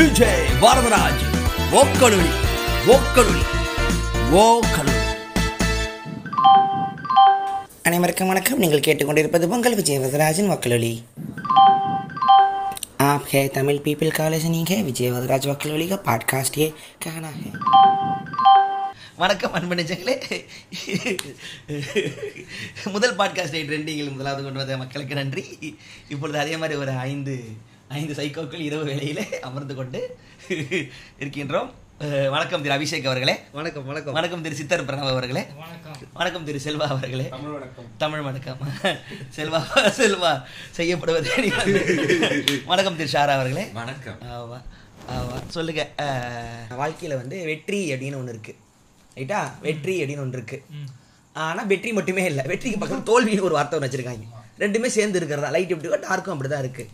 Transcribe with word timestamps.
விஜய் 0.00 0.44
வரதராஜ் 0.60 1.22
ஓக்கலுளி 1.74 2.28
ஓக்கலுளி 2.88 3.42
ஓக்கலுளி 4.40 4.94
அனைவருக்கும் 7.82 8.28
வணக்கம் 8.28 8.58
நீங்கள் 8.58 8.84
கேட்டுக்கொண்டிருப்பது 8.86 9.48
பொங்கல் 9.48 9.76
விஜய் 9.76 10.00
வரதராஜன் 10.00 10.52
வக்கலொலி 10.52 10.94
आप 13.06 13.24
है 13.32 13.42
तमिल 13.48 13.78
पीपल 13.80 14.10
का 14.10 14.28
लिसनिंग 14.28 14.68
है 14.68 14.78
विजय 14.82 15.10
वदराज 15.10 15.46
वकलोली 15.46 15.86
का 15.88 15.96
पॉडकास्ट 16.06 16.54
ये 16.58 16.68
कहना 17.04 17.32
है 17.34 17.50
வணக்கம் 19.18 19.54
அன்பு 19.54 19.74
நெஞ்சங்களே 19.78 20.14
முதல் 22.88 23.14
பாட்காஸ்டை 23.20 23.62
ட்ரெண்டிங்கில் 23.62 24.10
முதலாவது 24.10 24.42
கொண்டு 24.42 24.60
வந்த 24.62 24.76
மக்களுக்கு 24.76 25.14
நன்றி 25.14 25.44
இப்பொழுது 26.08 26.38
அதே 26.38 26.56
மாதிரி 26.56 26.76
ஒரு 26.82 26.94
ஐந்து 27.04 27.36
ஐந்து 27.97 28.13
சைக்கோக்கள் 28.17 28.65
இரவு 28.67 28.83
வேளையிலே 28.83 29.23
அமர்ந்து 29.47 29.75
கொண்டு 29.75 29.99
இருக்கின்றோம். 31.19 31.69
வணக்கம் 32.29 32.61
திரு 32.63 32.73
அபிஷேக் 32.75 33.07
அவர்களே. 33.11 33.33
வணக்கம் 33.51 33.85
வணக்கம். 33.85 34.13
வணக்கம் 34.13 34.43
திரு 34.45 34.55
சித்தர் 34.59 34.83
பிரணவ் 34.85 35.11
அவர்களே. 35.13 35.43
வணக்கம். 36.13 36.45
திரு 36.47 36.59
செல்வா 36.65 36.87
அவர்களே. 36.95 37.25
தமிழ் 37.29 37.51
வணக்கம். 37.57 37.87
தமிழ் 38.03 38.21
வணக்கம். 38.27 38.59
செல்வா 39.35 39.59
செல்வா 39.99 40.31
செய்யப்படுவதே. 40.77 41.35
வணக்கம் 42.71 42.97
திரு 43.01 43.09
ஷாரா 43.13 43.35
அவர்களே. 43.37 43.65
வணக்கம். 43.79 44.19
ஆமா 44.35 44.61
ஆமா. 45.17 45.35
சொல்லுங்க 45.57 45.83
வாழ்க்கையில 46.81 47.19
வந்து 47.21 47.37
வெற்றி 47.51 47.79
அப்படின்னு 47.93 48.19
ஒண்ணு 48.21 48.33
இருக்கு. 48.35 48.55
ரைட்டா? 49.15 49.41
வெற்றி 49.67 49.95
அப்படின்னு 50.01 50.23
ஒன்று 50.25 50.37
இருக்கு. 50.37 50.59
ஆனா 51.33 51.61
வெற்றி 51.73 51.93
மட்டுமே 51.99 52.23
இல்லை. 52.31 52.45
வெற்றிக்கு 52.53 52.79
பக்கத்துல 52.81 53.07
தோல்வின்னு 53.11 53.47
ஒரு 53.49 53.55
வார்த்தை 53.59 53.79
ஒன்று 53.79 53.91
வச்சிருக்காங்க. 53.91 54.25
ரெண்டுமே 54.63 54.89
சேர்ந்து 54.97 55.19
இருக்கிறதா? 55.19 55.49
லைட் 55.57 55.75
எப்படி 55.75 56.01
டார்க்கும் 56.07 56.35
அப்படிதான் 56.37 56.65
இருக்கு. 56.65 56.85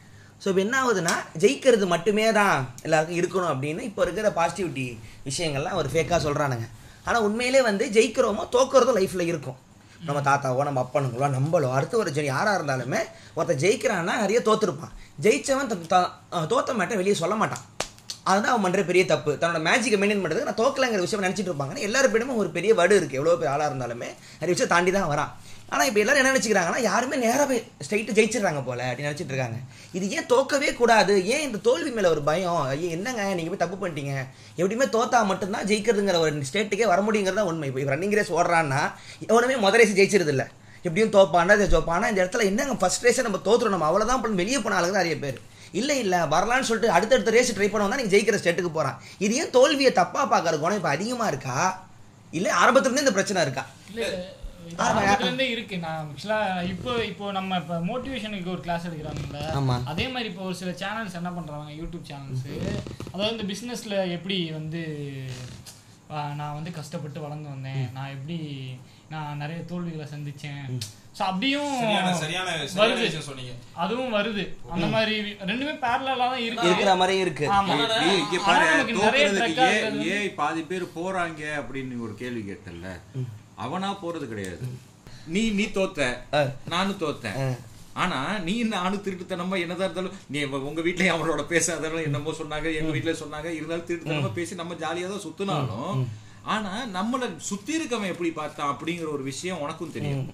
ஸோ 0.42 0.48
இப்போ 0.50 0.62
என்ன 0.62 0.76
ஆகுதுன்னா 0.84 1.14
ஜெயிக்கிறது 1.40 1.86
மட்டுமே 1.88 2.32
தான் 2.32 2.58
எல்லாருக்கும் 2.84 3.18
இருக்கணும் 3.18 3.52
அப்படின்னு 3.54 3.82
இப்போ 3.82 4.02
இருக்கிற 4.02 4.30
பாசிட்டிவிட்டி 4.32 4.88
விஷயங்கள்லாம் 5.26 5.74
ஒரு 5.74 5.90
ஃபேக்காக 5.90 6.20
சொல்கிறானுங்க 6.24 6.68
ஆனால் 7.06 7.22
உண்மையிலே 7.22 7.62
வந்து 7.62 7.86
ஜெயிக்கிறோமோ 7.88 8.44
தோக்குறதும் 8.52 8.98
லைஃப்பில் 8.98 9.30
இருக்கும். 9.32 9.58
நம்ம 10.00 10.22
தாத்தாவோ 10.22 10.64
நம்ம 10.64 10.82
அப்பனுங்களோ 10.84 11.28
நம்மளோ 11.36 11.70
அடுத்த 11.72 11.98
ஒரு 11.98 12.12
ஜெனி 12.12 12.26
யாராக 12.26 12.58
இருந்தாலுமே 12.60 13.00
ஒருத்தர் 13.38 13.62
ஜெயிக்கிறான்னா 13.64 14.16
நிறைய 14.18 14.40
தோற்றுருப்பான் 14.40 14.94
ஜெயிச்சவன் 15.22 15.72
த- 15.94 16.12
தோத்த 16.48 16.74
மாட்டேன் 16.74 16.98
வெளியே 16.98 17.16
சொல்ல 17.16 17.36
மாட்டான். 17.36 17.64
அதுதான் 18.24 18.52
அவன் 18.54 18.66
பண்ணுற 18.66 18.86
பெரிய 18.86 19.06
தப்பு. 19.06 19.32
தன்னோட 19.42 19.60
மேஜிக்கை 19.68 19.98
மெயின்டைன் 20.00 20.24
பண்ணுறதுக்கு 20.24 20.50
நான் 20.50 20.62
தோக்கலைங்கிற 20.62 21.00
விஷயம் 21.00 21.26
நினச்சிட்டு 21.26 21.52
இருப்பாங்க. 21.52 21.74
ஆனா 21.76 21.86
எல்லாருப்பிடமும் 21.88 22.36
ஒரு 22.36 22.50
பெரிய 22.50 22.74
வடு 22.74 23.00
இருக்குது 23.00 23.20
எவ்வளோ 23.22 23.36
பெரிய 23.36 23.54
ஆளாக 23.54 23.70
இருந்தாலுமே 23.72 24.10
நிறைய 24.40 24.54
விஷயம் 24.56 24.74
தாண்டி 24.74 24.92
தான் 24.92 25.10
வரான். 25.14 25.32
ஆனால் 25.72 25.88
இப்போ 25.90 26.00
எல்லாரும் 26.02 26.22
என்ன 26.22 26.32
நினச்சிக்கிறாங்கன்னா 26.34 26.82
யாருமே 26.90 27.16
நேராக 27.24 27.56
ஸ்ட்ரைட்டு 27.86 28.16
ஜெயிச்சிடுறாங்க 28.18 28.62
போல 28.68 28.82
அப்படின்னு 28.90 29.10
நினச்சிட்டு 29.10 29.34
இருக்காங்க. 29.34 29.58
இது 29.98 30.06
ஏன் 30.18 30.28
தோக்கவே 30.34 30.70
கூடாது? 30.80 31.14
ஏன் 31.34 31.44
இந்த 31.48 31.58
தோல்வி 31.66 31.92
மேலே 31.98 32.10
ஒரு 32.14 32.22
பயம்? 32.30 32.62
ஐயோ 32.74 32.90
என்னங்க? 32.98 33.24
நீங்கள் 33.40 33.54
போய் 33.54 33.64
தப்பு 33.64 33.78
பண்ணிட்டீங்க. 33.82 34.14
எப்படியுமே 34.60 34.88
தோத்தா 34.96 35.20
மட்டும்தான் 35.32 35.66
ஜெயிக்கிறதுங்கிற 35.72 36.20
ஒரு 36.26 36.48
ஸ்டேட்டுக்கே 36.50 36.88
வர 36.94 37.02
முடியுங்கிறது 37.08 37.40
தான் 37.42 37.50
உண்மை. 37.52 37.68
இப்போ 37.72 37.92
ரன்னிங் 37.96 38.16
ரேஸ் 38.20 38.32
ஓடுறான்னா 38.38 38.82
எவனுமே 39.32 39.58
முதல் 39.66 39.82
ரேஸ் 39.82 39.98
ஜெயிச்சிருது 40.00 40.34
இல்லை. 40.36 40.48
எப்படியும் 40.86 41.14
தோப்பானா 41.18 41.58
ஜோப்பானா 41.76 42.10
இந்த 42.14 42.22
இடத்துல 42.24 42.48
என்னங்க 42.52 42.78
ஃபர்ஸ்ட் 42.84 43.06
ரேஸை 43.08 43.26
நம்ம 43.28 43.42
தோற்றுறோம் 43.50 43.76
நம்ம 43.76 43.90
அவ்வளோதான் 43.90 44.24
பண்ணி 44.24 44.42
வெளியே 44.44 44.62
போன 44.66 44.78
ஆளுங்க 44.80 45.00
நிறைய 45.02 45.18
பேர். 45.26 45.38
இல்லை 45.80 45.96
இல்லை 46.06 46.20
வரலான்னு 46.34 46.68
சொல்லிட்டு 46.70 46.96
அடுத்தடுத்த 46.98 47.36
ரேஸ் 47.38 47.56
ட்ரை 47.58 47.70
பண்ண 47.72 47.86
வந்தா 47.86 48.00
நீங்கள் 48.02 48.16
ஜெயிக்கிற 48.16 48.40
ஸ்டேட்டுக்கு 48.44 48.74
போகிறான் 48.78 48.98
இது 49.26 49.36
ஏன் 49.42 49.54
தோல்வியை 49.58 49.94
தப்பாக 50.02 50.28
பார்க்குற 50.34 50.62
குணம் 50.64 50.80
இப்போ 50.82 50.92
அதிகமாக 50.96 51.32
இருக்கா? 51.34 51.58
இல்லை 52.38 52.52
ஆரம்பத்துலேருந்தே 52.62 53.06
இந்த 53.06 53.16
பிரச்சனை 53.20 53.46
இருக்கா? 53.48 53.66
இல்ல, 54.68 54.76
இது 54.76 54.84
ஆரம்பத்துல 54.88 55.28
இருந்தே 55.30 55.48
இருக்கு. 55.54 55.76
நான் 55.86 56.00
ஆக்சுவலா 56.12 56.40
இப்போ 56.74 56.92
இப்போ 57.12 57.26
நம்ம 57.38 57.58
இப்போ 57.62 57.76
மோட்டிவேஷனுக்கு 57.90 58.54
ஒரு 58.56 58.64
கிளாஸ் 58.66 58.88
எடுக்கிறாங்கல்ல. 58.90 59.42
அதே 59.94 60.06
மாதிரி 60.14 60.30
இப்போ 60.32 60.44
ஒரு 60.50 60.58
சில 60.62 60.74
சேனல்ஸ் 60.84 61.20
என்ன 61.22 61.32
பண்றாங்க? 61.38 61.72
யூடியூப் 61.82 62.10
சேனல்ஸ் 62.12 62.46
அதாவது 63.14 63.34
இந்த 63.36 63.48
பிசினஸ்ல 63.54 63.96
எப்படி 64.18 64.38
வந்து 64.60 64.84
நான் 66.40 66.56
வந்து 66.58 66.72
கஷ்டப்பட்டு 66.80 67.20
வளர்ந்து 67.26 67.50
வந்தேன். 67.54 67.88
நான் 67.96 68.14
எப்படி 68.18 68.38
நான் 69.14 69.42
நிறைய 69.42 69.60
தோல்விகளை 69.72 70.06
சந்திச்சேன். 70.14 70.64
ஸோ 71.18 71.22
அப்படியும் 71.32 71.74
சரியான 72.22 72.50
வருது. 72.80 73.22
சொன்னீங்க. 73.28 73.54
அதுவும் 73.84 74.16
வருது. 74.18 74.44
அந்த 74.74 74.88
மாதிரி 74.96 75.16
ரெண்டுமே 75.50 75.74
பேரலா 75.86 76.14
தான் 76.22 76.44
இருக்கு. 76.48 76.68
இருக்கிற 76.70 76.92
மாதிரியும் 77.02 77.26
இருக்கு. 77.26 77.46
பாதி 80.42 80.64
பேர் 80.72 80.86
போறாங்க 80.98 81.42
அப்படின்னு 81.62 82.04
ஒரு 82.08 82.16
கேள்வி 82.22 82.44
கேட்டல 82.50 82.94
அவனா 83.58 83.90
போறது 83.98 84.26
கிடையாது. 84.28 84.66
நீ 85.28 85.42
நீ 85.52 85.66
தோத்த 85.72 86.02
நானும் 86.68 87.00
தோத்தேன் 87.00 87.40
ஆனா 87.96 88.18
நீ 88.40 88.54
நானும் 88.72 89.04
திருட்டுத்தனமா 89.06 89.56
என்னதான் 89.62 89.88
இருந்தாலும் 89.88 90.18
நீ 90.28 90.40
உங்க- 90.62 90.84
வீட்லயும் 90.84 91.16
அவனோட 91.16 91.44
பேசாதாலும் 91.50 92.06
என்னமோ 92.06 92.34
சொன்னாங்க 92.38 92.68
எங்க 92.76 92.92
வீட்ல 92.92 93.14
சொன்னாங்க 93.22 93.50
இருந்தாலும் 93.54 93.88
திருட்டுத்தனமா 93.88 94.32
பேசி 94.34 94.56
நம்ம 94.56 94.76
ஜாலியா 94.76 95.08
தான் 95.08 95.26
சுத்தினாலும் 95.26 96.02
ஆனா 96.48 96.74
நம்மள 96.94 97.22
சுத்தி 97.44 97.72
இருக்கவன் 97.78 98.12
எப்படி 98.12 98.30
பார்த்தான் 98.34 98.72
அப்படிங்கிற 98.74 99.08
ஒரு 99.12 99.24
விஷயம் 99.24 99.62
உனக்கும் 99.64 99.96
தெரியும். 99.96 100.28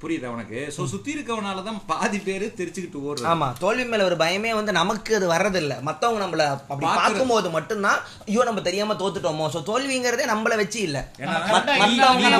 புரியுதா 0.00 0.28
உனக்கு? 0.28 0.58
சோ 0.68 0.84
சுத்தி 0.86 1.10
இருக்கவனாலதான் 1.14 1.78
பாதி 1.86 2.18
பேரு 2.20 2.46
தெரிச்சுக்கிட்டு 2.56 2.98
ஓடுறது. 3.02 3.28
ஆமா 3.28 3.46
தோல்வி 3.58 3.84
மேல 3.84 4.04
ஒரு 4.04 4.16
பயமே 4.16 4.50
வந்து 4.52 4.72
நமக்கு 4.72 5.12
அது 5.16 5.26
வர்றதில்ல. 5.30 5.74
மத்தவங்க 5.82 6.20
நம்மள 6.22 6.42
அப்படி 6.64 6.86
பார்க்கும்போது 6.98 7.50
மட்டும்தான் 7.50 8.00
ஐயோ 8.26 8.44
நம்ம 8.44 8.62
தெரியாம 8.62 8.94
தோத்துட்டோமோ? 8.94 9.46
சோ 9.50 9.62
தோல்விங்கிறதே 9.66 10.26
நம்மள 10.28 10.56
வச்சு 10.56 10.80
இல்ல. 10.80 10.98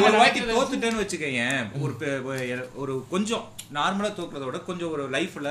ஒரு 0.04 0.18
வாட்டி 0.18 0.42
தோத்துட்டேன்னு 0.52 1.02
வச்சுக்கயேன். 1.02 1.62
ஒரு 1.80 1.94
ஒரு- 2.82 3.00
கொஞ்சம் 3.08 3.44
நார்மலா 3.72 4.10
தோக்குறத 4.14 4.44
விட 4.44 4.60
கொஞ்சம் 4.64 4.92
ஒரு 4.92 5.04
லைஃப்ல 5.10 5.48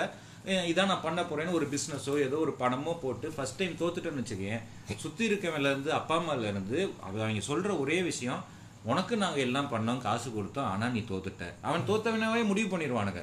இதான் 0.68 0.86
நான் 0.86 1.02
பண்ண 1.02 1.22
போறேன்னு 1.24 1.52
ஒரு 1.52 1.68
பிசினஸோ 1.70 2.16
ஏதோ 2.22 2.36
ஒரு 2.38 2.56
பணமோ 2.60 2.92
போட்டு 3.00 3.32
ஃபர்ஸ்ட் 3.32 3.58
டைம் 3.58 3.80
தோத்துட்டேன்னு 3.80 4.22
வச்சுக்கேன் 4.22 4.60
சுத்தி 5.00 5.30
இருக்கவன்ல 5.30 5.72
இருந்து 5.72 5.94
அப்பா 5.94 6.18
அம்மால 6.18 6.44
இருந்து 6.48 6.78
அவ- 7.04 7.22
அவங்க 7.22 7.42
சொல்ற 7.48 7.80
ஒரே 7.80 8.02
விஷயம் 8.04 8.42
உனக்கு 8.86 9.14
நாங்க 9.18 9.40
எல்லாம் 9.40 9.72
பண்ணோம் 9.72 10.02
காசு 10.02 10.28
கொடுத்தோம் 10.30 10.70
ஆனா 10.72 10.88
நீ 10.90 11.02
தோத்துட்ட. 11.10 11.46
அவன் 11.62 11.88
தோத்தவனாவே 11.88 12.42
முடிவு 12.44 12.70
பண்ணிடுவானுங்க. 12.72 13.22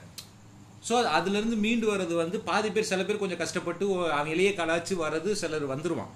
ஸோ 0.89 0.95
அதுல 1.17 1.39
இருந்து 1.39 1.57
மீண்டு 1.65 1.87
வர்றது 1.91 2.15
வந்து 2.17 2.37
பாதி 2.47 2.71
பேர் 2.71 2.89
சில 2.89 3.03
பேர் 3.05 3.21
கொஞ்சம் 3.21 3.43
கஷ்டப்பட்டு 3.43 3.85
ஓ, 3.93 3.99
அவங்களையே 4.17 4.53
கலாச்சு 4.57 4.95
வர்றது 5.03 5.33
சிலர் 5.43 5.73
வந்துருவான். 5.73 6.11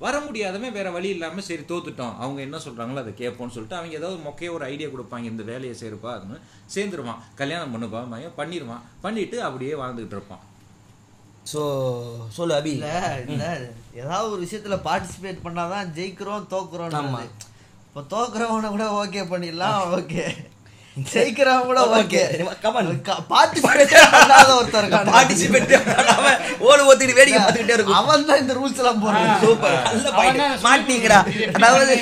வர 0.00 0.16
முடியாதவன் 0.20 0.76
வேற 0.76 0.88
வழி 0.90 1.08
இல்லாம 1.08 1.42
சரி 1.46 1.64
தோத்துட்டோம். 1.70 2.14
அவங்க 2.20 2.40
என்ன 2.46 2.58
சொல்றாங்களோ 2.64 3.00
அதை 3.02 3.12
கேட்போம்னு 3.14 3.54
சொல்லிட்டு 3.56 3.78
அவங்க 3.78 3.94
ஏதாவது 3.96 4.18
மொக்கைய 4.26 4.50
ஒரு 4.52 4.64
ஐடியா 4.64 4.88
கொடுப்பாங்க 4.88 5.26
இந்த 5.32 5.44
வேலையை 5.50 5.74
செய்யறப்பா 5.80 6.10
அதுன்னு 6.14 6.38
சேர்ந்துருவான். 6.74 7.20
கல்யாணம் 7.34 7.74
பண்ணுப்பா 7.74 8.00
மகன் 8.12 8.38
பண்ணிடுவான் 8.38 8.84
பண்ணிட்டு 9.02 9.38
அப்படியே 9.42 9.74
வாழ்ந்துகிட்டு 9.82 10.16
இருப்பான். 10.18 10.44
சோ 11.52 11.60
சொல்லு 12.36 12.54
அபி. 12.56 12.72
இல்ல 12.76 12.88
இல்ல. 13.26 13.44
ஏதாவது 13.94 14.26
ஒரு 14.32 14.42
விஷயத்துல 14.46 14.76
பார்ட்டிசிபேட் 14.86 15.44
பண்ணாதான் 15.44 15.90
ஜெயிக்கிறோம் 15.96 16.48
தோக்குறோம் 16.54 16.96
ஆமா. 17.00 17.22
இப்போ 17.90 18.02
தோக்குறவன 18.10 18.70
கூட 18.74 18.86
ஓகே 19.00 19.22
பண்ணிடலாம் 19.30 19.78
ஓகே 19.98 20.24
ஜெயிக்கிறவன் 21.10 21.66
கூட 21.68 21.80
ஓகே 21.96 22.20
on. 22.78 22.86
பார்ட்டிசிபேட் 23.30 23.92
பண்ணாத 24.14 24.48
ஒருத்தர் 24.56 24.86
பார்ட்டிசிபேட் 25.10 25.72
ஓடு 26.68 26.82
ஓத்திட்டு 26.88 27.16
வேடிக்கை 27.18 27.38
பார்த்துக்கிட்டே 27.38 27.76
இருக்கும். 27.76 27.98
அவன் 28.00 28.24
தான் 28.30 28.40
இந்த 28.42 28.54
ரூல்ஸ் 28.58 28.80
எல்லாம் 28.82 28.98
போடுறான். 29.02 29.28
சூப்பர் 29.44 29.76
நல்ல 29.86 30.10
பாயிண்ட் 30.16 30.64
மாட்டீங்கடா 30.66 31.18
அதாவது. 31.58 31.94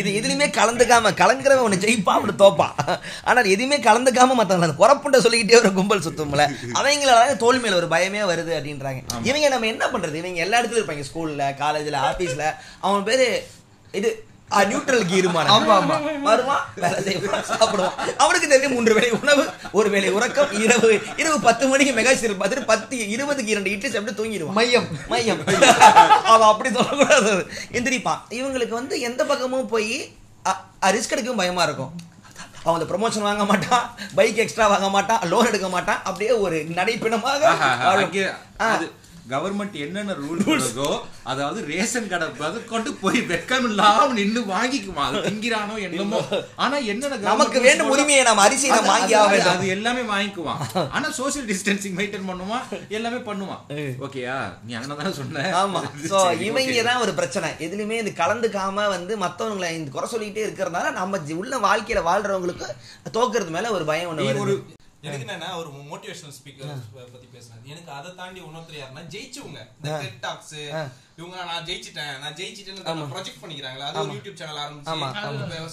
இது 0.00 0.08
எதுலயுமே 0.18 0.48
கலந்துக்காம 0.58 1.12
கலங்குறவன் 1.22 1.64
உன்னை 1.66 1.78
ஜெயிப்பான் 1.84 2.18
அப்படி 2.18 2.34
தோப்பான் 2.42 2.74
ஆனா 3.26 3.36
அது 3.42 3.54
எதுவுமே 3.56 3.78
கலந்துக்காம 3.88 4.36
மத்தவங்கள 4.40 4.68
அந்த 4.68 4.78
குறப்புண்ட 4.82 5.20
சொல்லிக்கிட்டே 5.26 5.60
ஒரு 5.62 5.72
கும்பல் 5.78 6.04
சுத்தும்ல 6.08 6.46
அவங்களால 6.78 7.38
தோல்வி 7.44 7.62
மேல 7.66 7.80
ஒரு 7.82 7.90
பயமே 7.94 8.24
வருது 8.32 8.52
அப்படின்றாங்க. 8.58 9.00
இவங்க 9.30 9.48
நம்ம 9.54 9.70
என்ன 9.74 9.84
பண்றது? 9.94 10.20
இவங்க 10.22 10.44
எல்லா 10.46 10.58
இடத்துலயும் 10.60 10.82
இருப்பாங்க. 10.82 11.06
ஸ்கூல்ல 11.10 11.48
காலேஜ்ல 11.62 12.02
ஆபீஸ்ல 12.10 12.44
அவன் 12.84 13.08
பேரு 13.10 13.28
இது 13.94 14.10
நியூட்ரல் 14.60 15.06
கீருமான 15.10 15.50
ஆமா, 15.56 15.74
ஆமா. 15.78 16.22
வருவான் 16.22 16.64
வேலை 16.74 17.02
செய்வான் 17.02 17.44
சாப்பிடுவான். 17.44 18.16
அவனுக்கு 18.16 18.48
தெரியும் 18.48 18.72
மூன்று 18.72 18.94
வேளை 18.94 19.10
உணவு 19.10 19.44
ஒரு 19.72 19.90
வேளை 19.90 20.10
உறக்கம் 20.10 20.52
இரவு 20.60 21.00
இரவு 21.16 21.40
பத்து 21.40 21.66
மணிக்கு 21.68 21.92
மெகா 22.00 22.14
சீரியல் 22.14 22.40
பார்த்துட்டு 22.42 22.66
பத்து 22.66 22.96
இருபதுக்கு 22.96 23.52
இரண்டு 23.54 23.70
இட்லி 23.70 23.90
சாப்பிட்டு 23.90 24.24
தூங்கிடுவான். 24.24 24.56
மையம். 24.60 24.88
மையம். 25.08 25.40
அவன் 26.24 26.48
அப்படி 26.48 26.70
சொல்லக்கூடாது. 26.72 27.34
எந்திரிப்பான். 27.72 28.22
இவங்களுக்கு 28.30 28.74
வந்து 28.80 29.00
எந்த 29.00 29.24
பக்கமும் 29.24 29.68
போய் 29.68 30.14
ரிஸ்க் 30.80 31.14
எடுக்கவும் 31.16 31.42
பயமா 31.42 31.62
இருக்கும். 31.62 31.92
அவன் 32.64 32.80
அந்த 32.80 32.88
ப்ரொமோஷன் 32.92 33.26
வாங்க 33.28 33.44
மாட்டான் 33.44 33.94
பைக் 34.14 34.36
எக்ஸ்ட்ரா 34.36 34.66
வாங்க 34.66 34.88
மாட்டான் 34.88 35.28
லோன் 35.28 35.46
எடுக்க 35.46 35.68
மாட்டான் 35.68 36.00
அப்படியே 36.04 36.30
ஒரு 36.30 36.64
நடைப்பிணமாக 36.68 37.42
கவர்மெண்ட் 39.30 39.72
என்னென்ன 39.72 40.12
ரூல் 40.12 40.42
போடுறதோ 40.44 41.00
அதாவது 41.22 41.64
ரேஷன் 41.66 42.08
கடை 42.08 42.28
கொண்டு 42.68 42.92
போய் 42.92 43.20
வெக்கம் 43.20 43.64
இல்லாம 43.64 44.12
நின்னு 44.12 44.40
வாங்கிக்குமா? 44.40 44.94
அது 44.94 45.18
திங்கிறானோ 45.18 45.82
என்னமோ. 45.82 46.20
ஆனா 46.56 46.76
என்னென்ன 46.76 47.16
நமக்கு 47.16 47.60
வேண்டும் 47.60 47.88
உரிமையை 47.88 48.24
நம்ம 48.24 48.48
அது- 48.48 48.86
வாங்கி 48.86 49.14
அது- 49.14 49.66
எல்லாமே 49.66 50.00
வாங்கிக்குவான். 50.00 50.60
ஆனா 50.90 51.08
சோசியல் 51.08 51.46
டிஸ்டன்சிங் 51.46 51.96
மெயின்டைன் 51.96 52.28
பண்ணுவான் 52.28 52.88
எல்லாமே 52.88 53.16
பண்ணுவான். 53.16 53.60
ஓகேயா 54.00 54.52
நீ 54.66 54.72
அண்ணன் 54.72 55.12
சொன்ன? 55.12 55.66
ஆமா. 55.66 55.80
சோ 56.10 56.40
இவங்க. 56.40 56.82
தான் 56.82 57.00
ஒரு 57.00 57.12
பிரச்சனை. 57.12 57.50
எதுலயுமே 57.58 57.90
இது 57.90 58.12
கலந்துக்காம 58.16 58.74
வந்து 58.74 59.18
மத்தவங்களை 59.18 59.70
இந்த 59.70 59.90
குறை 59.90 60.08
சொல்லிட்டே 60.10 60.34
இருக்கிறதுனால 60.34 60.92
நம்ம 60.92 61.18
உள்ள 61.28 61.58
வாழ்க்கையில 61.58 62.02
வாழ்றவங்களுக்கு 62.06 62.66
தோக்குறது 63.12 63.48
மேல 63.48 63.70
ஒரு 63.70 63.84
பயம் 63.84 64.18
ஒண்ணு 64.18 64.38
ஒரு 64.38 64.64
எனக்கு 65.06 65.24
என்னன்னா 65.26 65.48
ஒரு 65.60 65.70
மோட்டிவேஷனல் 65.90 66.34
ஸ்பீக்கர் 66.36 66.68
பத்தி 67.14 67.28
பேசுறேன் 67.34 67.62
எனக்கு 67.72 67.90
அதை 67.98 68.10
தாண்டி 68.18 68.40
இன்னொருத்தர் 68.42 68.80
யாருன்னா 68.80 69.02
ஜெயிச்சவங்க. 69.14 69.60
இந்த 69.78 69.88
டெட் 70.04 70.20
டாக்ஸ் 70.26 70.52
இவங்க 71.18 71.36
நான் 71.50 71.66
ஜெயிச்சிட்டேன் 71.68 72.14
நான் 72.22 72.36
ஜெயிச்சிட்டேன்னு 72.40 72.84
ப்ரொஜெக்ட் 73.14 73.42
பண்ணிக்கிறாங்களா 73.42 73.88
அது 73.88 74.02
ஒரு 74.04 74.14
யூடியூப் 74.18 74.38
சேனல் 74.40 74.62
ஆரம்பிச்சு 74.64 74.92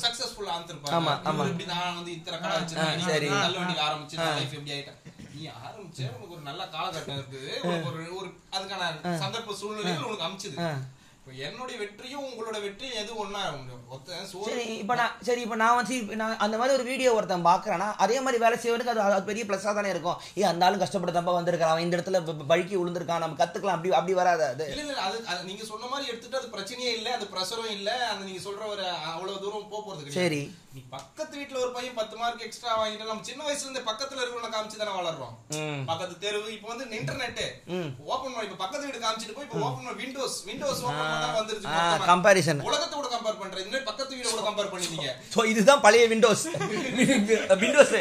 சக்சஸ்ஃபுல்லா 0.05 0.55
ஆந்திருப்பாங்க 0.57 0.95
இப்படி 1.51 1.67
நான் 1.73 1.97
வந்து 1.99 2.13
இத்தனை 2.17 2.37
கடை 2.39 2.55
வச்சிருக்கேன் 2.59 3.09
சரி. 3.11 3.29
நீ 3.29 3.39
தள்ள 3.45 3.57
வண்டியில 3.61 3.85
ஆரம்பிச்சு 3.89 4.17
லைஃப் 4.39 4.55
எப்படி 4.57 4.75
ஆயிட்டேன். 4.77 4.99
நீ 5.35 5.41
ஆரம்பிச்ச 5.65 5.99
உனக்கு 6.15 6.35
ஒரு 6.37 6.45
நல்ல 6.49 6.61
காலகட்டம் 6.75 7.19
இருக்குது. 7.19 7.51
ஒரு 7.89 8.01
ஒரு 8.19 8.29
அதுக்கான 8.55 8.83
சந்தர்ப்ப 9.23 9.55
சூழ்நிலைகள் 9.61 10.07
உனக்கு 10.09 10.27
அமைச்சது. 10.29 10.57
என்னுடைய 11.37 11.79
வெற்றியும் 11.79 12.25
உங்களோட 12.25 12.61
வெற்றியும் 12.61 12.97
எது 12.97 13.13
சோறு. 14.27 14.43
சரி 14.45 14.77
இப்போ 14.77 14.95
நான் 14.95 15.11
சரி 15.21 15.41
இப்போ 15.41 15.55
நான் 15.55 15.75
வந்து 15.75 16.15
நான் 16.15 16.37
அந்த 16.37 16.57
மாதிரி 16.57 16.75
ஒரு 16.75 16.83
வீடியோ 16.83 17.13
ஒருத்தன் 17.13 17.45
பார்க்குறேன்னா 17.45 17.93
அதே 17.97 18.21
மாதிரி 18.21 18.43
வேலை 18.43 18.57
செய்வனுக்கு 18.59 18.87
அது 18.87 19.01
அது 19.01 19.23
பெரிய 19.23 19.45
ப்ளஸ்ஸாக 19.45 19.73
தானே 19.73 19.89
இருக்கும். 19.89 20.17
ஏ 20.37 20.41
அந்த 20.41 20.65
ஆளும் 20.65 20.79
கஷ்டப்பட்டு 20.79 21.41
வந்திருக்கான். 21.41 21.73
அவன் 21.73 21.83
இந்த 21.83 21.97
இடத்துல 21.97 22.25
ப- 22.25 22.33
ப- 22.33 22.43
வழுக்கி 22.47 22.77
விழுந்திருக்கான் 22.77 23.17
நம்ம 23.17 23.45
கற்றுக்கலாம் 23.45 23.77
அப்படி 23.77 23.93
அப்படி 23.93 24.13
வராது 24.13 24.43
அது. 24.43 24.69
இல்ல 24.69 24.81
இல்ல 24.81 25.01
அது 25.01 25.25
அது 25.25 25.43
நீங்க 25.43 25.63
சொன்ன 25.63 25.85
மாதிரி 25.85 26.09
எடுத்துட்டு 26.09 26.37
அது 26.37 26.47
பிரச்சனையே 26.47 26.93
இல்ல 26.93 27.13
அது 27.13 27.25
பிரஷரும் 27.25 27.71
இல்ல. 27.71 28.07
அந்த 28.07 28.25
நீங்க 28.25 28.49
சொல்ற 28.49 28.65
ஒரு 28.67 28.87
அவ்வளவு 28.87 29.39
தூரம் 29.39 29.69
போக 29.69 29.95
கிடையாது. 29.95 30.11
சரி. 30.11 30.55
பக்கத்து 30.93 31.33
வீட்ல 31.39 31.57
ஒரு 31.61 31.71
பையன் 31.73 31.97
பத்து 31.97 32.15
மார்க் 32.19 32.43
எக்ஸ்ட்ரா 32.45 32.71
வாங்கிட்டு 32.79 33.07
நம்ம 33.07 33.25
சின்ன 33.27 33.41
வயசுல 33.45 33.67
இருந்து 33.67 33.81
பக்கத்துல 33.89 34.19
இருக்கிறவன 34.19 34.51
காமிச்சு 34.53 34.79
தானே 34.81 34.93
வளர்றோம். 34.97 35.33
பக்கத்து 35.89 36.15
தெருவு 36.23 36.47
இப்போ 36.55 36.67
வந்து 36.71 36.97
இன்டர்நெட் 36.99 37.41
ஓபன் 38.07 38.25
பண்ணி 38.27 38.47
இப்ப 38.47 38.59
பக்கத்து 38.63 38.85
வீடு 38.87 39.01
காமிச்சிட்டு 39.03 39.35
போய் 39.37 39.47
இப்போ 39.47 39.59
ஓபன் 39.61 39.77
பண்ணி 39.79 39.99
விண்டோஸ் 40.01 40.37
விண்டோஸ் 40.49 40.81
ஓபன் 40.85 40.99
பண்ணா 41.03 41.29
வந்துருச்சு 41.37 41.69
ஆ, 41.69 41.75
மொத்தமா. 41.77 42.07
comparison. 42.11 42.57
உலகத்தை 42.69 42.95
கூட 42.95 43.09
கம்பேர் 43.09 43.39
பண்றேன். 43.41 43.65
இந்த 43.67 43.81
பக்கத்து 43.89 44.13
வீட 44.17 44.27
கூட 44.29 44.43
கம்பேர் 44.47 44.71
பண்ணிருந்தீங்க 44.73 45.09
ஸோ 45.35 45.45
இதுதான் 45.51 45.83
பழைய 45.85 46.05
விண்டோஸ் 46.13 46.45
விண்டோஸ் 47.63 47.95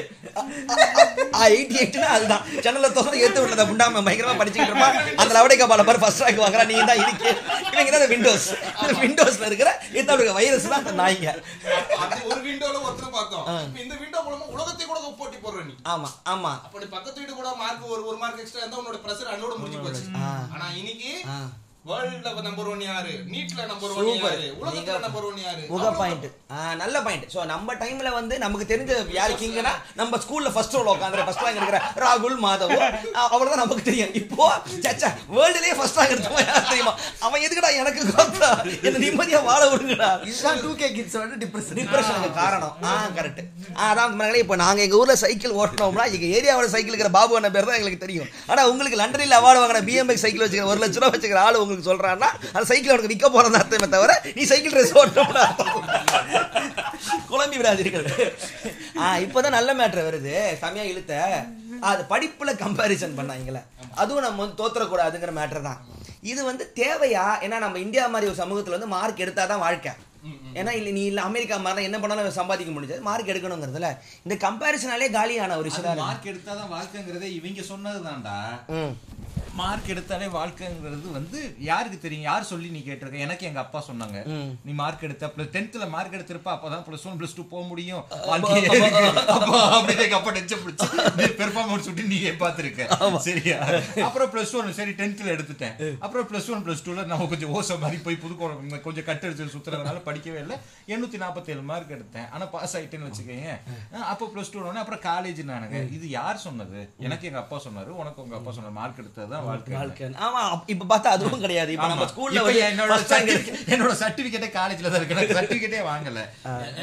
எயிட்டி 1.47 1.77
எயிட்னா 1.81 2.09
அதுதான். 2.15 2.45
ஜன்னல 2.65 2.89
திறந்து 2.91 3.23
ஏத்து 3.25 3.43
விட்டத 3.43 3.65
புண்டாம 3.69 4.03
பயங்கரமா 4.07 4.37
படிச்சுக்கிட்டு 4.41 4.73
இருப்பான். 4.73 4.97
அந்த 5.21 5.31
லவடை 5.37 5.57
கபால 5.59 5.85
பாரு 5.85 6.03
ஃபர்ஸ்ட் 6.03 6.25
ரேங்க் 6.25 6.43
வாங்குறா. 6.45 6.65
நீ 6.71 6.77
தான் 6.83 7.03
இருக்கு 7.05 7.29
இவங்க 7.75 7.91
தான் 7.95 8.13
விண்டோஸ் 8.15 8.49
விண்டோஸ்ல 9.05 9.49
இருக்கிற 9.51 9.69
ஏத்த 9.99 10.07
வைரஸ் 10.39 10.69
தான் 10.69 10.81
அந்த 10.83 10.95
நாய்ங்க. 11.01 11.29
ஒரு 12.29 12.41
விண்டோல 12.69 12.87
ஒருத்தனை 12.87 13.11
பார்த்தோம் 13.13 13.47
இந்த 13.79 13.95
விண்டோ 13.97 14.19
மூலமா 14.21 14.47
உலகத்தை 14.55 14.85
கூட 14.85 14.99
போட்டி 15.19 15.39
போடுற 15.39 15.61
நீ. 15.65 15.75
ஆமா 15.89 16.09
ஆமா. 16.33 16.53
அப்படி 16.67 16.87
பக்கத்து 16.89 17.21
வீடு 17.21 17.35
கூட 17.35 17.51
மார்க் 17.57 17.87
ஒரு 17.89 18.03
ஒரு 18.07 18.19
மார்க் 18.19 18.43
எக்ஸ்ட்ரா 18.43 18.63
இருந்தா 18.63 18.81
உன்னோட 18.81 18.99
பிரஷர் 19.05 19.33
அன்னோட 19.33 19.55
முடிஞ்சு 19.59 19.81
போச்சு. 19.81 20.05
ஆனா 20.55 20.67
இன்னைக்கு 20.79 21.11
வேர்ல்ட்ல 21.89 22.43
நம்பர் 22.43 22.67
ஒன் 22.67 22.81
யாரு? 22.83 23.13
நீட்ல 23.29 23.61
நம்பர் 23.67 23.91
ஒன் 23.91 24.07
Super. 24.07 24.31
யாரு? 24.31 24.47
உலகத்துல 24.55 24.73
நீங்க- 24.77 24.97
நம்பர் 24.99 25.25
ஒன் 25.25 25.39
யாரு? 25.43 25.63
முக 25.69 25.91
பாயிண்ட் 25.93 26.27
நல்ல 26.77 26.97
பாயிண்ட் 27.03 27.25
சோ 27.35 27.45
நம்ம 27.47 27.75
டைம்ல 27.75 28.09
வந்து 28.13 28.35
நமக்கு 28.39 28.67
தெரிஞ்ச 28.67 28.91
யாரு 29.11 29.33
கிங்னா 29.35 29.73
நம்ம 29.95 30.17
ஸ்கூல்ல 30.17 30.51
ஃபர்ஸ்ட் 30.53 30.77
ரோல 30.77 30.93
உட்காந்துற 30.95 31.25
ஃபர்ஸ்ட் 31.25 31.43
ரேங்க் 31.43 31.59
இருக்கிற 31.59 31.79
ராகுல் 31.97 32.37
மாதவ். 32.43 32.75
அவ்வளவுதான் 33.25 33.63
நமக்கு 33.63 33.83
தெரியும். 33.83 34.13
இப்போ 34.15 34.49
சச்சா 34.79 35.09
வேர்ல்டுலயே 35.31 35.75
ஃபர்ஸ்ட் 35.75 35.99
ரேங்க் 35.99 36.15
எடுத்தவன் 36.15 36.47
யார் 36.47 36.69
தெரியுமா? 36.69 36.93
அவன் 37.21 37.43
எதுக்குடா 37.43 37.73
எனக்கு 37.75 38.03
கோத்தா 38.11 38.51
என்ன 38.83 39.03
நிம்மதியா 39.05 39.41
வாழ 39.43 39.63
விடுங்கடா? 39.71 40.11
இதுதான் 40.25 40.61
கிட்ஸ் 40.97 41.17
வந்து 41.17 41.39
டிப்ரெஷன் 41.45 41.79
டிப்ரெஷனுக்கு 41.81 42.33
காரணம். 42.35 42.75
ஆ 42.85 42.93
கரெக்ட் 43.17 43.43
அதான் 43.87 44.15
மகளே 44.15 44.39
இப்போ 44.39 44.57
நாங்க 44.57 44.83
எங்க 44.83 44.97
ஊர்ல 44.97 45.17
சைக்கிள் 45.17 45.57
ஓட்டினோம்னா 45.59 46.07
எங்க 46.13 46.27
ஏரியாவோட 46.37 46.69
சைக்கிள் 46.69 46.93
இருக்கிற 46.93 47.11
பாபு 47.11 47.37
அண்ணன் 47.37 47.53
பேர் 47.53 47.65
தான் 47.65 47.75
எங்களுக்கு 47.75 48.05
தெரியும். 48.05 48.31
ஆனா 48.47 48.69
உங்களுக்கு 48.69 49.01
லண்டனில் 49.01 49.39
அவார்டு 49.39 49.63
வாங்கின 49.63 50.17
சைக்கிள் 50.19 50.45
வச்சுக்கிற 50.45 50.65
ஒரு 50.67 50.81
லட்ச 50.81 50.99
ரூபா 50.99 51.11
வச்சுக்கிற 51.11 51.41
ஆளு 51.41 51.57
உங்களுக்கு 51.59 51.78
சொல்றான்னா 51.87 52.29
அந்த 52.53 52.65
சைக்கிள் 52.71 52.93
அவனுக்கு 52.93 53.13
விற்க 53.15 53.29
போறது 53.29 53.59
அர்த்தமே 53.61 53.89
தவிர 53.89 54.15
நீ 54.35 54.45
சைக்கிள் 54.53 54.77
ரேஸ் 54.79 54.97
ஓட்டணும்னு 54.99 55.45
குழம்பி 57.31 57.57
விடாதீர்கள். 57.61 58.07
ஆ 58.99 59.17
இப்போதான் 59.25 59.57
நல்ல 59.57 59.71
மேட்ரு 59.75 60.03
வருது. 60.09 60.35
செமையா 60.63 60.85
இழுத்த. 60.93 61.15
அது 61.91 62.03
படிப்புல 62.11 62.53
கம்பாரிசன் 62.65 63.17
பண்ணாங்களே 63.19 63.63
அதுவும் 63.95 64.23
நம்ம 64.23 64.45
வந்து 64.45 64.61
தோத்துறக்கூடாதுங்கிற 64.61 65.33
மேட்ரு 65.41 65.63
தான். 65.63 65.81
இது 66.33 66.41
வந்து 66.45 66.73
தேவையா? 66.77 67.27
ஏன்னா 67.45 67.59
நம்ம 67.59 67.79
இந்தியா 67.79 68.07
மாதிரி 68.07 68.31
ஒரு 68.31 68.41
சமூகத்துல 68.43 68.77
வந்து 68.77 68.87
மார்க் 68.87 69.25
எடுத்தாதான் 69.27 69.65
வாழ்க்கை. 69.67 69.93
ஏன்னா 70.55 70.73
இல்ல 70.79 70.91
நீ 70.91 71.03
இல்ல 71.05 71.21
அமெரிக்கா 71.23 71.57
மாதிரி 71.57 71.85
என்ன 71.85 71.99
பண்ணாலும் 71.99 72.39
சம்பாதிக்க 72.39 72.71
முடிஞ்சது. 72.73 73.01
மார்க் 73.01 73.31
எடுக்கணுங்கிறதுல. 73.33 73.89
இந்த 74.27 74.35
கம்பாரிசனாலே 74.47 75.11
காலியான 75.11 75.57
ஒரு 75.57 75.69
விஷயம் 75.69 75.97
மார்க் 75.97 76.29
எடுத்தாதான் 76.33 76.73
வாழ்க்கைங்கிறதே 76.77 77.29
இவங்க 77.39 77.61
சொன்னதுதான்டா. 77.73 78.37
ம். 78.67 78.93
மார்க் 79.61 79.91
எடுத்தாலே 79.93 80.27
வாழ்க்கைங்கிறது 80.37 81.09
வந்து 81.17 81.39
யாருக்கு 81.69 81.99
தெரியும்? 82.03 82.27
யார் 82.31 82.49
சொல்லி 82.51 82.69
நீ 82.75 82.81
கேட்டிருக்க? 82.87 83.19
எனக்கு 83.27 83.45
எங்க 83.49 83.61
அப்பா 83.65 83.81
சொன்னாங்க. 83.89 84.19
நீ 84.67 84.73
மார்க் 84.81 85.05
எடுத்த 85.07 85.31
பிளஸ் 85.35 85.53
டென்த்ல 85.57 85.87
மார்க் 85.95 86.17
எடுத்திருப்ப 86.19 86.51
அப்பதான் 86.55 86.85
பிளஸ் 86.89 87.05
ஒன் 87.11 87.19
பிளஸ் 87.21 87.35
டூ 87.39 87.45
போக 87.53 87.63
முடியும். 87.71 88.03
அப்படின்னு 88.33 90.09
அப்பா 90.19 90.33
டென்ஷன் 90.39 90.63
பிடிச்சி 90.65 90.89
பெர்ஃபார்மன்ஸ் 91.41 91.89
விட்டு 91.89 92.05
நீ 92.13 92.19
பார்த்திருக்க? 92.43 93.21
சரியா? 93.29 93.59
அப்புறம் 94.09 94.31
பிளஸ் 94.35 94.55
ஒன் 94.61 94.77
சரி 94.81 94.95
டென்த்ல 95.01 95.29
எடுத்துட்டேன். 95.37 95.77
அப்புறம் 96.07 96.29
பிளஸ் 96.33 96.51
ஒன் 96.57 96.65
பிளஸ் 96.69 96.85
டூல 96.89 97.07
நம்ம 97.13 97.29
கொஞ்சம் 97.33 97.55
ஓச 97.57 97.79
மாதிரி 97.85 98.01
போய் 98.07 98.21
புதுக்கோளம் 98.25 98.85
கொஞ்சம் 98.87 99.09
கட்டடிச்சு 99.11 99.49
சுத்துறதுனால 99.57 100.05
படிக்கவே 100.11 100.41
இல்லை. 100.45 100.59
எண்ணூத்தி 100.95 101.21
நாற்பத்தி 101.25 101.53
ஏழு 101.57 101.65
மார்க் 101.73 101.97
எடுத்தேன். 101.99 102.29
ஆனா 102.35 102.45
பாஸ் 102.57 102.77
ஆயிட்டேன்னு 102.81 103.09
வச்சுக்கோங்க 103.11 103.57
அப்போ 104.13 104.31
பிளஸ் 104.35 104.53
டூ 104.53 104.67
அப்புறம் 104.85 105.05
காலேஜ் 105.11 105.43
நானுங்க 105.53 105.79
இது 105.99 106.07
யார் 106.19 106.45
சொன்னது? 106.47 106.81
எனக்கு 107.09 107.27
எங்க 107.33 107.43
அப்பா 107.45 107.57
சொன்னாரு 107.69 107.91
உனக்கு 108.03 108.23
உங்க 108.27 108.37
அப்பா 108.41 108.51
சொன்னாரு. 108.59 108.77
மார்க் 108.81 108.97
வாழ்க்கை 108.99 109.47
வாழ்க்கை 109.49 110.09
ஆமா 110.27 110.43
இப்ப 110.75 110.89
பார்த்தா 110.93 111.15
அதுவும் 111.17 111.45
கிடையாது. 111.45 111.73
இப்ப 111.77 111.89
நம்ம. 111.93 112.09
ஸ்கூல்ல 112.13 112.43
என்னோட 112.71 112.99
என்னோட 113.75 113.95
சர்டிபிகேட்டே 114.05 114.51
காலேஜ்ல 114.59 114.91
தான் 114.93 115.01
இருக்கு. 115.01 115.39
சர்டிபிகேட்டே 115.41 115.83
வாங்கல. 115.93 116.23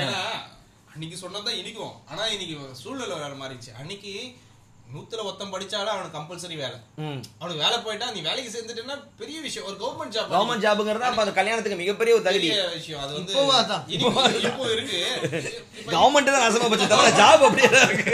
ஏன்னா 0.01 0.21
அன்னைக்கு 0.93 1.17
சொன்னதுதான் 1.23 1.59
இனிக்கும். 1.61 1.95
ஆனா 2.11 2.25
இன்னைக்கு 2.35 2.57
சூழ்நிலை 2.81 3.15
வேற 3.23 3.33
மாறிடுச்சு. 3.41 3.71
அன்னைக்கு 3.81 4.13
நூத்துல 4.95 5.23
ஒருத்தன் 5.25 5.53
படிச்சாலும் 5.53 5.93
அவனுக்கு 5.93 6.17
கம்பல்சரி 6.17 6.57
வேலை. 6.57 6.77
ம். 7.03 7.19
அவனுக்கு 7.39 7.63
வேலை 7.63 7.77
போயிட்டா 7.79 8.07
நீ 8.11 8.21
வேலைக்கு 8.21 8.53
சேர்ந்துட்டேன்னா 8.53 8.97
பெரிய 9.21 9.37
விஷயம். 9.41 9.67
ஒரு 9.69 9.77
கவர்மெண்ட் 9.81 10.15
ஜாப் 10.15 10.31
கவர்மெண்ட் 10.33 10.65
ஜாபுங்கிறதா 10.65 11.09
அப்ப 11.09 11.23
அந்த 11.25 11.35
கல்யாணத்துக்கு 11.39 11.81
மிகப்பெரிய 11.81 12.15
ஒரு 12.17 12.25
தகுதி. 12.27 12.47
பெரிய 12.47 12.67
விஷயம். 12.75 13.01
அது 13.03 13.13
வந்து 13.13 13.33
இப்போ 13.97 14.67
இருக்கு. 14.75 15.01
கவர்மெண்ட் 15.93 16.29
தான் 16.29 16.43
நாசமா 16.45 16.69
போச்சு 16.69 16.91
தவிர 16.93 17.11
ஜாப் 17.21 17.45
அப்படியே 17.47 17.69
தான் 17.69 17.87
இருக்கு. 17.89 18.13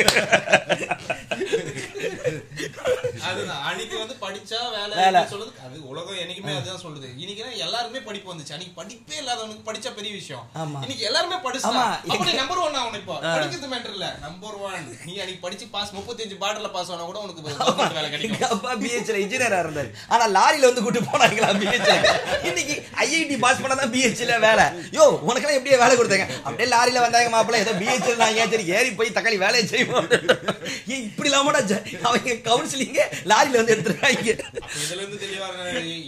அதுதான். 3.28 3.62
அன்னைக்கு 3.68 3.96
வந்து 4.00 4.16
படிச்சா 4.22 4.60
வேலை 4.72 5.22
சொல்லுது 5.32 5.52
அது 5.66 5.78
உலகம் 5.92 6.20
என்னைக்குமே 6.22 6.54
அதுதான் 6.58 6.84
சொல்லுது. 6.84 7.08
இன்னைக்கு 7.18 7.64
எல்லாருமே 7.66 8.00
படிப்பு 8.02 8.32
வந்துச்சு. 8.32 8.54
அன்னைக்கு 8.56 8.76
படிப்பே 8.80 9.16
இல்லாதவனுக்கு 9.22 9.68
படிச்சா 9.68 9.92
பெரிய 9.96 10.14
விஷயம். 10.14 10.46
இன்னைக்கு 10.78 11.08
எல்லாருமே 11.10 11.38
படிச்சா 11.46 11.70
ஆமா. 11.72 11.86
அப்ப 12.08 12.24
நீ 12.24 12.34
நம்பர் 12.42 12.64
ஒன் 12.64 12.80
ஆகணும் 12.82 13.02
இப்போ 13.02 13.16
படிக்கிறது 13.28 13.70
மேட்டர் 13.74 13.96
இல்ல. 13.98 14.08
நம்பர் 14.22 14.58
ஒன் 14.66 14.88
நீ 15.06 15.14
அன்னைக்கு 15.18 15.44
படிச்சு 15.46 15.68
பாஸ் 15.70 15.96
முப்பத்தஞ்சு 15.98 16.38
பாஸ் 16.76 16.92
ஆனா 16.96 17.04
கூட 17.10 17.20
உனக்கு 17.26 17.42
வேலை 17.96 18.08
கிடைக்கும். 18.14 18.52
அப்பா 18.56 18.72
பிஹெச்ல 18.84 19.18
இன்ஜினியரா 19.24 19.60
இருந்தாரு. 19.66 19.90
ஆனா 20.14 20.26
லாரில 20.38 20.70
வந்து 20.70 20.84
கூட்டு 20.86 21.02
போனாங்களா 21.10 21.50
பிஹெச்ல 21.64 21.96
இன்னைக்கு 22.50 22.76
ஐஐடி 23.06 23.38
பாஸ் 23.46 23.62
பண்ணதான் 23.64 23.94
பிஹெச்ல 23.96 24.40
வேலை. 24.48 24.66
யோ 24.98 25.06
உனக்கெல்லாம் 25.30 25.60
எப்படியே 25.60 25.80
வேலை 25.84 25.94
கொடுத்தாங்க? 26.00 26.28
அப்படியே 26.46 26.70
லாரில 26.76 27.04
வந்தாங்க 27.06 27.32
மாப்பிள்ள 27.36 27.64
ஏதோ 27.66 27.76
பிஹெச்ல 27.82 28.30
ஏன் 28.42 28.52
சரி 28.56 28.68
ஏறி 28.78 28.92
போய் 29.00 29.16
தக்காளி 29.18 29.40
வேலையை 29.46 29.66
செய்வோம். 29.74 30.10
ஏன் 30.94 31.06
இப்படி 31.10 31.30
இல்லாமடா 31.32 31.62
அவங்க 32.08 32.38
கவுன்சிலிங்க 32.50 33.02
லாரில 33.34 33.60
வந்து 33.62 33.76
எடுத்துருக்காங்க. 33.76 34.30
இதுல 34.84 35.00
இருந்து 35.02 35.20
தெளிவா 35.26 35.50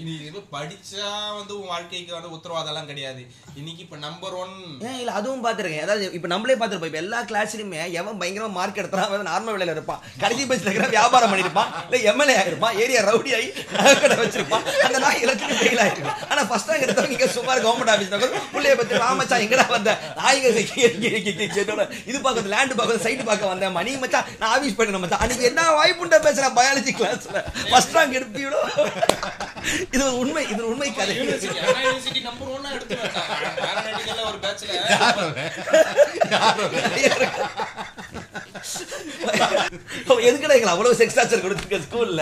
இனி 0.02 0.16
படிச்சா 0.56 1.08
வந்து 1.38 1.54
உன் 1.60 1.70
வாழ்க்கைக்கு 1.74 2.12
வந்து 2.16 2.30
உத்தரவாதம் 2.36 2.72
எல்லாம் 2.72 2.90
கிடையாது. 2.90 3.22
இன்னைக்கு 3.60 3.82
இப்ப 3.86 3.98
நம்பர் 4.06 4.36
ஒன் 4.42 4.54
இல்ல 5.02 5.12
அதுவும் 5.20 5.44
பார்த்திருக்கேன் 5.46 5.86
அதாவது 5.86 6.06
இப்ப 6.18 6.30
நம்மளே 6.34 6.56
பார்த்திருப்போம் 6.58 6.92
இப்ப 6.92 7.02
எல்லா 7.04 7.20
கிளாஸ்லயுமே 7.30 7.80
எவன் 8.00 8.20
பயங்கரமா 8.22 8.50
மார்க் 8.58 8.80
எடுத்தான் 8.82 9.08
அவன் 9.08 9.30
நார்மல் 9.32 9.56
வேலையில 9.56 9.76
இருப்பான். 9.78 10.02
கடைசி 10.24 10.43
பெஞ்சில் 10.50 10.70
இருக்கிற 10.70 10.90
வியாபாரம் 10.96 11.32
பண்ணிருப்பான் 11.32 11.70
இல்ல 11.86 11.98
எம்எல்ஏ 12.12 12.36
ஆயிருப்பான் 12.42 12.78
ஏரியா 12.84 13.02
ரவுடி 13.10 13.32
ஆகி 13.38 13.50
நகைக்கடை 13.78 14.18
வச்சிருப்பான். 14.22 14.66
அந்த 14.88 14.98
நாய் 15.06 15.22
எல்லாத்துக்கும் 15.24 15.62
ஃபெயில் 15.62 15.82
ஆயிருக்கும் 15.86 16.18
ஆனா 16.32 16.42
ஃபர்ஸ்ட் 16.50 16.70
ரேங்க் 16.72 16.86
எடுத்தவங்க 16.88 17.16
இங்க 17.18 17.28
சுமார் 17.38 17.64
கவர்மெண்ட் 17.66 17.94
ஆபீஸ் 17.96 18.12
புள்ளைய 18.54 18.74
பத்தி 18.82 19.02
ராமச்சா 19.06 19.38
எங்கடா 19.46 19.66
வந்த? 19.76 19.92
என்னோட 21.64 21.82
இது 22.10 22.18
பார்க்கறது 22.26 22.52
லேண்ட் 22.56 22.74
பார்க்கறது 22.80 23.04
சைட் 23.06 23.24
பார்க்க 23.30 23.52
வந்தேன். 23.52 23.74
மணி 23.78 23.92
மச்சான் 24.04 24.28
நான் 24.42 24.52
ஆபீஸ் 24.56 24.76
போயிட்டு 24.78 25.04
மச்சான் 25.04 25.24
அன்னைக்கு 25.24 25.50
என்ன 25.52 25.62
வாய்ப்புண்ட 25.80 26.20
பேசுறேன் 26.28 26.56
பயாலஜி 26.60 26.94
கிளாஸ்ல 27.00 27.40
ஃபர்ஸ்ட் 27.72 27.96
ரேங்க் 27.98 28.18
எடுப்பீங்களோ 28.20 28.62
இது 29.96 30.04
ஒரு 30.08 30.18
உண்மை 30.24 30.44
இது 30.52 30.60
ஒரு 30.64 30.72
உண்மை 30.74 30.90
கதை. 30.94 31.16
நம்பர் 36.34 36.72
எதுக்கடா 40.28 40.42
எங்களை 40.42 40.68
அவ்வளவு 40.68 40.96
செக்ஸ் 40.96 41.18
டார்ச்சர் 41.18 41.44
கொடுத்துருக்க 41.44 41.82
ஸ்கூல்ல 41.88 42.22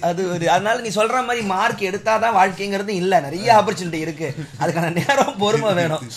அது 0.00 0.32
ஒரு 0.32 0.50
அதனால 0.50 0.80
நீ 0.80 0.88
சொல்ற 0.88 1.24
மாதிரி 1.24 1.46
மார்க் 1.46 1.80
எடுத்தாதான் 1.80 2.36
வாழ்க்கைங்கிறது 2.40 2.88
இல்ல. 2.88 3.20
நிறைய 3.20 3.54
ஆப்பர்ச்சுனிட்டி 3.54 4.00
இருக்கு. 4.06 4.34
அதுக்கான 4.60 4.92
நேரம் 4.92 5.36
பொறுமை 5.36 5.72
வேணும். 5.74 6.10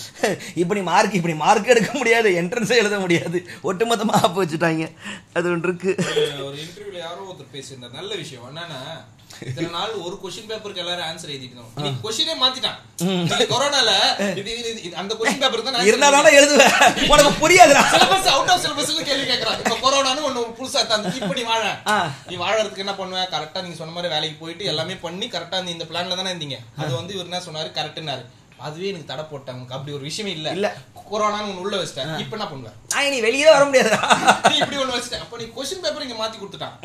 இப்படி 0.54 0.82
மார்க் 0.82 1.14
இப்படி 1.14 1.34
மார்க் 1.34 1.66
எடுக்க 1.66 1.90
முடியாது. 1.92 2.30
என்ட்ரன்ஸே 2.30 2.80
எழுத 2.82 2.98
முடியாது. 2.98 3.38
ஒட்டுமொத்தமா 3.62 4.10
ஆப்பு 4.10 4.44
வச்சுட்டாங்க. 4.44 4.84
அது 5.32 5.50
ஒன்று 5.50 5.68
இருக்கு. 5.68 5.94
ஒரு 6.44 6.58
இன்டர்வியூல 6.64 6.98
யாரோ 6.98 7.22
ஒருத்தர் 7.30 7.54
பேசியிருந்தார். 7.56 7.92
நல்ல 7.92 8.14
விஷயம். 8.14 8.56
என்னன்னா 8.56 8.80
இத்தனை 9.48 9.68
நாள் 9.76 9.92
ஒரு 10.06 10.16
கொஸ்டின் 10.22 10.48
பேப்பருக்கு 10.50 10.82
எல்லாரும் 10.84 11.06
ஆன்சர் 11.10 11.32
எழுதிட்டோம். 11.34 11.68
இன்னைக்கு 11.76 12.00
கொஸ்டினே 12.06 12.34
மாத்திட்டான். 12.42 12.78
கொரோனால 13.52 13.90
அந்த 15.02 15.12
கொஸ்டின் 15.18 15.42
பேப்பர் 15.42 15.64
தான் 15.66 15.88
இருந்தாலும் 15.90 16.38
எழுதுவேன். 16.40 16.74
உனக்கு 17.12 17.32
புரியாதுடா. 17.42 17.84
சிலபஸ் 17.94 18.30
அவுட் 18.34 18.52
ஆஃப் 18.54 18.62
சிலபஸ்ல 18.64 19.04
கேள்வி 19.10 19.26
கேக்குறாங்க 19.30 19.62
இப்ப 19.66 19.78
கொரோனான்னு 19.86 20.26
ஒண்ணு 20.30 20.42
புதுசா 20.58 20.82
தந்து 20.92 21.14
இப்ப 21.20 21.32
நீ 21.38 21.44
வாழ. 21.52 21.64
நீ 22.30 22.36
வாழறதுக்கு 22.44 22.84
என்ன 22.86 22.94
பண்ணுவ? 23.00 23.22
கரெக்டா 23.36 23.62
நீங்க 23.64 23.78
சொன்ன 23.80 23.94
மாதிரி 23.96 24.12
வேலைக்கு 24.14 24.38
போயிட்டு 24.42 24.70
எல்லாமே 24.74 24.96
பண்ணி 25.06 25.28
கரெக்டா 25.36 25.64
இந்த 25.76 25.86
பிளான்ல 25.92 26.18
தானே 26.20 26.32
இருந்தீங்க. 26.34 26.58
அது 26.82 26.92
வந்து 27.00 27.14
இவர் 27.16 27.30
என்ன 27.30 27.42
சொன்னாரு? 27.48 27.70
கரெக்ட்னாரு 27.80 28.24
அதுவே 28.66 28.88
எனக்கு 28.92 29.10
தடை 29.10 29.24
போட்டேன். 29.30 29.56
உனக்கு 29.58 29.76
அப்படி 29.76 29.94
ஒரு 29.98 30.04
விஷயமே 30.08 30.32
இல்ல. 30.38 30.48
இல்ல. 30.58 30.68
ஒண்ணு 31.16 31.62
உள்ள 31.62 31.76
வச்சிட்டேன். 31.78 32.10
இப்ப 32.22 32.34
என்ன 32.36 32.46
பண்ணுவ? 32.50 32.70
நான் 32.92 33.12
நீ 33.14 33.18
வெளியே 33.26 33.46
வர 33.54 33.62
முடியாதுடா. 33.68 34.00
நீ 34.50 34.56
இப்படி 34.60 34.78
ஒண்ணு 34.82 34.96
வச்சிட்டேன். 34.96 35.22
அப்ப 35.24 35.38
நீ 35.40 35.46
கொஸ்டின் 35.56 35.82
பேப்பர் 35.84 36.04
இங்க 36.06 36.16
மாத்தி 36.20 36.38
கொடுத்துட்டான். 36.40 36.76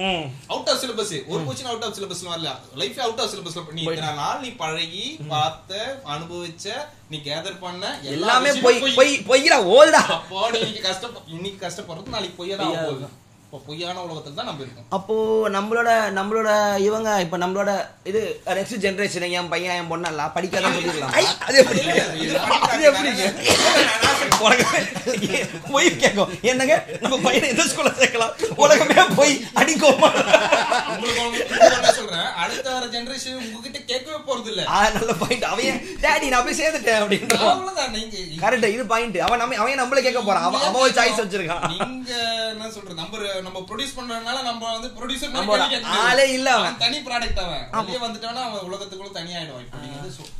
அவுட் 0.53 0.69
ஆஃப் 0.71 0.79
சிலபஸ் 0.83 1.13
ஒரு 1.31 1.41
கொஸ்டின் 1.47 1.69
அவுட் 1.71 1.85
ஆஃப் 1.87 1.95
சிலபஸ்ல 1.97 2.31
வரல 2.33 2.53
லைஃப் 2.81 2.99
அவுட் 3.05 3.21
ஆஃப் 3.23 3.31
சிலபஸ்ல 3.33 3.63
நீ 3.77 3.83
இத்தனை 3.87 4.13
நாள் 4.21 4.41
நீ 4.45 4.51
பழகி 4.63 5.05
பார்த்த 5.33 5.99
அனுபவிச்ச 6.15 6.65
நீ 7.11 7.17
கேதர் 7.27 7.61
பண்ண 7.65 7.83
எல்லா 8.01 8.13
எல்லாமே 8.15 8.53
பொய் 8.65 8.81
பொய் 8.99 9.13
பொய்டா 9.29 9.59
ஓல்டா 9.75 10.01
அப்போ 10.17 10.41
நீ 10.55 10.63
கஷ்டப்ப 10.87 11.23
இன்னைக்கு 11.35 11.59
கஷ்டப்படுறது 11.65 12.15
நாளைக்கு 12.15 12.39
பொய்யா 12.41 12.57
தான் 12.57 13.21
இப்போ 13.55 13.67
பொய்யான 13.71 14.01
உலகத்துல 14.05 14.37
தான் 14.37 14.47
நம்ம 14.49 14.63
இருக்கோம். 14.63 14.87
அப்போ 14.95 15.15
நம்மளோட 15.55 15.89
நம்மளோட 16.17 16.49
இவங்க 16.87 17.09
இப்ப 17.25 17.37
நம்மளோட 17.43 17.71
இது 18.09 18.21
நெக்ஸ்ட் 18.57 18.81
ஜெனரேஷன் 18.85 19.25
என் 19.39 19.51
பையன் 19.53 19.77
என் 19.81 19.91
பொண்ணெல்லாம் 19.91 20.33
படிக்காதான் 20.37 20.75
சொல்லிடலாம் 20.77 21.13
அது 21.47 21.59
எப்படி? 21.61 21.81
அது 22.67 22.91
போய் 25.73 25.89
கேட்கும். 26.01 26.31
என்னங்க? 26.51 26.75
நம்ம 27.03 27.19
பையனை 27.27 27.47
எந்த 27.53 27.63
ஸ்கூல்ல 27.71 27.91
சேர்க்கலாம்? 28.01 28.33
உலகமே 28.63 29.05
போய் 29.19 29.33
அடிக்கோமா? 29.61 30.09
சொல்றேன். 31.99 32.27
அடுத்த 32.43 32.67
வர 32.75 32.85
ஜெனரேஷன் 32.95 33.39
உங்ககிட்ட 33.45 33.79
கேட்கவே 33.91 34.19
போறது 34.27 34.51
இல்ல. 34.53 34.61
நல்ல 34.97 35.15
பாயிண்ட் 35.21 35.47
அவன் 35.53 35.79
டேடி 36.03 36.33
நான் 36.33 36.45
போய் 36.49 36.59
சேர்ந்துட்டேன் 36.61 37.07
நீங்க 37.95 38.43
கரெக்ட் 38.43 38.69
இது 38.75 38.85
பாயிண்ட் 38.93 39.17
அவன் 39.29 39.41
நம்ம 39.43 39.61
அவன் 39.63 39.81
நம்மள 39.83 40.03
கேட்க 40.09 40.21
போறான். 40.27 40.45
அவன் 40.49 40.67
அவன் 40.69 40.97
சாய்ஸ் 40.99 41.23
வச்சிருக்கான். 41.23 41.65
நீங்க 41.73 42.13
என்ன 42.51 42.69
சொல்ற 42.77 42.91
நம்ம 43.45 43.59
ப்ரொடியூஸ் 43.69 43.95
பண்றதுனால 43.97 44.41
நம்ம 44.43 44.71
வந்து 44.71 44.89
ப்ரொடியூசர் 44.97 45.35
நம்மளோட 45.35 45.63
ஆளே 46.01 46.25
இல்ல 46.33 46.49
அவன். 46.57 46.77
தனி 46.77 46.97
ப்ராடக்ட் 47.07 47.41
அவன். 47.45 47.63
வெளியே 47.79 48.01
வந்துட்டானா 48.05 48.43
அவன் 48.47 48.67
உலகத்துக்குள்ள 48.69 49.13
தனியாயிடுவான். 49.19 49.65
இப்போ 49.65 49.79
நீங்க 49.83 49.97
வந்து 49.99 50.33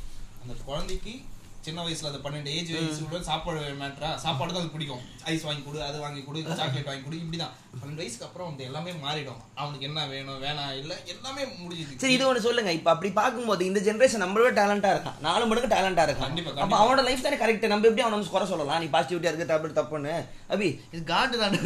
அந்த 0.44 0.56
குழந்தைக்கு 0.66 1.14
சின்ன 1.62 1.84
வயசுல 1.86 2.10
அந்த 2.10 2.20
பன்னெண்டு 2.24 2.52
ஏஜ் 2.56 2.72
வயசுல 2.74 3.20
சாப்பாடு 3.28 3.62
மேட்ரா 3.80 4.10
சாப்பாடு 4.24 4.54
தான் 4.54 4.64
அது 4.64 4.74
பிடிக்கும். 4.74 5.04
ஐஸ் 5.32 5.46
வாங்கி 5.48 5.64
கொடு 5.64 5.80
அது 5.84 5.98
வாங்கி 6.00 6.22
கொடு 6.24 6.42
சாக்லேட் 6.60 6.90
வாங்கி 6.90 7.04
கொடு 7.04 7.22
இப்படிதான். 7.22 7.54
பன்னெண்டு 7.80 8.02
வயசுக்கு 8.02 8.26
அப்புறம் 8.28 8.48
வந்து 8.50 8.64
எல்லாமே 8.68 8.92
மாறிடும். 9.04 9.40
அவனுக்கு 9.62 9.86
என்ன 9.88 10.00
வேணும் 10.12 10.40
வேணாம் 10.44 10.74
இல்ல 10.82 10.94
எல்லாமே 11.14 11.42
முடிஞ்சுது 11.62 12.00
சரி 12.04 12.14
இது 12.18 12.26
ஒண்ணு 12.30 12.46
சொல்லுங்க. 12.46 12.72
இப்ப 12.78 12.90
அப்படி 12.94 13.10
பார்க்கும்போது 13.20 13.64
இந்த 13.70 13.80
ஜெனரேஷன் 13.88 14.24
நம்மளோட 14.24 14.52
டேலண்டா 14.60 14.90
இருக்கான் 14.96 15.18
நாலு 15.26 15.46
மடங்கு 15.50 15.72
டேலண்டா 15.74 16.04
இருக்கான் 16.08 16.28
கண்டிப்பா, 16.30 16.52
அப்ப. 16.66 16.78
அவனோட 16.82 17.04
லைஃப் 17.08 17.26
தானே 17.26 17.40
கரெக்ட் 17.42 17.68
நம்ம 17.74 17.88
எப்படி 17.90 18.06
அவனை 18.06 18.30
குறை 18.36 18.46
சொல்லலாம்? 18.52 18.82
நீ 18.84 18.90
பாசிட்டிவிட்டியா 18.96 19.32
இருக்கு 19.34 19.50
தப்பு 19.52 19.76
தப்புன்னு. 19.80 20.14
அபி 20.56 20.70
இது 20.94 21.02
காண்டு 21.12 21.42
தானே. 21.44 21.60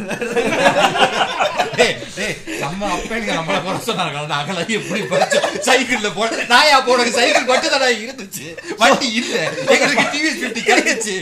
நம்ம 2.64 2.80
அப்பனுங்க 2.96 3.30
நம்மள 3.38 3.58
குறை 3.66 3.78
சொன்னாங்க. 3.88 4.24
நாங்களாம் 4.34 4.74
எப்படி 4.78 5.00
படிச்சோம் 5.12 5.48
சைக்கிள்ல 5.68 6.10
போ 6.18 6.24
நாயா 6.54 6.78
போனக்கு 6.88 7.16
சைக்கிள் 7.18 7.50
மட்டும் 7.52 7.74
தானே 7.76 7.90
இருந்துச்சு. 8.04 8.46
வண்டி 8.82 9.08
இல்ல. 9.22 9.34
எங்களுக்கு 9.74 10.06
டிவிஎஸ் 10.14 10.42
பிப்டி 10.44 10.64
கிடைச்சு 10.70 11.16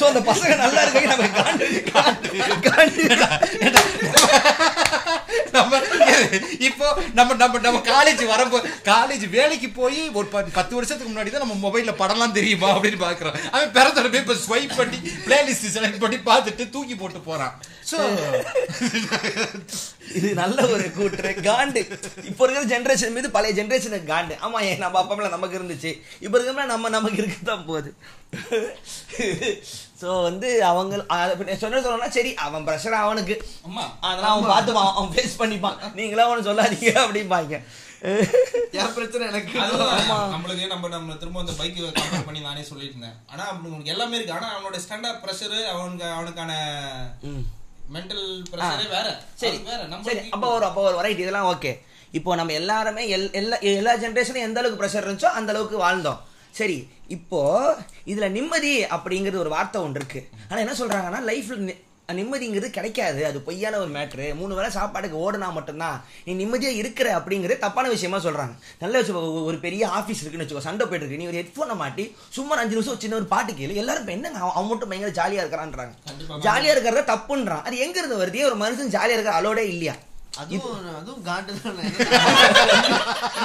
சோ 0.00 0.04
அந்த 0.12 0.22
பசங்க 0.30 0.54
நல்லா 0.64 0.82
இருக்காங்க 0.84 1.10
நம்ம 1.14 1.30
காண்டு 1.40 1.66
காண்டு 2.68 3.08
காண்டு 3.20 3.82
நம்ம 5.52 5.80
இப்போ 6.58 7.02
நம்ம 7.12 7.34
நம்ம 7.34 7.58
நம்ம 7.58 7.78
காலேஜ் 7.78 8.26
வரப்போ 8.26 8.68
காலேஜ் 8.84 9.30
வேலைக்கு 9.30 9.70
போய் 9.70 10.10
ஒரு 10.10 10.28
பத்து- 10.32 10.52
பத்து 10.52 10.74
வருஷத்துக்கு 10.74 11.12
முன்னாடி 11.12 11.30
தான் 11.30 11.48
நம்ம 11.48 11.68
மொபைல்ல 11.68 11.94
படம்லாம் 11.98 12.32
தெரியுமா 12.32 12.76
அப்படின்னு 12.76 12.80
பாக்குறோம் 12.80 13.50
அவன் 13.50 13.72
பிறந்தோட 13.72 14.14
இப்போ 14.14 14.32
ஸ்வைப் 14.32 14.76
பண்ணி 14.76 14.96
பிளேலிஸ்ட் 15.26 15.74
செலக்ட் 15.74 16.00
பண்ணி 16.00 16.16
பார்த்துட்டு 16.16 16.70
தூக்கி 16.70 16.94
போட்டு 16.94 17.20
போறான். 17.20 17.60
ஸோ 17.90 17.98
இது 20.14 20.34
நல்ல 20.34 20.66
ஒரு 20.66 20.92
கூற்று. 20.92 21.34
காண்டு. 21.42 21.86
இப்போ 22.24 22.46
இருக்கிற 22.46 22.72
ஜென்ரேஷன் 22.72 23.10
மீது 23.10 23.30
பழைய 23.30 23.62
ஜென்ரேஷனுக்கு 23.62 24.06
காண்டு. 24.06 24.36
ஆமா 24.42 24.60
ஏன் 24.60 24.78
நம்ம 24.78 24.98
அப்பா 24.98 25.28
நமக்கு 25.28 25.58
இருந்துச்சு. 25.58 26.00
இப்போ 26.20 26.38
இருக்கிற 26.38 26.64
நம்ம 26.64 26.88
நமக்கு 26.88 27.22
இருக்கதான் 27.22 27.66
போகுது. 27.66 27.94
சோ 30.00 30.22
வந்து 30.22 30.48
அவங்க 30.64 30.94
சொன்ன 31.62 31.80
சொல்லணும்னா 31.80 32.08
சரி 32.08 32.30
அவன் 32.44 32.64
ப்ரெஷர் 32.66 33.02
அவனுக்கு 33.02 33.34
அம்மா. 33.68 33.84
அதெல்லாம் 34.00 34.32
அவன் 34.34 34.52
பார்த்துப்பான். 34.52 34.92
அவன் 34.94 35.12
ஃபேஸ் 35.14 35.40
பண்ணிப்பான். 35.40 35.76
நீங்களா 35.94 36.26
அவனு 36.28 36.46
சொல்லாதீங்க 36.48 36.92
அப்படிம்பாங்க. 37.04 37.54
என் 38.78 38.94
பிரச்சனை 38.94 39.24
எனக்கு. 39.28 39.52
நம்மளுக்கு 40.34 40.64
நம்ம 40.66 40.88
நம்ம 40.88 41.14
திரும்ப 41.14 41.40
அந்த 41.40 41.52
பைக் 41.52 41.78
கம்பேர் 41.98 42.26
பண்ணி 42.26 42.40
நானே 42.40 42.62
சொல்லிட்டு 42.62 42.94
இருந்தேன் 42.94 43.16
ஆனா 43.32 43.44
அவனுக்கு 43.50 43.92
எல்லாமே 43.94 44.16
இருக்கு. 44.16 44.36
ஆனா 44.38 44.48
அவனோட 44.56 44.78
ஸ்டாண்டர்ட் 44.84 45.22
பிரஷர் 45.24 45.56
அவனுக்கு 45.72 46.06
அவனுக்கான 46.16 46.52
மென்டல் 47.94 48.26
பிரஷரே 48.52 48.86
வேற. 48.88 49.08
சரி. 49.34 49.58
வேற. 49.62 49.80
நம்ம 49.86 50.04
சரி 50.10 50.22
அப்போ 50.30 50.48
ஒரு 50.54 50.64
அப்போ 50.64 50.82
ஒரு 50.88 51.02
ரைட் 51.06 51.24
இதெல்லாம் 51.24 51.48
ஓகே 51.54 51.72
இப்போ 52.10 52.34
நம்ம 52.34 52.52
எல்லாருமே 52.52 53.02
எல் 53.16 53.30
எல்லா 53.32 53.56
எல்லா 53.72 53.94
ஜென்ரேஷனும் 53.96 54.46
எந்த 54.48 54.60
அளவுக்கு 54.60 54.82
ப்ரெஷர் 54.82 55.06
இருந்துச்சோ 55.06 55.30
அந்த 55.38 55.52
அளவுக்கு 55.52 55.78
வாழ்ந்தோம். 55.78 56.20
சரி 56.50 56.76
இப்போ 57.08 57.40
இதுல 58.06 58.28
நிம்மதி 58.28 58.74
அப்படிங்கிறது 58.84 59.44
ஒரு 59.46 59.50
வார்த்தை 59.56 59.80
ஒன்று 59.82 60.00
இருக்கு. 60.00 60.28
ஆனா 60.48 60.60
என்ன 60.60 60.76
சொல்றாங்கன்னா 60.78 61.22
லைஃப்ல 61.30 61.74
நிம்மதிங்கிறது 62.16 62.70
கிடைக்காது. 62.70 63.26
அது 63.26 63.38
பொய்யான 63.40 63.78
ஒரு 63.82 63.90
மேட்ரு 63.94 64.34
மூணு 64.38 64.54
வேளை 64.54 64.70
சாப்பாடுக்கு 64.74 65.16
ஓடுனா 65.24 65.52
மட்டும்தான். 65.52 66.04
நீ 66.24 66.32
நிம்மதியா 66.40 66.72
இருக்கிற 66.80 67.08
அப்படிங்கிறது 67.18 67.58
தப்பான 67.58 67.88
விஷயமா 67.88 68.18
சொல்றாங்க. 68.26 68.54
நல்ல 68.82 68.94
வச்சு 68.98 69.44
ஒரு 69.44 69.58
பெரிய 69.58 69.86
ஆஃபீஸ் 69.98 70.20
இருக்குன்னு 70.20 70.46
வச்சுக்கோ 70.46 70.66
சண்டை 70.68 70.86
போயிட்டு 70.86 71.06
இருக்கு. 71.06 71.20
நீ 71.22 71.30
ஒரு 71.30 71.40
ஹெட்ஃபோனை 71.40 71.76
மாட்டி 71.82 72.14
சும்மா 72.36 72.56
அஞ்சு 72.56 72.76
நிமிஷம் 72.76 73.00
சின்ன 73.04 73.16
ஒரு 73.16 73.24
பாட்டு 73.24 73.52
கேளு. 73.52 73.74
எல்லாரும் 73.82 74.02
இப்ப 74.04 74.12
என்னங்க 74.12 74.38
அவன் 74.38 74.70
மட்டும் 74.72 74.88
பயங்கர 74.88 75.14
ஜாலியா 75.20 75.44
இருக்கிறான்றாங்க 75.44 75.94
ஜாலியா 76.48 76.74
இருக்கிறத 76.74 77.04
தப்புன்றான். 77.12 77.62
அது 77.62 77.78
எங்க 77.86 77.98
இருந்து 77.98 78.22
வருது 78.24 78.48
ஒரு 78.50 78.58
மனுஷன் 78.64 78.94
ஜாலியா 78.96 79.16
இருக்கிற 79.18 79.36
அலோடே 79.40 79.64
இல்லையா? 79.74 79.96
அதுவும் 80.42 80.78
அதுவும் 81.00 81.24
காண்டு 81.26 81.52
தானே. 81.64 81.82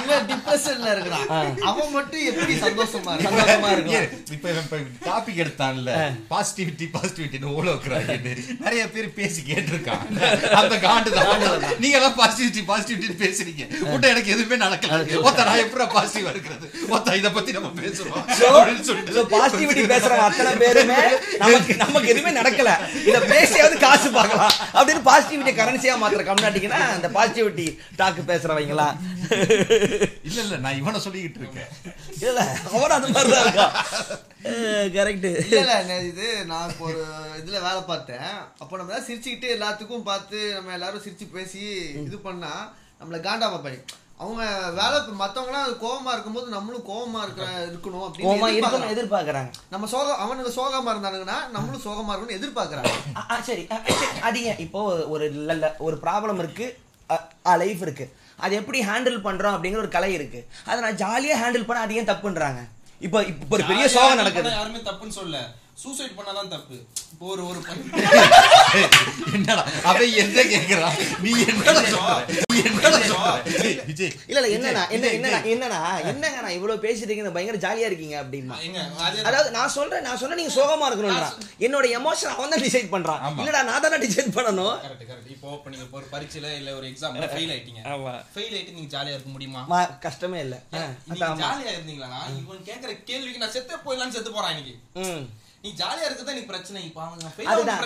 இவன் 0.00 0.24
டிப்ரெஷன்ல 0.30 0.86
இருக்கிறான். 0.94 1.26
அவன் 1.70 1.92
மட்டும் 1.96 2.24
எப்படி 2.30 2.54
சந்தோஷமா 2.64 3.12
சந்தோஷமா 3.26 3.68
இருக்கும் 3.74 3.96
ஏன், 3.98 4.08
இப்ப 4.36 4.46
இவன் 4.52 4.64
இப்ப 4.66 4.78
டாபிக் 5.08 5.40
எடுத்தான்ல. 5.44 5.92
பாசிட்டிவிட்டி 6.32 6.86
பாசிட்டிவிட்டின்னு 6.96 7.52
வைக்கிறாங்க 7.68 8.16
நிறைய 8.64 8.82
பேர் 8.94 9.08
பேசி 9.18 9.40
கேட்டிருக்கான் 9.50 10.02
அந்த 10.60 10.74
காண்டு 10.86 11.12
தான். 11.18 11.44
நீங்க 11.84 11.96
எல்லாம் 12.00 12.18
பாசிட்டிவிட்டி 12.20 12.64
பாசிட்டிவிட்டி 12.72 13.18
பேசுறீங்க. 13.24 13.62
உன்ட்ட 13.92 14.12
எனக்கு 14.14 14.34
எதுவுமே 14.36 14.58
நடக்கல. 14.64 14.98
ஒத்த 15.28 15.46
நான் 15.50 15.62
எப்படி 15.66 15.86
பாசிட்டிவா 15.96 16.32
இருக்கிறது? 16.34 16.66
ஒத்த 16.96 17.16
இத 17.20 17.30
பத்தி 17.38 17.56
நம்ம 17.58 17.72
பேசுறோம் 17.82 18.20
அப்படின்னு 18.24 18.86
சொல்லிட்டு. 18.90 19.26
பாசிட்டிவிட்டி 19.36 19.86
பேசுறவங்க 19.94 20.28
அத்தனை 20.30 20.54
பேருமே 20.64 21.00
நமக்கு 21.44 21.78
நமக்கு 21.84 22.12
எதுவுமே 22.14 22.34
நடக்கல. 22.40 22.72
இத 23.10 23.16
பேசியாவது 23.34 23.78
காசு 23.86 24.10
பார்க்கலாம். 24.18 24.54
அப்படின்னு 24.78 25.04
பாசிட்டிவிட்டி 25.10 25.54
கரன்சியா 25.62 25.96
மாத்திர 26.04 26.28
கம்னாட்டிங்கன்னா 26.30 26.78
அந்த 26.88 27.08
பாசிட்டிவிட்டி 27.16 27.66
டாக்கு 27.98 28.22
பேசுறவங்களா? 28.30 28.86
இல்ல 30.28 30.38
இல்ல 30.44 30.56
நான் 30.64 30.78
இவனை 30.80 31.00
சொல்லிக்கிட்டு 31.04 31.40
இருக்கேன். 31.42 31.70
இல்ல 32.26 32.40
அவன் 32.72 32.96
அந்த 32.98 33.08
மாதிரி 33.08 33.30
தான் 33.34 33.44
இருக்கா 33.46 33.68
கரெக்ட் 34.96 35.28
இல்ல 35.54 35.74
இது 36.10 36.26
நான் 36.52 36.70
இப்போ 36.72 36.84
ஒரு 36.90 37.02
இதுல 37.40 37.58
வேலை 37.68 37.80
பார்த்தேன். 37.92 38.28
அப்போ 38.58 38.76
நம்ம 38.76 38.92
எல்லாம் 38.92 39.08
சிரிச்சுக்கிட்டு 39.08 39.48
எல்லாத்துக்கும் 39.56 40.08
பார்த்து 40.10 40.40
நம்ம 40.54 40.74
எல்லாரும் 40.78 41.04
சிரிச்சு 41.06 41.28
பேசி 41.36 41.62
இது 42.06 42.18
பண்ணா 42.28 42.52
நம்மள 43.00 43.18
காண்டா 43.26 43.48
பார்ப்பாங்க 43.50 43.80
அவங்க 44.22 44.44
வேலை 44.78 44.96
மத்தவங்கலாம் 45.20 45.68
கோவமா 45.84 46.10
இருக்கும்போது 46.14 46.46
நம்மளும் 46.54 46.86
கோவமா 46.88 47.20
இருக்கிற 47.22 47.46
இருக்கணும் 47.66 48.04
அப்படின்னு 48.06 48.58
இருக்கணும் 48.60 48.94
எதிர்பார்க்கறாங்க. 48.94 49.50
நம்ம 49.74 49.86
சோகம் 49.92 50.22
அவனுக்கு 50.24 50.50
சோகமா 50.58 50.90
இருந்தானுங்கன்னா 50.94 51.38
நம்மளும் 51.56 51.84
சோகமா 51.84 52.12
இருக்கணும்னு 52.12 52.38
எதிர்பார்க்கறாங்க. 52.40 52.92
சரி. 53.48 53.64
அது 54.20 54.42
ஏன்? 54.44 54.58
இப்போ 54.66 54.82
ஒரு 55.14 55.24
இல்ல 55.34 55.76
ஒரு 55.78 55.98
ப்ராப்ளம் 56.02 56.42
இருக்கு. 56.44 56.66
லைஃப் 57.62 57.82
இருக்கு. 57.86 58.06
அது 58.44 58.54
எப்படி 58.60 58.80
ஹேண்டில் 58.90 59.24
பண்றோம் 59.26 59.54
அப்படிங்கிற 59.56 59.82
ஒரு 59.84 59.88
கலை 59.96 60.12
இருக்கு. 60.18 60.40
அதை 60.70 60.78
நான் 60.84 61.00
ஜாலியா 61.02 61.38
ஹேண்டில் 61.42 61.68
பண்ண 61.70 61.82
அது 61.86 61.98
ஏன் 62.00 62.10
தப்புன்றாங்க? 62.12 62.60
இப்போ 63.06 63.18
இப்போ 63.32 63.56
ஒரு 63.56 63.64
பெரிய 63.70 63.88
சோகம் 63.96 64.20
நடக்குது. 64.20 64.50
யாருமே 64.50 64.80
தப்புன்னு 64.90 65.18
சொல்ல 65.20 65.38
சூசைட் 65.80 66.16
பண்ணாதான் 66.16 66.50
தப்பு. 66.52 66.76
இப்போ 67.12 67.26
ஒரு 67.32 67.42
ஒரு 67.50 67.60
பையன் 67.60 67.86
என்னடா? 69.36 69.62
அவன் 69.88 70.12
என்ன 70.22 70.40
கேக்குறான் 70.52 70.94
நீ 71.24 71.30
என்னடா 71.44 71.82
இல்ல 74.30 74.40
இல்ல 74.48 74.66
என்ன 75.52 75.66
என்னங்க 76.12 76.38
நான் 76.44 76.56
இவ்வளவு 76.56 76.82
பேசிட்டு 76.84 77.08
இருக்கீங்க? 77.08 77.32
பயங்கர 77.36 77.60
ஜாலியா 77.64 77.88
இருக்கீங்க 77.90 78.16
அப்படிமா 78.22 78.56
அதாவது 79.28 79.50
நான் 79.56 79.74
சொல்றேன் 79.76 80.04
நான் 80.06 80.20
சொன்ன 80.22 80.38
நீங்க 80.40 80.54
சோகமா 80.56 80.88
இருக்கணும்ன்றா. 80.88 81.30
என்னோட 81.66 81.86
எமோஷன் 81.98 82.32
அவன் 82.34 82.52
தான் 82.54 82.64
டிசைட் 82.66 82.92
பண்றான். 82.94 83.20
இல்லடா 83.40 83.62
நான் 83.70 83.84
தானே 83.84 83.98
டிசைட் 84.06 84.32
பண்ணணும். 84.38 84.74
கரெக்ட் 84.84 85.06
கரெக்ட் 85.10 85.32
இப்போ 85.34 85.70
நீங்க 85.72 85.86
ஒரு 85.98 86.06
பரீட்சையில 86.14 86.50
இல்ல 86.60 86.70
ஒரு 86.78 86.88
எக்ஸாம்ல 86.92 87.28
ஃபெயில் 87.34 87.52
ஆயிட்டீங்க. 87.54 87.82
ஆமா. 87.94 88.14
ஃபெயில் 88.34 88.54
ஆயிட்டு 88.56 88.76
நீங்க 88.78 88.90
ஜாலியா 88.96 89.16
இருக்க 89.16 89.30
முடியுமா? 89.36 89.62
கஷ்டமே 90.06 90.40
இல்ல. 90.46 90.56
நீங்க. 91.08 91.28
ஜாலியா 91.44 91.72
இருந்தீங்களா 91.76 92.10
இவன் 92.40 92.66
கேக்குற 92.70 92.90
கேள்விக்கு 93.10 93.44
நான் 93.44 93.54
செத்தே 93.56 93.78
போயிடலாம்னு 93.86 94.16
செத்து 94.18 94.32
போறான் 94.32 94.54
இன்னைக்கு. 94.54 94.76
நீ 95.64 95.70
ஜாலியா 95.78 96.04
இருக்கதான் 96.04 96.34
எனக்கு 96.34 96.50
பிரச்சனை. 96.50 96.80
இப்ப 96.84 97.00
அவங்க 97.04 97.30
fail 97.32 97.48
அதுதான். 97.52 97.80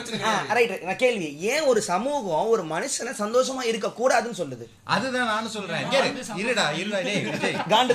ரைட் 0.57 0.75
நான் 0.85 1.01
கேள்வி 1.01 1.29
ஏன் 1.49 1.67
ஒரு 1.71 1.81
சமூகம் 1.89 2.51
ஒரு 2.53 2.63
மனுஷனை 2.69 3.13
சந்தோஷமா 3.19 3.63
இருக்க 3.71 3.89
கூடாதுன்னு 3.97 4.39
சொல்லுது? 4.41 4.67
அதுதான் 4.95 5.31
நானும் 5.33 5.55
சொல்றேன். 5.57 5.87
கேளு, 5.95 6.11
இருடா 6.43 6.67
இருடா 6.81 7.01
டேய் 7.09 7.25
விஜய் 7.29 7.57
காண்டு 7.73 7.95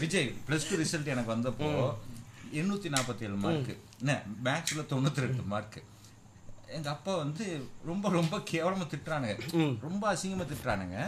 விஜய் 0.00 0.28
பிளஸ் 0.46 0.68
டூ 0.70 0.78
ரிசல்ட் 0.82 1.12
எனக்கு 1.14 1.34
வந்தப்போ 1.34 1.70
எண்ணூத்தி 2.60 2.88
நாற்பத்தி 2.94 3.26
ஏழு 3.26 3.36
மார்க் 3.42 3.72
என்ன 4.00 4.14
மேக்ஸ்ல 4.46 4.84
தொண்ணூத்தி 4.90 5.24
ரெண்டு 5.26 5.44
மார்க் 5.52 5.78
எங்க 6.76 6.88
அப்பா 6.90 7.12
வந்து 7.16 7.44
ரொம்ப 7.84 8.06
ரொம்ப 8.10 8.34
கேவலமா 8.50 8.86
திட்டுறானுங்க. 8.92 9.34
ரொம்ப 9.82 10.02
அசிங்கமா 10.12 10.44
திட்டுறானுங்க. 10.46 10.98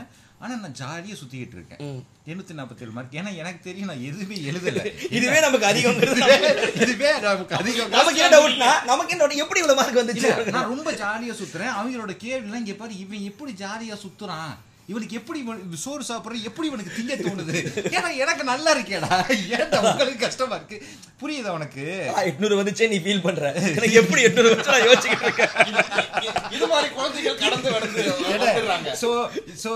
ஆனா 0.44 0.54
நான் 0.54 0.76
ஜாலியா 0.78 1.16
சுத்திக்கிட்டு 1.20 1.56
இருக்கேன். 1.56 1.80
எண்ணூத்தி 2.26 2.54
நாற்பத்தி 2.58 2.82
ஏழு 2.82 2.90
மார்க் 2.90 3.12
ஏன்னா 3.12 3.34
எனக்கு 3.34 3.60
தெரியும் 3.62 3.86
நான் 3.86 4.02
எதுவுமே 4.02 4.36
எழுதல. 4.50 4.80
இதுவே 5.16 5.40
நமக்கு 5.40 5.66
அதிகங்கிறது 5.66 6.20
இதுவே 6.82 7.10
நமக்கு 7.20 7.54
அதிகம். 7.54 7.90
நமக்கு 7.90 8.20
என்ன 8.20 8.36
டவுட்னா 8.36 8.70
நமக்கு 8.84 9.12
என்ன? 9.16 9.32
எப்படி 9.44 9.60
இவ்வளவு 9.60 9.80
மார்க் 9.80 10.00
வந்துச்சு? 10.02 10.50
நான் 10.50 10.70
ரொம்ப 10.74 10.92
ஜாலியா 10.92 11.34
சுத்துறேன். 11.40 11.74
அவங்களோட 11.78 12.16
கேள்வி 12.16 12.58
இங்க 12.58 12.74
பாரு 12.74 12.98
இவன் 12.98 13.20
எப்படி 13.22 13.52
ஜாலியா 13.64 13.98
சுத்துறான்? 14.04 14.54
இவனுக்கு 14.88 15.14
எப்படி 15.16 15.38
சோறு 15.84 16.02
சாப்பிடுற? 16.08 16.42
எப்படி 16.42 16.66
இவனுக்கு 16.68 16.94
திங்க 16.96 17.14
தோணுது? 17.20 17.54
ஏன்னா 17.96 18.16
எனக்கு 18.16 18.44
நல்லா 18.44 18.70
இருக்கேடா. 18.76 19.10
ஏன்டா 19.58 19.78
உங்களுக்கு 19.90 20.24
கஷ்டமா 20.24 20.56
இருக்கு? 20.56 20.78
புரியுதா 21.22 21.54
உனக்கு? 21.58 21.84
எட்நூறு 22.30 22.58
வந்துச்சே 22.60 22.88
நீ 22.88 22.98
ஃபீல் 23.04 23.22
பண்ற. 23.22 23.52
எனக்கு 23.76 24.00
எப்படி 24.02 24.24
எட்நூறு 24.26 24.50
வந்துச்சு 24.50 24.74
நான் 24.74 24.86
இருக்கேன். 25.28 25.52
இது 26.56 26.66
மாதிரி 26.66 26.88
குழந்தைகள் 26.94 27.42
கடந்து 27.44 27.70
வந்துடுறாங்க. 27.76 28.90
சோ 29.02 29.10
சோ 29.64 29.70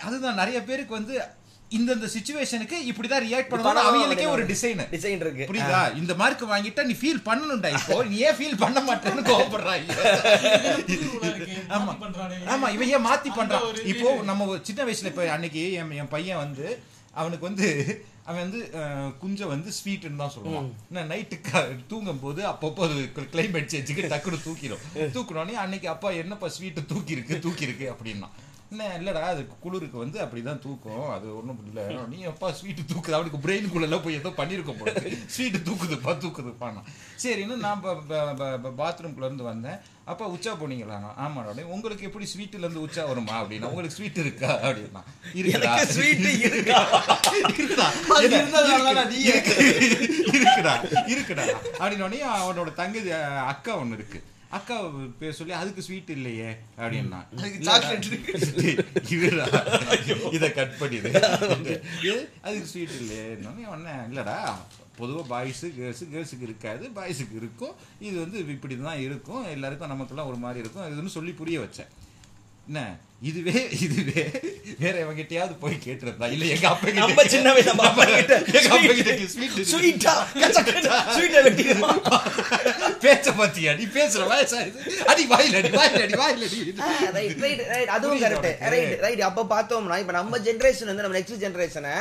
அதுதான் 0.00 0.40
நிறைய 0.42 0.60
பேருக்கு 0.62 0.94
வந்து 0.94 1.16
இந்தந்த 1.76 2.06
சுச்சுவேஷனுக்கு 2.14 2.76
இப்படிதான் 2.90 3.24
ரியாக்ட் 3.26 3.50
பண்ணுவாங்க 3.52 3.82
அவங்களுக்கே 3.88 4.28
ஒரு 4.34 4.44
டிசைன் 4.50 4.82
டிசைன் 4.94 5.22
இருக்கு. 5.24 5.44
புரியுதா? 5.50 5.80
இந்த 6.00 6.12
மார்க் 6.20 6.44
வாங்கிட்டா 6.52 6.84
நீ 6.90 6.94
ஃபீல் 7.00 7.22
பண்ணணும்டா 7.28 7.70
இப்போ. 7.78 7.96
நீ 8.10 8.18
ஏன் 8.28 8.38
ஃபீல் 8.38 8.60
பண்ண 8.62 8.78
மாட்டேன்னு 8.88 9.24
கோவப்படுறாங்க 9.30 9.90
ஆமா. 11.76 11.92
ஆமா 12.54 12.66
இவன் 12.76 12.92
ஏன் 12.96 13.06
மாத்தி 13.08 13.30
பண்றான்? 13.38 13.66
இப்போ 13.92 14.08
நம்ம 14.30 14.40
சின்ன 14.68 14.80
வயசுல 14.88 15.12
இப்ப 15.12 15.28
அன்னைக்கு 15.36 15.64
என் 15.80 15.92
என் 16.00 16.12
பையன் 16.16 16.42
வந்து 16.44 16.66
அவனுக்கு 17.20 17.44
வந்து 17.48 17.66
அவன் 18.28 18.42
வந்து 18.44 18.60
குஞ்ச 19.22 19.46
வந்து 19.52 19.70
ஸ்வீட்னு 19.78 20.20
தான் 20.20 20.32
சொல்லுவான். 20.34 20.68
நான் 20.94 21.10
நைட்டு 21.12 21.36
தூங்கும் 21.90 22.22
போது 22.24 22.40
அப்பப்போ 22.52 22.82
அது 22.86 22.98
கிளைமேட் 23.34 23.72
சேஞ்சுக்கு 23.72 24.10
டக்குனு 24.12 24.38
தூக்கிடும் 24.46 24.84
தூக்கணும்னே 25.16 25.56
அன்னைக்கு 25.64 25.88
அப்பா 25.94 26.10
என்னப்பா 26.22 26.48
ஸ்வீட்டு 26.56 26.90
தூக்கி 26.92 27.16
இருக்கு 27.16 27.42
தூக்கி 27.46 27.68
இருக்கு 27.68 27.86
அப்படின்னா. 27.94 28.28
என்ன 28.72 28.84
இல்லடா 28.96 29.22
அது 29.30 29.42
குளிருக்கு 29.60 29.96
வந்து 29.98 30.18
அப்படிதான் 30.20 30.60
தூக்கும். 30.60 31.08
அது 31.10 31.26
ஒண்ணும் 31.36 31.58
இல்ல. 31.64 31.80
நீ 32.12 32.18
அப்பா 32.24 32.48
ஸ்வீட்டு 32.52 32.82
தூக்குது 32.90 33.14
அவனுக்கு 33.14 33.38
பிரெயினுக்குள்ள 33.38 33.82
எல்லாம் 33.82 34.02
போய் 34.02 34.14
ஏதோ 34.14 34.30
பண்ணிருக்க 34.36 34.72
போல 34.74 34.92
ஸ்வீட்டு 35.34 35.58
தூக்குதுப்பா 35.66 36.12
தூக்குதுப்பா 36.22 36.68
சரின்னு 37.22 37.56
நான் 37.58 37.82
பாத்ரூம்குள்ள 38.78 39.24
இருந்து 39.24 39.44
வந்தேன். 39.44 39.80
அப்பா 40.04 40.24
உச்சா 40.26 40.52
போனீங்களா? 40.54 40.96
ஆமாடா 41.16 41.48
உடனே, 41.48 41.64
உங்களுக்கு 41.74 42.06
எப்படி 42.06 42.26
ஸ்வீட்ல 42.26 42.64
இருந்து 42.64 42.80
உச்சா 42.80 43.02
வருமா? 43.04 43.34
அப்படின்னா 43.40 43.68
உங்களுக்கு 43.68 43.96
ஸ்வீட் 43.96 44.18
இருக்கா? 44.18 44.50
அப்படின்னா 44.62 45.02
இருக்குடா. 45.40 45.74
ஸ்வீட் 45.92 46.26
இருக்கா? 46.48 46.80
இருக்குடா. 47.50 47.88
இருக்குடா. 50.32 50.74
இருக்குடா. 51.12 51.44
அப்படின்னு 51.78 52.06
அவனோட 52.38 52.70
அஹ், 53.18 53.44
அக்கா 53.46 53.74
ஒண்ணு 53.78 53.92
இருக்கு. 53.92 54.20
அக்கா 54.56 54.90
பேர் 55.18 55.32
சொல்லி 55.32 55.52
அதுக்கு 55.52 55.82
ஸ்வீட் 55.82 56.10
இல்லையே 56.10 56.56
அப்படின்னா. 56.78 57.32
இத 60.32 60.50
கட் 60.50 60.74
பண்ணிடு. 60.80 61.12
அதுக்கு 62.40 62.66
ஸ்வீட் 62.66 63.00
இல்லையே 63.00 63.36
உடனே 63.66 63.90
இல்லடா. 64.10 64.54
பொதுவாக 64.96 65.32
பாய்ஸு 65.32 65.78
கேர்ள்ஸு 65.78 66.14
கேர்ள்ஸுக்கு 66.14 66.40
இருக்காது. 66.40 66.90
பாய்ஸுக்கு 66.96 67.36
இருக்கும். 67.36 67.74
இது 68.00 68.20
வந்து 68.20 68.48
இப்படி 68.48 68.76
தான் 68.76 68.98
இருக்கும். 68.98 69.48
எல்லாருக்கும் 69.48 69.88
நமக்கெல்லாம் 69.88 70.26
ஒரு 70.26 70.36
மாதிரி 70.36 70.60
இருக்கும். 70.60 70.92
இதுன்னு 70.92 71.06
சொல்லி 71.06 71.32
புரிய 71.32 71.60
வச்சேன். 71.60 71.86
என்ன? 72.72 72.82
இதுவே 73.28 73.52
இதுவே 73.86 74.22
வேற 74.82 74.94
எவங்கிட்டயாவது 75.02 75.54
போய் 75.62 75.74
கேட்டிருந்தா? 75.84 76.26
இல்ல 76.34 76.44
எங்க 76.54 76.66
அப்பா 76.70 76.92
நம்ம 76.96 77.24
சின்ன 77.34 77.50
வயசு 77.54 77.68
நம்ம 77.70 77.84
அப்பா 77.88 78.04
கிட்ட. 78.10 78.36
எங்க 78.58 78.70
அப்பா 78.76 78.92
கிட்ட 78.98 79.12
ஸ்வீட் 79.34 79.68
ஸ்வீட்டா 79.72 80.14
ஸ்வீட்டை 81.16 81.40
வெட்டிடுமா? 81.46 81.90
பேச்ச 83.04 83.34
பாத்தியா 83.40 83.72
நீ 83.80 83.84
பேசுற 83.98 84.24
வயசாயிருது 84.32 84.80
அடி 85.12 85.24
வாயில 85.32 85.60
அடி 85.60 85.70
வாயில 85.76 86.02
அடி 86.06 86.18
வாயில 86.22 86.42
அடி. 86.48 86.58
ரைட் 87.18 87.42
ரைட் 87.44 87.62
ரைட் 87.74 87.92
அதுவும் 87.96 88.22
கரெக்ட்? 88.24 88.48
ரைட் 88.74 88.94
ரைட் 89.06 89.22
அப்ப 89.30 89.46
பார்த்தோம்னா 89.54 89.98
இப்ப 90.04 90.14
நம்ம 90.20 90.40
ஜென்ரேஷன் 90.48 90.90
வந்து 90.92 91.06
நம்ம 91.06 91.18
நெக்ஸ்ட் 91.20 91.42
ஜென்ரேஷனை 91.44 91.94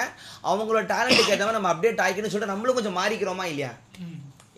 அவங்களோட 0.51 0.83
டேலண்ட்டுக்கு 0.93 1.35
ஏற்ற 1.37 1.51
நம்ம 1.59 1.71
அப்டேட் 1.75 2.03
ஆகிக்கணும்னு 2.05 2.33
சொல்லிட்டு 2.35 2.53
நம்மளும் 2.55 2.79
கொஞ்சம் 2.79 2.99
மாறிக்கிறோமா 3.01 3.47
இல்லையா? 3.53 3.73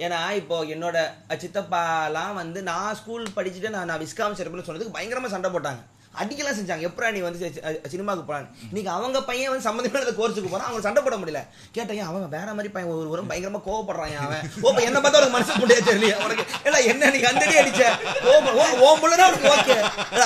ஏன்னா 0.06 0.20
இப்போ 0.42 0.56
என்னோட 0.76 0.98
சித்தப்பாலாம் 1.42 2.36
வந்து 2.42 2.62
நான் 2.70 2.96
ஸ்கூல் 3.02 3.34
படிச்சுட்டு 3.36 3.74
நான் 3.76 3.90
நான் 3.92 4.04
விஸ்காம் 4.06 4.38
சிறப்புன்னு 4.40 4.68
சொன்னதுக்கு 4.70 4.96
பயங்கரமா 5.00 5.34
சண்டை 5.36 5.52
போட்டாங்க. 5.56 5.82
அடிக்கலாம் 6.20 6.58
செஞ்சாங்க. 6.60 6.84
எப்படா 6.90 7.12
நீ 7.12 7.20
வந்து 7.20 7.54
சினிமாவுக்கு 7.90 8.28
போறான் 8.28 8.56
இன்னைக்கு 8.68 8.92
அவங்க 8.92 9.24
பையன் 9.24 9.50
வந்து 9.50 9.64
சம்மந்தமான 9.64 10.10
கோர்ஸுக்கு 10.10 10.50
போறான். 10.50 10.66
அவங்க 10.66 10.82
சண்டை 10.82 11.04
போட 11.04 11.16
முடியல. 11.16 11.40
கேட்டேன் 11.72 12.00
அவங்க 12.00 12.26
அவன் 12.26 12.30
வேற 12.30 12.54
மாதிரி 12.54 12.70
பையன். 12.70 12.92
ஒரு 12.92 13.10
ஒரு 13.10 13.24
பயங்கரமா 13.24 13.62
கோவப்படுறான் 13.68 14.18
அவன்? 14.18 14.52
ஓ 14.62 14.74
என்ன 14.78 15.00
பார்த்தா 15.00 15.16
உனக்கு 15.16 15.30
மனசு 15.30 15.54
முடியாது 15.56 15.94
தெரியல 15.94 16.24
உனக்கு. 16.24 16.46
ஏடா 16.66 16.78
என்ன 16.78 17.10
நீ 17.10 17.20
அந்தடி 17.20 17.56
அடிச்ச? 17.62 17.84
ஓ 18.24 18.34
ஓ 18.52 18.66
ஓ 18.80 18.98
ஓகே. 18.98 19.78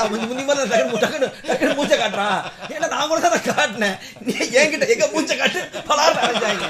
முந்தி 0.10 0.44
மாதிரி 0.44 0.70
டக்குனு 0.70 1.02
டக்குனு 1.04 1.32
டக்குனு 1.44 1.76
மூச்சை 1.76 2.00
காட்டுறான். 2.00 2.42
ஏன்னா 2.68 2.88
நான் 2.88 3.08
கூட 3.08 3.20
தான் 3.20 3.40
காட்டினேன். 3.40 3.98
நீ 4.20 4.34
என்கிட்ட 4.34 4.88
எங்க 4.88 5.10
மூச்சை 5.14 5.38
காட்டு? 5.38 5.70
பலாறு 5.74 6.18
அரைஞ்சாங்க 6.26 6.66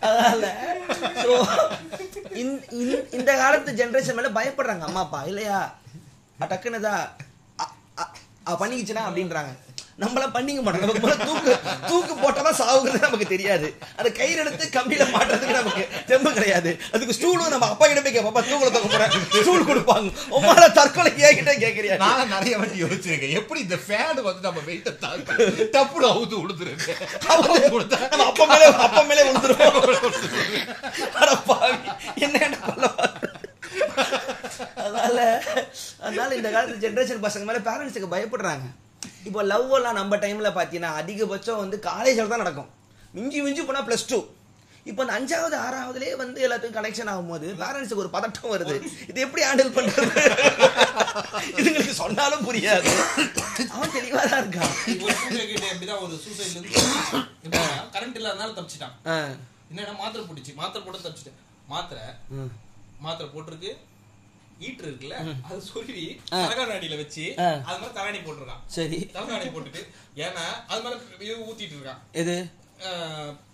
அதனால 0.00 0.46
so, 1.22 1.46
இந்த- 2.32 3.36
காலத்து 3.36 3.72
ஜெனரேஷன் 3.72 4.14
மேல 4.14 4.28
பயப்படுறாங்க 4.28 4.80
அம்மா 4.80 5.00
அப்பா. 5.00 5.22
இல்லையா? 5.22 5.74
அ, 6.42 6.46
டக்குன்னு 6.46 6.80
தான். 6.80 7.16
பண்ணிக்கிச்சுனா 8.46 9.02
அப்படின்றாங்க. 9.08 9.52
நம்மளாம் 10.02 10.32
பண்ணிக்க 10.34 10.60
மாட்டோம். 10.62 10.82
நமக்கு 10.82 11.24
தூக்கு 11.26 11.52
தூக்கு 11.88 12.14
போட்டாதான் 12.22 12.56
சாவுங்கிறது 12.60 13.06
நமக்கு 13.06 13.26
தெரியாது. 13.32 13.68
அந்த 13.98 14.10
கயிறு 14.18 14.40
எடுத்து 14.42 14.64
கம்பியில 14.76 15.04
மாட்டுறதுக்கு 15.14 15.58
நமக்கு 15.58 15.82
தெம்பு 16.06 16.30
கிடையாது. 16.32 16.70
அதுக்கு 16.94 17.16
ஸ்டூலும் 17.18 17.52
நம்ம 17.54 17.68
அப்பா 17.72 17.86
கிட்ட 17.86 18.02
போய் 18.06 18.18
அப்பா 18.30 18.42
தூக்குல 18.48 18.70
தூக்க 18.76 18.88
போறேன் 18.94 19.12
ஸ்டூல் 19.42 19.68
கொடுப்பாங்க. 19.70 20.08
உமால 20.38 20.64
தற்கொலை 20.78 21.12
கேக்கிட்ட 21.20 21.54
கேக்குறியா? 21.64 21.98
நான் 22.04 22.32
நிறைய 22.34 22.56
வாட்டி 22.58 22.82
யோசிச்சிருக்கேன். 22.84 23.36
எப்படி 23.40 23.60
இந்த 23.66 23.78
ஃபேன் 23.86 24.22
வந்து 24.28 24.46
நம்ம 24.48 24.64
வெயிட்ட 24.70 24.96
தாக்கு 25.04 25.68
டப்புனு 25.76 26.10
அவுத்து 26.12 26.34
கொடுத்தா 27.76 28.00
நம்ம 28.10 28.26
அப்பா 28.32 28.44
மேலே 28.54 28.66
அப்பா 28.88 29.02
மேலே 29.10 29.22
பாவி 31.46 31.78
என்ன 32.24 32.38
என்ன? 32.48 32.56
அதனால 34.84 35.18
அதனால 36.04 36.30
இந்த 36.38 36.48
காலத்து 36.54 36.82
ஜெனரேஷன் 36.84 37.24
பசங்க 37.26 37.44
மேல 37.48 37.60
பேரண்ட்ஸுக்கு 37.68 38.14
பயப்படுறாங்க. 38.14 38.66
இப்போ 39.28 39.40
லவ் 39.52 39.72
எல்லாம் 39.78 39.98
நம்ம 40.00 40.16
டைம்ல 40.24 40.48
பாத்தீங்கன்னா 40.58 40.92
அதிகபட்சம் 41.00 41.62
வந்து 41.64 41.76
காலேஜில் 41.90 42.32
தான் 42.32 42.44
நடக்கும். 42.44 42.70
மிஞ்சி 43.16 43.40
மிஞ்சி 43.46 43.62
போனா 43.68 43.82
பிளஸ் 43.88 44.08
டூ 44.12 44.20
இப்போ 44.90 45.00
இந்த 45.04 45.12
அஞ்சாவது 45.16 45.56
ஆறாவதுலயே 45.64 46.14
வந்து 46.20 46.38
எல்லாத்துக்கும் 46.44 46.78
கனெக்ஷன் 46.78 47.10
ஆகும்போது 47.10 47.46
பேரண்ட்ஸுக்கு 47.60 48.02
ஒரு 48.04 48.10
பதட்டம் 48.14 48.52
வருது. 48.54 48.76
இது 49.10 49.18
எப்படி 49.26 49.42
ஹேண்டில் 49.48 49.74
பண்றது? 49.76 50.22
இதுங்களுக்கு 51.60 51.94
சொன்னாலும் 52.00 52.44
புரியாது. 52.48 52.90
அவன் 53.74 53.94
தெளிவா 53.98 54.22
தான் 54.32 54.42
இருக்கான். 54.42 54.72
எப்படிதான் 55.72 56.02
ஒரு 56.06 56.16
சூசைட்ல 56.24 56.58
கரண்ட் 57.94 58.18
இல்லாதனால 58.20 58.50
தப்பிச்சிட்டான். 58.58 58.96
என்னன்னா 59.70 59.94
மாத்திரை 60.02 60.24
போட்டுச்சு. 60.26 60.54
மாத்திரை 60.60 60.82
போட்டு 60.84 61.06
தப்பிச்சிட்டேன். 61.06 61.40
மாத்திரை. 61.72 62.04
மாத்திரை 63.04 63.28
போட்டிருக்கு. 63.32 63.72
ஈட்டர் 64.66 64.88
இருக்குல்ல? 64.88 65.16
அது 65.46 65.60
சொருவி 65.68 66.06
தலகாணி 66.32 66.74
அடியில 66.78 66.96
வச்சு. 67.02 67.24
அது 67.36 67.78
மாதிரி 67.80 67.94
தலையணை 67.98 68.20
போட்டிருக்கான். 68.26 68.64
சரி. 68.78 68.98
தலகாணி 69.14 69.46
போட்டுட்டு 69.54 69.82
ஏன்னா 70.24 70.44
அது 70.72 70.82
மேல 70.82 70.96
இது 71.26 71.36
ஊத்திட்டு 71.50 71.76
இருக்கான். 71.78 72.02
எது? 72.22 72.34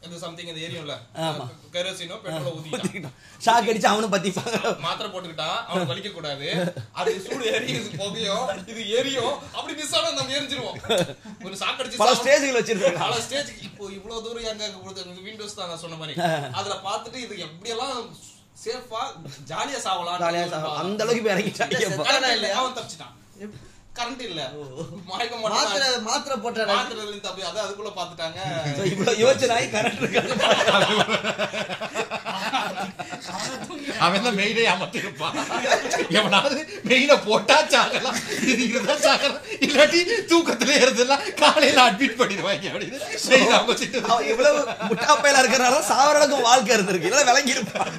இது 0.07 0.19
சம்திங் 0.19 0.51
இது 0.51 0.61
எரியும்ல 0.67 0.95
ஆமா. 1.25 1.47
கெரோசினோ 1.73 2.17
பெட்ரோல 2.25 2.53
ஊத்திட்டான். 2.59 3.15
ஷாக் 3.47 3.69
அடிச்சு 3.71 3.89
அவனும் 3.91 4.13
பத்திப்பாங்க 4.13 4.79
மாத்திரை 4.85 5.09
போட்டுக்கிட்டான். 5.15 5.59
அவனுக்கு 5.71 5.93
வலிக்க 5.93 6.13
கூடாது 6.13 6.47
அது 7.01 7.13
சூடு 7.27 7.47
எரி 7.57 7.69
இது 7.79 7.91
புகையும் 8.01 8.47
இது 8.73 8.83
எரியும் 8.99 9.35
அப்படி 9.59 9.75
மிஸ் 9.81 9.95
ஆனா 9.99 10.13
நம்ம 10.19 10.33
எரிஞ்சிருவோம். 10.39 10.79
ஒரு 11.45 11.55
சாக்கடிச்சு 11.63 12.01
பல 12.03 12.15
சாப்பிட்டு- 12.15 12.23
ஸ்டேஜ்கள் 12.23 12.59
வச்சிருக்காங்க. 12.61 13.03
பல 13.05 13.21
ஸ்டேஜ் 13.27 13.51
இப்போ 13.69 13.85
இவ்வளவு 13.99 14.25
தூரம் 14.29 14.49
எங்க 14.53 15.21
விண்டோஸ் 15.29 15.59
தான் 15.61 15.71
நான் 15.73 15.83
சொன்ன 15.85 15.97
மாதிரி. 15.97 16.21
அதுல 16.61 16.77
பார்த்துட்டு 16.89 17.21
இது 17.27 17.37
எப்படியெல்லாம் 17.49 18.01
சேஃபா 18.59 19.01
ஜாலியா 19.51 19.79
சாவலாம். 19.83 20.21
ஜாலியா 20.23 20.45
சாப்பிடலாம். 20.45 20.79
அந்த 20.83 21.03
அளவுக்கு 21.05 21.25
போய் 21.25 21.35
இறங்கிட்டாங்க 21.35 21.75
கரண்ட் 22.09 22.37
இல்ல 22.37 22.49
அவன் 22.59 22.77
தப்பிச்சிட்டான். 22.79 23.15
கரண்ட் 23.97 24.23
இல்ல. 24.23 24.41
மயக்க 25.09 25.37
மாத்திரை 25.47 25.87
மாத்திரை 26.07 26.39
போட்ட 26.39 26.65
மாத்திரை 26.71 27.21
தப்பி 27.21 27.43
அதான் 27.49 27.67
அதுக்குள்ள 27.67 27.91
பாத்துட்டாங்க 27.95 29.17
யோசனை 29.23 29.57
இருக்கு? 29.61 30.19
அவன் 34.05 34.25
தான் 34.27 34.37
மெயினே 34.39 34.65
அமர்த்திருப்பான் 34.75 35.37
எவனாவது 36.19 36.59
மெயினை 36.91 37.17
போட்டா 37.27 37.57
சாகலாம். 37.75 38.19
இது 38.53 38.63
இருந்தா 38.69 38.95
சாகலாம். 39.07 39.45
இல்லாட்டி 39.67 40.01
தூக்கத்துல 40.33 40.77
இருந்தெல்லாம் 40.83 41.25
காலையில 41.43 41.85
அட்மிட் 41.89 42.19
பண்ணிடுவாங்க 42.21 42.71
அப்படின்னு 42.73 43.01
மெயின் 43.33 43.57
அமர்த்திட்டு 43.61 44.03
அவன் 44.13 44.31
இவ்வளவு 44.33 44.61
முட்டாப்பையில 44.91 45.41
இருக்கிறனால 45.43 45.81
சாவர 45.93 46.17
அளவுக்கு 46.19 46.49
வாழ்க்கை 46.51 46.75
இருந்திருக்கு. 46.77 47.11
இல்ல 47.13 47.25
விளங்கி 47.31 47.57
இருப்பான் 47.57 47.95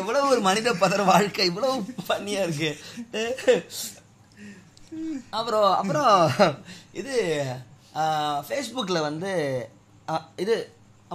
எவ்வளவு 0.00 0.30
ஒரு 0.32 0.40
மனித 0.48 0.68
பதற 0.82 1.00
வாழ்க்கை 1.12 1.46
இவ்வளவு 1.50 1.74
பண்ணியா 2.08 2.42
இருக்கு. 2.46 2.70
அப்புறம் 5.38 5.70
அப்புறம் 5.80 6.12
இது 7.00 7.14
ஃபேஸ்புக்கில் 8.48 9.06
வந்து 9.06 9.32
இது 10.36 10.54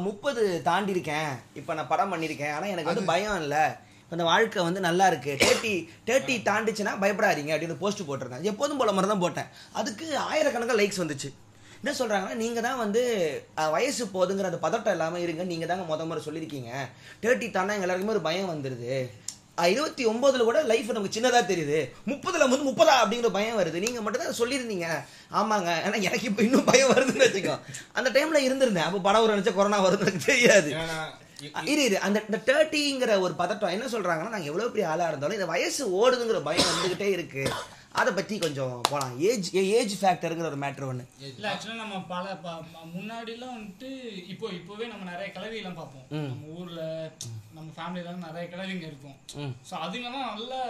முப்பது 0.06 0.62
தாண்டி 0.63 0.91
இருக்கேன் 0.91 1.30
இப்போ 1.56 1.71
நான் 1.73 1.88
படம் 1.88 2.12
பண்ணியிருக்கேன். 2.13 2.54
ஆனால் 2.56 2.69
எனக்கு 2.69 2.91
வந்து 2.91 3.06
பயம் 3.06 3.41
இல்லை. 3.41 3.63
அந்த 4.12 4.23
வாழ்க்கை 4.23 4.62
வந்து 4.63 4.80
நல்லா 4.80 5.06
இருக்கு. 5.08 5.34
தேர்ட்டி 5.41 5.73
தேர்ட்டி 6.08 6.36
தாண்டிச்சுன்னா 6.45 6.93
பயப்படாதீங்க 7.02 7.54
அப்படின்னு 7.56 7.78
போஸ்ட் 7.78 8.08
போட்டிருந்தேன். 8.08 8.43
எப்போதும் 8.43 8.78
போல 8.78 8.91
மாதிரி 8.91 9.12
தான் 9.12 9.21
போட்டேன். 9.21 9.49
அதுக்கு 9.73 10.06
ஆயிரக்கணக்கான 10.25 10.78
லைக்ஸ் 10.80 11.04
வந்துச்சு. 11.04 11.30
என்ன 11.82 11.91
சொல்றாங்கன்னா 11.99 12.34
நீங்க 12.36 12.62
தான் 12.62 12.78
வந்து 12.78 13.02
வயசு 13.73 14.04
போதுங்கிற 14.13 14.49
அந்த 14.52 14.62
பதட்டம் 14.63 14.91
இல்லாம 14.91 15.19
இருங்க. 15.19 15.43
நீங்க 15.43 15.65
தாங்க 15.65 15.86
முத 15.91 16.06
முறை 16.06 16.23
சொல்லியிருக்கீங்க. 16.25 16.71
தேர்ட்டி 17.23 17.47
தாண்டா 17.49 17.75
எங்க 17.75 17.88
எல்லாருக்குமே 17.88 18.15
ஒரு 18.17 18.21
பயம் 18.21 18.52
வந்துருது. 18.52 18.89
அஹ், 18.95 19.10
இருபத்தி 19.67 20.08
ஒன்பதுல 20.08 20.43
கூட 20.43 20.63
லைஃப் 20.63 20.91
நமக்கு 20.91 21.22
சின்னதா 21.22 21.41
தெரியுது. 21.52 21.89
முப்பதுல 22.08 22.50
வந்து 22.50 22.69
முப்பதா 22.69 22.95
அப்படிங்கிற 23.02 23.28
பயம் 23.28 23.60
வருது. 23.60 23.80
நீங்க 23.80 24.02
மட்டும் 24.02 24.24
தான் 24.24 24.39
சொல்லியிருந்தீங்க. 24.39 24.88
ஆமாங்க. 25.34 25.69
ஏன்னா 25.86 26.02
எனக்கு 26.02 26.24
இப்போ 26.24 26.43
இன்னும் 26.43 26.63
பயம் 26.63 26.89
வருதுன்னு 26.89 27.28
வச்சுக்கோ 27.28 27.60
அந்த 27.93 28.10
டைம்ல 28.10 28.38
இருந்திருந்தேன். 28.38 28.84
அப்போ 28.84 29.00
படம் 29.00 29.28
வரும் 29.28 29.36
நினைச்சா 29.36 29.54
கொரோனா 29.54 29.86
எனக்கு 29.86 30.26
தெரியாது. 30.26 30.72
இரு 31.63 31.84
இரு. 31.84 32.00
அந்த 32.00 32.24
இந்த 32.30 32.39
தேர்ட்டிங்கிற 32.45 33.19
ஒரு 33.19 33.34
பதட்டம் 33.38 33.72
என்ன 33.72 33.86
சொல்றாங்கன்னா 33.86 34.30
நாங்க 34.30 34.50
எவ்வளவு 34.52 34.72
பெரிய 34.72 34.89
ஆளா 34.89 35.08
இருந்தாலும் 35.08 35.36
இந்த 35.36 35.45
வயசு 35.45 35.88
ஓடுதுங்கிற 36.00 36.41
பயம் 36.43 36.69
வந்துகிட்டே 36.69 37.10
இருக்கு. 37.17 37.52
அதை 37.95 38.13
பத்தி 38.13 38.36
கொஞ்சம் 38.38 38.73
போலாம். 38.89 39.13
ஏஜ் 39.21 39.47
ஏஜ் 39.78 39.93
ஃபேக்டருங்கிற 40.02 40.45
ஒரு 40.45 40.60
மேட்ரு 40.63 40.86
ஒன்று 40.88 41.06
இல்ல 41.30 41.45
ஆக்சுவலா 41.52 41.75
நம்ம 41.75 41.99
பல 42.12 42.25
முன்னாடிலாம் 42.93 43.56
வந்துட்டு 43.56 43.89
இப்போ 44.34 44.47
இப்போவே 44.58 44.88
நம்ம 44.88 45.12
நிறைய 45.12 45.28
கிளவியெல்லாம் 45.36 45.80
பார்ப்போம். 45.80 46.06
நம்ம 46.30 46.54
ஊர்ல 46.58 46.82
நம்ம 47.54 47.69
ஃபேமிலில 47.78 48.15
நிறைய 48.28 48.45
கிளவிங்க 48.49 48.86
இருக்கும். 48.88 49.17
ஸோ 49.69 49.75
அதுங்கெல்லாம் 49.86 50.30
நல்லா 50.32 50.62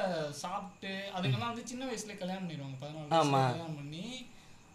சாப்பிட்டு 0.43 0.93
அதுங்கெல்லாம் 1.15 1.51
வந்து 1.51 1.67
சின்ன 1.67 1.85
வயசுல 1.85 2.17
கல்யாணம் 2.17 2.43
பண்ணிடுவாங்க. 2.43 2.79
பதினாலு 2.83 3.11
கல்யாணம் 3.51 3.75
பண்ணி 3.75 4.05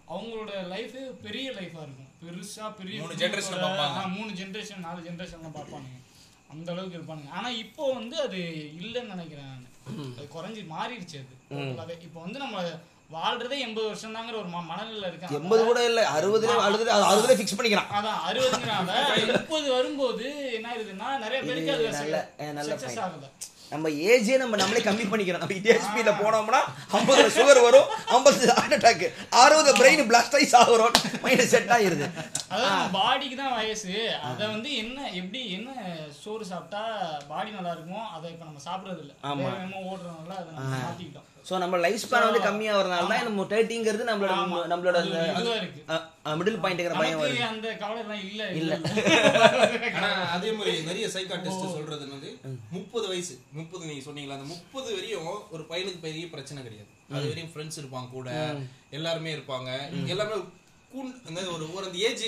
அவங்களோட 0.08 0.52
லைஃப் 0.68 0.96
பெரிய 1.26 1.52
லைஃபா 1.52 1.82
இருக்கும். 1.82 2.10
பெருசா 2.22 2.66
பெரிய 2.72 2.96
மூணு. 3.02 3.20
ஆ, 3.98 4.14
மூணு 4.16 4.30
ஜென்ரேஷன் 4.40 4.80
நாலு 4.80 5.00
ஜென்ரேஷன்லாம் 5.08 5.56
பார்ப்பானுங்க. 5.58 6.00
அந்த 6.50 6.72
அளவுக்கு 6.72 6.98
இருப்பானுங்க. 6.98 7.30
ஆனா 7.30 7.48
இப்போ 7.64 7.92
வந்து 7.92 8.20
அது 8.20 8.40
இல்லைன்னு 8.80 9.14
நினைக்கிறேன் 9.14 9.48
நான். 9.52 9.70
அது 10.16 10.26
குறைஞ்சி 10.34 10.62
மாறிடுச்சு 10.68 11.16
அது. 11.18 11.34
Totally-ஆவே. 11.56 11.96
இப்போ 12.02 12.18
வந்து 12.20 12.38
நம்ம 12.38 12.58
வாழ்றதே 13.10 13.56
எண்பது 13.60 13.86
வருஷம் 13.86 14.14
தாங்கிற 14.14 14.36
ஒரு 14.36 14.48
ம- 14.48 14.66
மனநிலையில 14.68 15.08
இருக்காங்க. 15.08 15.36
எண்பது 15.38 15.62
கூட 15.64 15.80
இல்ல 15.84 16.00
அறுபதுல 16.14 16.52
அறுபதுல 16.64 16.92
அறுபதுல 17.06 17.36
ஃபிக்ஸ் 17.38 17.56
பண்ணிக்கலாம் 17.56 17.90
அதான் 17.96 18.20
அறுபதுங்கிறாங்க 18.28 18.92
முப்பது 19.32 19.66
வரும்போது 19.72 20.24
என்ன 20.54 20.68
ஆகுதுன்னா 20.72 21.08
நிறைய 21.20 21.40
பேருக்கு 21.42 21.74
அது 21.74 21.84
இது 21.84 21.98
நல்ல- 21.98 22.28
நல்ல 22.52 23.28
நம்ம 23.72 23.88
ஏஜே 24.06 24.34
நம்ம 24.36 24.56
நம்மளே 24.56 24.80
கம்மி 24.80 25.04
பண்ணிக்கிறோம். 25.04 25.42
நம்ம 25.42 25.54
டிஎஸ்பியில 25.58 26.10
போனோம்னா 26.18 26.58
ஐம்பதுல 26.92 27.28
சுகர் 27.36 27.60
வரும் 27.60 27.86
ஐம்பது 28.08 28.48
ஹார்ட் 28.50 28.74
அட்டாக் 28.76 29.04
அறுபது 29.40 29.70
பிரெயின் 29.72 30.08
பிளாஸ்ட் 30.10 30.36
ஆகி 30.36 30.46
சாகுறோம். 30.52 30.94
மைண்ட் 31.22 31.42
செட் 31.48 31.72
ஆயிருது. 31.76 32.06
அதாவது 32.50 32.92
பாடிக்கு 32.94 33.36
தான் 33.36 33.56
வயசு. 33.56 33.94
அத 34.28 34.40
வந்து 34.48 34.70
என்ன 34.76 34.98
எப்படி 35.12 35.40
என்ன 35.52 35.70
சோறு 36.20 36.44
சாப்பிட்டா 36.44 36.82
பாடி 37.28 37.50
நல்லா 37.50 37.72
இருக்குமோ 37.72 38.02
அதை 38.14 38.26
இப்ப 38.30 38.44
நம்ம 38.44 38.62
சாப்பிடுறது 38.66 39.02
இல்ல. 39.04 39.14
ஆமா. 39.24 39.40
வேக 39.42 39.56
வேகமா 39.56 39.80
ஓடுறதுனால 39.88 40.36
அதை 40.36 40.50
நம்ம 40.52 40.82
சோ 41.44 41.58
நம்ம 41.62 41.76
லைஃப் 41.84 42.02
ஸ்பேன் 42.02 42.26
வந்து 42.26 42.40
கம்மியாகிறதுனால 42.46 43.08
தான் 43.08 43.26
நம்ம 43.26 43.42
தேர்ட்டிங்கிறது 43.50 44.04
நம்மளோட. 44.10 44.34
நம்மளோட. 44.72 44.98
மிடில் 46.40 46.60
பாயிண்ட்ங்கிற 46.62 46.94
பயம் 47.00 47.20
வருது. 47.22 47.40
அந்த 47.48 47.68
கவலை 47.82 48.00
எல்லாம் 48.02 48.22
இல்ல. 48.28 48.42
இல்ல. 48.60 48.72
ஆனா 49.98 50.08
அதே 50.36 50.50
மாதிரி 50.52 50.72
நிறைய 50.88 51.06
சைக்காட்டிஸ்ட் 51.16 51.74
சொல்றது 51.76 52.04
வந்து 52.14 52.30
முப்பது 52.76 53.06
வயசு 53.12 53.34
முப்பது 53.58 53.88
நீங்க 53.90 54.04
சொன்னீங்களா 54.08 54.36
அந்த 54.38 54.48
முப்பது 54.54 54.88
வரையும் 54.96 55.26
ஒரு 55.54 55.64
பையனுக்கு 55.70 56.04
பெரிய 56.06 56.26
பிரச்சனை 56.34 56.60
கிடையாது. 56.66 56.90
அது 57.14 57.24
வரையும் 57.30 57.52
ஃப்ரெண்ட்ஸ் 57.54 57.80
இருப்பாங்க 57.82 58.10
கூட 58.10 58.28
எல்லாருமே 58.98 59.32
இருப்பாங்க. 59.36 59.68
எல்லாமே 60.14 60.36
அந்த 61.28 61.40
ஒரு 61.54 61.64
ஒரு 61.76 61.84
அந்த 61.86 61.98
ஏஜ் 62.08 62.24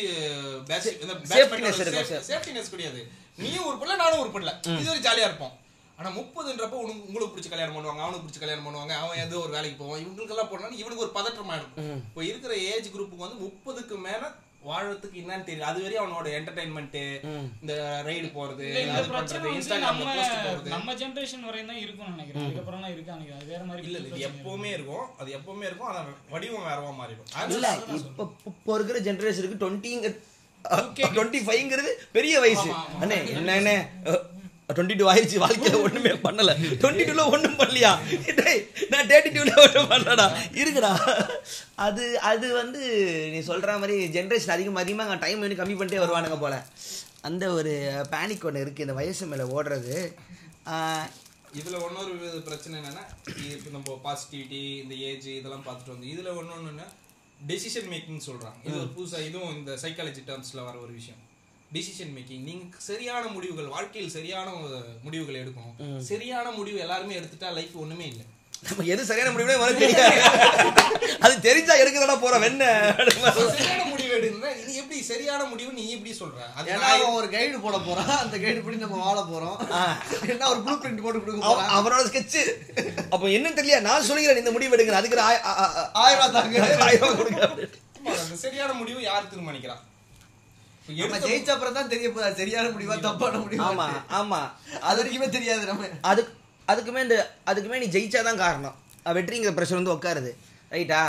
சேஃப்டினஸ் 2.30 2.72
கிடையாது. 2.74 3.00
நீயும் 3.42 3.68
ஒரு 3.70 3.78
பிள்ளை 3.80 3.96
நானும் 3.96 4.22
ஒரு 4.24 4.30
பிள்ளை 4.36 4.52
இது 4.80 4.92
ஒரு 4.94 5.02
ஜாலியா 5.06 5.28
இருப்போம். 5.30 5.54
ஆனா 5.98 6.08
முப்பதுன்றப்ப 6.16 6.80
உனக்கு 6.84 7.06
உங்களுக்கு 7.08 7.32
பிடிச்ச 7.34 7.50
கல்யாணம் 7.52 7.76
பண்ணுவாங்க 7.76 8.02
அவனுக்கு 8.04 8.24
பிடிச்ச 8.24 8.40
கல்யாணம் 8.40 8.66
பண்ணுவாங்க 8.66 8.94
அவன் 9.02 9.22
ஏதோ 9.26 9.36
ஒரு 9.44 9.52
வேலைக்கு 9.56 9.78
போவான் 9.82 10.02
இவங்களுக்கு 10.02 10.34
எல்லாம் 10.34 10.50
போனா 10.50 10.72
இவனுக்கு 10.82 11.04
ஒரு 11.06 11.14
பதற்றம் 11.18 11.52
ஆயிடும். 11.52 11.76
இப்போ 12.08 12.22
இருக்கிற 12.30 12.52
ஏஜ் 12.72 12.92
குரூப்புக்கு 12.94 13.26
வந்து 13.26 13.44
முப்பதுக்கு 13.46 13.96
மேல 14.08 14.24
வாழறதுக்கு 14.68 15.20
என்னன்னு 15.22 15.46
தெரியல. 15.48 15.66
அது 15.70 15.80
வரையும் 15.82 16.02
அவனோட 16.02 16.28
என்டர்டைன்மெண்ட் 16.38 16.96
இந்த 17.62 17.72
ரைடு 18.08 18.28
போறது 18.38 18.66
அது 18.94 19.08
நம்ம 19.86 20.06
போஸ்ட் 20.16 20.44
போடுறது 20.46 20.74
நம்ம 20.74 20.94
ஜெனரேஷன் 21.02 21.48
வரையும் 21.48 21.70
தான் 21.72 21.82
இருக்கும்னு 21.84 22.14
நினைக்கிறேன். 22.16 22.44
அதுக்கப்புறம் 22.46 22.92
இருக்கா 22.94 23.16
நினைக்கிறேன் 23.16 23.40
அது 23.42 23.52
வேற 23.54 23.62
மாதிரி 23.68 23.86
இல்ல 23.88 23.98
இல்ல 24.00 24.10
இது. 24.12 24.24
எப்பவுமே 24.30 24.70
இருக்கும். 24.76 25.06
அது 25.20 25.28
எப்பவுமே 25.38 25.66
இருக்கும். 25.70 25.90
ஆனா 25.92 26.00
வடிவம் 26.34 26.68
வேறவா 26.70 26.92
மாறிடும் 27.00 27.30
இல்ல 27.56 27.68
அது 27.74 28.00
இப்ப 28.02 28.28
இப்போ 28.52 28.72
இருக்கிற 28.78 29.00
ஜெனரேஷனுக்கு 29.08 29.62
டுவெண்ட்டிங்க 29.64 30.10
டுவெண்ட்டி 31.16 31.40
ஃபைவ்ங்கிறது 31.48 31.90
பெரிய 32.18 32.36
வயசு. 32.46 32.70
அண்ணே 33.02 33.18
என்ன 33.40 33.56
என்ன 33.62 33.72
டுவெண்ட்டி 34.74 34.94
டூ 35.00 35.06
ஆயிடுச்சு 35.10 35.42
வாழ்க்கையில 35.42 35.80
ஒண்ணுமே 35.86 36.12
பண்ணல. 36.26 36.52
டுவெண்ட்டி 36.82 37.04
டூல 37.08 37.24
ஒண்ணும் 37.34 37.58
பண்ணலையா? 37.60 37.92
நான் 38.92 39.08
தேர்ட்டி 39.10 39.30
டூல 39.36 39.52
ஒண்ணும் 39.64 39.90
பண்ணலடா. 39.92 40.26
இருக்குடா. 40.60 40.92
அது 41.86 42.04
அது 42.30 42.46
வந்து 42.60 42.80
நீ 43.34 43.40
சொல்ற 43.50 43.78
மாதிரி 43.82 43.96
ஜென்ரேஷன் 44.16 44.54
அதிகம் 44.56 44.82
அதிகமாக 44.82 45.18
டைம் 45.26 45.44
வந்து 45.44 45.60
கம்மி 45.60 45.76
பண்ணிட்டே 45.78 46.02
வருவானுங்க 46.04 46.38
போல. 46.44 46.56
அந்த 47.28 47.44
ஒரு 47.58 47.74
பேனிக் 48.14 48.46
ஒன்று 48.48 48.64
இருக்கு. 48.64 48.84
இந்த 48.86 48.96
வயசு 49.00 49.30
மேல 49.32 49.46
ஓடுறது. 49.56 49.94
இதுல 51.60 51.76
இன்னொரு 51.88 52.12
வித 52.22 52.38
பிரச்சனை 52.48 52.74
என்னன்னா 52.80 53.04
இப்போ 53.54 53.70
நம்ம 53.76 53.94
பாசிட்டிவிட்டி 54.06 54.62
இந்த 54.82 54.94
ஏஜ் 55.10 55.28
இதெல்லாம் 55.36 55.64
பார்த்துட்டு 55.68 55.94
வந்து 55.94 56.10
இதுல 56.14 56.32
ஒன்னொன்னு 56.40 56.86
டெசிஷன் 57.50 57.88
மேக்கிங் 57.92 58.26
சொல்றாங்க. 58.26 58.58
இது 58.66 58.76
ஒரு 58.82 58.90
புதுசா 58.96 59.18
இதுவும் 59.28 59.54
இந்த 59.58 59.72
சைக்காலஜி 59.84 60.22
டேர்ம்ஸ்ல 60.28 60.60
வர 60.68 60.76
ஒரு 60.84 60.92
விஷயம். 60.98 61.22
டிசிஷன் 61.72 62.12
மேக்கிங் 62.16 62.42
நீங்க 62.42 62.76
சரியான 62.78 63.26
முடிவுகள் 63.26 63.66
வாழ்க்கையில் 63.66 64.10
சரியான 64.10 64.50
முடிவுகள் 65.02 65.38
எடுக்கணும். 65.42 65.98
சரியான 65.98 66.50
முடிவு 66.50 66.78
எல்லாருமே 66.78 67.18
எடுத்துட்டா 67.18 67.52
லைஃப் 67.52 67.74
ஒண்ணுமே 67.74 68.06
இல்லை. 68.06 68.24
நம்ம 68.68 68.84
எது 68.84 69.04
சரியான 69.04 69.32
முடிவுனே 69.32 69.58
வர 69.58 69.72
தெரியாது. 69.72 70.20
அது 71.20 71.40
தெரிஞ்சா 71.40 71.74
எடுக்கிறதா 71.74 72.20
போற 72.20 72.38
வெண்ண 72.38 72.62
சரியான 73.48 73.84
முடிவு 73.84 74.12
எடுக்கணும்னா 74.16 74.64
நீ 74.66 74.74
எப்படி 74.74 75.02
சரியான 75.02 75.44
முடிவு 75.44 75.72
நீ 75.72 75.84
எப்படி 75.90 76.16
சொல்ற? 76.20 76.38
அது 76.54 76.72
ஏன்னா 76.72 76.86
அவன் 76.92 77.16
ஒரு 77.18 77.28
கைடு 77.30 77.60
போட 77.60 77.78
போறான். 77.78 78.08
அந்த 78.08 78.38
கைடு 78.38 78.60
படி 78.62 78.76
நம்ம 78.76 78.98
வாழ 79.04 79.20
போறோம். 79.32 79.58
என்ன 80.28 80.48
ஒரு 80.50 80.60
ப்ளூ 80.60 80.74
பிரிண்ட் 80.74 81.02
போட்டு 81.02 81.20
கொடுக்க 81.24 81.46
அவ- 81.46 81.54
போறான். 81.54 81.74
அவனோட 81.78 82.08
ஸ்கெட்ச் 82.08 82.40
அப்ப 83.10 83.26
என்னன்னு 83.26 83.58
தெரியல 83.58 83.80
நான் 83.80 84.02
சொல்லுகிறேன் 84.02 84.38
இந்த 84.38 84.50
முடிவு 84.50 84.76
எடுங்க. 84.76 84.96
அதுக்கு 85.00 85.20
ஆயிரம் 85.92 86.32
தாங்க. 86.32 86.76
ஆயிரம் 86.80 87.16
ரூபாய் 87.16 87.16
கொடுங்க. 87.16 87.68
சரியான 88.34 88.72
முடிவு 88.72 89.02
யார் 89.02 89.30
தீர்மானிக்கிறா? 89.34 89.76
இப்ப 89.76 89.95
நம்ம 90.88 91.18
ஜெயிச்ச 91.26 91.48
அப்புறம் 91.54 91.76
தான் 91.76 91.92
தெரிய 91.92 92.08
போதா 92.10 92.28
சரியான 92.40 92.66
முடிவா 92.74 92.96
தப்பான 93.06 93.38
முடிவா? 93.44 93.64
ஆமா 93.68 93.86
ஆமா. 94.18 94.40
அது 94.88 94.98
வரைக்குமே 95.00 95.28
தெரியாது 95.36 95.64
நம்ம. 95.70 95.88
அதுக்கு 96.10 96.32
அதுக்குமே 96.68 97.00
இந்த 97.06 97.16
அதுக்குமே 97.50 97.78
நீ 97.82 97.88
ஜெயிச்சாதான் 97.96 98.42
காரணம். 98.44 98.76
வெற்றிங்கிற 99.16 99.52
பிரஷர் 99.56 99.80
வந்து 99.80 99.94
உட்காருது. 99.94 100.30
ரைட்டா 100.72 101.00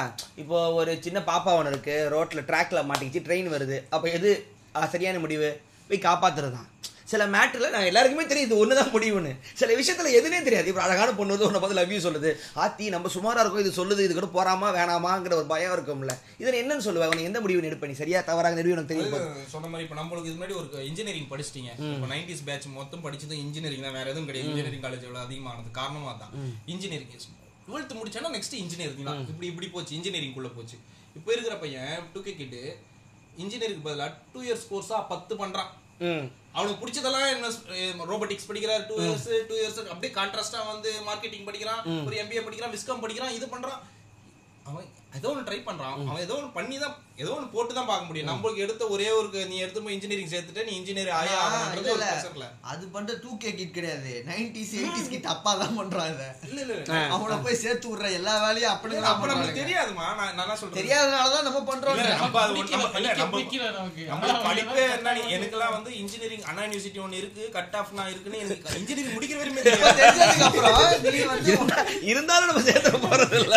இப்போ 0.42 0.58
ஒரு 0.80 0.92
சின்ன 1.06 1.20
பாப்பா 1.30 1.52
ஒன்று 1.60 1.72
இருக்கு. 1.74 1.96
ரோட்ல 2.14 2.42
ட்ராக்ல 2.50 2.82
மாட்டிக்கிச்சு 2.90 3.26
ட்ரெயின் 3.28 3.54
வருது. 3.56 3.78
அப்போ 3.96 4.08
எது 4.18 4.32
சரியான 4.92 5.20
முடிவு? 5.20 5.50
போய் 5.90 6.06
காப்பாத்துறது 6.06 6.56
தான் 6.58 6.70
சில 7.12 7.26
மேட்டர்ல 7.34 7.68
நான் 7.74 7.88
எல்லாருக்குமே 7.90 8.24
தெரியும் 8.30 8.48
இது 8.48 8.56
ஒண்ணுதான் 8.64 8.92
முடிவுன்னு. 8.94 9.32
சில 9.60 9.70
விஷயத்துல 9.80 10.10
எதுனே 10.20 10.40
தெரியாது. 10.48 10.68
இப்போ 10.72 10.82
அழகான 10.86 11.10
பொண்ணு 11.20 11.34
வந்து 11.34 11.48
உன்னை 11.48 11.60
பார்த்து 11.62 11.78
லவ் 11.80 11.94
யூ 11.94 12.00
சொல்லுது. 12.06 12.32
ஆத்தி 12.64 12.86
நம்ம 12.96 13.12
சுமாரா 13.16 13.44
இருக்கும் 13.44 13.64
இது 13.64 13.72
சொல்லுது 13.78 14.02
இது 14.08 14.16
கூட 14.18 14.30
போறாமா 14.38 14.70
வேணாமாங்கிற 14.78 15.36
ஒரு 15.40 15.48
பயம் 15.54 15.74
இருக்கும்ல. 15.76 16.16
இதில் 16.42 16.60
என்னன்னு 16.62 16.86
சொல்லுவேன் 16.88 17.12
உனக்கு 17.12 17.30
எந்த 17.30 17.42
முடிவு 17.46 17.70
எடுப்ப 17.70 17.90
நீ? 17.92 17.96
சரியா 18.02 18.22
தவறாக 18.30 18.58
நிறுவி 18.60 18.76
எனக்கு 18.76 18.92
தெரியும். 18.94 19.48
சொன்ன 19.54 19.70
மாதிரி 19.72 19.86
இப்ப 19.88 19.98
நம்மளுக்கு 20.02 20.30
இது 20.32 20.38
முன்னாடி 20.40 20.58
ஒரு 20.62 20.84
இன்ஜினியரிங் 20.90 21.30
படிச்சிட்டீங்க. 21.32 21.72
இப்போ 21.96 22.10
நைன்டிஸ் 22.14 22.44
பேட்ச் 22.50 22.68
மொத்தம் 22.80 23.06
படிச்சது 23.08 23.40
இன்ஜினியரிங் 23.46 23.88
தான். 23.88 23.98
வேற 24.00 24.06
எதுவும் 24.14 24.30
கிடையாது. 24.32 24.52
இன்ஜினியரிங் 24.52 24.84
காலேஜ் 24.88 25.08
எவ்வளவு 25.08 25.26
அதிகமானது. 25.28 25.72
காரணமா 25.80 26.14
தான் 26.24 26.36
இன்ஜினியரிங் 26.76 27.12
டுவெல்த் 27.70 27.98
முடிச்சானா 28.02 28.36
நெக்ஸ்ட் 28.38 28.60
இன்ஜினியரிங் 28.64 29.10
தான். 29.10 29.26
இப்படி 29.32 29.48
இப்படி 29.54 29.68
போச்சு. 29.74 29.92
இன்ஜினியரிங் 29.98 30.38
குள்ள 30.38 30.50
போச்சு. 30.60 30.78
இப்போ 31.18 31.30
இருக்கிற 31.38 31.56
பையன் 31.64 31.98
டூ 32.14 32.20
கே 32.28 32.36
கிட்டு 32.44 32.62
இன்ஜினியரிங் 33.44 33.84
பதிலா 33.88 34.08
டூ 34.34 34.40
இயர்ஸ் 34.48 34.70
கோர்ஸா 34.70 34.98
பத்து 35.12 35.36
பண்றான். 35.42 35.72
ம் 35.74 35.87
அவனுக்கு 36.54 36.82
பிடிச்சதெல்லாம் 36.82 37.28
என்ன 37.34 37.48
ரோபோட்டிக்ஸ் 38.12 38.50
படிக்கிறார் 38.50 38.88
டூ 38.90 38.96
இயர்ஸ் 39.04 39.28
டூ 39.50 39.56
இயர்ஸ் 39.60 39.80
அப்படியே 39.92 40.14
கான்ட்ராஸ்டா 40.14 40.60
வந்து 40.74 40.92
மார்க்கெட்டிங் 41.10 41.48
படிக்கிறான் 41.50 41.82
ஒரு 42.08 42.16
எம்பிஏ 42.24 42.44
படிக்கிறான் 42.44 42.74
விஸ்காம் 42.76 43.04
படிக்கிறான் 43.04 43.36
இது 43.38 43.46
பண்றான். 43.46 43.82
அவன் 44.68 44.88
ஏதோ 45.18 45.28
ஒன்று 45.32 45.46
ட்ரை 45.46 45.58
பண்றான். 45.68 45.94
அவன் 46.04 46.24
ஏதோ 46.24 46.34
ஒன்று 46.38 46.50
பண்ணி 46.56 46.76
தான் 46.80 46.96
ஏதோ 47.22 47.30
ஒன்று 47.36 47.48
போட்டு 47.54 47.72
தான் 47.74 47.88
பார்க்க 47.90 48.08
முடியும். 48.08 48.28
நம்மளுக்கு 48.30 48.64
எடுத்த 48.66 48.84
ஒரே 48.94 49.08
ஒரு 49.18 49.28
நீ 49.52 49.56
எடுத்து 49.64 49.84
போய் 49.84 49.96
இன்ஜினியரிங் 49.96 50.32
சேர்த்துட்டு 50.34 50.66
நீ 50.68 50.74
இன்ஜினியர் 50.80 51.12
ஆயே. 51.18 51.36
அது 52.72 52.84
பண்ற 52.96 53.14
டூ 53.24 53.32
கே 53.44 53.52
கிட் 53.60 53.74
கிடையாது. 53.78 54.12
நைன்டிஸ் 54.28 54.74
எயிட்டிஸ் 54.80 55.10
கிட் 55.14 55.30
அப்பா 55.34 55.52
தான் 55.62 55.78
பண்றான் 55.80 56.10
இத. 56.14 56.26
இல்ல 56.48 56.60
இல்ல. 56.66 56.76
அவனை 57.16 57.38
போய் 57.46 57.60
சேர்த்து 57.64 57.88
விடுற 57.92 58.12
எல்லா 58.20 58.36
வேலையும் 58.44 58.74
அப்படி 58.74 59.00
அப்ப 59.12 59.32
நமக்கு 59.32 59.58
தெரியாதுமா 59.62 60.08
நான் 60.20 60.36
நான் 60.42 60.60
சொல்றேன் 60.62 60.80
தெரியாதனாலதான் 60.82 61.48
நம்ம 61.48 61.64
பண்றோம். 61.72 62.02
நம்ம 62.14 62.30
படிப்பே 62.36 62.76
என்ன 62.98 63.10
கஷ்டம். 65.12 65.34
எனக்கெல்லாம் 65.38 65.76
வந்து 65.78 65.92
இன்ஜினியரிங் 66.02 66.46
அண்ணா 66.50 66.64
யூனிவர்சிட்டி 66.66 67.02
ஒன்னு 67.06 67.22
இருக்கு 67.24 67.46
கட் 67.58 67.78
ஆஃப் 67.82 67.96
நான் 68.00 68.12
இருக்குன்னு 68.14 68.44
எனக்கு 68.46 68.78
இன்ஜினியரிங் 68.82 69.18
முடிக்கிற 69.18 69.40
வரையுமே 69.42 69.64
தெரியாது. 69.64 70.00
தெரிஞ்சதுக்கு 70.04 70.48
அப்புறம் 70.50 70.80
நீ 71.10 71.24
வந்து 71.28 71.56
இருந்தாலும் 72.12 72.50
நம்ம 72.52 72.64
சேர்த்து 72.70 73.06
போறது 73.06 73.38
இல்ல 73.42 73.56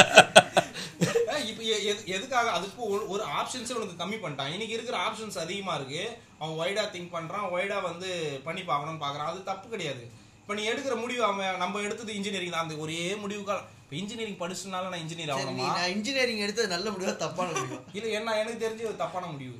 இப்ப 1.46 1.62
எதுக்காக? 2.04 2.50
அதுக்கு 2.50 2.84
ஒரு- 2.84 3.20
ஆப்ஷன்ஸே 3.20 3.72
உனக்கு 3.72 4.04
கம்மி 4.04 4.18
பண்ணிட்டான். 4.18 4.50
இன்னைக்கு 4.50 4.68
இருக்கிற 4.68 4.98
ஆப்ஷன்ஸ் 4.98 5.38
அதிகமா 5.38 5.74
இருக்கு. 5.74 6.16
அவன் 6.38 6.66
வைடா 6.66 6.80
திங்க் 6.80 7.12
பண்றான். 7.12 7.48
வைடா 7.52 7.82
வந்து 7.82 8.40
பண்ணி 8.44 8.62
பார்க்கணும்னு 8.62 9.04
பார்க்கறான். 9.04 9.26
அது 9.26 9.44
தப்பு 9.44 9.68
கிடையாது. 9.68 10.10
இப்போ 10.40 10.54
நீ 10.54 10.68
எடுக்கிற 10.68 11.00
முடிவு 11.00 11.24
அவன் 11.24 11.56
நம்ம 11.56 11.78
எடுத்தது 11.78 12.14
இன்ஜினியரிங் 12.14 12.50
தான். 12.50 12.62
அந்த 12.62 12.76
ஒரே 12.76 13.12
முடிவுக்கால 13.12 13.60
இப்போ 13.82 13.96
இன்ஜினியரிங் 13.96 14.38
படிச்சதுனால 14.38 14.88
நான் 14.88 14.92
இன்ஜினியர் 14.92 15.36
ஆகணுமா? 15.36 15.66
நான் 15.66 15.88
இன்ஜினியரிங் 15.88 16.38
எடுத்தது 16.38 16.68
நல்ல 16.68 16.90
முடிவா 16.90 17.16
தப்பான 17.16 17.50
முடிவா? 17.50 17.80
இல்ல 17.92 18.08
என்ன 18.08 18.38
எனக்கு 18.38 18.68
தெரிஞ்சு 18.68 18.96
தப்பான 18.96 19.26
முடிவு. 19.26 19.58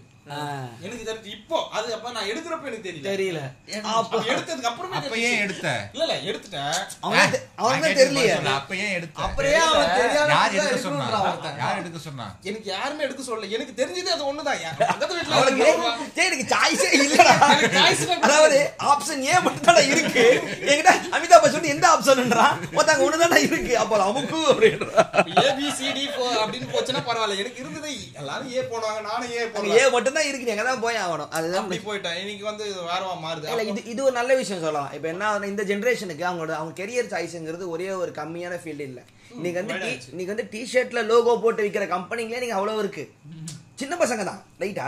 எனக்கு 0.81 1.05
தெரிஞ்சு 1.05 1.25
இப்போ 1.29 1.69
அது 1.73 1.95
அப்ப 1.95 2.11
நான் 2.11 2.25
எடுக்கிறப்ப 2.25 2.65
எனக்கு 2.65 2.89
தெரியல. 2.91 3.07
தெரியல. 3.09 3.41
அப்ப 3.93 4.19
எடுத்ததுக்கு 4.25 4.63
அப்புறமே 4.63 4.97
அப்ப. 4.97 5.17
ஏன் 5.21 5.41
எடுத்த? 5.41 5.89
இல்ல 5.93 6.05
இல்ல 6.07 6.31
எடுத்துட்டேன். 6.31 6.77
அவனுக்கு 7.01 7.37
தெ- 7.37 7.43
அவனுக்கு 7.57 7.87
நான் 7.87 7.95
தான் 7.95 8.01
தெரியலையே. 8.01 8.27
கேட்டது 8.27 8.41
பதில் 8.41 8.53
அப்ப 8.53 8.77
ஏன் 8.77 8.93
எடுத்த? 8.93 9.23
அப்புறம் 9.23 9.51
ஏன் 9.53 9.61
அவன் 9.61 9.91
தெரியாத 9.97 10.29
யார் 10.29 10.55
எடுக்க 10.55 10.77
சொன்னா. 10.79 11.07
யார் 11.59 11.79
எடுக்க 11.79 11.99
சொன்னா 11.99 12.27
எனக்கு 12.43 12.71
யாருமே 12.71 13.05
எடுக்க 13.05 13.23
சொல்லல. 13.23 13.51
எனக்கு 13.51 13.75
தெரிஞ்சது 13.77 14.09
அது 14.09 14.25
ஒண்ணுதான். 14.25 14.63
பக்கத்து 14.83 15.33
அவனுக்கு 15.33 15.67
சரி, 16.15 16.27
எனக்கு 16.27 16.47
சாய்ஸே 16.55 16.91
இல்லடா. 16.99 17.35
அதாவது 18.21 18.59
ஆப்ஷன் 18.85 19.23
ஏ 19.25 19.39
மட்டும் 19.41 19.91
இருக்கு. 19.91 20.25
என்கிட்ட 20.63 20.93
அமிதாப் 21.13 21.43
பச்சன் 21.43 21.63
எந்த 21.65 21.89
ஆப்ஷன்ன்றான் 21.89 22.73
மொத்தம் 22.73 23.01
ஒண்ணு 23.01 23.19
தானே 23.19 23.43
இருக்கு. 23.43 23.79
அப்போ 23.79 24.05
அமுக்கு 24.05 24.39
அப்படின்றான் 24.51 25.11
ஏபிசிடி 25.45 26.05
அப்படின்னு 26.37 26.69
போச்சுன்னா 26.73 27.03
பரவாயில்ல. 27.07 27.39
எனக்கு 27.39 27.59
இருந்தது. 27.59 27.93
எல்லாரும் 28.15 28.53
ஏ 28.53 28.61
போடுவாங்க 28.63 29.01
நானும் 29.03 29.31
ஏ 29.33 29.45
போடுவேன். 29.47 29.79
ஏ 29.79 29.91
மட்டும் 29.91 30.19
தான் 30.21 30.31
இருக்கு 30.31 30.55
எங்க 30.55 30.65
தான் 30.69 30.83
போய் 30.85 31.03
ஆகணும். 31.05 31.31
அதுதான் 31.37 31.63
அப்படி 31.65 31.81
போயிட்டேன் 31.89 32.19
இன்னைக்கு 32.23 32.45
வந்து 32.51 32.67
வேறவா 32.91 33.15
மாறுது. 33.25 33.49
இல்ல 33.53 33.65
இது 33.71 33.83
இது 33.93 34.01
ஒரு 34.09 34.15
நல்ல 34.21 34.33
விஷயம் 34.43 34.65
சொல்லலாம். 34.67 34.91
இப்போ 34.97 35.09
என்ன 35.15 35.49
இந்த 35.53 35.65
ஜென்ரேஷனுக்கு 35.71 36.27
அவங்களோட 36.29 36.55
அவங்க 36.59 36.75
கெரியர் 36.83 37.13
சாய்ஸ்ங்கிறது 37.15 37.73
ஒரே 37.77 37.89
ஒரு 38.03 38.13
கம்மியான 38.21 38.59
ஃபீல்டு 38.65 38.87
இல்ல. 38.91 39.01
இன்னைக்கு 39.39 39.59
வந்து. 39.61 39.75
இன்னைக்கு 40.13 40.33
வந்து 40.35 40.47
டிஷர்ட்ல 40.55 41.03
லோகோ 41.11 41.35
போட்டு 41.45 41.65
விற்கிற 41.65 41.87
கம்பெனிங்களே 41.97 42.43
நீங்க 42.45 42.59
அவ்வளவு 42.61 42.83
இருக்கு. 42.85 43.05
சின்ன 43.81 43.95
பசங்க 44.01 44.23
தான். 44.29 44.41
ரைட்டா 44.63 44.87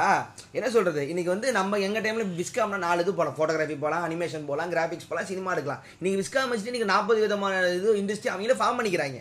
என்ன 0.57 0.67
சொல்றது? 0.75 1.03
இன்னைக்கு 1.11 1.31
வந்து 1.35 1.49
நம்ம 1.59 1.79
எங்க 1.85 1.99
டைம்ல 2.05 2.25
விஸ்காம்னா 2.41 2.79
நாலு 2.87 3.03
இது 3.05 3.13
போலாம். 3.19 3.37
போட்டோகிராஃபி 3.39 3.77
போலாம் 3.85 4.03
அனிமேஷன் 4.07 4.49
போலாம் 4.51 4.73
கிராபிக்ஸ் 4.75 5.09
போலாம் 5.11 5.29
சினிமா 5.31 5.53
எடுக்கலாம். 5.55 5.85
நீங்க 6.05 6.17
விஸ்காம் 6.21 6.51
வச்சுட்டு 6.53 6.75
நீங்க 6.77 6.89
நாற்பது 6.91 7.21
விதமான 7.25 7.63
இது 7.79 7.95
இண்டஸ்ட்ரி 8.01 8.31
அவங்களே 8.33 8.59
ஃபார்ம் 8.61 8.79
பண்ணிக்கிறாங்க. 8.79 9.21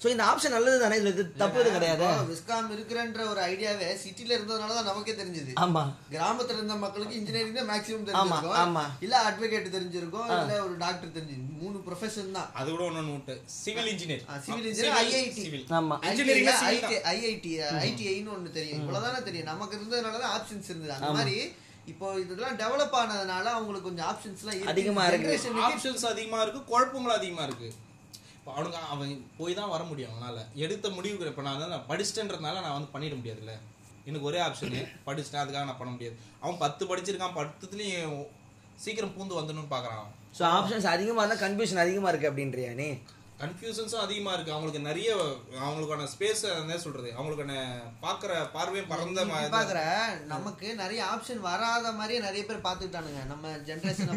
ஸோ 0.00 0.06
இந்த 0.10 0.24
ஆப்ஷன் 0.30 0.54
நல்லது 0.54 0.76
தானே 0.82 0.96
இது 1.00 1.22
தப்பு 1.40 1.58
எதுவும் 1.60 1.76
கிடையாது. 1.76 2.04
விஸ்காம் 2.28 2.68
இருக்கிறன்ற 2.74 3.22
ஒரு 3.30 3.40
ஐடியாவே 3.46 3.88
சிட்டில 4.02 4.36
இருந்ததுனால 4.36 4.74
தான் 4.76 4.88
நமக்கே 4.88 5.14
தெரிஞ்சது. 5.20 5.52
ஆமா. 5.64 5.82
கிராமத்துல 6.12 6.58
இருந்த 6.58 6.76
மக்களுக்கு 6.82 7.16
இன்ஜினியரிங் 7.20 7.58
தான் 7.58 7.68
மேக்ஸிமம் 7.70 8.04
ஆமா, 8.20 8.36
ஆமா. 8.58 8.84
தெரிஞ்சிருக்கும் 8.84 9.02
இல்ல 9.06 9.16
அட்வொகேட் 9.28 9.74
தெரிஞ்சிருக்கும் 9.76 10.28
இல்ல 10.36 10.52
ஒரு 10.66 10.74
டாக்டர் 10.84 11.14
தெரிஞ்சு 11.16 11.36
மூணு 11.62 11.78
ப்ரொஃபஷன் 11.86 12.30
தான். 12.38 12.48
அது 12.60 12.68
கூட 12.70 12.84
ஒண்ணு 12.90 13.14
விட்டு 13.16 13.36
civil 13.56 13.90
engineer 13.94 14.22
civil 14.46 14.68
engineer 14.70 14.98
IIT 15.00 15.62
ஆமா. 15.80 15.96
தான். 16.02 16.62
ஐஐடி 17.14 17.52
ஐடிஐன்னு 17.84 18.32
ஒண்ணு 18.36 18.52
தெரியும். 18.58 18.78
இவ்வளவுதானே 18.80 19.22
தெரியும். 19.28 19.50
நமக்கு 19.52 19.76
இருந்ததுனால 19.78 20.22
தான் 20.24 20.34
ஆப்ஷன்ஸ் 20.38 20.70
இருந்தது. 20.72 20.94
அந்த 20.98 21.12
மாதிரி 21.18 21.36
இப்போ 21.92 22.06
இதெல்லாம் 22.22 22.56
டெவலப் 22.62 22.96
ஆனதுனால 23.00 23.46
அவங்களுக்கு 23.56 23.88
கொஞ்சம் 23.88 24.08
ஆப்ஷன்ஸ் 24.08 24.40
எல்லாம் 24.44 24.72
அதிகமா 24.72 25.04
இருக்கு. 25.10 25.36
ஆப்ஷன்ஸ் 25.68 26.06
அதிகமா 26.10 26.40
இருக்கு 26.44 26.62
குழப்பங்களும் 26.72 27.18
அதிகமா 27.20 27.44
இருக்கு. 27.48 27.68
இப்போ 28.48 28.60
அவனுக்கு 28.60 28.78
அவன் 28.92 29.10
போய் 29.38 29.56
தான் 29.56 29.70
வர 29.72 29.82
முடியும் 29.88 30.12
அவனால். 30.12 30.38
எடுத்த 30.64 30.86
முடிவுக்கு 30.94 31.30
இப்போ 31.32 31.42
நான் 31.46 31.72
நான் 31.72 31.84
படிச்சிட்டேன்றதுனால 31.88 32.60
நான் 32.66 32.76
வந்து 32.76 32.88
பண்ணிட 32.94 33.14
முடியாதுல்ல. 33.18 33.54
எனக்கு 34.08 34.28
ஒரே 34.30 34.38
ஆப்ஷன் 34.44 34.72
படிச்சுட்டேன் 35.06 35.42
அதுக்காக 35.42 35.64
நான் 35.70 35.78
பண்ண 35.80 35.90
முடியாது. 35.94 36.16
அவன் 36.42 36.56
பத்து 36.62 36.82
படிச்சிருக்கான் 36.90 37.34
பத்துலேயும் 37.38 38.14
சீக்கிரம் 38.84 39.12
பூந்து 39.16 39.38
வந்துடணும்னு 39.38 39.72
பார்க்கறான் 39.74 40.06
ஸோ 40.38 40.44
ஆப்ஷன்ஸ் 40.56 40.88
அதிகமாக 40.94 41.22
இருந்தால் 41.22 41.42
கன்ஃபியூஷன் 41.44 41.82
அதிகமாக 41.84 42.12
இருக்குது 42.12 42.30
அப்படின்றியா 42.32 42.72
நீ? 42.80 42.88
கன்ஃபியூஷன்ஸும் 43.42 44.04
அதிகமா 44.04 44.30
இருக்கு. 44.34 44.52
அவங்களுக்கு 44.52 44.80
நிறைய 44.86 45.08
அவங்களுக்கான 45.66 46.06
ஸ்பேஸ் 46.14 46.40
என்ன 46.60 46.78
சொல்றது? 46.84 47.10
அவங்களுக்கான 47.18 47.52
பாக்குற 48.04 48.30
பார்வையும் 48.54 48.88
பறந்த 48.92 49.24
மாதிரி 49.30 49.52
பாக்குற 49.56 49.80
நமக்கு 50.32 50.66
நிறைய 50.80 51.00
ஆப்ஷன் 51.12 51.40
வராத 51.48 51.92
மாதிரியே 51.98 52.20
நிறைய 52.24 52.42
பேர் 52.48 52.64
பாத்துக்கிட்டானுங்க 52.66 53.20
நம்ம 53.32 53.52
ஜெனரேஷனை 53.68 54.14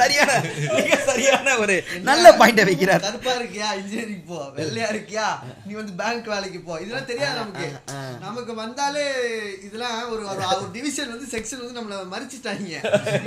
சரியான 0.00 0.32
மிக 0.76 0.98
சரியான 1.10 1.56
ஒரு 1.62 1.76
நல்ல 2.10 2.32
பாயிண்ட 2.40 2.64
வைக்கிறார். 2.70 3.04
கருப்பா 3.06 3.32
இருக்கியா? 3.40 3.68
இன்ஜினியரிங் 3.80 4.26
போ. 4.30 4.38
வெள்ளையா 4.58 4.88
இருக்கியா? 4.94 5.26
நீ 5.66 5.72
வந்து 5.80 5.94
பேங்க் 6.02 6.30
வேலைக்கு 6.34 6.60
போ. 6.68 6.76
இதெல்லாம் 6.82 7.08
தெரியாது 7.12 7.38
நமக்கு. 7.40 7.68
நமக்கு 8.26 8.54
வந்தாலே 8.62 9.06
இதெல்லாம் 9.68 9.96
ஒரு 10.12 10.22
ஒரு 10.28 10.70
டிவிஷன் 10.76 11.12
வந்து 11.14 11.30
செக்ஷன் 11.34 11.64
வந்து 11.64 11.78
நம்மள 11.80 11.96
மறிச்சிட்டாங்க. 12.14 12.76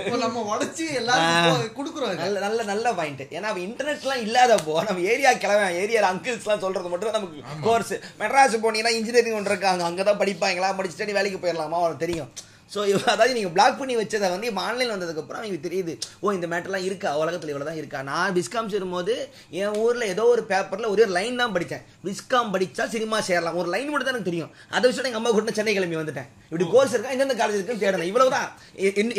இப்போ 0.06 0.18
நம்ம 0.26 0.46
உடைச்சு 0.54 0.86
எல்லாரும் 1.02 1.68
கொடுக்குறோம். 1.80 2.16
நல்ல 2.24 2.40
நல்ல 2.48 2.64
நல்ல 2.74 2.94
பாயிண்ட் 3.02 3.22
ஏன்னா 3.40 3.62
இன்டர்நெட்லாம் 3.68 4.24
இல்லாதப்போ 4.28 4.76
நம்ம 4.88 5.04
ஏரியா 5.14 5.34
கிளம்ப 5.44 5.72
ஏரியா 5.84 6.02
அங்கிள்ஸ்லாம் 6.12 6.64
சொல்றது 6.66 6.92
மட்டும் 6.94 7.16
நமக்கு 7.18 7.44
கோர்ஸ் 7.68 7.94
மெட்ராஸ் 8.22 8.64
போனீங்கன்னா 8.66 8.96
இன்ஜினியரிங் 9.00 9.38
ஒன்று 9.40 9.54
இருக்காங்க. 9.54 9.84
அங்கே 9.90 10.04
தான் 10.10 10.20
படிப்பாங்களா 10.24 10.72
படிச்சுட்டு 10.80 11.20
வேலைக்கு 11.20 11.42
போயிடலாமா 11.44 11.80
அவனுக்கு 11.82 12.06
தெரியும். 12.06 12.32
ஸோ 12.74 12.80
அதாவது 13.14 13.34
நீங்கள் 13.38 13.54
பிளாக் 13.56 13.78
பண்ணி 13.80 13.94
வச்சதை 14.00 14.28
வந்து 14.34 14.48
இப்போ 14.50 14.62
ஆன்லைன் 14.68 14.92
வந்ததுக்கப்புறம் 14.94 15.40
அவங்களுக்கு 15.40 15.66
தெரியுது 15.68 15.94
ஓ 16.24 16.34
இந்த 16.38 16.48
மேட்டர்லாம் 16.52 16.86
இருக்கா? 16.88 17.10
உலகத்தில் 17.22 17.52
இவ்வளோ 17.54 17.68
தான் 17.70 17.80
இருக்கா? 17.82 18.00
நான் 18.10 18.34
பிஸ்காம் 18.38 18.70
சேரும்போது 18.74 19.14
என் 19.62 19.76
ஊரில் 19.82 20.06
ஏதோ 20.14 20.24
ஒரு 20.34 20.44
பேப்பரில் 20.52 20.90
ஒரே 20.94 21.04
ஒரு 21.06 21.14
லைன் 21.18 21.42
தான் 21.42 21.54
படித்தேன் 21.56 21.84
பிஸ்காம் 22.06 22.52
படித்தா 22.56 22.86
சினிமா 22.94 23.18
சேரலாம். 23.30 23.58
ஒரு 23.62 23.70
லைன் 23.76 23.90
மட்டும் 23.92 24.08
தான் 24.08 24.16
எனக்கு 24.16 24.30
தெரியும். 24.32 24.52
அதை 24.76 24.84
வச்சுட்டு 24.88 25.10
எங்கள் 25.12 25.22
அம்மா 25.22 25.34
கூட 25.38 25.56
சென்னை 25.60 25.74
கிளம்பி 25.78 26.00
வந்துட்டேன். 26.02 26.30
இப்படி 26.50 26.68
கோர்ஸ் 26.74 26.96
இருக்கா? 26.96 27.14
எந்தெந்த 27.16 27.36
காலேஜ் 27.42 27.58
இருக்குன்னு 27.60 27.84
தேடணும் 27.86 28.10
இவ்வளவு 28.12 28.36
தான் 28.38 28.50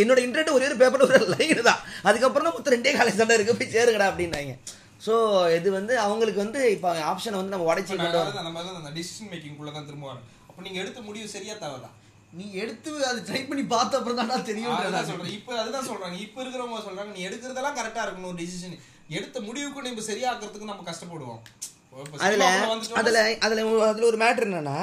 என்னோட 0.03 0.21
இன்டர்நெட் 0.27 0.55
ஒரே 0.59 0.69
ஒரு 0.71 0.79
பேப்பரில் 0.83 1.07
ஒரு 1.09 1.33
லைன் 1.37 1.63
தான். 1.71 1.81
அதுக்கப்புறம் 2.11 2.47
தான் 2.49 2.57
மொத்தம் 2.59 2.77
ரெண்டே 2.77 2.95
காலேஜ் 3.01 3.21
தான் 3.23 3.37
இருக்கு. 3.39 3.59
போய் 3.61 3.75
சேருங்கடா 3.77 4.09
அப்படின்னாங்க. 4.13 4.55
ஸோ 5.07 5.15
இது 5.59 5.69
வந்து 5.79 5.95
அவங்களுக்கு 6.07 6.41
வந்து 6.45 6.61
இப்போ 6.77 6.89
ஆப்ஷனை 7.11 7.37
வந்து 7.41 7.55
நம்ம 7.55 7.67
உடச்சி 7.73 7.93
கொண்டு 7.95 8.19
வரோம் 8.21 8.47
நம்ம 8.49 8.63
தான் 8.69 8.81
அந்த 8.83 8.93
டிசிஷன் 8.99 9.31
மேக்கிங் 9.33 9.59
குள்ள 9.61 9.71
தான் 9.77 9.87
திரும்ப 9.91 10.07
வரோம் 10.11 10.25
அப்ப 10.49 10.59
நீங்க 10.67 10.79
எடுத்த 10.85 11.01
முடிவு 11.09 11.29
சரியா 11.37 11.55
தவறா? 11.65 11.91
நீ 12.35 12.53
எடுத்து 12.55 13.07
அது 13.07 13.21
ட்ரை 13.21 13.49
பண்ணி 13.49 13.65
பார்த்த 13.65 13.99
அப்புறம் 13.99 14.29
தான் 14.29 14.45
தெரியும் 14.45 14.77
அதுதான் 14.77 15.07
சொல்றேன். 15.07 15.33
இப்ப 15.33 15.59
அதுதான் 15.59 15.89
சொல்றாங்க. 15.89 16.19
இப்ப 16.21 16.43
இருக்கிறவங்க 16.43 16.81
சொல்றாங்க 16.81 17.13
நீ 17.13 17.27
எடுக்கிறதெல்லாம் 17.27 17.77
கரெக்டா 17.77 18.03
இருக்கணும் 18.05 18.25
ஒரு 18.25 18.39
டிசிஷன் 18.39 18.77
எடுத்த 19.09 19.41
முடிவுக்கு 19.41 19.83
நம்ம 19.83 20.01
சரியாக்குறதுக்கு 20.03 20.65
நம்ம 20.65 20.85
கஷ்டப்படுவோம். 20.87 21.41
அதுல 22.19 22.45
அதுல 22.95 23.19
அதுல 23.41 23.63
ஒரு- 23.65 23.87
அதுல 23.89 24.07
ஒரு 24.07 24.17
மேட்ரு 24.17 24.47
என்னன்னா 24.47 24.79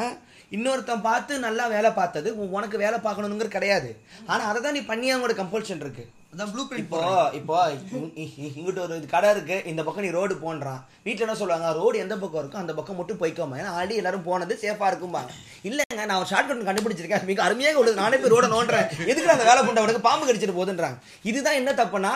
இன்னொருத்தன் 0.51 1.01
பார்த்து 1.01 1.39
நல்லா 1.39 1.67
வேலை 1.67 1.91
பார்த்தது 1.91 2.29
உனக்கு 2.51 2.77
வேலை 2.77 2.99
பார்க்கணுங்கிற 2.99 3.47
கிடையாது. 3.47 3.89
ஆனா 4.25 4.43
அதை 4.43 4.61
தான் 4.61 4.73
நீ 4.73 4.81
பண்ணி 4.81 5.13
அவங்களோட 5.13 5.35
கம்பல்ஷன் 5.37 5.79
இருக்கு. 5.79 6.03
அதான் 6.33 6.51
ப்ளூ 6.51 6.63
பிரிண்ட் 6.67 6.85
இப்போ 6.85 6.99
இப்போ 7.37 7.55
இங்கிட்ட 8.57 8.79
ஒரு 8.83 8.97
இது 8.99 9.07
கடை 9.13 9.29
இருக்கு. 9.35 9.55
இந்த 9.71 9.81
பக்கம் 9.85 10.05
நீ 10.05 10.11
ரோடு 10.17 10.33
போன்றான் 10.43 10.79
வீட்டுல 11.05 11.25
என்ன 11.25 11.35
சொல்லுவாங்க? 11.39 11.71
ரோடு 11.79 11.95
எந்த 12.03 12.15
பக்கம் 12.21 12.41
இருக்கோ 12.41 12.59
அந்த 12.61 12.73
பக்கம் 12.77 12.97
மட்டும் 12.99 13.19
போய்க்கோமா 13.21 13.57
ஏன்னா 13.61 13.71
ஆல்ரெடி 13.79 13.99
எல்லாரும் 14.01 14.23
போனது 14.27 14.55
சேஃபா 14.61 14.89
இருக்கும்பாங்க. 14.91 15.31
இல்லங்க 15.69 16.05
நான் 16.11 16.19
ஒரு 16.21 16.29
ஷார்ட் 16.31 16.49
கட் 16.51 16.69
கண்டுபிடிச்சிருக்கேன். 16.69 17.25
மிக 17.31 17.43
அருமையாக 17.47 17.81
உள்ளது. 17.81 18.01
நானே 18.03 18.19
போய் 18.21 18.33
ரோட 18.35 18.47
நோண்டுறேன். 18.55 18.87
எதுக்கு 19.11 19.33
அந்த 19.35 19.47
வேலை 19.49 19.63
பண்ணவனுக்கு 19.67 20.07
பாம்பு 20.07 20.29
கடிச்சிட்டு 20.29 20.57
போகுதுன்றாங்க. 20.59 20.97
இதுதான் 21.31 21.59
என்ன 21.61 21.73
தப்புனா 21.81 22.13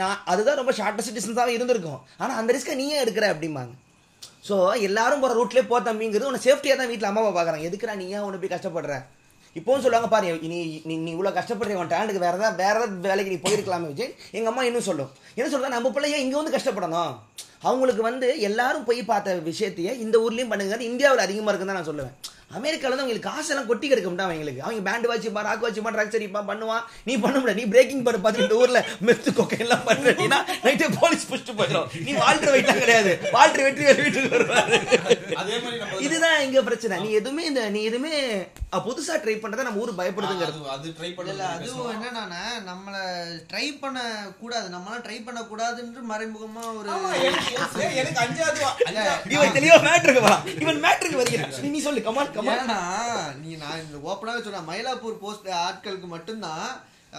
நான் 0.00 0.16
அதுதான் 0.32 0.58
ரொம்ப 0.60 0.72
ஷார்ட்டஸ்ட் 0.80 1.14
டிஸ்டன்ஸாக 1.18 1.56
இருந்திருக்கும். 1.58 2.00
ஆனா 2.22 2.32
அந்த 2.40 2.56
ரிஸ்க்கை 2.56 2.78
நீயே 2.80 2.96
எடுக்கிற 3.04 3.28
அப்படிம்பாங்க. 3.34 3.74
ஸோ 4.48 4.56
எல்லாரும் 4.88 5.22
போகிற 5.22 5.38
ரூட்லேயே 5.40 5.68
போ 5.70 5.78
தம்பிங்கிறது 5.90 6.30
உன்னை 6.30 6.42
சேஃப்டியாக 6.48 6.78
தான் 6.80 6.90
வீட்டில் 6.92 7.10
அம்மாவை 7.12 7.30
பார்க்குறாங்க 7.36 7.68
எதுக்குடா 7.70 8.00
நீ 8.00 8.06
ஏன் 8.16 8.26
உன்னை 8.26 8.40
போய் 8.42 8.54
கஷ்டப்படுற? 8.56 8.96
இப்போவும் 9.56 9.82
சொல்லுவாங்க 9.84 10.08
பாரு 10.14 10.32
நீ 10.52 10.58
நீ 10.88 10.94
நீ 11.04 11.10
இவ்வளோ 11.14 11.30
கஷ்டப்படுற 11.38 11.78
உன் 11.82 11.92
டேலண்ட்டுக்கு 11.92 12.24
வேற 12.24 12.36
ஏதாவது 12.38 12.58
வேற 12.62 12.74
ஏதாவது 12.78 13.06
வேலைக்கு 13.08 13.32
நீ 13.34 13.38
போயிருக்கலாமே 13.44 13.88
விஜய். 13.92 14.12
எங்கள் 14.36 14.50
அம்மா 14.50 14.64
இன்னும் 14.68 14.88
சொல்லும். 14.88 15.10
என்ன 15.38 15.48
சொல்கிறா 15.52 15.74
நம்ம 15.76 15.90
பிள்ளை 15.94 16.10
ஏன் 16.16 16.24
இங்கே 16.24 16.38
வந்து 16.40 16.56
கஷ்டப்படணும். 16.56 17.12
அவங்களுக்கு 17.68 18.02
வந்து 18.08 18.26
எல்லாரும் 18.48 18.84
போய் 18.88 19.00
பார்த்த 19.12 19.34
விஷயத்தையே 19.50 19.92
இந்த 20.04 20.16
ஊர்லேயும் 20.24 20.52
பண்ணுங்க 20.52 20.76
இந்தியாவில் 20.90 21.24
அதிகமாக 21.26 21.50
இருக்குன்னு 21.52 21.74
தான் 21.74 21.80
நான் 21.80 21.90
சொல்லுவேன். 21.90 22.14
அமெரிக்காவில் 22.50 22.96
தான் 22.96 23.04
அவங்களுக்கு 23.04 23.28
காசெல்லாம் 23.28 23.66
கொட்டி 23.66 23.86
கிடக்க 23.88 24.08
முடியும் 24.08 24.28
அவங்களுக்கு. 24.28 24.62
அவங்க 24.62 24.82
பேண்ட் 24.82 25.06
வச்சுப்பா 25.06 25.42
ராக் 25.42 25.64
வச்சுப்பா 25.64 25.90
ட்ரக்ஸ் 25.90 26.16
அடிப்பா 26.16 26.40
பண்ணுவான். 26.46 26.84
நீ 27.04 27.16
பண்ண 27.16 27.36
முடியாது 27.38 27.60
நீ 27.60 27.68
பிரேக்கிங் 27.68 28.02
படம் 28.02 28.20
பார்த்து 28.20 28.42
இந்த 28.42 28.54
ஊர்ல 28.56 28.78
மெத்து 29.06 29.30
கொக்கை 29.32 29.58
எல்லாம் 29.58 29.84
பண்றீங்கன்னா 29.86 30.38
நைட்டே 30.62 30.88
போலீஸ் 31.00 31.26
புடிச்சிட்டு 31.26 31.58
போயிடும். 31.58 31.88
நீ 32.00 32.12
வால்டர் 32.14 32.52
வெயிட்லாம் 32.54 32.78
கிடையாது. 32.78 33.12
வால்டர் 33.32 33.62
வெற்றி 33.62 33.84
வேறு 33.84 34.02
வீட்டுக்கு 34.02 34.32
வருவாரு. 34.36 34.78
அதே 35.34 35.56
மாதிரி 35.58 35.76
நம்ம 35.76 36.00
இதுதான் 36.00 36.40
இங்க 36.40 36.62
பிரச்சனை. 36.62 37.00
நீ 37.00 37.10
எதுவுமே 37.12 37.44
இந்த 37.44 37.68
நீ 37.68 37.82
எதுவுமே 37.82 38.14
அஹ், 38.72 38.82
புதுசா 38.84 39.14
ட்ரை 39.18 39.34
பண்றத 39.36 39.62
நம்ம 39.62 39.80
ஊர் 39.80 39.92
பயப்படுதுங்கிறது. 39.94 40.58
அது- 40.72 40.94
ட்ரை 40.96 41.10
இல்ல 41.26 41.44
அதுவும் 41.50 41.92
என்னன்னா 41.94 42.40
நம்மள 42.66 42.96
ட்ரை 43.50 43.78
பண்ண 43.80 43.98
கூடாது 44.40 44.68
நம்மளாம் 44.68 45.04
ட்ரை 45.04 45.18
பண்ண 45.24 45.40
கூடாதுன்னு 45.44 46.02
மறைமுகமா 46.10 46.64
ஒரு 46.74 46.90
எனக்கு 47.94 48.20
அஞ்சாவது 48.20 48.60
இவன் 49.28 49.54
தெளிவா 49.54 49.78
மேட்ருக்கு 49.86 50.22
வரான். 50.22 50.44
இவன் 50.60 50.82
மேட்ருக்கு 50.82 51.16
வருகிறான். 51.16 51.54
நீ- 51.58 51.70
நீ 51.70 51.80
சொல்லு 51.80 52.02
கமான் 52.02 52.34
ஏன்னா 52.52 52.80
நீ 53.42 53.50
நான் 53.64 53.82
இந்த 53.86 53.98
ஓப்பனாவே 54.10 54.44
சொல்றேன் 54.44 54.70
மயிலாப்பூர் 54.70 55.22
போஸ்ட் 55.24 55.50
ஆட்களுக்கு 55.64 56.08
மட்டும்தான் 56.16 56.68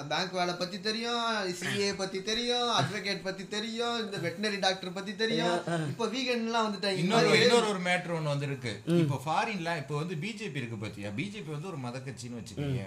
பேங்க் 0.10 0.36
வேலை 0.38 0.53
பத்தி 0.58 0.77
தெரியும் 0.88 1.27
சிஏ 1.60 1.88
பத்தி 2.01 2.19
தெரியும் 2.27 2.67
அட்வொகேட் 2.79 3.23
பத்தி 3.27 3.43
தெரியும் 3.53 3.95
இந்த 4.03 4.17
வெட்டினரி 4.25 4.58
டாக்டர் 4.65 4.97
பத்தி 4.97 5.13
தெரியும். 5.21 5.55
இப்போ 5.91 6.05
வீகன் 6.13 6.43
எல்லாம் 6.47 6.65
வந்துட்டாங்க 6.67 7.01
இன்னொரு 7.03 7.29
இன்னொரு 7.43 7.67
ஒரு 7.71 7.82
மேட்ரு 7.88 8.15
ஒன்று 8.17 8.34
வந்து 8.34 8.47
இருக்கு 8.49 8.73
இப்போ 9.03 9.17
ஃபாரின்ல 9.23 9.71
இப்போ 9.82 9.95
வந்து 10.01 10.15
பிஜேபி 10.23 10.62
இருக்கு 10.62 10.77
பாத்தியா? 10.84 11.12
பிஜேபி 11.19 11.51
வந்து 11.55 11.71
ஒரு 11.71 11.79
மத 11.86 12.01
கட்சின்னு 12.08 12.39
வச்சுக்கோங்க. 12.39 12.84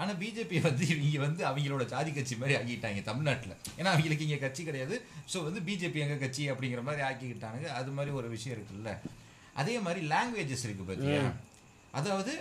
ஆனா 0.00 0.12
பிஜேபி 0.22 0.58
வந்து 0.68 0.84
இவங்க 0.90 1.22
வந்து 1.26 1.42
அவங்களோட 1.50 1.86
ஜாதி 1.92 2.12
கட்சி 2.18 2.36
மாதிரி 2.42 2.56
ஆக்கிட்டாங்க 2.58 3.02
தமிழ்நாட்டுல. 3.10 3.54
ஏன்னா 3.78 3.92
அவங்களுக்கு 3.94 4.26
இங்க 4.28 4.38
கட்சி 4.44 4.64
கிடையாது. 4.68 4.98
ஸோ 5.32 5.44
வந்து 5.46 5.62
பிஜேபி 5.70 6.04
எங்க 6.06 6.18
கட்சி 6.24 6.44
அப்படிங்கிற 6.54 6.82
மாதிரி 6.88 7.04
ஆக்கிக்கிட்டாங்க 7.08 7.64
அது 7.78 7.92
மாதிரி 7.98 8.12
ஒரு 8.20 8.28
விஷயம் 8.36 8.56
இருக்குல்ல. 8.58 8.92
அதே 9.62 9.74
மாதிரி 9.86 10.02
லாங்குவேஜஸ் 10.12 10.66
இருக்கு 10.68 10.84
பாத்தியா? 10.90 11.22
அதாவது 11.98 12.32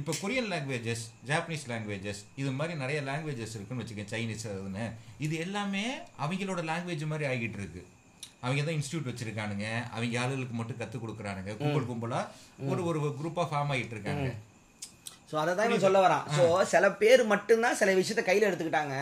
இப்போ 0.00 0.12
கொரியன் 0.20 0.48
லாங்குவேஜஸ் 0.52 1.02
ஜாப்பனீஸ் 1.28 1.66
லாங்குவேஜஸ் 1.72 2.20
இது 2.40 2.52
மாதிரி 2.60 2.74
நிறைய 2.82 2.98
லாங்குவேஜஸ் 3.08 3.54
இருக்குன்னு 3.56 3.82
வச்சுக்கோங்க 3.82 4.12
சைனீஸ் 4.14 4.46
அதுன்னு. 4.52 4.86
இது 5.24 5.34
எல்லாமே 5.44 5.84
அவங்களோட 6.24 6.62
லாங்குவேஜ் 6.70 7.04
மாதிரி 7.12 7.26
ஆகிட்டு 7.32 7.58
இருக்கு. 7.60 7.82
அவங்க 8.44 8.62
தான் 8.68 8.76
இன்ஸ்டியூட் 8.78 9.08
வச்சிருக்கானுங்க. 9.10 9.66
அவங்க 9.94 10.16
ஆளுகளுக்கு 10.22 10.56
மட்டும் 10.60 10.80
கற்றுக் 10.80 11.04
கொடுக்குறானுங்க. 11.04 11.52
கும்பல் 11.60 11.88
கும்பலா 11.90 12.20
ஒரு 12.72 12.82
ஒரு 12.88 12.98
குரூப்பாக 13.20 13.46
ஃபார்ம் 13.50 13.72
ஆகிட்டு 13.74 13.96
இருக்காங்க. 13.96 14.26
ஸோ 15.30 15.36
அதை 15.42 15.52
தான் 15.58 15.68
இவன் 15.68 15.84
சொல்ல 15.86 16.00
வரான். 16.06 16.24
ஸோ 16.38 16.46
சில 16.72 16.90
பேர் 17.02 17.22
மட்டும்தான் 17.34 17.78
சில 17.82 17.92
விஷயத்த 18.00 18.24
கையில் 18.30 18.48
எடுத்துக்கிட்டாங்க. 18.48 18.96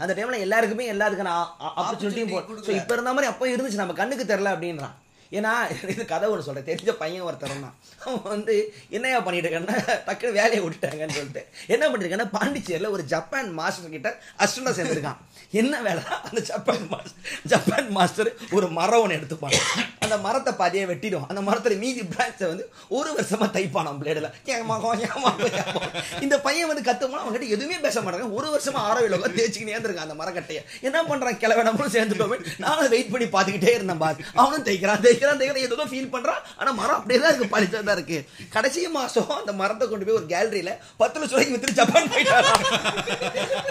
அந்த 0.00 0.12
டைம்ல 0.18 0.38
எல்லாருக்குமே 0.46 0.84
எல்லாத்துக்கான 0.94 1.32
ஆப்பர்ச்சுனிட்டியும் 1.80 2.34
ஸோ 2.66 2.72
இப்போ 2.80 2.94
இருந்த 2.96 3.14
மாதிரி 3.16 3.30
அப்போ 3.32 3.46
இருந்துச்சு. 3.54 3.82
நம்ம 3.82 3.96
கண்ணுக்கு 4.02 4.26
தெரில 4.32 4.52
அப்படின்றான். 4.56 4.96
ஏன்னா 5.38 5.52
இது 5.92 6.04
கதை 6.12 6.28
ஒன்று 6.32 6.46
சொல்கிறேன் 6.46 6.68
தெரிஞ்ச 6.70 6.92
பையன் 7.02 7.26
ஒருத்தர் 7.28 7.54
தான் 7.64 7.76
அவன் 8.04 8.32
வந்து 8.34 8.54
என்னையா 8.96 9.20
பண்ணிட்டு 9.26 9.48
இருக்கேன்னா 9.48 9.76
டக்குனு 10.06 10.38
வேலையை 10.40 10.60
விட்டுட்டாங்கன்னு 10.66 11.16
சொல்லிட்டு. 11.18 11.42
என்ன 11.74 11.84
பண்ணிருக்கேன்னா 11.88 12.26
பாண்டிச்சேரியில் 12.38 12.92
ஒரு 12.96 13.04
ஜப்பான் 13.12 13.50
மாஸ்டர் 13.60 13.94
கிட்ட 13.94 14.10
அஸ்டண்டாக 14.38 14.74
சேர்ந்துருக்கான். 14.78 15.20
என்ன 15.50 15.80
வேலை? 15.86 16.02
அந்த 16.28 16.40
ஜப்பான் 16.40 16.86
மாஸ்டர் 16.92 17.20
ஜப்பான் 17.52 17.90
மாஸ்டர் 17.90 18.30
ஒரு 18.50 18.68
மரம் 18.78 19.02
ஒன்று 19.04 19.16
எடுத்துப்பான். 19.16 19.56
அந்த 19.98 20.16
மரத்தை 20.26 20.52
பாதியாக 20.62 20.90
வெட்டிடும். 20.92 21.26
அந்த 21.28 21.40
மரத்துல 21.50 21.78
மீதி 21.78 22.02
பிரான்ச்சை 22.14 22.46
வந்து 22.52 22.66
ஒரு 22.88 23.10
வருஷமா 23.18 23.48
தைப்பானான் 23.56 24.00
பிளேடில் 24.02 24.30
என் 24.44 24.60
அம்மா 24.60 24.80
இந்த 26.20 26.40
பையன் 26.40 26.70
வந்து 26.70 26.86
கத்துமா 26.90 27.18
அவங்ககிட்ட 27.22 27.48
எதுவுமே 27.56 27.78
பேச 27.86 28.00
மாட்டாங்க 28.00 28.32
ஒரு 28.32 28.48
வருஷமா 28.54 28.80
ஆரோக்கியம் 28.88 29.36
தேய்ச்சிக்கினே 29.36 29.74
இருந்திருக்கான் 29.76 30.06
அந்த 30.06 30.16
மரக்கட்டையை. 30.22 30.62
என்ன 30.80 31.02
பண்றான்? 31.02 31.40
கிளவை 31.42 31.62
நம்மளும் 31.62 31.94
சேர்ந்துட்டோமே. 31.96 32.38
நானும் 32.58 32.88
வெயிட் 32.88 33.10
பண்ணி 33.10 33.28
பார்த்துக்கிட்டே 33.28 33.74
இருந்தேன் 33.78 33.98
பாஸ். 33.98 34.22
அவனும் 34.34 34.64
தைக்கிறான் 34.64 35.04
தைக்கிறான். 35.06 35.20
தைக்கிறான் 35.30 35.66
ஏதோ 35.68 35.86
ஃபீல் 35.92 36.10
பண்றான். 36.14 36.40
ஆனா 36.60 36.70
மரம் 36.80 36.98
அப்படியே 36.98 37.18
தான் 37.22 37.32
இருக்கு 37.32 37.52
பழிச்சா 37.54 37.80
தான் 37.88 37.96
இருக்கு. 37.98 38.18
கடைசி 38.54 38.86
மாசம் 38.96 39.30
அந்த 39.40 39.52
மரத்தை 39.60 39.84
கொண்டு 39.88 40.06
போய் 40.06 40.18
ஒரு 40.20 40.26
கேலரியில 40.32 40.72
பத்து 41.02 41.16
லட்சம் 41.20 41.36
ரூபாய்க்கு 41.36 41.54
வித்துட்டு 41.54 41.78
ஜப்பான் 41.80 42.10
போயிட்டான். 42.12 42.46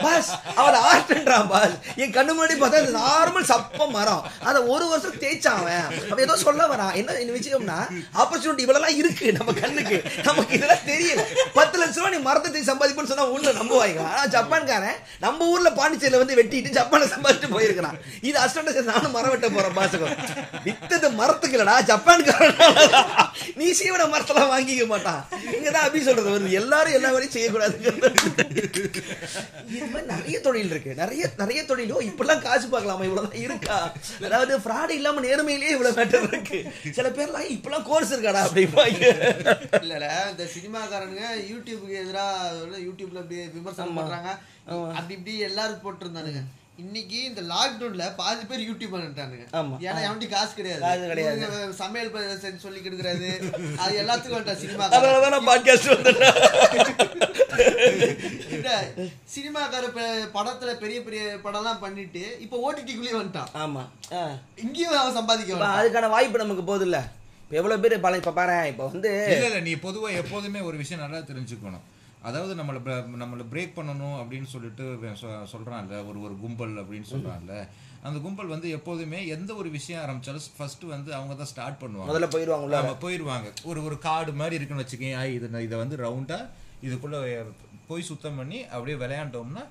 பாஸ் 0.03 0.31
அவன் 0.59 0.79
ஆர்ட்ன்றான் 0.89 1.49
பாஸ். 1.53 1.75
என் 2.03 2.15
கண்ணு 2.17 2.35
முன்னாடி 2.37 2.57
பார்த்தா 2.63 2.81
நார்மல் 3.01 3.49
சப்ப 3.51 3.89
மரம். 3.97 4.23
அதை 4.49 4.61
ஒரு 4.73 4.85
வருஷம் 4.91 5.19
தேய்ச்சான் 5.23 5.59
அவன். 5.61 5.87
அவன் 6.11 6.23
ஏதோ 6.27 6.37
சொல்ல 6.45 6.67
வரான். 6.73 6.93
என்ன 7.01 7.29
விஷயம்னா 7.39 7.79
ஆப்பர்ச்சுனிட்டி 8.21 8.65
இவ்வளவு 8.67 8.97
இருக்கு 9.01 9.27
நம்ம 9.39 9.55
கண்ணுக்கு. 9.61 9.99
நமக்கு 10.29 10.55
இதெல்லாம் 10.57 10.85
தெரியல. 10.91 11.21
பத்து 11.59 11.75
லட்ச 11.81 11.97
ரூபாய் 11.99 12.15
நீ 12.15 12.21
மரத்தை 12.29 12.47
தேய்ச்சி 12.51 12.71
சம்பாதிப்போம்னு 12.71 13.11
சொன்னா 13.13 13.27
ஊர்ல 13.33 13.53
நம்புவாங்க 13.61 14.01
ஆனா 14.11 14.23
ஜப்பான்காரன் 14.35 14.99
நம்ம 15.25 15.47
ஊர்ல 15.53 15.69
பாண்டிச்சேரியில 15.79 16.21
வந்து 16.23 16.37
வெட்டிட்டு 16.39 16.75
ஜப்பான்ல 16.79 17.07
சம்பாதிச்சு 17.15 17.49
போயிருக்கிறான். 17.55 17.97
இது 18.29 18.37
அஸ்டண்ட் 18.45 18.89
நானும் 18.91 19.15
மரம் 19.17 19.33
வெட்ட 19.33 19.47
போறேன் 19.55 19.77
பாசுகம் 19.79 20.15
வித்தது 20.65 21.07
மரத்தை 21.19 21.40
மரத்துக்கு 21.41 21.59
இல்லடா 21.59 23.23
நீ 23.59 23.67
சீவன 23.79 24.05
மரத்தெல்லாம் 24.13 24.51
வாங்கிக்க 24.53 24.83
மாட்டான் 24.91 25.21
இங்கதான் 25.55 25.85
அபி 25.87 25.99
சொல்றது 26.07 26.29
வருது. 26.33 26.49
எல்லாரும் 26.61 26.95
எல்லா 26.97 27.09
வேலையும் 27.13 27.35
செய்யக்கூடாது 27.35 27.75
இது 29.75 29.87
மாதிரி 29.93 30.07
நிறைய 30.13 30.37
தொழில் 30.45 30.71
இருக்கு. 30.73 30.91
நிறைய 31.01 31.23
நிறைய 31.41 31.61
தொழிலோ 31.69 31.97
இப்படிலாம் 32.09 32.43
காசு 32.45 32.67
பார்க்கலாமா? 32.73 33.07
இவ்வளவுதான் 33.09 33.43
இருக்கா? 33.45 33.77
அதாவது 34.27 34.53
ஃப்ராட் 34.63 34.95
இல்லாம 34.99 35.23
நேர்மையிலேயே 35.27 35.73
இவ்வளவு 35.75 35.97
மேட்டர் 35.99 36.27
இருக்கு. 36.31 36.59
சில 36.97 37.09
பேர்லாம் 37.17 37.51
இப்பெல்லாம் 37.55 37.87
கோர்ஸ் 37.89 38.13
இருக்காடா? 38.15 38.43
அப்படிம்பாங்க. 38.47 39.03
இல்லல 39.83 40.07
இந்த 40.31 40.45
சினிமாக்காரனுங்க 40.55 41.27
யூடியூபுக்கு 41.51 42.01
எதிரா 42.05 42.27
யூடியூப்ல 42.87 43.21
அப்படி 43.23 43.39
விமர்சனம் 43.59 43.99
பண்றாங்க. 44.01 44.31
அப்படி 44.97 45.15
இப்படி 45.19 45.35
எல்லாரும் 45.51 45.83
போட்டிருந்தானுங்க. 45.85 46.43
இன்னைக்கு 46.77 47.17
இந்த 47.23 47.41
லாக்டவுன்ல 47.49 48.03
பாதி 48.15 48.43
பேர் 48.45 48.61
யூடியூப் 48.61 48.93
பண்ணிட்டானுங்க 48.93 49.45
ஆமா. 49.51 49.75
ஏன்னா 49.85 50.01
எவன்டி 50.05 50.27
காசு 50.29 50.53
கிடையாது. 50.55 50.81
காசு 50.83 51.03
கிடையாது. 51.07 51.73
சமையல் 51.73 52.11
சொல்லி 52.59 52.79
கொடுக்கறது 52.79 53.29
அது 53.83 53.93
எல்லாத்துக்கும் 54.01 54.37
வந்துட்டா 54.37 54.55
சினிமா 54.61 54.85
அதனாலதான் 54.89 55.35
நான் 55.35 55.49
பாட்காஸ்ட் 55.49 55.91
வந்துட்டேன். 55.93 56.37
சினிமாக்கார 59.33 59.85
படத்துல 60.33 60.71
பெரிய 60.77 60.99
பெரிய 61.03 61.21
படம்லாம் 61.43 61.79
பண்ணிட்டு 61.79 62.23
இப்ப 62.39 62.57
ஓடிடிக்குள்ளேயே 62.65 63.15
வந்துட்டான். 63.17 63.51
ஆமா. 63.61 63.83
இங்கேயும் 64.57 64.99
அவன் 64.99 65.17
சம்பாதிக்க 65.19 65.55
இப்ப. 65.55 65.69
அதுக்கான 65.77 66.09
வாய்ப்பு 66.09 66.43
நமக்கு 66.43 66.63
போகுது 66.63 66.85
இல்ல 66.85 66.99
இப்ப 67.43 67.55
எவ்வளவு 67.55 67.83
பேர் 67.83 67.95
பல 68.01 68.17
இப்ப 68.17 68.33
பாரு 68.33 68.57
இப்ப 68.69 68.83
வந்து 68.89 69.11
இல்ல 69.31 69.45
இல்ல 69.47 69.61
நீ 69.61 69.73
பொதுவா 69.81 70.09
எப்போதுமே 70.17 70.61
ஒரு 70.61 70.77
விஷயம் 70.77 71.03
நல்லா 71.03 71.21
தெரிஞ்சுக்கணும். 71.29 71.85
அதாவது 72.21 72.55
நம்மளை 72.55 72.79
நம்மளை 73.17 73.45
பிரேக் 73.51 73.75
பண்ணணும் 73.75 74.17
அப்படின்னு 74.17 74.43
சொல்லிட்டு 74.45 74.93
இவன் 74.93 75.17
சொ- 75.21 75.47
சொல்றான்ல 75.51 76.07
ஒரு 76.07 76.21
ஒரு 76.21 76.37
கும்பல் 76.37 76.75
அப்படின்னு 76.79 77.07
சொல்றான்ல. 77.11 77.53
அந்த 78.01 78.19
கும்பல் 78.19 78.45
வந்து 78.45 78.69
எப்போதுமே 78.69 79.27
எந்த 79.27 79.53
ஒரு 79.53 79.69
விஷயம் 79.69 80.01
ஆரம்பிச்சாலும் 80.01 80.47
ஃபர்ஸ்ட் 80.57 80.83
வந்து 80.85 81.13
அவங்க 81.13 81.33
தான் 81.33 81.45
ஸ்டார்ட் 81.45 81.81
பண்ணுவாங்க. 81.81 82.09
முதல்ல 82.11 82.29
போயிருவாங்க 82.29 82.63
உள்ள 82.63 82.81
ஆமா 82.81 82.97
போயிருவாங்க. 82.99 83.53
ஒரு 83.63 83.83
ஒரு 83.83 83.97
காடு 83.99 84.33
மாதிரி 84.33 84.55
இருக்குன்னு 84.55 84.83
வச்சுக்கேன் 84.83 85.29
இது 85.29 85.63
இதை 85.63 85.77
வந்து 85.77 85.97
ரவுண்டா 85.97 86.39
இதுக்குள்ள 86.83 87.17
போய் 87.87 88.01
சுத்தம் 88.01 88.35
பண்ணி 88.35 88.65
அப்படியே 88.67 88.97
விளையாண்டோம்னா 88.97 89.63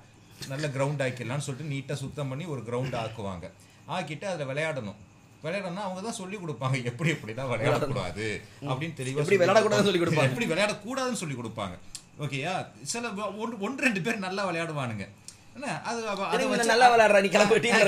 நல்ல 0.47 0.67
கிரவுண்ட் 0.67 1.01
ஆக்கிடலாம்னு 1.01 1.37
சொல்லிட்டு 1.39 1.73
நீட்டா 1.73 1.93
சுத்தம் 1.95 2.29
பண்ணி 2.29 2.45
ஒரு 2.45 2.61
கிரவுண்ட் 2.61 2.95
ஆக்குவாங்க. 2.97 3.45
ஆக்கிட்டு 3.87 4.23
அதுல 4.25 4.45
விளையாடணும். 4.51 4.99
விளையாடணும்னா 5.43 5.83
அவங்க 5.83 6.01
தான் 6.01 6.13
சொல்லி 6.13 6.37
கொடுப்பாங்க. 6.37 6.83
எப்படி 6.83 7.11
எப்படிலாம் 7.11 7.51
விளையாடக்கூடாது 7.51 8.25
அப்படின்னு 8.63 8.97
தெளிவா 8.97 9.21
எப்படி 9.21 9.37
விளையாடக்கூடாதுன்னு 9.37 9.83
சொல்லிக் 9.83 10.03
கொடுப்பாங்க. 10.03 10.29
எப்படி 10.29 10.47
விளையாடக்கூடாதுன்னு 10.47 11.13
சொல்லி 11.13 11.35
கொடுப்பாங்க. 11.35 11.75
ஓகேயா 12.17 12.53
சில 12.85 13.09
ஒன்று 13.41 13.55
ஒன்று 13.59 13.85
ரெண்டு 13.85 14.01
பேர் 14.01 14.25
நல்லா 14.25 14.43
விளையாடுவானுங்க. 14.47 15.05
என்ன? 15.55 15.69
அது 15.85 15.99
நல்லா 16.63 16.87
விளையாடுறா, 16.91 17.19
நீ 17.23 17.29
கிளம்பு. 17.29 17.55
டீம் 17.63 17.79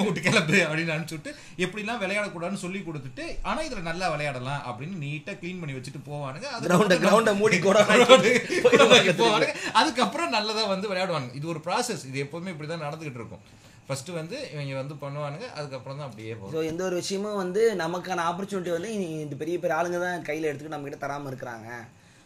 விட்டு 0.00 0.22
கிளம்பு 0.24 0.56
அப்படின்னு 0.62 0.94
அனுப்பிச்சுட்டு 0.94 1.30
எப்படிலாம் 1.64 2.00
விளையாடக்கூடாதுன்னு 2.02 2.62
சொல்லி 2.62 2.80
கொடுத்துட்டு 2.80 3.24
ஆனா 3.42 3.60
இதுல 3.62 3.82
நல்லா 3.82 4.06
விளையாடலாம் 4.14 4.62
அப்படின்னு 4.70 4.96
நீட்டா 5.02 5.32
க்ளீன் 5.40 5.60
பண்ணி 5.60 5.76
வச்சுட்டு 5.76 6.00
போவானுங்க. 6.08 6.46
அது- 6.54 6.68
கிரவுண்ட 7.04 7.34
மூடி 7.40 7.58
கூட 7.58 7.78
போவானுங்க. 9.20 9.52
அதுக்கப்புறம் 9.74 10.30
நல்லதா 10.30 10.64
வந்து 10.66 10.90
விளையாடுவாங்க 10.90 11.30
இது 11.34 11.46
ஒரு 11.46 11.62
ப்ராசஸ் 11.66 12.04
இது 12.10 12.24
எப்பவுமே 12.24 12.52
இப்படிதான் 12.54 12.84
நடந்துகிட்டு 12.86 13.20
இருக்கும். 13.22 13.44
ஃபர்ஸ்ட் 13.88 14.10
வந்து 14.12 14.36
இவங்க 14.52 14.74
வந்து 14.76 14.94
பண்ணுவானுங்க. 15.00 15.46
அதுக்கப்புறம் 15.56 15.98
தான் 15.98 16.08
அப்படியே 16.08 16.34
போகும் 16.34 16.54
ஸோ 16.54 16.62
எந்த 16.68 16.82
ஒரு 16.84 16.96
விஷயமும் 16.96 17.40
வந்து 17.42 17.62
நமக்கான 17.76 18.24
ஆப்பர்ச்சுனிட்டி 18.30 18.72
வந்து 18.72 18.90
இந்த 19.18 19.36
பெரிய 19.36 19.58
பெரிய 19.58 19.78
ஆளுங்க 19.78 20.00
தான் 20.04 20.22
கையில் 20.22 20.48
எடுத்துக்கிட்டு 20.48 20.76
நம்ம 20.76 20.88
கிட்ட 20.88 21.00
தராமல் 21.04 21.30
இருக்கிறாங்க 21.32 21.68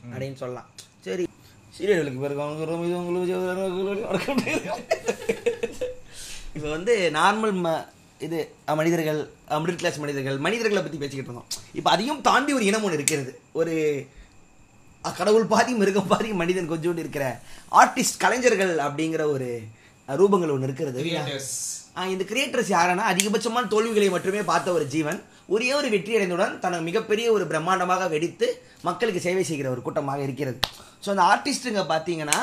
அப்படின்னு 0.08 0.36
சொல்லலாம். 0.36 0.68
சரி 1.78 1.86
சீரியலுக்கு 1.86 2.22
பிறகு 2.22 2.40
அவங்க 2.42 2.64
ரொம்ப 2.66 2.86
இது 2.86 2.96
உங்களுக்கு 3.00 3.34
இப்போ 6.54 6.68
வந்து 6.70 6.94
நார்மல் 7.16 7.54
ம 7.58 7.74
இது 8.20 8.38
மனிதர்கள் 8.74 9.18
மிடில் 9.58 9.78
கிளாஸ் 9.80 9.98
மனிதர்கள் 9.98 10.38
மனிதர்களை 10.38 10.80
பற்றி 10.80 10.98
பேசிக்கிட்டு 10.98 11.30
இருந்தோம் 11.30 11.50
இப்போ 11.74 11.90
அதையும் 11.90 12.20
தாண்டி 12.20 12.52
ஒரு 12.52 12.64
இனம் 12.64 12.84
ஒன்று 12.84 12.98
இருக்கிறது 12.98 13.32
ஒரு 13.52 13.74
கடவுள் 15.04 15.46
பாதி 15.46 15.72
மிருகம் 15.74 16.08
பாதி 16.08 16.30
மனிதன் 16.34 16.70
கொஞ்சோண்டு 16.70 17.04
இருக்கிற 17.04 17.26
ஆர்டிஸ்ட் 17.72 18.20
கலைஞர்கள் 18.20 18.74
அப்படிங்கிற 18.86 19.24
ஒரு 19.34 19.48
ரூபங்கள் 20.08 20.54
ஒன்று 20.54 20.68
இருக்கிறது 20.68 21.00
இந்த 22.10 22.24
கிரியேட்டர்ஸ் 22.24 22.74
யாருன்னா 22.74 23.06
அதிகபட்சமான 23.12 23.68
தோல்விகளை 23.68 24.08
மட்டுமே 24.10 24.42
பார்த்த 24.44 24.72
ஒரு 24.72 24.86
ஜீவன் 24.88 25.20
ஒரே 25.54 25.68
ஒரு 25.78 25.88
வெற்றி 25.92 26.16
அடைந்தவுடன் 26.16 26.54
தனக்கு 26.62 26.84
மிகப்பெரிய 26.88 27.26
ஒரு 27.34 27.44
பிரம்மாண்டமாக 27.50 28.06
வெடித்து 28.14 28.46
மக்களுக்கு 28.88 29.20
சேவை 29.26 29.44
செய்கிற 29.50 29.68
ஒரு 29.74 29.82
கூட்டமாக 29.86 30.24
இருக்கிறது. 30.26 30.58
ஸோ 31.04 31.08
அந்த 31.12 31.22
ஆர்டிஸ்ட்டுங்க 31.32 31.82
பார்த்தீங்கன்னா 31.92 32.38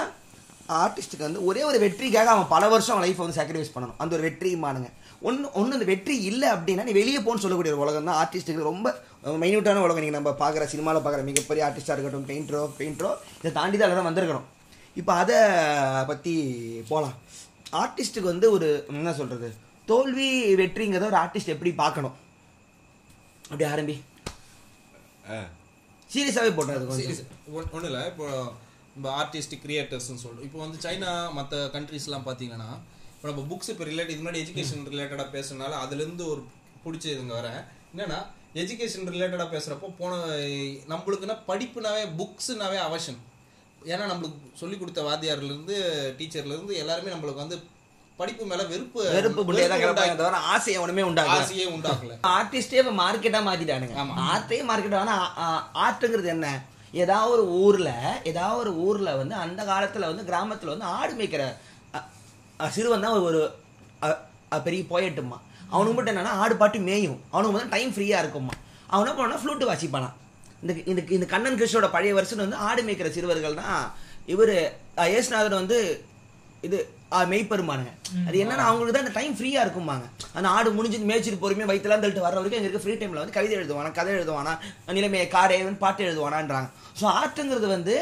ஆர்டிஸ்ட்டுக்கு 0.84 1.28
வந்து 1.28 1.42
ஒரே 1.50 1.62
ஒரு 1.70 1.78
வெற்றிக்காக 1.84 2.32
அவன் 2.36 2.50
பல 2.54 2.64
வருஷம் 2.74 2.94
அவன் 2.94 3.06
லைஃப்பை 3.06 3.24
வந்து 3.26 3.38
சாக்ரிஃபைஸ் 3.40 3.74
பண்ணணும். 3.76 3.98
அந்த 4.04 4.12
ஒரு 4.18 4.24
வெற்றியுமானுங்க. 4.28 4.90
ஒன்று 5.28 5.52
ஒன்று 5.60 5.78
அந்த 5.78 5.88
வெற்றி 5.92 6.16
இல்லை 6.30 6.48
அப்படின்னா 6.56 6.86
நீ 6.88 6.96
வெளியே 7.00 7.20
போன்னு 7.28 7.44
சொல்லக்கூடிய 7.44 7.74
ஒரு 7.76 7.84
உலகம் 7.86 8.10
தான் 8.10 8.20
ஆர்டிஸ்ட்டுக்கு 8.24 8.70
ரொம்ப 8.72 8.88
மைன்யூட்டான 9.44 9.84
உலகம். 9.86 10.04
நீங்கள் 10.06 10.20
நம்ம 10.20 10.34
பார்க்குற 10.42 10.66
சினிமாவில் 10.74 11.04
பார்க்குற 11.06 11.28
மிகப்பெரிய 11.30 11.68
ஆர்டிஸ்டாக 11.68 11.96
இருக்கட்டும் 11.98 12.28
பெயிண்டரோ 12.32 12.64
பெயிண்டரோ 12.80 13.12
இதை 13.42 13.54
தாண்டி 13.60 13.76
தான் 13.78 13.88
எல்லாரும் 13.90 14.10
வந்திருக்கிறோம். 14.10 14.50
இப்போ 15.02 15.14
அதை 15.22 15.40
பற்றி 16.12 16.36
போகலாம் 16.92 17.16
ஆர்டிஸ்ட்டுக்கு 17.84 18.34
வந்து 18.34 18.50
ஒரு 18.58 18.70
என்ன 19.00 19.16
சொல்கிறது 19.22 19.50
தோல்வி 19.88 20.30
வெற்றிங்கிறத 20.62 21.08
ஒரு 21.14 21.20
ஆர்டிஸ்ட் 21.24 21.56
எப்படி 21.56 21.74
பார்க்கணும்? 21.84 22.16
அப்படி 23.50 23.66
ஆரம்பி 23.74 23.96
சீரியஸாகவே 26.14 26.52
போட்டது 26.58 26.86
கொஞ்சம். 26.90 27.30
ஒன்றும் 27.76 27.90
இல்லை. 27.90 28.02
இப்போ 28.12 28.26
நம்ம 28.96 29.08
ஆர்டிஸ்ட் 29.22 29.56
கிரியேட்டர்ஸ்னு 29.64 30.24
சொல்றோம். 30.24 30.46
இப்போ 30.48 30.60
வந்து 30.64 30.78
சைனா 30.86 31.12
மற்ற 31.38 31.58
கண்ட்ரீஸ்லாம் 31.76 32.26
பார்த்தீங்கன்னா 32.28 32.70
இப்போ 33.16 33.28
நம்ம 33.30 33.44
புக்ஸ் 33.52 33.72
இப்போ 33.74 33.86
ரிலேட் 33.90 34.12
இது 34.14 34.22
முன்னாடி 34.22 34.42
எஜுகேஷன் 34.44 34.90
ரிலேட்டடாக 34.94 35.30
பேசுறதுனால 35.36 35.78
அதுலேருந்து 35.84 36.26
ஒரு 36.34 36.42
பிடிச்ச 36.86 37.06
இதுங்க 37.14 37.34
வரேன். 37.40 37.62
என்னன்னா 37.94 38.20
எஜுகேஷன் 38.62 39.10
ரிலேட்டடாக 39.14 39.50
பேசுகிறப்போ 39.54 39.88
போன 40.02 40.20
நம்மளுக்குன்னா 40.92 41.38
படிப்புனாவே 41.50 42.04
புக்ஸுனாவே 42.20 42.80
அவசியம். 42.88 43.22
ஏன்னா 43.94 44.06
நம்மளுக்கு 44.12 44.60
சொல்லி 44.62 44.76
கொடுத்த 44.82 45.02
வாத்தியார்லேருந்து 45.08 45.76
டீச்சர்லேருந்து 46.20 46.76
எல்லாருமே 46.84 47.14
நம்மளுக்கு 47.14 47.44
வந்து 47.44 47.58
படிப்பு 48.20 48.44
மேலே 48.46 48.64
வெறுப்பு 48.64 49.00
வெறுப்பு 49.16 49.42
தவிர 50.20 50.38
ஆசையை 50.52 50.76
அவனுமே 50.82 51.04
உண்டாகல. 51.08 51.38
ஆசையே 51.38 51.66
உண்டாக்கல 51.66 52.14
ஆர்டிஸ்டே 52.32 52.78
இப்போ 52.82 52.94
மார்க்கெட்டாக 53.00 53.44
மாற்றிட்டானுங்க 53.48 53.96
ஆர்ட்டே 54.28 54.60
மார்க்கெட் 54.70 54.96
ஆனால் 54.96 55.26
ஆர்ட்டுங்கிறது 55.86 56.30
என்ன? 56.36 56.50
ஏதாவது 56.94 57.32
ஒரு 57.32 57.46
ஊரில் 57.64 57.92
ஏதாவது 58.24 58.58
ஒரு 58.60 58.72
ஊரில் 58.78 59.18
வந்து 59.18 59.36
அந்த 59.36 59.62
காலத்தில் 59.66 60.08
வந்து 60.08 60.24
கிராமத்தில் 60.24 60.74
வந்து 60.74 60.88
ஆடு 60.94 61.14
மேய்க்கிற 61.14 61.44
சிறுவன் 62.72 63.06
தான் 63.08 63.18
ஒரு 63.22 63.42
பெரிய 64.66 64.84
போயட்டுமா 64.90 65.38
அவனுக்கு 65.72 65.96
மட்டும் 65.98 66.14
என்னன்னா 66.14 66.36
ஆடு 66.38 66.56
பாட்டு 66.56 66.80
மேயும். 66.80 67.20
அவனுக்கு 67.32 67.54
மட்டும் 67.56 67.74
டைம் 67.76 67.94
ஃப்ரீயாக 67.94 68.24
இருக்குமா 68.24 68.54
அவன் 68.88 69.20
பண்ணா 69.20 69.38
ஃப்ளூட்டு 69.42 69.70
வாசிப்பானான் 69.72 70.16
இந்த 70.62 70.74
இந்த 70.86 71.02
இந்த 71.10 71.26
கண்ணன் 71.26 71.60
கிருஷ்ணோட 71.60 71.88
பழைய 71.90 72.14
வருஷன் 72.14 72.46
வந்து 72.46 72.62
ஆடு 72.68 72.82
மேய்க்கிற 72.84 73.10
சிறுவர்கள் 73.10 73.62
தான் 73.62 73.80
இவர் 74.26 74.56
ஏசுநாதன் 75.12 75.62
வந்து 75.62 75.80
இது 76.68 76.78
மெய்ப்பெருமானுங்க. 77.32 77.92
அது 78.28 78.36
என்னன்னா 78.44 78.64
அவங்களுக்கு 78.70 78.96
தான் 78.96 79.06
அந்த 79.06 79.14
டைம் 79.18 79.36
ஃப்ரீயா 79.38 79.60
இருக்கும்பாங்க. 79.66 80.06
அந்த 80.38 80.48
ஆடு 80.56 80.70
முடிஞ்சு 80.78 80.98
மேய்ச்சிட்டு 81.12 81.42
பொறுமையா 81.44 81.70
வயிற்றுலாம் 81.72 82.02
தள்ளிட்டு 82.04 82.26
வர 82.26 82.36
வரைக்கும் 82.38 82.60
எங்க 82.60 82.70
இருக்க 82.70 82.84
ஃப்ரீ 82.84 82.96
டைம்ல 83.02 83.22
வந்து 83.22 83.36
கவிதை 83.38 83.56
எழுதுவானா 83.60 83.92
கதை 84.00 84.12
எழுதுவானா 84.18 84.54
நிலைமையை 84.98 85.28
காரேவன் 85.36 85.82
பாட்டு 85.84 86.06
எழுதுவானான்றாங்க. 86.08 86.70
ஸோ 87.00 87.06
ஆர்ட்டுங்கிறது 87.20 87.70
வந்து 87.76 87.96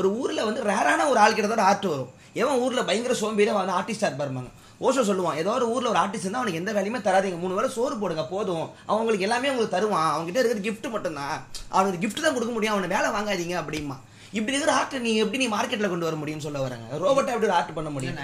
ஒரு 0.00 0.08
ஊர்ல 0.20 0.40
வந்து 0.48 0.62
ரேரான 0.70 1.06
ஒரு 1.12 1.20
ஆள் 1.24 1.36
கிட்ட 1.36 1.48
தான் 1.54 1.68
ஆர்ட் 1.70 1.86
வரும். 1.94 2.10
எவன் 2.42 2.60
ஊர்ல 2.64 2.82
பயங்கர 2.90 3.14
சோம்பேறியா 3.22 3.54
வந்து 3.60 3.76
ஆர்டிஸ்டா 3.78 4.10
இருப்பாருமாங்க 4.10 4.50
ஓஷோ 4.88 5.02
சொல்லுவான் 5.08 5.38
ஏதோ 5.40 5.50
ஒரு 5.56 5.66
ஊர்ல 5.72 5.90
ஒரு 5.92 6.00
ஆர்டிஸ்ட் 6.02 6.26
இருந்தா 6.26 6.40
அவனுக்கு 6.40 6.60
எந்த 6.60 6.72
வேலையுமே 6.76 7.00
தராதீங்க. 7.06 7.38
மூணு 7.42 7.56
வேளை 7.56 7.68
சோறு 7.74 7.94
போடுங்க 8.02 8.22
போதும். 8.34 8.66
அவங்களுக்கு 8.92 9.26
எல்லாமே 9.26 9.50
உங்களுக்கு 9.52 9.74
தருவான். 9.74 10.08
அவங்க 10.12 10.26
கிட்ட 10.28 10.40
இருக்கிறது 10.42 10.66
gift 10.68 10.86
மட்டும்தான். 10.94 11.34
அவனுக்கு 11.76 12.02
gift 12.04 12.20
தான் 12.26 12.36
கொடுக்க 12.36 12.52
முடியும். 12.54 12.74
அவனை 12.76 12.88
வேலை 12.94 13.08
வாங்காதீங்க 13.16 13.56
அப்படிமா 13.62 13.96
இப்படி 14.38 14.54
இருக்கிற 14.56 14.72
ஆர்ட் 14.78 14.94
நீ 15.06 15.12
எப்படி 15.22 15.38
நீ 15.42 15.46
மார்க்கெட்ல 15.54 15.88
கொண்டு 15.92 16.06
வர 16.08 16.16
முடியும்னு 16.20 16.46
சொல்ல 16.46 16.60
வராங்க 16.64 16.98
ரோபோட்டா 17.04 17.34
எப்படி 17.36 17.52
ஆர்ட் 17.58 17.76
பண்ண 17.78 17.90
முடியும்? 17.94 18.18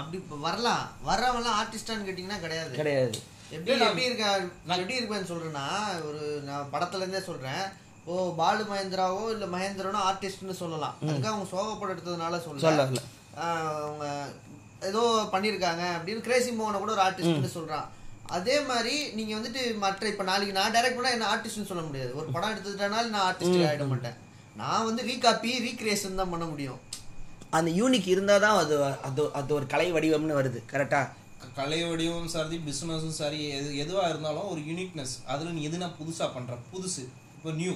அப்படி 0.00 0.16
இப்ப 0.22 0.38
வரலாம். 0.46 0.84
வர்றவன்லாம் 1.08 1.58
ஆர்டிஸ்டான்னு 1.60 2.06
கேட்டீங்கன்னா 2.08 2.40
கிடையாது. 2.44 2.72
கிடையாது. 2.80 3.12
எப்படி 3.56 3.84
எப்படி 3.86 4.04
இருக்கா 4.08 4.30
நான் 4.66 4.80
எப்படி 4.82 4.98
இருப்பேன்னு 5.00 5.30
சொல்றேன்னா 5.32 5.66
ஒரு 6.08 6.22
நான் 6.48 6.70
படத்துல 6.74 7.02
இருந்தே 7.02 7.22
சொல்றேன். 7.30 7.64
ஓ 8.04 8.12
பாலு 8.38 8.62
மகேந்திராவோ 8.70 9.24
இல்ல 9.34 9.46
மகேந்திரனோ 9.56 10.00
ஆர்டிஸ்ட்னு 10.10 10.56
சொல்லலாம். 10.62 10.96
அதுக்காக 11.02 11.32
அவங்க 11.32 11.48
சோகப்படம் 11.54 11.94
எடுத்ததுனால 11.94 12.40
சொல்லல. 12.46 12.64
சொல்ல 12.66 12.88
அவங்க 13.84 14.06
ஏதோ 14.90 15.02
பண்ணிருக்காங்க 15.32 15.82
அப்படின்னு 15.96 16.26
கிரேசி 16.28 16.50
மோகனை 16.50 16.78
கூட 16.78 16.92
ஒரு 16.96 17.04
ஆர்டிஸ்ட்னு 17.08 17.56
சொல்றான். 17.58 17.86
அதே 18.36 18.56
மாதிரி 18.70 18.94
நீங்க 19.18 19.32
வந்துட்டு 19.36 19.62
மற்ற 19.84 20.08
இப்ப 20.08 20.24
நாளைக்கு 20.30 20.58
நான் 20.58 20.74
டைரக்ட் 20.74 20.98
பண்ணா 20.98 21.16
என்ன 21.16 21.28
ஆர்டிஸ்ட்னு 21.34 21.70
சொல்ல 21.70 21.82
முடியாது. 21.88 22.12
ஒரு 22.20 22.28
படம் 22.34 22.52
எடுத்துட்டனால 22.54 23.14
நான் 23.14 23.26
ஆர்டிஸ்ட் 23.30 23.70
ஆயிட 23.70 23.86
மாட்டேன். 23.92 24.18
நான் 24.56 24.84
வந்து 24.84 25.02
ரீகாப்பி 25.02 25.50
ரீக்ரியேஷன் 25.62 26.14
தான் 26.14 26.30
பண்ண 26.30 26.44
முடியும். 26.44 26.80
அந்த 27.50 27.70
யூனிக் 27.70 28.06
இருந்தால் 28.06 28.40
தான் 28.40 28.56
அது 28.56 28.76
அது 29.02 29.32
அது 29.32 29.54
ஒரு 29.54 29.66
கலை 29.66 29.92
வடிவம்னு 29.92 30.38
வருது 30.40 30.60
கரெக்டா 30.72 31.00
கலை 31.54 31.84
வடிவமும் 31.84 32.28
சரி 32.28 32.56
பிசினஸும் 32.66 33.16
சரி 33.16 33.48
எது 33.48 33.70
எதுவா 33.74 34.08
இருந்தாலும் 34.08 34.48
ஒரு 34.48 34.60
யூனிக்னஸ் 34.60 35.14
அதுல 35.26 35.50
நீ 35.50 35.68
எதுனா 35.68 35.88
புதுசா 35.98 36.32
பண்ற 36.34 36.58
புதுசு 36.72 37.02
இப்போ 37.36 37.50
நியூ 37.50 37.74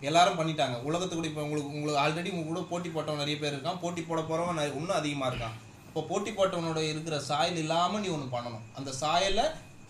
எல்லாரும் 0.00 0.38
பண்ணிட்டாங்க. 0.38 0.82
உலகத்துக்கு 0.82 1.28
இப்போ 1.28 1.42
உங்களுக்கு 1.42 1.72
உங்களுக்கு 1.72 2.00
ஆல்ரெடி 2.02 2.32
உங்க 2.32 2.46
கூட 2.46 2.60
போட்டி 2.70 2.88
போட்டவன் 2.88 3.16
நிறைய 3.16 3.38
பேர் 3.38 3.54
இருக்கான். 3.56 3.80
போட்டி 3.80 4.02
போட 4.02 4.20
போறவன் 4.20 4.54
நிறைய- 4.54 4.74
இன்னும் 4.74 4.96
அதிகமா 4.96 5.28
இருக்கான். 5.28 5.54
இப்போ 5.86 6.02
போட்டி 6.02 6.30
போட்டவனோட 6.30 6.76
இருக்கிற 6.88 7.20
சாயல் 7.20 7.56
இல்லாம 7.56 7.98
நீ 7.98 8.08
ஒண்ணு 8.08 8.28
பண்ணணும். 8.32 8.64
அந்த 8.74 8.92
சாயலை 8.92 9.44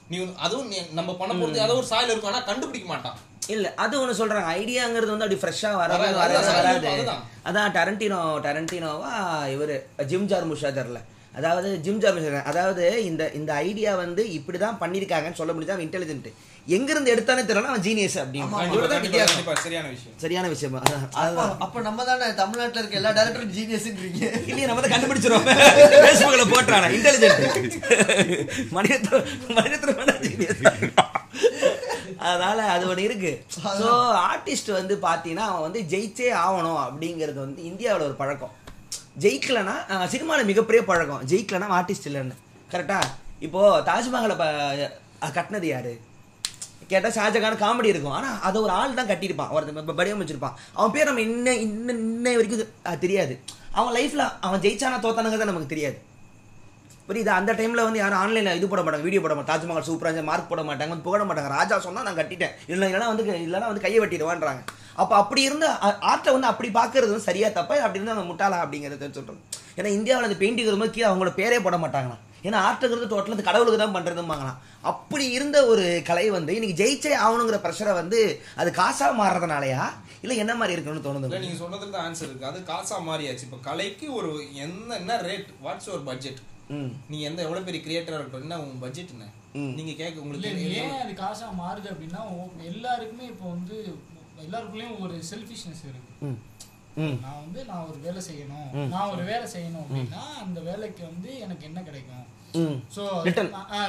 நீ 0.09 0.33
அதுவும் 0.37 0.72
நம்ம 0.93 1.14
பண்ண 1.16 1.35
போறது 1.35 1.57
ஏதோ 1.57 1.76
ஒரு 1.76 1.87
சாயல் 1.87 2.11
இருக்கும் 2.11 2.33
ஆனா 2.33 2.45
கண்டுபிடிக்க 2.45 2.89
மாட்டான். 2.89 3.18
இல்ல 3.43 3.72
அது 3.76 3.95
ஒண்ணு 4.01 4.18
சொல்றாங்க. 4.18 4.51
ஐடியாங்கிறது 4.59 5.12
வந்து 5.12 5.26
அப்படி 5.26 5.40
ஃப்ரெஷ்ஷா 5.40 5.70
வராது 5.76 6.18
வராது, 6.18 6.51
வராது. 6.51 7.16
அதான் 7.49 7.72
டரண்டினோ 7.76 8.20
டரண்டினோவா 8.45 9.14
இவரு? 9.55 9.78
ஜிம் 10.11 10.28
ஜார் 10.32 10.47
முஷாதர்ல 10.51 11.01
அதாவது 11.34 11.68
ஜிம் 11.84 12.01
ஜார் 12.01 12.16
முஷாதர் 12.16 12.49
அதாவது 12.51 12.84
இந்த 13.03 13.22
இந்த 13.32 13.51
ஐடியா 13.66 13.93
வந்து 14.01 14.22
இப்படிதான் 14.38 14.80
பண்ணிருக்காங்கன்னு 14.82 15.38
சொல்ல 15.38 15.53
அவன் 15.68 15.86
இன்டெலிஜென்ட் 15.86 16.28
எங்க 16.66 16.88
இருந்து 16.93 17.12
எடுத்தானே 17.14 17.43
தெரியல 17.43 17.70
அவன் 17.70 17.84
ஜீனியஸ் 17.86 18.18
அப்படின்னு 18.22 18.51
சரியான 19.62 19.88
விஷயம். 19.88 20.18
சரியான 20.24 20.49
விஷயம்? 20.49 20.74
அப்ப 20.76 21.20
அதுதான் 21.22 21.57
அப்ப 21.66 21.80
நம்ம 21.80 22.05
தானே 22.11 22.28
தமிழ்நாட்டுல 22.43 22.82
இருக்க 22.82 23.01
எல்லா 23.01 23.12
டேரக்டரும் 23.18 23.55
ஜீனியஸ்ன்றீங்க 23.57 24.22
இல்லையே 24.51 24.68
நம்ம 24.70 24.82
தான் 24.84 24.95
கண்டுபிடிச்சிரும் 24.95 25.49
பேஸ்புக்ல 26.05 26.47
போட்டுறானா. 26.53 26.90
இன்டெலிஜென்ட் 26.99 27.74
மனிதத்துல 28.78 29.22
மனிதத்துல 29.59 30.18
ஜீனியஸ் 30.28 30.62
அதனால 32.31 32.59
அது 32.75 32.85
ஒன்று 32.91 33.07
இருக்கு. 33.09 33.33
ஸோ 33.81 33.89
ஆர்டிஸ்ட் 34.31 34.70
வந்து 34.79 34.95
பார்த்தீங்கன்னா 35.07 35.47
அவன் 35.51 35.66
வந்து 35.66 35.81
ஜெயிச்சே 35.93 36.29
ஆகணும் 36.45 36.81
அப்படிங்கிறது 36.87 37.39
வந்து 37.45 37.61
இந்தியாவில் 37.70 38.07
ஒரு 38.09 38.16
பழக்கம். 38.23 38.55
ஜெயிக்கலனா 39.25 39.75
சினிமாவில் 40.12 40.51
மிகப்பெரிய 40.51 40.83
பழக்கம். 40.91 41.23
ஜெயிக்கலனா 41.33 41.68
ஆர்டிஸ்ட் 41.79 42.09
இல்லைன்னு. 42.11 42.39
கரெக்டா 42.75 43.01
இப்போ 43.47 43.61
தாஜ்மஹாலை 43.91 44.37
கட்டினது 45.37 45.68
யாரு? 45.75 45.93
கேட்டா 46.91 47.11
ஷாஜகான் 47.16 47.62
காமெடி 47.64 47.93
இருக்கும். 47.93 48.14
ஆனா 48.18 48.31
அதை 48.47 48.59
ஒரு 48.66 48.73
ஆள் 48.79 48.97
தான் 49.01 49.11
கட்டியிருப்பான். 49.11 49.53
ஒருத்தன் 49.57 49.99
வடிவமைச்சிருப்பான் 50.01 50.57
அவன் 50.79 50.95
பேர் 50.95 51.09
நம்ம 51.11 51.23
இன்ன 51.29 51.55
இன்ன 51.66 51.93
இன்ன 52.05 52.35
வரைக்கும் 52.39 53.01
தெரியாது. 53.05 53.35
அவன் 53.79 53.95
லைஃப்ல 53.99 54.25
அவன் 54.47 54.62
ஜெயிச்சானா 54.64 54.99
தோத்தானுங்கிறது 55.05 55.51
நமக்கு 55.51 55.73
தெரியாது. 55.75 55.99
புரியுதா? 57.13 57.33
அந்த 57.41 57.53
டைம்ல 57.61 57.87
வந்து 57.87 58.01
யாரும் 58.03 58.21
ஆன்லைன்ல 58.25 58.53
இது 58.59 58.73
போட 58.73 58.83
மாட்டாங்க 58.85 59.07
வீடியோ 59.09 59.23
போட 59.25 59.35
மாட்டாங்க. 59.37 59.53
தாஜ்மஹால் 59.53 59.89
சூப்பரா 59.89 60.23
மார்க் 60.31 60.51
போட 60.53 60.63
மாட்டாங்க 60.69 60.93
வந்து 60.95 61.07
புகழ 61.09 61.23
மாட்டாங்க. 61.29 61.51
ராஜா 61.59 61.77
சொன்னா 61.87 62.07
நான் 62.07 62.19
கட்டிட்டேன். 62.21 62.55
இல்லை 62.73 62.87
இல்லைன்னா 62.89 63.09
வந்து 63.13 63.25
இல்லைன்னா 63.47 63.71
வந்து 63.73 63.85
கையை 63.87 64.01
வெட்டிடுவான்றாங்க. 64.03 64.63
அப்ப 65.03 65.13
அப்படி 65.23 65.43
இருந்த 65.49 65.67
ஆர்ட்டை 66.11 66.33
வந்து 66.37 66.49
அப்படி 66.53 66.69
பாக்குறது 66.79 67.13
வந்து 67.13 67.29
சரியா 67.31 67.49
தப்பா? 67.59 67.75
அப்படி 67.85 67.99
இருந்தா 68.01 68.17
அந்த 68.17 68.27
முட்டாளா 68.31 68.59
அப்படிங்கறத 68.65 69.09
சொல்றேன் 69.19 69.41
ஏன்னா 69.79 69.91
இந்தியாவில் 69.99 70.29
அந்த 70.29 70.37
பெயிண்டிங் 70.43 70.69
வரும்போது 70.69 70.95
கீழே 70.97 71.07
அவங்களோட 71.11 71.33
பேரே 71.41 71.59
போட 71.67 71.77
மாட்டாங்களாம். 71.85 72.23
ஏன்னா 72.47 72.61
ஆர்ட்டுங்கிறது 72.69 73.09
டோட்டல் 73.11 73.35
அந்த 73.35 73.45
கடவுளுக்கு 73.49 73.81
தான் 73.83 73.97
பண்றதுமாங்களாம் 73.97 74.59
அப்படி 74.91 75.25
இருந்த 75.37 75.59
ஒரு 75.73 75.85
கலை 76.09 76.25
வந்து 76.37 76.57
இன்னைக்கு 76.59 76.79
ஜெயிச்சே 76.81 77.13
ஆகணுங்கிற 77.25 77.59
ப்ரெஷரை 77.65 77.93
வந்து 78.01 78.21
அது 78.61 78.71
காசா 78.81 79.09
மாறுறதுனாலயா? 79.21 79.83
இல்ல 80.25 80.35
என்ன 80.43 80.53
மாதிரி 80.61 80.75
இருக்குன்னு 80.77 81.01
இல்ல 81.01 81.09
தோணுது 81.09 81.43
நீங்க 81.45 81.59
சொன்னதுல 81.65 81.93
தான் 81.97 82.07
ஆன்சர் 82.09 82.29
இருக்கு. 82.31 82.49
அது 82.51 82.59
காசா 82.73 82.97
மாறியாச்சு. 83.11 83.47
இப்ப 83.49 83.61
கலைக்கு 83.69 84.09
ஒரு 84.21 84.31
என்ன 84.65 84.97
என்ன 85.03 85.21
ரேட் 85.29 85.51
வாட்ஸ் 85.67 85.93
ஒரு 85.97 86.03
பட்ஜெட் 86.11 86.41
நீ 87.12 87.16
எந்த 87.29 87.41
எவ்வளவு 87.47 87.66
பெரிய 87.68 87.81
கிரியேட்டரா 87.87 88.16
இருக்கட்டும் 88.16 88.47
என்ன 88.47 88.59
உங்க 88.64 88.77
பட்ஜெட் 88.85 89.14
என்ன. 89.14 89.29
நீங்க 89.79 89.93
கேட்க 90.01 90.23
உங்களுக்கு 90.25 90.51
ஏன் 90.83 91.03
அது 91.05 91.14
காசா 91.23 91.47
மாறுது 91.62 91.89
அப்படின்னா 91.93 92.23
எல்லாருக்குமே 92.70 93.27
இப்போ 93.33 93.47
வந்து 93.55 93.77
எல்லாருக்குள்ளேயும் 94.47 95.01
ஒரு 95.05 95.16
செல்ஃபிஷ்னஸ் 95.31 95.83
இருக்கு. 95.91 96.31
நான் 97.25 97.41
வந்து 97.45 97.61
நான் 97.68 97.87
ஒரு 97.91 97.99
வேலை 98.07 98.20
செய்யணும். 98.29 98.70
நான் 98.95 99.12
ஒரு 99.14 99.23
வேலை 99.31 99.47
செய்யணும் 99.55 99.85
அப்படின்னா 99.85 100.23
அந்த 100.45 100.59
வேலைக்கு 100.70 101.03
வந்து 101.11 101.31
எனக்கு 101.45 101.64
என்ன 101.70 101.83
கிடைக்கும்? 101.89 102.25
ஸோ. 102.97 103.03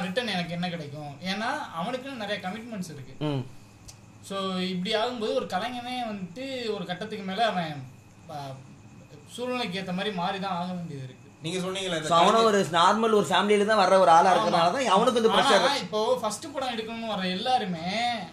ரிட்டர்ன் 0.06 0.34
எனக்கு 0.36 0.56
என்ன 0.58 0.68
கிடைக்கும்? 0.74 1.12
ஏன்னா 1.32 1.50
அவனுக்குன்னு 1.80 2.22
நிறைய 2.24 2.38
கமிட்மெண்ட்ஸ் 2.46 2.92
இருக்கு. 2.94 3.14
ஸோ 4.28 4.36
இப்படி 4.72 4.92
ஆகும்போது 5.00 5.32
ஒரு 5.40 5.48
கலைஞனே 5.54 5.96
வந்துட்டு 6.10 6.44
ஒரு 6.76 6.84
கட்டத்துக்கு 6.90 7.24
மேல 7.30 7.46
அவன் 7.52 7.82
சூழ்நிலைக்கு 9.34 9.78
ஏற்ற 9.80 9.92
மாதிரி 9.98 10.12
மாறி 10.22 10.38
தான் 10.44 10.58
ஆக 10.60 10.70
வேண்டியது 10.78 11.06
இருக்கு. 11.08 11.23
நீங்க 11.44 11.58
சொன்னீங்களே 11.60 11.96
அவனும் 12.16 12.46
ஒரு 12.46 12.60
நார்மல் 12.74 13.16
ஒரு 13.16 13.26
ஃபேமிலியில 13.28 13.66
தான் 13.66 13.80
வர்ற 13.80 13.96
ஒரு 14.00 14.12
ஆளா 14.12 14.30
இருக்கறனால 14.32 14.70
தான் 14.74 14.94
அவனுக்கு 14.94 15.18
வந்து 15.18 15.32
ப்ரெஷர் 15.34 15.64
இப்போ 15.82 16.00
ஃபர்ஸ்ட் 16.20 16.46
படம் 16.52 16.72
எடுக்கணும்னு 16.74 17.10
வர 17.10 17.24
எல்லாருமே 17.34 17.88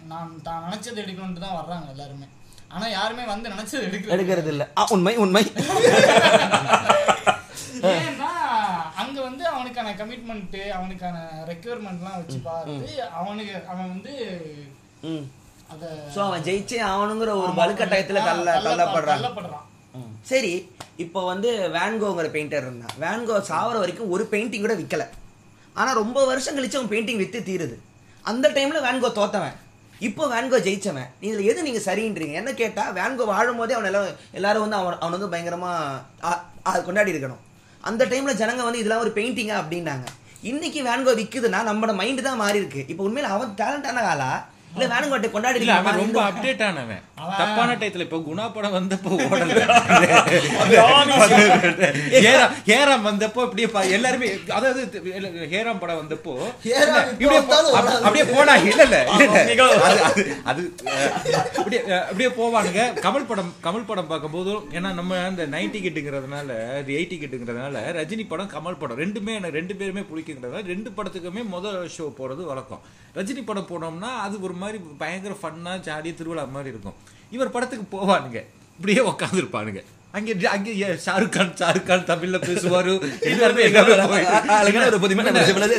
நான் 0.06 0.30
தான் 0.42 0.62
நினைச்சது 0.66 1.02
எடுக்கணும்னு 1.02 1.44
தான் 1.44 1.58
வர்றாங்க 1.58 1.88
எல்லாருமே. 1.90 2.28
ஆனா 2.70 2.86
யாருமே 2.90 3.24
வந்து 3.26 3.46
நினைச்சது 3.50 3.86
எடுக்க 3.88 4.14
எடுக்கிறது 4.14 4.50
இல்ல. 4.52 4.64
உண்மை 4.90 5.14
உண்மை. 5.16 5.42
ஏன்னா 7.92 8.30
அங்க 9.02 9.16
வந்து 9.20 9.44
அவனுக்கான 9.50 9.92
கமிட்மெண்ட் 9.98 10.56
அவனுக்கான 10.72 11.16
ரெக்யர்மெண்ட்லாம் 11.48 12.18
வச்சு 12.18 12.38
பார்த்து 12.42 12.88
அவனுக்கு 13.14 13.54
அவன் 13.68 13.88
வந்து 13.88 14.14
ஸோ 16.14 16.20
அவன் 16.24 16.44
ஜெயிச்சே 16.44 16.78
ஆகணுங்கிற 16.88 17.30
ஒரு 17.38 17.52
வலுக்கட்டாயத்துல 17.56 18.22
தள்ள 18.22 18.48
தள்ளப்ப- 18.48 18.66
தள்ளப்படுறான் 18.68 19.18
தள்ளப்படுறான். 19.18 19.66
சரி 20.30 20.52
இப்போ 21.04 21.20
வந்து 21.30 21.50
வேன்கோங்கிற 21.76 22.28
பெயிண்டர் 22.34 22.64
இருந்தான். 22.66 22.94
வேன்கோ 23.04 23.36
சாவர 23.50 23.76
வரைக்கும் 23.82 24.12
ஒரு 24.14 24.24
பெயிண்டிங் 24.32 24.64
கூட 24.64 24.74
விற்கல 24.80 25.04
ஆனால் 25.80 25.98
ரொம்ப 26.02 26.18
வருஷம் 26.30 26.56
கழிச்சு 26.56 26.78
அவன் 26.78 26.92
பெயிண்டிங் 26.92 27.20
விற்று 27.22 27.40
தீருது. 27.48 27.76
அந்த 28.30 28.46
டைமில் 28.56 28.84
வேன்கோ 28.86 29.08
தோத்தவன். 29.18 29.56
இப்போ 30.08 30.22
வேன்கோ 30.34 30.58
ஜெயிச்சவன். 30.66 31.10
இதில் 31.26 31.48
எது 31.50 31.64
நீங்கள் 31.66 31.84
சரின்றீங்க? 31.86 32.34
என்ன 32.40 32.50
கேட்டால் 32.60 32.94
வேன்கோ 32.98 33.24
வாழும் 33.32 33.58
போதே 33.60 33.74
அவன் 33.76 33.88
எல்லாம் 33.90 34.08
எல்லாரும் 34.38 34.64
வந்து 34.64 34.78
அவன் 34.80 34.98
அவன் 35.02 35.14
வந்து 35.16 35.32
பயங்கரமாக 35.34 36.80
கொண்டாடி 36.88 37.12
இருக்கணும். 37.14 37.42
அந்த 37.88 38.02
டைமில் 38.12 38.40
ஜனங்க 38.40 38.62
வந்து 38.68 38.80
இதெல்லாம் 38.82 39.04
ஒரு 39.04 39.12
பெயிண்டிங்கா 39.18 39.56
அப்படின்னாங்க. 39.62 40.06
இன்னைக்கு 40.50 40.80
வேன்கோ 40.88 41.12
விற்குதுன்னா 41.20 41.60
நம்மளோட 41.68 41.92
மைண்டு 42.00 42.22
தான் 42.28 42.40
மாறி 42.42 42.60
இருக்கு 42.62 42.80
இப்போ 42.92 43.02
உண்மையில் 43.08 43.32
அவன் 43.34 43.54
டேலண்டான 43.60 44.04
ஆளா? 44.12 44.30
இல்ல 44.74 44.84
வேன்கோட்டை 44.90 45.28
கொண்டாடி 45.30 45.58
இல்ல 45.58 45.72
அவன் 45.78 45.98
ரொம்ப? 45.98 46.18
அப்டேட் 46.26 46.62
ஆனவன் 46.66 47.02
தப்பான 47.32 47.74
டயத்துல 47.74 48.04
இப்ப 48.06 48.18
குணா 48.24 48.44
படம் 48.50 48.76
வந்தப்போ 48.76 49.10
ஓடல. 49.26 49.58
ஹேராம் 52.16 52.54
ஹேராம் 52.66 53.04
வந்தப்போ 53.08 53.40
இப்படியே 53.44 53.68
பா- 53.68 53.90
எல்லாருமே 53.96 54.28
அதாவது 54.52 54.82
ஹேராம் 55.52 55.80
படம் 55.80 56.00
வந்தப்போ 56.00 56.32
அப்படியே 58.00 58.24
போனா 58.30 58.54
இல்ல 58.64 58.82
இல்ல. 58.84 58.98
அது 60.44 60.62
அப்படியே 61.56 61.80
அப்படியே 62.02 62.30
போவானுங்க. 62.36 62.82
கமல் 63.04 63.28
படம் 63.28 63.52
கமல் 63.62 63.86
படம் 63.86 64.08
பார்க்கும்போது 64.08 64.54
ஏன்னா 64.72 64.90
நம்ம 64.94 65.20
அந்த 65.26 65.46
நைன்டி 65.52 65.80
கிட்டுங்கிறதுனால 65.80 66.50
இது 66.80 66.96
எயிட்டி 66.96 67.18
கிட்டுங்கிறதுனால 67.18 67.68
ரஜினி 67.96 68.26
படம் 68.26 68.52
கமல் 68.52 68.80
படம் 68.80 69.00
ரெண்டுமே 69.02 69.34
எனக்கு 69.38 69.58
ரெண்டு 69.58 69.76
பேருமே 69.76 70.04
பிடிக்குங்கிறதுனால 70.08 70.64
ரெண்டு 70.66 70.90
படத்துக்குமே 70.92 71.44
முதல் 71.50 71.80
ஷோ 71.94 72.06
போறது 72.16 72.42
வழக்கம். 72.46 72.82
ரஜினி 73.16 73.42
படம் 73.44 73.70
போனோம்னா 73.70 74.10
அது 74.22 74.36
ஒரு 74.42 74.54
மாதிரி 74.62 74.78
பயங்கர 75.02 75.34
ஃபன்னாக 75.42 75.84
ஜாலியாக 75.88 76.18
திருவிழா 76.20 76.44
மாதிரி 76.56 76.72
இருக்கும். 76.74 76.98
இவர் 77.34 77.54
படத்துக்கு 77.56 77.84
போவானுங்க. 77.96 78.40
இப்படியே 78.78 79.02
உட்காந்துருப்பானுங்க 79.10 79.82
அங்க 80.14 80.48
அங்க 80.48 80.70
ஏ- 80.70 80.98
ஷாருக் 81.06 81.28
கான் 81.28 81.54
ஷாருக் 81.54 81.82
கான் 81.82 82.06
தமிழ்ல 82.06 82.36
பேசுவாரு. 82.40 82.92
எல்லாருமே 83.20 83.62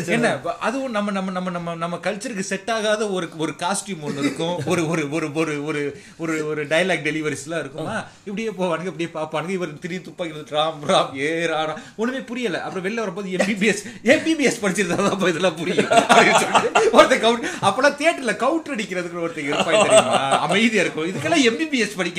என்ன, 0.05 0.39
அதுவும் 0.59 0.91
நம்ம 0.91 1.11
நம்ம 1.11 1.31
நம்ம 1.31 1.49
நம்ம 1.49 1.75
நம்ம 1.75 1.99
கல்ச்சருக்கு 2.03 2.39
செட் 2.39 2.69
ஆகாத 2.69 3.09
ஒரு 3.09 3.29
ஒரு 3.37 3.53
காஸ்டியூம் 3.57 4.01
ஒன்று 4.01 4.19
இருக்கும். 4.19 4.65
ஒரு 4.65 4.87
ஒரு 4.87 5.09
ஒரு 5.11 5.31
ஒரு 5.33 5.63
ஒரு 5.65 6.01
ஒரு 6.17 6.47
ஒரு 6.47 6.65
டைலாக் 6.65 7.05
டெலிவரிஸ்லாம் 7.07 7.59
இருக்குமா? 7.59 8.03
இப்படியே 8.23 8.49
போவானுங்க 8.49 8.85
இப்படியே 8.85 9.09
பார்ப்பானுங்க. 9.13 9.49
இவர் 9.49 9.79
திடீர் 9.79 10.01
துப்பாக்கி 10.01 10.55
ராம் 10.55 10.73
ராம் 10.87 11.19
ஏ 11.19 11.45
ராம் 11.45 11.73
ஒண்ணுமே 11.95 12.21
புரியல. 12.21 12.61
அப்புறம் 12.61 12.91
வெளில 12.91 12.95
வரும்போது 12.95 13.29
எம்பிபிஎஸ் 13.29 13.83
எம்பிபிஎஸ் 14.03 14.61
படிச்சிருந்தா 14.61 14.95
தான் 14.95 15.19
இதெல்லாம் 15.19 15.55
புரியும். 15.55 15.85
ஒருத்தர் 15.85 17.23
கவுண்ட் 17.25 17.47
அப்பெல்லாம் 17.61 17.95
தியேட்டர்ல 17.99 18.35
கவுண்டர் 18.35 18.75
அடிக்கிறதுக்கு 18.75 19.23
ஒருத்தர் 19.25 19.49
இருப்பாங்க 19.51 19.81
தெரியுமா? 19.83 20.39
அமைதியா 20.39 20.81
இருக்கும். 20.81 21.07
இதுக்கெல்லாம் 21.07 21.51
எம்பிபிஎஸ் 21.51 22.11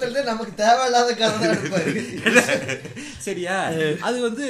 இருந்து 0.00 0.22
நமக்கு 0.24 0.68
தேவையில்லாத 0.70 1.12
கதை 1.14 1.48
சரியா? 3.26 3.56
அது 4.00 4.20
வந்து 4.20 4.44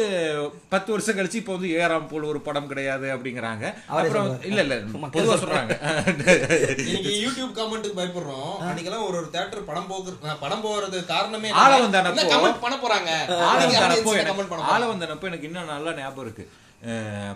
பத்து 0.68 0.91
வருஷம் 0.91 1.16
கழிச்சு 1.16 1.35
இப்போ 1.35 1.53
வந்து 1.53 1.68
ஏறாம் 1.77 2.09
போல் 2.09 2.23
ஒரு 2.23 2.41
படம் 2.41 2.66
கிடையாது 2.66 3.07
அப்படிங்கிறாங்க. 3.09 3.64
அப்புறம் 3.91 4.29
இல்ல 4.43 4.61
இல்ல 4.61 4.77
பொதுவா 5.14 5.37
சொல்றாங்க. 5.37 5.75
யூடியூப் 7.23 7.55
கமெண்ட்டுக்கு 7.57 7.99
பயப்படுறோம். 7.99 8.55
அன்னைக்கெல்லாம் 8.61 9.07
ஒரு 9.07 9.16
ஒரு 9.16 9.29
தேட்டர் 9.33 9.66
படம் 9.66 9.91
போகு 9.91 10.12
படம் 10.41 10.64
போறது 10.64 11.05
காரணமே 11.07 11.51
ஆள 11.61 11.73
வந்தானப்போ- 11.79 12.31
கமெண்ட் 12.33 12.61
பண்ண 12.61 12.77
போறாங்க. 12.77 13.11
ஆளவந்தனப்போ 13.45 14.11
கமெண்ட் 14.11 14.23
எனக்கு 14.23 14.49
பண்ண 14.49 14.71
ஆளவந்தனப்போ 14.75 15.25
எனக்கு 15.25 15.47
இன்னும் 15.47 15.66
நல்லா 15.66 15.93
ஞாபகம் 15.95 16.25
இருக்கு. 16.25 16.47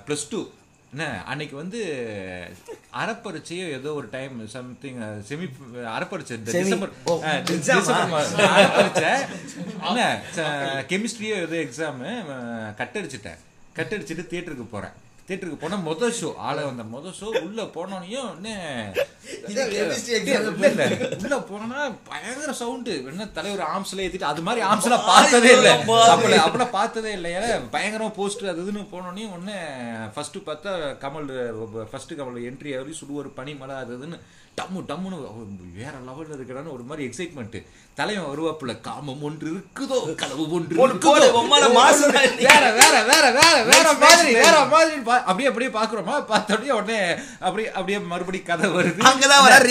ப்ளஸ் 0.06 0.28
டூ 0.30 0.38
என்ன 0.96 1.24
அன்னைக்கு 1.24 1.56
வந்து 1.56 1.80
அறப்பரிச்சையோ 2.94 3.68
ஏதோ 3.70 3.92
ஒரு 3.92 4.08
time 4.10 4.46
something 4.46 5.22
semi 5.28 5.50
Semi- 6.52 6.64
December 6.64 6.90
என்ன 9.80 10.22
கெமிஸ்ட்ரியோ 10.88 11.48
ஏதோ 11.48 11.56
எக்ஸாமு 11.56 12.10
கட்டடிச்சிட்டேன். 12.78 13.38
கட்டடிச்சிட்டு 13.76 14.26
தியேட்டருக்கு 14.30 14.66
போறேன். 14.70 14.90
தியேட்டருக்கு 15.28 15.58
போனா 15.58 15.76
முத 15.84 16.08
ஷோ 16.16 16.30
ஆள 16.46 16.56
வந்த 16.64 16.82
முத 16.90 17.12
ஷோ 17.18 17.28
உள்ள 17.42 17.60
போனோனையும். 17.74 18.32
உள்ள 21.18 21.36
போனா 21.42 21.78
பயங்கர 22.08 22.52
சவுண்ட் 22.52 22.90
என்ன 23.04 23.26
தலைவர் 23.30 23.62
ஆம்ஸ்ல 23.68 24.04
ஏத்திட்டு 24.04 24.30
அது 24.30 24.42
மாதிரி 24.42 24.64
ஆம்ஸ்லாம் 24.66 25.06
பார்த்ததே 25.06 25.52
இல்ல. 25.54 25.70
அப்பல 26.08 26.36
அப்பல 26.42 26.66
பார்த்ததே 26.70 27.12
இல்ல. 27.12 27.28
ஏன்னா 27.36 27.48
பயங்கரமா 27.72 28.10
போஸ்ட் 28.14 28.44
அது 28.46 28.64
இதுன்னு 28.64 28.84
போனோடனே 28.92 29.26
ஒண்ணு 29.32 29.56
ஃபர்ஸ்ட் 30.14 30.38
பார்த்தா 30.46 30.72
கமல் 30.98 31.30
ஃபர்ஸ்ட் 31.90 32.14
கமல் 32.14 32.46
என்ட்ரி 32.50 32.74
ஆகி 32.78 32.96
சுடுவார் 33.00 33.36
பனிமலை 33.36 33.76
அது 33.76 33.98
இதுன்னு 33.98 34.18
டம்மு 34.60 34.84
டம்முன்னு 34.88 35.26
வேற 35.76 35.90
லெவல்ல 36.06 36.38
இருக்கிறான்னு 36.38 36.72
ஒரு 36.72 36.82
மாதிரி 36.82 37.08
எக்ஸைட்மெண்ட் 37.08 37.66
தலைவன் 37.94 38.38
வருவாப்புல 38.38 38.80
காமம் 38.80 39.22
ஒன்று 39.22 39.50
இருக்குதோ 39.50 40.14
களவு 40.14 40.50
ஒன்று 40.50 40.76
வேற 42.36 42.72
வேற 42.72 43.02
வேற 43.02 43.30
வேற 43.30 43.62
வேற 43.64 43.92
மாதிரி 43.92 44.32
வேற 44.32 44.64
மாதிரி 44.64 44.94
அப்படியே 45.06 45.48
அப்படியே 45.48 45.70
பாக்குறோமா 45.70 46.24
பார்த்த 46.24 46.58
உடனே 46.58 47.14
அப்படியே 47.40 47.68
அப்படியே 47.72 47.98
மறுபடியும் 47.98 48.46
கதை 48.46 48.70
வருது. 48.70 48.98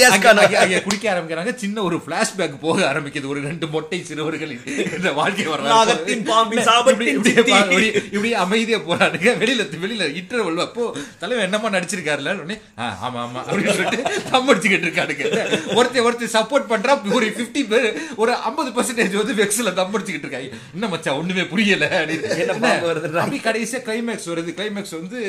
அங்கதான் 0.09 0.83
குடிக்க 0.83 1.13
ஆரம்பிக்கிறாங்க. 1.13 1.55
சின்ன 1.55 1.81
ஒரு 1.81 1.95
பிளாஷ்பேக் 1.97 2.59
போக 2.59 2.93
ஆரம்பிக்குது. 2.93 3.27
ஒரு 3.27 3.41
ரெண்டு 3.41 3.67
மொட்டை 3.67 4.03
சிறுவர்களின் 4.03 4.61
இந்த 4.95 5.11
வாழ்க்கை 5.13 5.45
வரலாறு. 5.45 5.93
இப்படி- 7.71 8.31
அமைதியா 8.31 8.77
போறானுங்க. 8.77 9.37
வெளியில 9.37 9.61
வெளியில 9.83 10.15
இன்டர்வல் 10.15 10.57
அப்போ 10.57 10.95
தலைவன் 11.19 11.45
என்னமா 11.45 11.67
நடிச்சிருக்காருல? 11.67 12.33
உடனே 12.35 12.59
"ஆ, 12.79 12.97
ஆமா 13.03 13.17
ஆமா 13.17 13.49
அப்படின்னு 13.49 13.73
சொல்லிட்டு 13.73 14.21
தம் 14.31 14.49
அடிச்சுக்கிட்டு 14.77 14.87
இருக்கானுங்க. 14.89 15.25
ஒருத்தர் 15.79 16.05
ஒருத்தர் 16.07 16.33
சப்போர்ட் 16.35 16.69
பண்றா 16.71 16.93
ஒரு 17.17 17.25
50 17.37 17.63
பேர் 17.71 17.87
ஒரு 18.23 18.31
50% 18.47 18.73
பர்சன்டேஜ் 18.77 19.19
வந்து 19.21 19.35
வெக்ஸ்ல 19.41 19.73
தம் 19.79 19.95
அடிச்சுக்கிட்டு 19.97 20.27
இருக்காங்க 20.27 20.49
என்ன 20.75 20.87
மச்சான் 20.93 21.17
ஒண்ணுமே 21.21 21.45
புரியல? 21.53 21.85
அப்படி 23.23 23.39
கடைசியா 23.47 23.79
கிளைமேக்ஸ் 23.87 24.29
வருது. 24.33 24.51
கிளைமேக்ஸ் 24.59 24.95
வந்து 24.99 25.19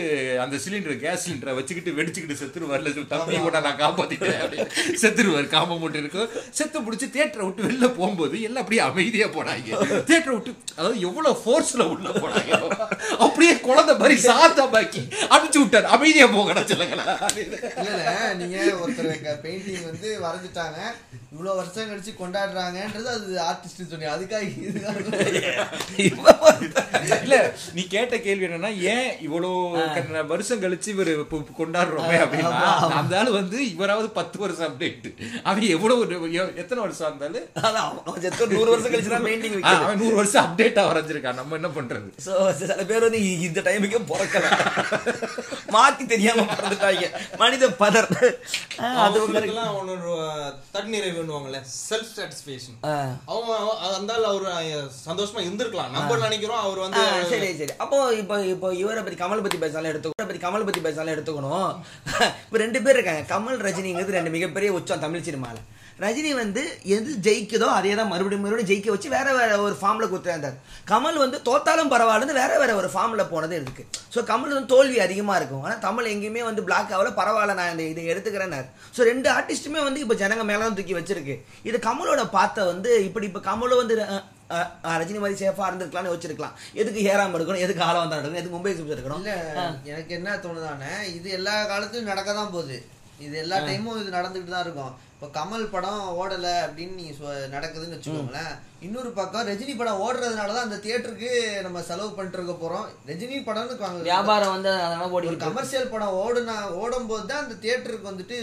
அந்த 0.45 0.57
சிலிண்டர் 0.65 1.01
கேஸ் 1.05 1.25
சிலிண்டரை 1.27 1.55
வச்சுக்கிட்டு 1.59 1.97
வெடிச்சுக்கிட்டு 1.99 2.39
செத்துருவார்ல 2.43 2.93
தம்பி 3.15 3.39
கூட 3.47 3.61
நான் 3.67 3.81
காப்பாத்திட்டேன் 3.83 4.71
செத்துருவார். 5.03 5.49
காம 5.55 5.79
மட்டும் 5.83 6.03
இருக்கும் 6.05 6.29
செத்து 6.59 6.85
முடிச்சு 6.87 7.07
தியேட்டரை 7.17 7.45
விட்டு 7.49 7.67
வெளில 7.69 7.87
போகும்போது 7.99 8.37
எல்லாம் 8.49 8.63
அப்படியே 8.65 8.83
அமைதியா 8.89 9.27
போனாங்க. 9.37 9.71
தியேட்டரை 10.09 10.35
விட்டு 10.39 10.53
அதாவது 10.79 10.99
எவ்வளவு 11.09 11.41
ஃபோர்ஸ்ல 11.43 11.83
உள்ள 11.95 12.09
போனாங்க. 12.23 12.53
அப்படியே 13.25 13.55
குழந்தை 13.69 13.95
மாதிரி 14.03 14.17
சாத்தா 14.29 14.65
பாக்கி 14.75 15.03
அனுப்பிச்சு 15.33 15.61
விட்டார். 15.63 15.91
அமைதியா 15.97 16.27
போகணும் 16.37 16.69
சொல்லுங்களா. 16.73 17.05
இல்ல 17.43 17.57
இல்ல. 17.85 18.13
நீங்க 18.41 18.57
ஒருத்தர் 18.83 19.34
பெயிண்டிங் 19.43 19.85
வந்து 19.85 20.19
வரைஞ்சிட்டாங்க. 20.23 20.79
இவ்வளவு 21.33 21.57
வருஷம் 21.57 21.89
கழிச்சு 21.89 22.13
கொண்டாடுறாங்கன்றது 22.23 23.05
அது 23.05 23.39
ஆர்டிஸ்ட் 23.43 23.89
சொன்னீங்க. 23.89 24.17
அதுக்காக 24.17 24.43
இல்ல 27.23 27.37
நீ 27.75 27.87
கேட்ட 27.87 28.19
கேள்வி 28.19 28.47
என்னன்னா 28.47 28.79
ஏன் 28.79 29.21
இவ்வளவு 29.21 29.55
க- 30.11 30.23
வருஷம் 30.23 30.63
கழிச்சு 30.63 30.89
இவர் 30.89 31.11
கொண்டாடுறோமே 31.59 32.17
அப்படின்னா 32.25 32.51
அந்த 32.91 33.19
ஆளு 33.19 33.33
வந்து 33.33 33.71
இவராவது 33.71 34.09
பத்து 34.11 34.39
வருஷம் 34.39 34.73
அப்டேட் 34.73 35.09
அவன் 35.43 35.63
எவ்வளவு 35.63 36.01
எத்தனை 36.57 36.85
வருஷம் 36.85 37.17
இருந்தாலும் 37.17 38.53
நூறு 38.53 38.71
வருஷம் 38.71 38.93
கழிச்சு 38.93 39.09
தான் 39.09 39.25
பெயிண்டிங் 39.25 39.61
அவன் 39.61 39.99
நூறு 39.99 40.15
வருஷம் 40.15 40.45
அப்டேட்டா 40.47 40.85
வரைஞ்சிருக்கான் 40.91 41.35
நம்ம 41.35 41.55
என்ன 41.55 41.69
பண்றது? 41.69 42.09
சோ 42.27 42.53
சில 42.53 42.75
பேர் 42.85 43.01
வந்து 43.01 43.41
இந்த 43.41 43.61
டைமுக்கே 43.61 44.01
பிறக்கல. 44.09 44.47
மாத்தி 45.69 46.07
தெரியாம 46.07 46.43
பிறந்துட்டாங்க. 46.43 47.05
மனித 47.37 47.71
பதர். 47.73 48.09
அது 48.77 49.24
ஒன்று 49.27 50.53
தன்னிறைவுன்னுவாங்கல்ல 50.73 51.63
செல்ஃப் 51.91 52.09
சாட்டிஸ்ஃபேக்ஷன். 52.17 52.87
அவங்க 53.27 53.57
அவ- 53.57 53.95
அந்த 53.97 54.15
அவரு 54.25 54.51
சந்தோஷமா 55.07 55.41
இருந்திருக்கலாம். 55.41 55.91
நம்ம 55.91 56.17
நினைக்கிறோம் 56.17 56.59
அவர் 56.59 56.79
வந்து 56.79 56.99
சரி 57.29 57.57
சரி. 57.57 57.77
அப்போ 57.77 58.13
இப்போ 58.13 58.45
இப்போ 58.45 58.75
இவரை 58.75 59.03
பத்தி 59.03 59.25
கமல் 59.25 59.43
பத்தி 59.43 59.59
பேசாலும் 59.59 59.93
எடுத்துக்கணும் 59.93 60.11
பத்தி 60.17 60.47
கமல் 60.47 60.65
பத்தி 60.65 60.81
பேசாலும் 60.81 61.15
எடுத்துக்கணும். 61.15 61.77
இப்போ 62.45 62.59
ரெண்டு 62.59 62.83
பேர் 62.83 62.99
இருக்காங்க. 62.99 63.35
கமல் 63.39 63.57
ரஜினிங்கிறது 63.57 64.05
ரெண்டு 64.05 64.31
மிகப்பெரிய 64.31 64.73
உச்சம் 64.73 65.01
தமிழ் 65.01 65.21
சினிமால. 65.21 65.57
ரஜினி 66.03 66.31
வந்து 66.41 66.63
எது 66.95 67.11
ஜெயிக்குதோ 67.27 67.67
அதே 67.79 67.91
தான் 67.99 68.09
மறுபடியும் 68.13 68.43
மறுபடியும் 68.45 68.71
ஜெயிக்க 68.71 68.89
வச்சு 68.95 69.09
வேற 69.15 69.29
வேற 69.37 69.51
ஒரு 69.67 69.75
ஃபார்ம்ல 69.81 70.07
குத்துறாந்தார் 70.13 70.57
கமல் 70.91 71.19
வந்து 71.23 71.39
தோத்தாலும் 71.49 71.91
பரவாயில்லன்னு 71.93 72.35
வேற 72.41 72.53
வேற 72.63 72.73
ஒரு 72.81 72.89
ஃபார்ம்ல 72.95 73.25
போனது 73.33 73.55
இருக்கு. 73.61 73.83
ஸோ 74.15 74.23
கமல் 74.31 74.55
வந்து 74.57 74.73
தோல்வி 74.73 74.99
அதிகமா 75.05 75.35
இருக்கும். 75.41 75.63
ஆனா 75.67 75.75
தமிழ் 75.87 76.11
எங்கேயுமே 76.13 76.43
வந்து 76.49 76.65
பிளாக் 76.69 76.93
ஆகல. 76.95 77.13
பரவாயில்ல 77.21 77.57
நான் 77.61 77.73
இந்த 77.75 77.85
இதை 77.93 78.07
எடுத்துக்கிறேன்னாரு. 78.13 78.67
ஸோ 78.97 79.07
ரெண்டு 79.11 79.29
ஆர்டிஸ்ட்டுமே 79.37 79.83
வந்து 79.89 80.03
இப்போ 80.05 80.17
ஜனங்க 80.23 80.47
மேல 80.51 80.65
தான் 80.67 80.79
தூக்கி 80.79 80.97
வச்சிருக்கு. 80.99 81.37
இது 81.69 81.81
கமலோட 81.89 82.25
பார்த்த 82.37 82.67
வந்து 82.73 82.91
இப்படி 83.09 83.29
இப்போ 83.31 83.43
கமலும் 83.51 83.83
வந்து 83.83 83.97
ரஜினி 85.01 85.21
மாதிரி 85.23 85.39
சேஃபா 85.43 85.69
இருந்திருக்கலாம்னு 85.69 86.15
வச்சிருக்கலாம் 86.15 86.57
எதுக்கு 86.81 87.01
ஏறாம 87.13 87.37
எடுக்கணும்? 87.37 87.63
எதுக்கு 87.67 87.87
ஆள 87.87 87.95
வந்தா 88.01 88.19
எடுக்கணும்? 88.19 88.41
எதுக்கு 88.41 88.57
மும்பை 88.57 88.73
எக்ஸ்பிரஸ் 88.73 88.97
எடுக்கணும்? 88.97 89.23
இல்ல 89.23 89.63
எனக்கு 89.93 90.13
என்ன 90.19 90.37
தோணுதானே 90.45 90.93
இது 91.17 91.29
எல்லா 91.39 91.55
காலத்துலயும் 91.71 92.13
நடக்க 92.13 92.29
தான் 92.41 92.53
போகுது. 92.57 92.77
இது 93.25 93.35
எல்லா 93.45 93.57
டைமும் 93.67 93.99
இது 94.03 94.17
நடந்துகிட்டு 94.19 94.55
தான் 94.55 94.65
இருக்கும். 94.67 94.93
இப்போ 95.15 95.27
கமல் 95.35 95.67
படம் 95.67 96.01
ஓடல 96.17 96.47
அப்படின்னு 96.65 96.95
நீங்க 96.95 97.13
சொ- 97.19 97.51
நடக்குதுன்னு 97.51 97.97
வச்சுக்கோங்களேன். 97.97 98.55
இன்னொரு 98.81 99.11
பக்கம் 99.11 99.47
ரஜினி 99.47 99.77
படம் 99.77 100.01
ஓடுறதுனால 100.01 100.49
தான் 100.49 100.65
அந்த 100.65 100.77
தியேட்டருக்கு 100.77 101.29
நம்ம 101.63 101.83
செலவு 101.83 102.11
பண்ணிட்டு 102.11 102.39
இருக்க 102.39 102.55
போறோம். 102.59 102.89
ரஜினி 103.07 103.37
படம்னு 103.45 104.03
வியாபாரம் 104.03 104.51
வந்து 104.51 104.71
அதனால 104.79 105.05
ஒரு 105.05 105.15
ஓடிக்கிட்டு 105.15 105.31
இருக்கு. 105.33 105.47
கமர்ஷியல் 105.47 105.89
படம் 105.89 106.17
ஓடுனா 106.21 106.57
ஓடும் 106.75 107.07
போது 107.07 107.27
தான் 107.27 107.43
அந்த 107.43 107.55
தியேட்டருக்கு 107.55 108.11
வந்துட்டு 108.11 108.39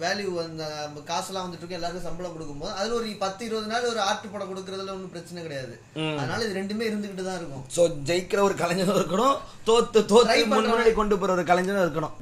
வேல்யூ 0.00 0.28
அந்த 0.42 0.66
காசுலாம் 1.08 1.46
வந்துட்டு 1.46 1.58
இருக்கு. 1.58 1.74
எல்லாருக்கும் 1.74 2.08
சம்பளம் 2.08 2.32
கொடுக்கும்போது 2.32 2.74
அதுல 2.74 2.94
ஒரு 2.94 3.16
பத்து 3.18 3.44
இருபது 3.44 3.66
நாள் 3.66 3.90
ஒரு 3.90 4.00
ஆர்ட் 4.00 4.32
படம் 4.32 4.52
கொடுக்கறதுல 4.52 4.90
ஒன்றும் 4.90 5.10
பிரச்சனை 5.10 5.42
கிடையாது. 5.42 5.74
அதனால 6.18 6.44
இது 6.44 6.60
ரெண்டுமே 6.60 6.86
இருந்துகிட்டு 6.86 7.24
தான் 7.24 7.40
இருக்கும். 7.40 7.64
ஸோ 7.76 7.80
ஜெயிக்கிற 8.04 8.42
ஒரு 8.42 8.54
கலைஞனும் 8.54 9.00
இருக்கணும். 9.00 9.36
தோத்து 9.66 10.02
தோத்து. 10.04 10.46
முன்னாடி 10.54 10.92
கொண்டு 10.94 11.18
போற 11.18 11.32
ஒரு 11.32 11.44
கலைஞனும் 11.44 11.84
இருக்கணும். 11.86 12.16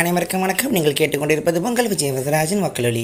அனைவருக்கும் 0.00 0.42
வணக்கம். 0.44 0.74
நீங்கள் 0.76 0.96
கேட்டுக்கொண்டிருப்பது 0.98 1.60
பொங்கல் 1.62 1.88
விஜய் 1.92 2.12
வரதராஜன் 2.16 2.62
வக்கலொலி. 2.64 3.02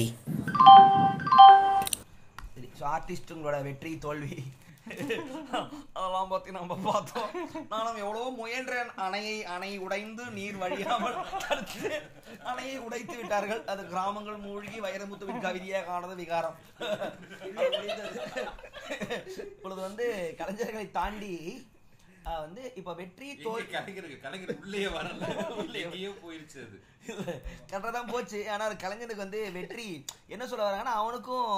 சரி 2.53 2.69
ஸோ 2.79 2.83
ஆர்டிஸ்ட்டுங்களோட 2.91 3.57
வெற்றி 3.65 3.91
தோல்வி. 4.05 4.37
அதெல்லாம் 5.97 6.31
பத்தி 6.31 6.55
நம்ம 6.59 6.77
பார்த்தோம். 6.87 7.29
நானும் 7.73 7.99
எவ்வளவோ 8.03 8.29
முயன்றேன். 8.39 8.93
அணையை 9.07 9.35
அணை 9.55 9.71
உடைந்து 9.85 10.23
நீர் 10.37 10.61
வழியாமல் 10.63 11.19
தடுத்து 11.43 11.91
அணையை 12.51 12.77
உடைத்து 12.85 13.15
விட்டார்கள். 13.19 13.61
அது 13.73 13.83
கிராமங்கள் 13.91 14.39
மூழ்கி 14.47 14.79
வைரமுத்துவின் 14.87 15.45
கவிதையாக 15.47 15.93
ஆனது 15.97 16.17
விகாரம். 16.23 16.57
இப்பொழுது 19.51 19.81
வந்து 19.87 20.07
கலைஞர்களை 20.41 20.87
தாண்டி 20.99 21.35
வந்து 22.25 22.61
இப்ப 22.79 22.93
வெற்றி 22.93 23.27
தோல்வி 23.37 23.67
கலைஞருக்கு 23.73 24.17
கலைஞர் 24.23 24.53
உள்ளே 24.63 24.81
வரல. 24.95 25.25
எங்கேயோ 25.81 26.11
போயிருச்சு 26.23 26.57
அது. 26.65 26.77
கரெக்டாக 27.69 27.91
தான் 27.91 28.11
போச்சு. 28.11 28.39
ஆனால் 28.53 28.67
அது 28.69 28.77
கலைஞனுக்கு 28.83 29.25
வந்து 29.25 29.41
வெற்றி 29.57 29.87
என்ன 30.33 30.43
சொல்ல 30.47 30.67
வராங்கன்னா 30.67 30.95
அவனுக்கும் 31.01 31.49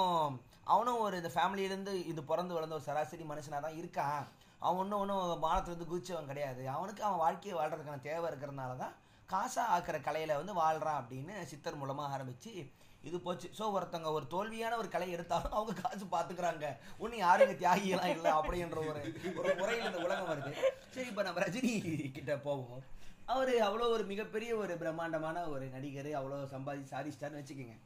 அவனும் 0.66 1.02
ஒரு 1.04 1.16
இந்த 1.16 1.30
ஃபேமிலியிலேருந்து 1.34 1.94
இது 2.12 2.22
பிறந்து 2.30 2.56
வளர்ந்த 2.56 2.78
ஒரு 2.78 2.86
சராசரி 2.88 3.24
மனுஷனாக 3.24 3.62
தான் 3.66 3.78
இருக்கான். 3.80 4.24
அவன் 4.60 4.80
ஒன்றும் 4.82 5.00
ஒன்றும் 5.02 5.44
வானத்துலேருந்து 5.44 5.90
குதிச்சவன் 5.90 6.30
கிடையாது. 6.32 6.62
அவனுக்கு 6.76 7.02
அவன் 7.08 7.22
வாழ்க்கையை 7.24 7.56
வாழ்றதுக்கான 7.58 8.02
தேவை 8.08 8.26
இருக்கிறதுனால 8.30 8.76
தான் 8.82 8.96
காசா 9.28 9.62
ஆக்குற 9.74 9.96
கலையில 10.00 10.36
வந்து 10.40 10.54
வாழ்றான் 10.60 11.00
அப்படின்னு 11.00 11.34
சித்தர் 11.50 11.80
மூலமாக 11.80 12.14
ஆரம்பிச்சு 12.16 12.52
இது 13.06 13.16
போச்சு. 13.26 13.48
ஸோ 13.58 13.64
ஒருத்தங்க 13.76 14.08
ஒரு 14.18 14.26
தோல்வியான 14.32 14.76
ஒரு 14.82 14.88
கலை 14.94 15.08
எடுத்தாலும் 15.16 15.54
அவங்க 15.58 15.74
காசு 15.80 16.04
பார்த்துக்கிறாங்க 16.14 16.66
ஒன்றும் 17.02 17.22
யாரும் 17.24 17.52
தியாகியெல்லாம் 17.62 18.14
இல்லை 18.16 18.30
அப்படின்ற 18.38 18.78
ஒரு 18.90 19.00
ஒரு 19.40 19.52
முறையில் 19.60 19.88
இந்த 19.90 20.00
உலகம் 20.06 20.30
வருது. 20.30 20.52
சரி 20.94 21.08
இப்போ 21.12 21.24
நம்ம 21.28 21.42
ரஜினி 21.46 21.72
கிட்ட 22.16 22.34
போவோம். 22.46 22.82
அவர் 23.34 23.52
அவ்வளோ 23.68 23.86
ஒரு 23.94 24.04
மிகப்பெரிய 24.12 24.50
ஒரு 24.62 24.74
பிரம்மாண்டமான 24.82 25.46
ஒரு 25.54 25.64
நடிகர் 25.76 26.10
அவ்வளோ 26.20 26.38
சம்பாதி 26.54 26.84
சாதிச்சிட்டாருன்னு 26.92 27.42
வச்சுக்கோங்க. 27.42 27.76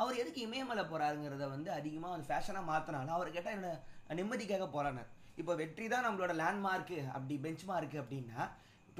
அவர் 0.00 0.20
எதுக்கு 0.22 0.40
இமயமலை 0.46 0.84
போறாருங்கிறத 0.90 1.46
வந்து 1.54 1.70
அதிகமாக 1.78 2.12
வந்து 2.14 2.28
ஃபேஷனாக 2.30 2.68
மாற்றினாலும் 2.72 3.16
அவர் 3.16 3.34
கேட்டால் 3.36 3.56
என்னோட 3.56 3.76
நிம்மதிக்காக 4.18 4.66
போகிறானார் 4.74 5.10
இப்போ 5.40 5.52
வெற்றி 5.60 5.86
தான் 5.92 6.04
நம்மளோட 6.06 6.32
லேண்ட்மார்க்கு 6.42 6.98
அப்படி 7.16 7.34
பெஞ்ச் 7.44 7.64
மார்க்கு 7.70 7.98
அப்படின்னா 8.02 8.40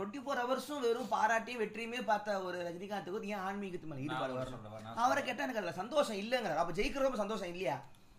டுவெண்ட்டி 0.00 0.20
ஃபோர் 0.24 0.40
ஹவர்ஸும் 0.42 0.84
வெறும் 0.84 1.10
பாராட்டியும் 1.14 1.62
வெற்றியுமே 1.62 1.98
பார்த்த 2.10 2.36
ஒரு 2.48 2.58
ரஜினிகாந்துக்கு 2.66 3.30
ஏன் 3.32 3.42
ஆன்மீகத்து 3.46 3.88
மேலே 3.90 4.04
ஈடுபாடு 4.04 4.36
வரணும்? 4.38 5.00
அவரை 5.04 5.22
கேட்டால் 5.22 5.46
எனக்கு 5.46 5.62
அதில் 5.62 5.80
சந்தோஷம் 5.80 6.20
இல்லைங்கிறார். 6.20 6.60
அப்போ 6.62 6.74
ஜெயிக்கிறவங்க 6.78 7.18
சந்தோஷம் 7.22 7.50
இல்லையா? 7.54 7.74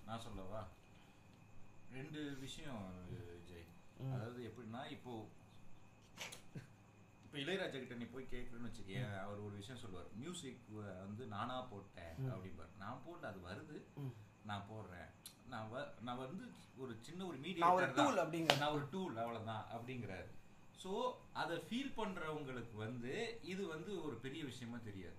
நான் 0.07 0.23
சொல்லவா? 0.25 0.61
ரெண்டு 1.97 2.19
விஷயம் 2.43 2.83
ஜெய் 3.49 3.65
அதாவது 4.15 4.41
எப்படின்னா 4.49 4.81
இப்போ 4.95 5.13
இப்போ 7.25 7.37
இளையராஜா 7.43 7.77
கிட்ட 7.79 7.95
நீ 8.01 8.05
போய் 8.13 8.31
கேட்குறேன்னு 8.33 8.69
வச்சுக்கேன் 8.69 9.15
அவர் 9.23 9.45
ஒரு 9.47 9.55
விஷயம் 9.61 9.81
சொல்லுவார். 9.83 10.09
மியூசிக் 10.21 10.63
வந்து 11.07 11.25
நானா 11.35 11.57
போட்டேன் 11.71 12.13
அப்படிம்பார். 12.33 12.71
நான் 12.83 13.01
போடல 13.05 13.29
அது 13.31 13.41
வருது. 13.49 13.77
நான் 14.49 14.67
போடுறேன். 14.71 15.09
நான் 15.53 15.71
நான் 16.07 16.21
வந்து 16.25 16.43
ஒரு 16.83 16.93
சின்ன 17.07 17.21
ஒரு 17.29 17.37
நான் 17.63 17.75
ஒரு 17.77 17.87
மீடியா 17.87 17.97
tool 17.99 18.17
அப்படிங்கிற. 18.23 18.57
நான் 18.63 18.75
ஒரு 18.77 18.85
டூல் 18.93 19.17
அவ்வளவுதான் 19.23 19.65
அப்படிங்கிறாரு. 19.75 20.29
ஸோ 20.81 20.91
அதை 21.33 21.55
ஃபீல் 21.65 21.95
பண்றவங்களுக்கு 21.97 22.75
வந்து 22.77 23.13
இது 23.53 23.63
வந்து 23.67 23.91
ஒரு 24.05 24.15
பெரிய 24.17 24.41
விஷயமா 24.43 24.77
தெரியாது. 24.85 25.17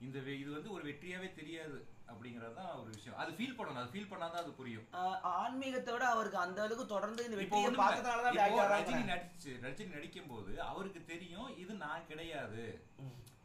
இந்த 0.00 0.18
இது 0.34 0.50
வந்து 0.54 0.70
ஒரு 0.72 0.82
வெற்றியாவே 0.88 1.28
தெரியாது 1.34 1.76
அப்படிங்கிறது 2.08 2.54
தான் 2.54 2.72
ஒரு 2.80 2.88
விஷயம். 2.90 3.18
அது 3.22 3.30
ஃபீல் 3.36 3.56
பண்ணணும். 3.58 3.80
அது 3.82 3.92
ஃபீல் 3.92 4.10
பண்ணாதான் 4.10 4.42
அது 4.42 4.50
புரியும். 4.58 4.86
ஆஹ் 5.00 5.20
ஆன்மீகத்தை 5.34 5.92
விட 5.94 6.06
அவருக்கு 6.08 6.38
அந்த 6.38 6.58
அளவுக்கு 6.62 6.86
தொடர்ந்து 6.86 7.26
இந்த 7.26 7.36
வெற்றியை. 7.40 7.70
பார்த்ததுனால 7.82 8.24
தான் 8.24 8.72
ரஜினி. 8.74 9.04
நடிச்சு 9.12 9.52
ரஜினி 9.64 9.92
நடிக்கும் 9.96 10.30
போது 10.32 10.52
அவருக்கு 10.70 11.02
தெரியும் 11.12 11.48
இது 11.62 11.74
நான் 11.84 12.08
கிடையாது. 12.10 12.64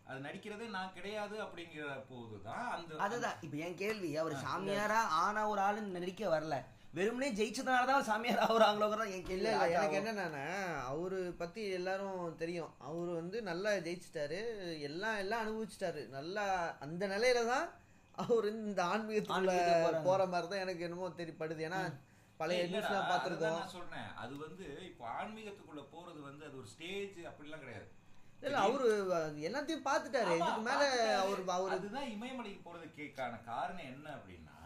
அது 0.06 0.20
நடிக்கிறதே 0.26 0.68
நான் 0.76 0.94
கிடையாது 0.94 1.36
அப்படிங்கிற 1.46 1.88
போதுதான் 2.10 2.66
அந்த 2.76 3.02
அதுதான். 3.06 3.40
இப்ப 3.46 3.58
என் 3.66 3.80
கேள்வி 3.82 4.10
அவர் 4.18 4.44
சாமியாரா 4.46 5.02
ஆன 5.24 5.48
ஒரு 5.50 5.62
ஆளு 5.62 5.82
நடிக்க 5.98 6.24
வரல. 6.30 6.56
வெறுமனே 6.98 7.28
ஜெயிச்சதுனால 7.40 7.88
தான் 7.90 8.06
சாமியார் 8.08 8.44
ஆகுறாங்களோங்கிறத 8.46 9.06
என் 9.16 9.28
இல்ல 9.36 9.50
இல்ல 9.56 9.66
எனக்கு 9.78 9.98
என்னன்னா 10.00 10.46
அவரு 10.92 11.20
பத்தி 11.42 11.62
எல்லாரும் 11.80 12.22
தெரியும். 12.42 12.72
அவரு 12.88 13.12
வந்து 13.20 13.38
நல்லா 13.50 13.72
ஜெயிச்சிட்டாரு. 13.88 14.40
எல்லாம் 14.88 15.20
எல்லாம் 15.24 15.44
அனுபவிச்சிட்டாரு. 15.44 16.02
நல்லா 16.18 16.46
அந்த 16.86 17.04
நிலையில 17.14 17.44
தான் 17.52 17.68
அவர் 18.24 18.48
இந்த 18.54 18.82
ஆன்மீகத்துக்குள்ள. 18.94 19.54
போற 20.08 20.22
மாதிரி 20.34 20.50
தான் 20.54 20.64
எனக்கு 20.66 20.86
என்னமோ 20.88 21.12
தெரியப்படுது 21.20 21.68
ஏன்னா 21.68 21.82
பழைய 22.40 22.66
நியூஸ்லாம் 22.72 23.10
பார்த்திருக்கோம். 23.12 23.62
நான் 23.62 23.76
சொன்னேன் 23.78 24.10
அது 24.24 24.34
வந்து 24.46 24.66
இப்போ 24.90 25.06
ஆன்மீகத்துக்குள்ள 25.20 25.84
போறது 25.94 26.20
வந்து 26.30 26.44
அது 26.48 26.58
ஒரு 26.62 26.70
ஸ்டேஜ் 26.74 27.18
அப்படிலாம் 27.32 27.64
கிடையாது. 27.66 27.88
இல்ல 28.48 28.58
அவரு 28.68 28.88
எல்லாத்தையும் 29.48 29.88
பார்த்துட்டாரு. 29.90 30.34
இதுக்கு 30.42 30.64
மேல. 30.70 30.84
அவர் 31.22 31.42
அவரு 31.58 31.76
அதுதான் 31.78 32.12
இமயமலைக்கு 32.16 32.62
போறதுக்கான 32.68 33.40
காரணம் 33.52 33.90
என்ன 33.94 34.08
அப்படின்னா 34.18 34.58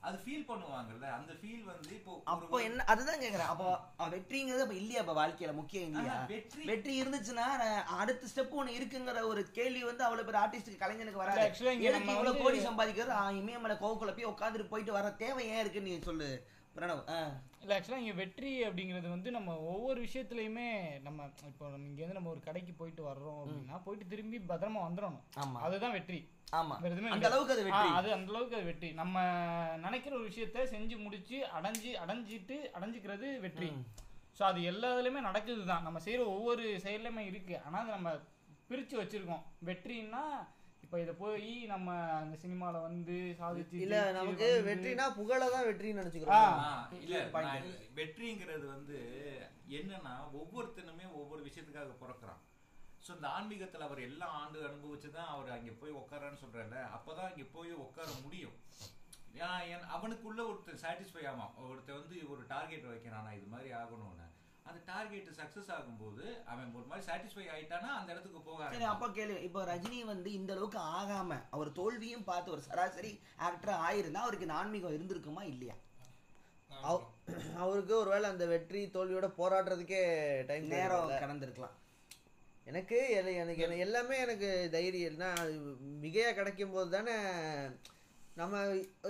அது 0.00 0.16
ஃபீல் 0.18 0.46
பண்ணுவாங்கல்ல 0.48 1.06
அந்த 1.10 1.32
ஃபீல் 1.32 1.64
வந்து 1.64 1.90
இப்போ 1.90 2.12
அப்போ 2.24 2.58
என்ன 2.62 2.84
அதுதான் 2.84 3.20
கேக்குறேன். 3.20 3.50
அப்போ 3.50 3.66
வெற்றிங்கிறது 4.10 4.58
அப்ப 4.58 4.74
இல்லையா 4.74 5.00
அப்ப 5.00 5.14
வாழ்க்கையில? 5.16 5.54
முக்கியம் 5.54 5.88
இல்லையா? 5.90 6.14
வெற்றி- 6.28 6.64
வெற்றி 6.64 7.02
இருந்துச்சுன்னா 7.02 7.46
நான் 7.56 7.84
அடுத்த 7.96 8.26
ஸ்டெப் 8.26 8.56
ஒண்ணு 8.56 8.76
இருக்குங்கிற 8.78 9.22
ஒரு 9.24 9.50
கேள்வி 9.50 9.84
வந்து 9.84 10.04
அவ்வளவு 10.04 10.28
பேர் 10.28 10.42
ஆர்டிஸ்டுக்கு 10.42 10.82
கலைஞனுக்கு 10.82 11.16
வராது. 11.16 11.40
நம்ம 11.90 12.12
இவ்வளவு 12.12 12.38
கோடி 12.38 12.58
சம்பாதிக்கிறது? 12.66 13.36
இமயமலை 13.36 13.76
கோவுக்குள்ள 13.76 14.14
போய் 14.14 14.26
உட்காந்துட்டு 14.26 14.68
போயிட்டு 14.68 14.92
வர 14.92 15.10
தேவை 15.18 15.48
ஏன் 15.48 15.60
இருக்குன்னு 15.60 15.90
நீ 15.90 16.00
சொல்லு 16.02 16.30
பிரணவ். 16.76 17.04
ஆ. 17.10 17.20
இல்லை 17.60 17.76
ஆக்சுவலாக 17.76 17.96
இங்கே 17.96 18.12
வெற்றி 18.12 18.64
அப்படிங்கிறது 18.64 19.08
வந்து 19.08 19.30
நம்ம 19.30 19.58
ஒவ்வொரு 19.66 20.02
விஷயத்துலையுமே 20.02 20.66
நம்ம 21.00 21.28
இப்போ 21.46 21.68
நம்ம 21.68 21.88
இங்கேருந்து 21.88 22.12
நம்ம 22.12 22.30
ஒரு 22.30 22.40
கடைக்கு 22.40 22.72
போயிட்டு 22.72 23.04
வர்றோம் 23.04 23.40
அப்படின்னா 23.40 23.80
போயிட்டு 23.84 24.06
திரும்பி 24.08 24.38
பத்திரமா 24.48 24.80
வந்துடணும். 24.86 25.24
அதுதான் 25.60 25.92
வெற்றி. 25.92 26.20
ஆமா. 26.52 26.76
அந்த. 27.08 27.26
அளவுக்கு 27.28 27.54
அது 27.54 27.64
வெற்றி. 27.66 27.88
அது 27.98 28.08
அந்த 28.14 28.30
அளவுக்கு 28.32 28.56
அது 28.56 28.64
வெற்றி. 28.64 28.88
நம்ம 28.92 29.16
நினைக்கிற 29.76 30.12
ஒரு 30.16 30.26
விஷயத்த 30.30 30.64
செஞ்சு 30.72 30.96
முடிச்சு 30.98 31.38
அடைஞ்சு 31.58 31.90
அடைஞ்சிட்டு 32.02 32.56
அடைஞ்சிக்கிறது 32.76 33.28
வெற்றி. 33.40 33.68
ஸோ 34.38 34.44
அது 34.44 34.60
எல்லா 34.62 34.88
இதுலையுமே 34.94 35.20
நடக்குது 35.20 35.62
தான் 35.64 35.82
நம்ம 35.82 35.98
செய்யற 35.98 36.24
ஒவ்வொரு 36.34 36.64
செயல்லையுமே 36.84 37.24
இருக்கு. 37.26 37.54
ஆனால் 37.64 37.82
அதை 37.82 37.92
நம்ம 37.96 38.10
பிரிச்சு 38.70 38.96
வச்சிருக்கோம். 39.00 39.44
வெற்றின்னா 39.64 40.24
இப்போ 40.84 41.00
இதை 41.00 41.14
போய் 41.14 41.50
நம்ம 41.66 41.88
அந்த 42.20 42.36
சினிமால 42.36 42.76
வந்து 42.82 43.16
சாதிச்சு 43.40 43.82
இல்ல 43.84 43.96
நமக்கு 44.12 44.46
வெற்றினா 44.68 45.06
புகழ 45.18 45.40
தான் 45.50 45.66
வெற்றின்னு. 45.68 46.00
நினைச்சுக்கிறோம். 46.00 46.54
இல்ல 47.00 47.16
நான் 47.46 47.66
வெற்றிங்கிறது 47.98 48.66
வந்து 48.66 48.98
என்னன்னா 49.78 50.14
ஒவ்வொருத்தனுமே 50.40 51.06
ஒவ்வொரு 51.12 51.42
விஷயத்துக்காக 51.48 51.92
பிறக்கிறான். 52.00 52.40
ஸோ 53.02 53.10
இந்த 53.14 53.28
ஆன்மீகத்துல 53.28 53.78
அவர் 53.80 54.00
எல்லா 54.00 54.26
ஆண்டு 54.38 54.58
அனுபவிச்சு 54.66 55.10
தான் 55.10 55.26
அவர் 55.26 55.50
அங்க 55.50 55.70
போய் 55.74 55.90
உட்காரான்னு 55.92 56.42
சொல்றாருல 56.42 56.80
அப்பதான் 56.96 57.30
அங்க 57.30 57.44
போய் 57.52 57.72
உட்கார 57.80 58.08
முடியும். 58.22 58.56
ஏன்னா 59.34 59.48
என்- 59.66 59.88
அவனுக்குள்ள 59.90 60.40
ஒருத்தர் 60.46 60.82
சாட்டிஸ்ஃபை 60.82 61.24
ஆமாம் 61.28 61.54
ஒருத்தர் 61.66 61.98
வந்து 61.98 62.28
ஒரு 62.28 62.42
டார்கெட் 62.48 62.84
வைக்கிறான் 62.84 63.24
நான் 63.24 63.36
இது 63.36 63.46
மாதிரி 63.46 63.70
ஆகணும்னு. 63.72 64.26
அந்த 64.64 64.80
டார்கெட் 64.86 65.28
சக்சஸ் 65.36 65.70
ஆகும்போது 65.70 66.24
அவன் 66.44 66.74
ஒரு 66.74 66.86
மாதிரி 66.86 67.06
சாட்டிஸ்ஃபை 67.06 67.46
ஆயிட்டானா 67.50 67.90
அந்த 67.94 68.12
இடத்துக்கு 68.12 68.40
போக 68.40 68.68
சரி. 68.72 68.84
அப்ப 68.84 69.08
கேளு. 69.08 69.36
இப்போ 69.40 69.64
ரஜினி 69.64 70.04
வந்து 70.04 70.32
இந்த 70.32 70.52
அளவுக்கு 70.52 70.78
ஆகாம 70.92 71.38
அவர் 71.50 71.72
தோல்வியும் 71.72 72.24
பார்த்து 72.24 72.50
ஒரு 72.50 72.60
சராசரி 72.60 73.12
ஆக்டரா 73.40 73.76
ஆயிருந்தா 73.86 74.20
அவருக்கு 74.20 74.46
இந்த 74.46 74.54
ஆன்மீகம் 74.54 74.96
இருந்திருக்குமா 74.96 75.42
இல்லையா? 75.44 75.76
அவ- 76.82 77.06
அவருக்கு 77.56 77.98
ஒருவேளை 77.98 78.30
அந்த 78.30 78.46
வெற்றி 78.46 78.86
தோல்வியோட 78.86 79.26
போராடுறதுக்கே 79.36 80.02
டைம் 80.46 80.66
நேரம் 80.66 81.10
கடந்திருக்கலாம். 81.22 81.76
எனக்கு 82.70 82.96
எனக்கு 83.12 83.62
எனக்கு 83.64 83.84
எல்லாமே 83.84 84.16
எனக்கு 84.24 84.48
தைரியம். 84.74 85.20
தான் 85.22 85.38
அது 85.42 85.54
மிகையா 86.02 86.30
கிடைக்கும் 86.32 86.74
போது 86.74 86.90
தானே 86.90 87.14
நம்ம 88.36 88.56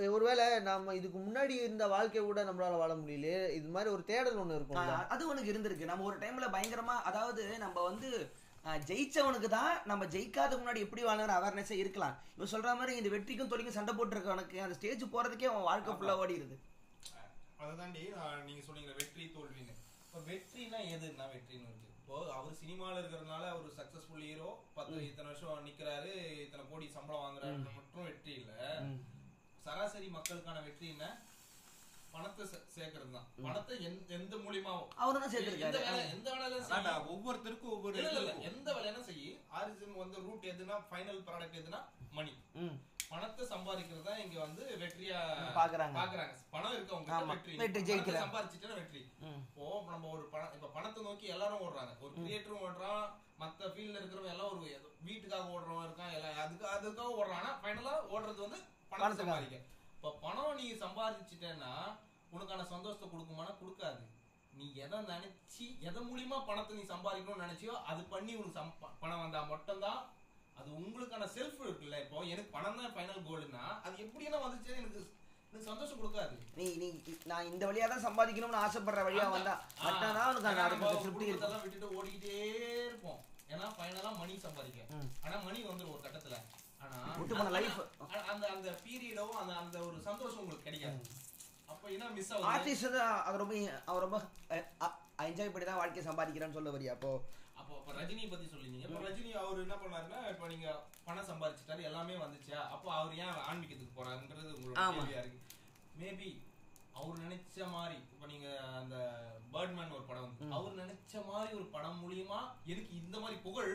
ஒருவேளை 0.09 0.45
நம்ம 0.67 0.93
இதுக்கு 0.99 1.17
முன்னாடி 1.19 1.53
இருந்த 1.59 1.85
வாழ்க்கை 1.87 2.21
கூட 2.21 2.39
நம்மளால 2.43 2.79
வாழ 2.79 2.93
முடியல 2.95 3.27
இது 3.57 3.67
மாதிரி 3.75 3.89
ஒரு 3.95 4.03
தேடல் 4.09 4.39
ஒண்ணு 4.41 4.57
இருக்கும்ல 4.57 4.93
ஆஹ் 4.93 5.09
அது 5.13 5.29
உனக்கு 5.31 5.51
இருந்திருக்கு. 5.53 5.89
நம்ம 5.91 6.05
ஒரு 6.09 6.17
டைம்ல 6.23 6.47
பயங்கரமா 6.55 6.95
அதாவது 7.09 7.43
நம்ம 7.65 7.77
வந்து 7.89 8.09
ஜெயிச்சவனுக்கு 8.87 9.49
தான் 9.49 9.71
நம்ம 9.85 10.07
ஜெயிக்காத 10.13 10.57
முன்னாடி 10.57 10.81
எப்படி 10.85 11.03
வாழணும் 11.03 11.37
அவேர்னஸே 11.37 11.77
இருக்கலாம். 11.79 12.15
இவன் 12.35 12.51
சொல்ற 12.51 12.71
மாதிரி 12.79 12.93
இந்த 12.99 13.09
வெற்றிக்கும் 13.13 13.51
தொழிலும் 13.51 13.77
சண்டை 13.77 13.93
போட்டுருக்கவனுக்கு 13.95 14.57
அந்த 14.65 14.75
ஸ்டேஜ் 14.79 15.05
போறதுக்கே 15.13 15.49
அவன் 15.51 15.67
வாழ்க்கை 15.69 15.93
ஃபுல்லா 15.93 16.15
ஓடிடுது 16.21 16.57
அதுதாண்டி 17.61 18.03
நான் 18.17 18.45
நீங்க 18.45 18.61
சொன்னீங்க 18.67 18.91
வெற்றி 18.99 19.25
தோல்வின்னு. 19.33 19.73
இப்போ 20.03 20.19
வெற்றினா 20.29 20.79
எதுன்னா 20.93 21.25
வெற்றின்னு 21.33 21.69
அவர் 22.51 22.63
சினிமால 22.63 22.95
இருக்கிறதுனால 22.97 23.43
அவர் 23.49 23.75
சக்சஸ்ஃபுல் 23.75 24.23
ஹீரோ 24.23 24.47
பத்து 24.73 24.95
இத்தனை 25.03 25.27
வருஷம் 25.27 25.67
நிக்கிறாரு 25.67 26.09
இத்தனை 26.39 26.63
கோடி 26.69 26.87
சம்பளம் 26.89 27.21
வாங்குறாரு 27.21 27.45
மட்டும் 27.75 28.03
வெற்றி 28.03 28.33
இல்ல. 28.33 28.51
சராசரி 29.65 30.07
மக்களுக்கான 30.07 30.59
வெற்றி 30.59 30.87
என்ன? 30.89 31.05
பணத்தை 32.11 32.45
சேர்க்கறது 32.75 33.11
தான் 33.11 33.27
பணத்தை 33.41 33.75
எந்த- 33.83 34.13
எந்த 34.13 34.35
மூலியமாவும் 34.37 34.89
அவரும் 34.95 35.21
தான் 35.21 35.33
சேர்த்திருக்காரு. 35.33 35.69
எந்த 35.69 35.81
வேலை- 35.85 36.09
எந்த 36.11 36.29
வேலையிலும் 36.31 36.63
செய்யி. 36.63 36.73
அதான்டா, 36.77 36.95
ஒவ்வொருத்தருக்கும் 37.13 37.71
ஒவ்வொரு. 37.71 37.95
எந்த 38.49 38.69
வேலையான 38.73 39.03
செய்யி 39.05 39.29
ஆரிஜின் 39.53 39.95
வந்து 39.95 40.17
ரூட் 40.21 40.43
எதுனா 40.45 40.77
ஃபைனல் 40.89 41.21
ப்ராடக்ட் 41.21 41.59
எதுனா 41.61 41.79
மணி. 42.11 42.33
பணத்தை 43.11 43.43
சம்பாதிக்கிறது 43.53 44.11
இங்க 44.23 44.37
வந்து 44.43 44.63
வெற்றியா 44.81 45.19
பாக்குறாங்க. 45.57 45.95
பாக்குறாங்க. 46.01 46.35
பணம் 46.53 46.75
இருக்கவங்க. 46.75 47.17
வெற்றி. 47.31 47.53
வெற்றி 47.61 47.81
ஜெயிக்கிறேன். 47.89 48.23
சம்பாதிச்சுட்டா 48.25 48.77
வெற்றி. 48.79 49.01
இப்போ 49.47 49.65
நம்ம 49.93 50.09
ஒரு 50.15 50.23
பணம் 50.33 50.53
இப்ப 50.57 50.69
பணத்தை 50.75 51.01
நோக்கி 51.07 51.33
எல்லாரும் 51.35 51.63
ஓடுறாங்க. 51.65 51.93
ஒரு 52.05 52.13
கிரியேட்டரும் 52.19 52.63
ஓடுறான். 52.67 53.03
மத்த 53.41 53.71
ஃபீல்ட்ல 53.73 53.99
இருக்கிறவங்க 53.99 54.33
எல்லாம் 54.35 54.51
ஒரு 54.53 54.61
வீட்டுக்காக 55.07 55.55
ஓடுறவங்க 55.55 55.87
இருக்கான். 55.87 56.13
எல்லாம் 56.19 56.39
அதுக்கு 56.45 56.65
அதுக்காக 56.75 57.17
ஓடுறான். 57.19 57.41
ஆனா 57.41 57.51
ஃபைனலா 57.63 57.95
ஓடுறது 58.13 58.39
வந்து 58.45 58.61
பணத்தை 58.61 59.03
பணத்துக்காக. 59.03 59.27
சம்பாதிக்க. 59.27 59.59
இப்ப 59.97 60.15
பணம் 60.25 60.57
நீ 60.61 60.67
சம்பாதிச்சிட்டேன்னா 60.85 61.73
உனக்கான 62.35 62.65
சந்தோஷத்தை 62.73 63.07
கொடுக்குமானா 63.09 63.53
கொடுக்காது. 63.61 64.01
நீ 64.59 64.65
எதை 64.85 64.97
நினைச்சு 65.11 65.65
எதை 65.89 65.99
மூலியமா 66.07 66.37
பணத்தை 66.47 66.71
நீ 66.79 66.83
சம்பாதிக்கணும்னு 66.93 67.45
நினைச்சியோ 67.45 67.75
அது 67.91 68.01
பண்ணி 68.13 68.33
உனக்கு 68.39 68.89
பணம் 69.03 69.21
வந்தா 69.23 69.41
மட்டும்தான் 69.51 70.01
அது 70.61 70.69
உங்களுக்கான 70.79 71.27
செல்ஃப் 71.35 71.61
இருக்குல்ல? 71.65 71.97
இப்போ 72.03 72.23
எனக்கு 72.33 72.53
பணம் 72.55 72.79
தான் 72.79 72.93
ஃபைனல் 72.95 73.25
கோல்னா 73.27 73.63
அது 73.85 73.95
எப்படின்னா 74.05 74.39
வந்துச்சு? 74.45 74.71
எனக்கு 74.81 75.01
எனக்கு 75.53 75.69
சந்தோஷம் 75.69 75.99
கொடுக்காது. 76.01 76.35
நீ 76.57 76.65
நீ 76.81 76.87
நான் 77.31 77.49
இந்த 77.51 77.63
வழியா 77.69 77.85
தான் 77.93 78.03
சம்பாதிக்கணும்னு 78.05 78.59
ஆசைப்படுற 78.65 79.01
வழியா 79.07 79.25
வந்தா 79.33 79.55
நம்ம 79.85 80.11
அந்த 80.27 81.01
திருப்தி 81.03 81.25
குடும்பத்தெல்லாம் 81.25 81.63
விட்டுட்டு 81.65 81.87
ஓடிக்கிட்டே 81.97 82.35
இருப்போம். 82.85 83.19
ஏன்னா 83.53 83.65
ஃபைனலா 83.77 84.11
மணி 84.21 84.35
சம்பாதிக்க. 84.45 84.85
ஆனா 85.25 85.35
மணி 85.47 85.59
வந்துரும் 85.71 85.93
ஒரு 85.95 86.03
கட்டத்துல. 86.05 86.37
ஆனா 86.83 88.21
அந்த 88.33 88.45
அந்த 88.55 88.69
பீரியடோ 88.85 89.25
அந்த 89.41 89.51
அந்த 89.63 89.77
ஒரு 89.87 89.97
சந்தோஷம் 90.07 90.41
உங்களுக்கு 90.43 90.67
கிடைக்காது. 90.69 91.01
அப்ப 91.73 91.83
என்ன 91.95 92.07
மிஸ் 92.15 92.31
ஆகுது? 92.35 92.47
ஆர்டிஸ்ட் 92.53 92.95
தான் 92.97 93.13
அவர் 93.27 93.41
ரொம்ப 93.43 93.55
அவர் 93.91 94.05
ரொம்ப 94.05 94.17
என்ஜாய் 95.29 95.53
பண்ணி 95.53 95.67
தான் 95.67 95.81
வாழ்க்கையை 95.81 96.05
சம்பாதிக்கிறான்னு 96.09 96.57
சொல்ல 96.59 96.71
வரியா 96.75 96.93
அப்போ? 96.97 97.11
அப்ப 97.73 97.93
ரஜினி 97.93 98.23
பத்தி 98.29 98.45
சொல்லிருந்தீங்க 98.45 98.87
இப்ப 98.87 99.01
ரஜினி 99.01 99.31
அவர் 99.39 99.61
என்ன 99.61 99.75
பண்ணாருன்னா 99.75 100.19
இப்ப 100.29 100.47
நீங்க 100.47 100.67
பணம் 101.03 101.27
சம்பாதிச்சிட்டாரு 101.27 101.81
எல்லாமே 101.81 102.15
வந்துச்சா? 102.17 102.59
அப்போ 102.69 102.87
அவர் 102.93 103.13
ஏன் 103.17 103.41
ஆன்மீகத்துக்கு 103.45 103.97
போறாருன்றது 103.97 104.45
உங்களோட 104.51 104.77
ஆமா. 104.79 104.95
கேள்வியா 104.97 105.21
இருக்கு. 105.21 105.39
மேபி 105.95 106.29
அவர் 106.95 107.21
நினைச்ச 107.23 107.67
மாதிரி 107.73 107.95
இப்ப 108.05 108.25
நீங்க 108.31 108.47
அந்த 108.79 108.95
பேர்ட்மேன் 109.53 109.93
ஒரு 109.95 110.03
படம் 110.09 110.25
வந்து 110.25 110.49
அவர் 110.57 110.73
நினைச்ச 110.81 111.13
மாதிரி 111.27 111.51
ஒரு 111.57 111.65
படம் 111.73 111.97
மூலியமா 112.01 112.39
எனக்கு 112.65 112.91
இந்த 112.99 113.15
மாதிரி 113.19 113.37
புகழ்? 113.45 113.71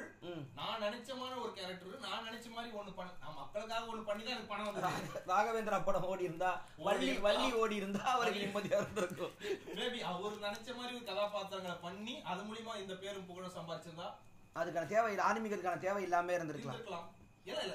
நான் 0.58 0.82
நினைச்ச 0.84 1.08
மாதிரி 1.20 1.36
ஒரு 1.44 1.52
கேரக்டர் 1.58 2.04
நான் 2.06 2.26
நினைச்ச 2.28 2.46
மாதிரி 2.54 2.70
ஒண்ணு 2.80 2.92
பண்ண 2.98 3.16
நான் 3.22 3.38
மக்களுக்காக 3.40 3.90
ஒண்ணு 3.92 4.06
பண்ணி 4.08 4.22
தான் 4.22 4.34
எனக்கு 4.36 4.52
பணம் 4.52 4.68
வந்தது. 4.68 5.24
ராகவேந்திரா 5.30 5.80
படம் 5.88 6.08
ஓடி 6.10 6.28
இருந்தா 6.28 6.52
வள்ளி 6.86 7.10
வள்ளி 7.26 7.48
ஓடி 7.62 7.76
இருந்தா 7.82 8.04
அவருக்கு 8.14 8.44
நிம்மதியா 8.44 8.78
இருந்திருக்கும். 8.80 9.34
மேபி 9.78 10.00
அவர் 10.12 10.44
நினைச்ச 10.46 10.68
மாதிரி 10.78 10.94
ஒரு 10.98 11.06
கதாபாத்திரங்களை 11.10 11.76
பண்ணி 11.86 12.16
அது 12.32 12.48
மூலியமா 12.48 12.76
இந்த 12.84 12.96
பேரும் 13.02 13.28
புகழும் 13.30 13.56
சம்பாதிச்சிருந்தா 13.58 14.08
அதுக்கான 14.56 14.88
தேவை 14.94 15.10
இல்லை 15.12 15.26
ஆன்மீகத்துக்கான 15.28 15.80
தேவை 15.80 16.02
இல்லாம 16.04 16.32
இருந்திருக்கலாம். 16.36 17.06
இல்ல. 17.46 17.74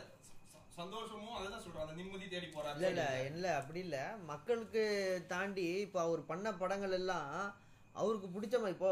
சந்தோஷமும் 0.72 1.38
அதுதான் 1.38 1.64
சொல்றேன் 1.64 1.84
அந்த 1.84 1.96
நிம்மதி 1.98 2.28
தேடி 2.28 2.46
இல்ல 2.46 2.56
போறாரு 2.58 2.88
இல்ல 2.90 3.04
இல்ல 3.30 3.48
அப்படி 3.58 3.80
இல்ல. 3.80 3.98
மக்களுக்கு 4.30 4.84
தாண்டி 5.30 5.66
இப்போ 5.82 6.00
அவர் 6.04 6.22
பண்ண 6.26 6.54
படங்கள் 6.58 6.96
எல்லாம் 6.98 7.34
அவருக்கு 7.96 8.28
பிடிச்ச 8.28 8.56
மாதிரி 8.56 8.76
இப்போ 8.76 8.90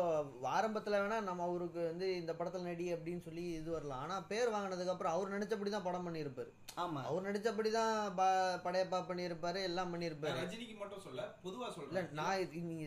ஆரம்பத்துல 0.51 0.97
வேணா 1.01 1.17
நம்ம 1.23 1.43
அவருக்கு 1.43 1.81
வந்து 1.85 2.07
இந்த 2.15 2.31
படத்துல 2.33 2.65
நடி 2.65 2.85
அப்படின்னு 2.95 3.21
சொல்லி 3.21 3.43
இது 3.53 3.69
வரலாம். 3.71 4.01
ஆனா 4.01 4.15
பேர் 4.23 4.51
வாங்கினதுக்கு 4.53 4.93
அப்புறம் 4.93 5.13
அவர் 5.13 5.33
நினைச்சபடி 5.35 5.69
தான் 5.69 5.85
படம் 5.85 6.07
பண்ணியிருப்பாரு. 6.07 6.51
ஆமா. 6.77 7.01
அவர் 7.05 7.27
நினைச்சபடி 7.27 7.69
தான் 7.71 7.93
ப- 8.13 8.27
படையப்பா 8.65 8.99
பண்ணியிருப்பாரு 9.09 9.61
எல்லாம் 9.63 9.93
பண்ணியிருப்பாரு. 9.93 10.41
ரஜினிக்கு 10.41 10.75
மட்டும் 10.77 11.05
சொல்ல 11.05 11.27
பொதுவா 11.45 11.67
இல்ல 11.67 11.75
சொல்றேன் 11.77 12.11
நான் 12.13 12.43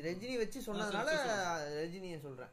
ரஜினி 0.07 0.37
வச்சு 0.39 0.67
சொன்னதுனால 0.69 1.15
ரஜினியை 1.79 2.19
சொல்றேன். 2.21 2.53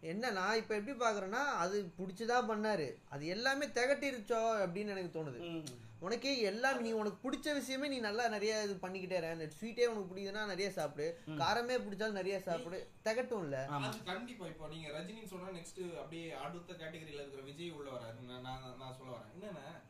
என்ன 0.00 0.30
நான் 0.30 0.56
இப்ப 0.56 0.76
எப்படி 0.76 0.98
பாக்குறேன்னா 0.98 1.44
அது 1.44 1.92
பிடிச்சுதான் 1.98 2.48
பண்ணாரு. 2.48 2.94
அது 3.08 3.26
எல்லாமே 3.26 3.66
திகட்டிருச்சோ 3.66 4.36
அப்படின்னு 4.36 4.86
எனக்கு 4.86 5.20
தோணுது. 5.20 5.64
உனக்கே 5.98 6.40
எல்லாம் 6.40 6.80
நீ 6.80 6.92
உனக்கு 6.92 7.30
பிடிச்ச 7.30 7.54
விஷயமே 7.54 7.88
நீ 7.88 7.98
நல்லா 7.98 8.28
நிறைய 8.28 8.62
இது 8.62 8.74
பண்ணிக்கிட்டே. 8.74 9.30
அந்த 9.30 9.50
ஸ்வீட்டே 9.60 9.86
உனக்கு 9.86 10.14
பிடிக்குதுன்னா 10.14 10.46
நிறைய 10.46 10.70
சாப்பிடு. 10.70 11.18
காரமே 11.38 11.82
பிடிச்சாலும் 11.82 12.10
நிறைய 12.10 12.40
சாப்பிடு. 12.40 12.88
திகட்டும் 13.04 13.38
இல்ல 13.38 13.66
அது 13.66 14.02
கண்டிப்பா. 14.02 14.46
இப்போ 14.46 14.68
நீங்க 14.68 14.88
ரஜினின்னு 14.88 15.26
சொன்னா 15.26 15.48
நெக்ஸ்ட் 15.48 15.96
அப்படியே 15.96 16.32
அடுத்த 16.32 16.72
கேட்டகரியில 16.72 17.14
இருக்கிற 17.14 17.42
விஜய் 17.42 17.70
உள்ள 17.70 17.90
வராரு. 17.90 18.24
நான் 18.24 18.76
நான் 18.78 18.94
சொல்ல 18.98 19.12
வரேன். 19.12 19.42
என்னன்னா 19.42 19.80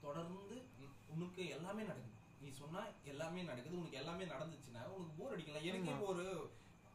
தொடர்ந்து 0.00 0.54
உன்- 0.54 1.16
உனக்கு 1.16 1.48
எல்லாமே 1.48 1.82
நடக்குது. 1.82 2.18
நீ 2.40 2.50
சொன்னா 2.50 2.86
எல்லாமே 3.04 3.42
நடக்குது. 3.42 3.78
உனக்கு 3.78 3.96
எல்லாமே 3.96 4.24
நடந்துச்சுன்னா 4.24 4.84
உனக்கு 4.84 5.12
போர் 5.18 5.38
அடிக்கல. 5.38 5.62
எனக்கு 5.62 6.06
ஒரு 6.06 6.50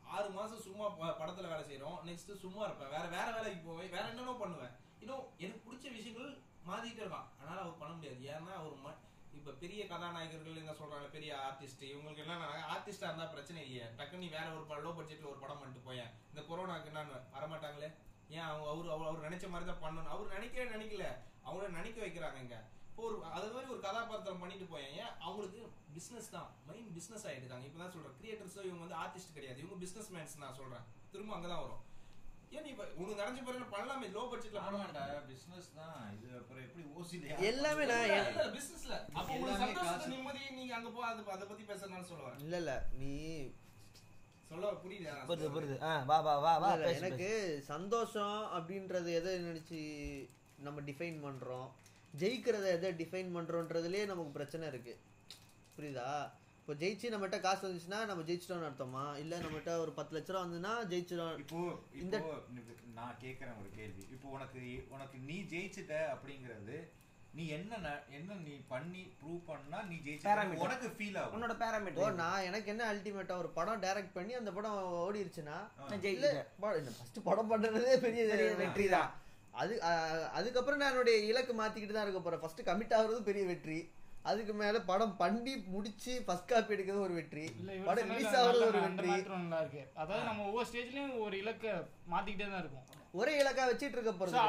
ஆறு 0.08 0.30
மாசம் 0.30 0.60
சும்மா 0.60 0.88
ப- 0.88 1.06
படத்துல 1.06 1.47
வேலை 1.47 1.64
செய்யறோம் 1.64 1.99
நெக்ஸ்ட் 2.06 2.39
சும்மா 2.39 2.64
இருப்பேன். 2.64 2.89
வேற 2.89 3.08
வேற 3.08 3.32
வேலைக்கு 3.32 3.70
போவேன். 3.70 3.89
வேற 3.89 4.08
என்னென்ன 4.08 4.32
பண்ணுவேன். 4.32 4.70
இன்னும் 4.99 5.24
எனக்கு 5.38 5.74
பிடிச்ச 5.74 5.91
விஷயங்கள் 5.91 6.38
மாத்திட்டே 6.68 7.03
இருக்கான் 7.03 7.26
அதனால 7.39 7.62
அவர் 7.62 7.78
பண்ண 7.78 7.93
முடியாது. 7.93 8.18
ஏன்னா 8.18 8.53
அவர் 8.53 8.74
ம- 8.74 8.95
இப்ப 9.34 9.51
பெரிய 9.51 9.86
கதாநாயகர்கள் 9.86 10.58
என்ன 10.58 10.72
சொல்றாங்க? 10.72 11.10
பெரிய 11.12 11.36
ஆர்டிஸ்ட் 11.36 11.84
இவங்களுக்கு 11.84 12.18
என்ன 12.18 12.38
ஆர்டிஸ்டா 12.74 13.03
இருந்தா 13.03 13.26
பிரச்சனை 13.26 13.62
இல்லையே. 13.62 13.91
டக்கு 13.97 14.18
நீ 14.18 14.28
வேற 14.28 14.51
ஒரு 14.51 14.88
லோ 14.88 14.91
பட்ஜெட்ல 14.91 15.28
ஒரு 15.28 15.38
படம் 15.39 15.60
பண்ணிட்டு 15.60 15.86
போயேன். 15.86 16.10
இந்த 16.36 16.56
கொரோனாக்கு 16.56 16.86
என்ன 16.86 17.03
வரமாட்டாங்களே? 17.03 17.93
ஏன் 18.30 18.39
அவங்க 18.39 18.70
அவர் 18.70 18.89
அவர் 18.89 19.32
நினைச்ச 19.32 19.49
மாதிரி 19.49 19.72
தான் 19.72 19.82
பண்ணணும். 19.82 20.08
அவர் 20.08 20.28
நினைக்கவே 20.28 20.70
நினைக்கல. 20.70 21.06
அவங்கள 21.45 21.70
நினைக்க 21.70 22.06
வைக்கிறாங்க 22.06 22.41
இங்க. 22.41 22.64
ஒரு 23.04 23.16
அது 23.38 23.48
மாதிரி 23.54 23.72
ஒரு 23.74 23.82
கதாபாத்திரம் 23.86 24.41
பண்ணிட்டு 24.41 24.66
போயேன். 24.66 24.93
ஏன்? 25.02 25.14
அவங்களுக்கு 25.22 25.62
பிசினஸ் 25.96 26.30
தான். 26.36 26.50
மெயின் 26.70 26.93
பிசினஸ் 26.98 27.26
ஆயிடுறாங்க 27.30 27.68
இப்பதான் 27.70 27.93
சொல்றேன். 27.96 28.16
கிரியேட்டர்ஸ் 28.20 28.56
இவங்க 28.68 28.84
வந்து 28.86 29.02
ஆர்டிஸ்ட் 29.04 29.36
கிடையாது. 29.38 29.60
இவங்க 29.64 29.78
பிசினஸ் 29.84 30.14
மேன்ஸ் 30.16 30.41
நான் 30.43 30.58
சொல்றேன். 30.62 30.86
திரும்ப 31.12 31.36
அங்கதான் 31.38 31.64
வரும். 31.66 31.82
ஏன் 32.56 32.70
இப்ப 32.72 32.84
உனக்கு 33.02 33.20
நினைச்ச 33.22 33.39
பிறகு 33.46 33.66
பண்ணலாமே? 33.74 34.08
லோ 34.16 34.24
பட்ஜெட்ல 34.32 34.60
பண்ண 34.66 34.78
வேண்டாம் 34.84 35.28
பிசினஸ் 35.32 35.70
தான். 35.80 35.98
இது 36.16 36.28
அப்புறம் 36.39 36.64
எப்படி 36.66 36.84
ஓசில 36.96 37.39
எல்லாமே 37.52 37.86
நான் 37.91 38.56
பிசினஸ்ல 38.58 38.96
அப்ப 39.18 39.30
உங்களுக்கு 39.36 39.78
காசு. 39.82 40.10
நிம்மதி 40.14 40.43
நீங்க 40.60 40.74
அங்க 40.80 40.89
போ 40.89 41.04
அது 41.10 41.24
அதை 41.36 41.46
பத்தி 41.48 41.64
பேசுறதுனால 41.64 42.08
சொல்ல 42.12 42.26
வரேன் 42.28 42.43
இல்ல 42.46 42.58
இல்ல. 42.64 42.74
நீ 43.02 43.12
சொல்ல 44.50 44.72
புரியுதா? 44.84 45.14
நான் 45.14 45.28
புரியுது? 45.30 45.54
புரியுது. 45.56 45.78
ஆ 45.82 45.93
வா 46.10 46.18
வா 46.28 46.36
வா 46.46 46.54
வா 46.64 46.72
எனக்கு 46.93 47.30
சந்தோஷம் 47.72 48.39
அப்படின்றது 48.58 49.10
எதை 49.20 49.32
நினைச்சு 49.48 49.80
நம்ம 50.58 50.82
டிஃபைன் 50.82 51.18
பண்றோம்? 51.26 51.70
ஜெயிக்கிறத 52.20 52.66
எதை 52.72 52.91
டிஃபைன் 52.93 53.38
பண்றோன்றதுலயே 53.38 54.05
நமக்கு 54.05 54.32
பிரச்சனை 54.32 54.68
இருக்கு. 54.68 54.99
புரியுதா? 55.78 56.32
இப்போ 56.59 56.74
ஜெயிச்சு 56.74 57.11
நம்மகிட்ட 57.11 57.39
காசு 57.39 57.68
வந்துச்சுன்னா 57.68 58.05
நம்ம 58.05 58.24
ஜெயிச்சிட்டோம்னு 58.24 58.70
அர்த்தமா? 58.70 59.18
இல்ல 59.18 59.38
நம்மகிட்ட 59.38 59.78
ஒரு 59.78 59.91
பத்து 59.91 60.20
லட்ச 60.20 60.28
ரூபா 60.28 60.45
வந்துன்னா 60.45 60.88
ஜெயிச்சிடும் 60.88 61.38
இப்போ 61.38 61.80
இந்த- 61.93 62.22
நான் 62.93 63.18
கேக்குறேன் 63.22 63.59
ஒரு 63.59 63.70
கேள்வி. 63.76 64.07
இப்போ 64.11 64.30
உனக்கு 64.30 64.86
உனக்கு 64.89 65.18
நீ 65.18 65.41
ஜெயிச்சிட்ட 65.49 65.93
அப்படிங்கிறது 66.13 66.78
நீ 67.34 67.47
என்ன 67.47 68.01
என்ன 68.09 68.34
நீ 68.34 68.61
பண்ணி 68.68 69.11
ப்ரூவ் 69.20 69.39
பண்ணா 69.45 69.82
நீ 69.82 69.95
ஜெயிச்சிட்ட? 69.95 70.30
Parameter. 70.30 70.57
உனக்கு 70.57 70.88
ஃபீல் 70.88 71.18
ஆகும். 71.18 71.41
உன்னோட 71.41 71.49
ஓ 71.49 71.57
பேராமீட்டர் 71.57 72.13
நான் 72.13 72.41
எனக்கு 72.41 72.70
என்ன 72.70 72.93
அல்டிமேட்டா 72.93 73.38
ஒரு 73.38 73.49
படம் 73.49 73.82
டைரக்ட் 73.82 74.13
பண்ணி 74.13 74.34
அந்த 74.34 74.51
படம் 74.51 74.78
ஓடிருச்சுன்னா? 75.05 75.57
நான் 75.80 76.01
ஜெயிச்சிட்டேன். 76.01 76.47
ஃபர்ஸ்ட் 76.97 77.24
படம் 77.24 77.51
பண்றதே 77.51 77.97
பெரிய 77.97 78.26
பெரிய 78.26 78.53
வெற்றி 78.55 78.88
தான். 78.88 79.11
அது 79.62 79.74
அதுக்கப்புறம் 80.38 80.80
நான் 80.82 80.91
என்னுடைய 80.93 81.18
இலக்கு 81.32 81.53
மாத்திக்கிட்டு 81.60 81.95
தான் 81.97 82.08
இருக்க 82.08 82.22
போறேன். 82.22 82.41
ஃபர்ஸ்ட் 82.43 82.68
கமிட் 82.70 82.95
ஆகுறது 82.97 83.22
பெரிய 83.30 83.43
வெற்றி. 83.51 83.78
அதுக்கு 84.30 84.53
மேல 84.62 84.78
படம் 84.89 85.16
பண்ணி 85.22 85.53
முடிச்சு 85.74 86.14
ஃபர்ஸ்ட் 86.28 86.49
காப்பி 86.51 86.76
எடுக்கிறது 86.76 87.06
ஒரு 87.08 87.16
வெற்றி. 87.20 87.43
படம் 87.88 88.10
ரிலீஸ் 88.12 88.38
ஆகுறது 88.39 88.66
ஒரு 88.72 88.80
வெற்றி. 88.86 89.12
நல்லா 89.34 89.60
இருக்கு. 89.64 89.84
அதாவது 90.01 90.24
நம்ம 90.30 90.45
ஒவ்வொரு 90.49 90.68
ஸ்டேஜ்லயும் 90.70 91.14
ஒரு 91.26 91.36
இலக்க 91.43 91.66
மாத்திக்கிட்டே 92.14 92.47
தான் 92.53 92.64
இருக்கும். 92.64 92.88
ஒரே 93.20 93.34
இலக்கா 93.41 93.66
வச்சிட்டு 93.70 93.95
இருக்க 93.97 94.12
போறது 94.20 94.39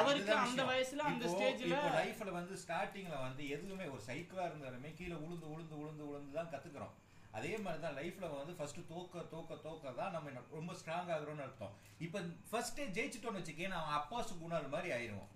அவருக்கு 0.00 0.32
அந்த. 0.44 0.62
வயசுல 0.70 1.08
அந்த 1.10 1.26
ஸ்டேஜ்ல 1.32 1.80
லைஃப்ல 1.98 2.30
வந்து 2.38 2.54
ஸ்டார்டிங்ல 2.62 3.16
வந்து 3.26 3.42
எதுவுமே 3.56 3.88
ஒரு 3.94 4.02
சைக்கிளா 4.08 4.46
இருந்தாலுமே 4.50 4.92
கீழே 5.00 5.16
உளுந்து 5.24 5.46
உளுந்து 5.54 5.76
உளுந்து 5.82 6.04
உளுந்து 6.10 6.32
தான் 6.38 6.50
கத்துக்கிறோம். 6.54 6.94
அதே 7.36 7.50
மாதிரி 7.64 7.80
தான் 7.82 7.96
லைஃப்ல 7.98 8.26
வந்து 8.32 8.54
ஃபர்ஸ்ட் 8.58 8.78
தோக்க 8.90 9.22
தோக்க 9.32 9.56
தோக்க 9.64 9.90
தான் 9.98 10.14
நம்ம 10.14 10.30
ரொம்ப 10.58 10.72
ஸ்ட்ராங் 10.78 11.10
ஆகுறோம்னு 11.14 11.44
அர்த்தம். 11.46 11.74
இப்போ 12.04 12.18
ஃபர்ஸ்டே 12.50 12.84
ஜெயிச்சிட்டோம்னு 12.96 13.40
வச்சுக்கேன் 13.40 13.74
நான் 13.74 13.96
அப்பாசு 13.98 14.32
குணால் 14.40 14.72
மாதிரி 14.74 14.88
ஆயிருவோம் 14.96 15.28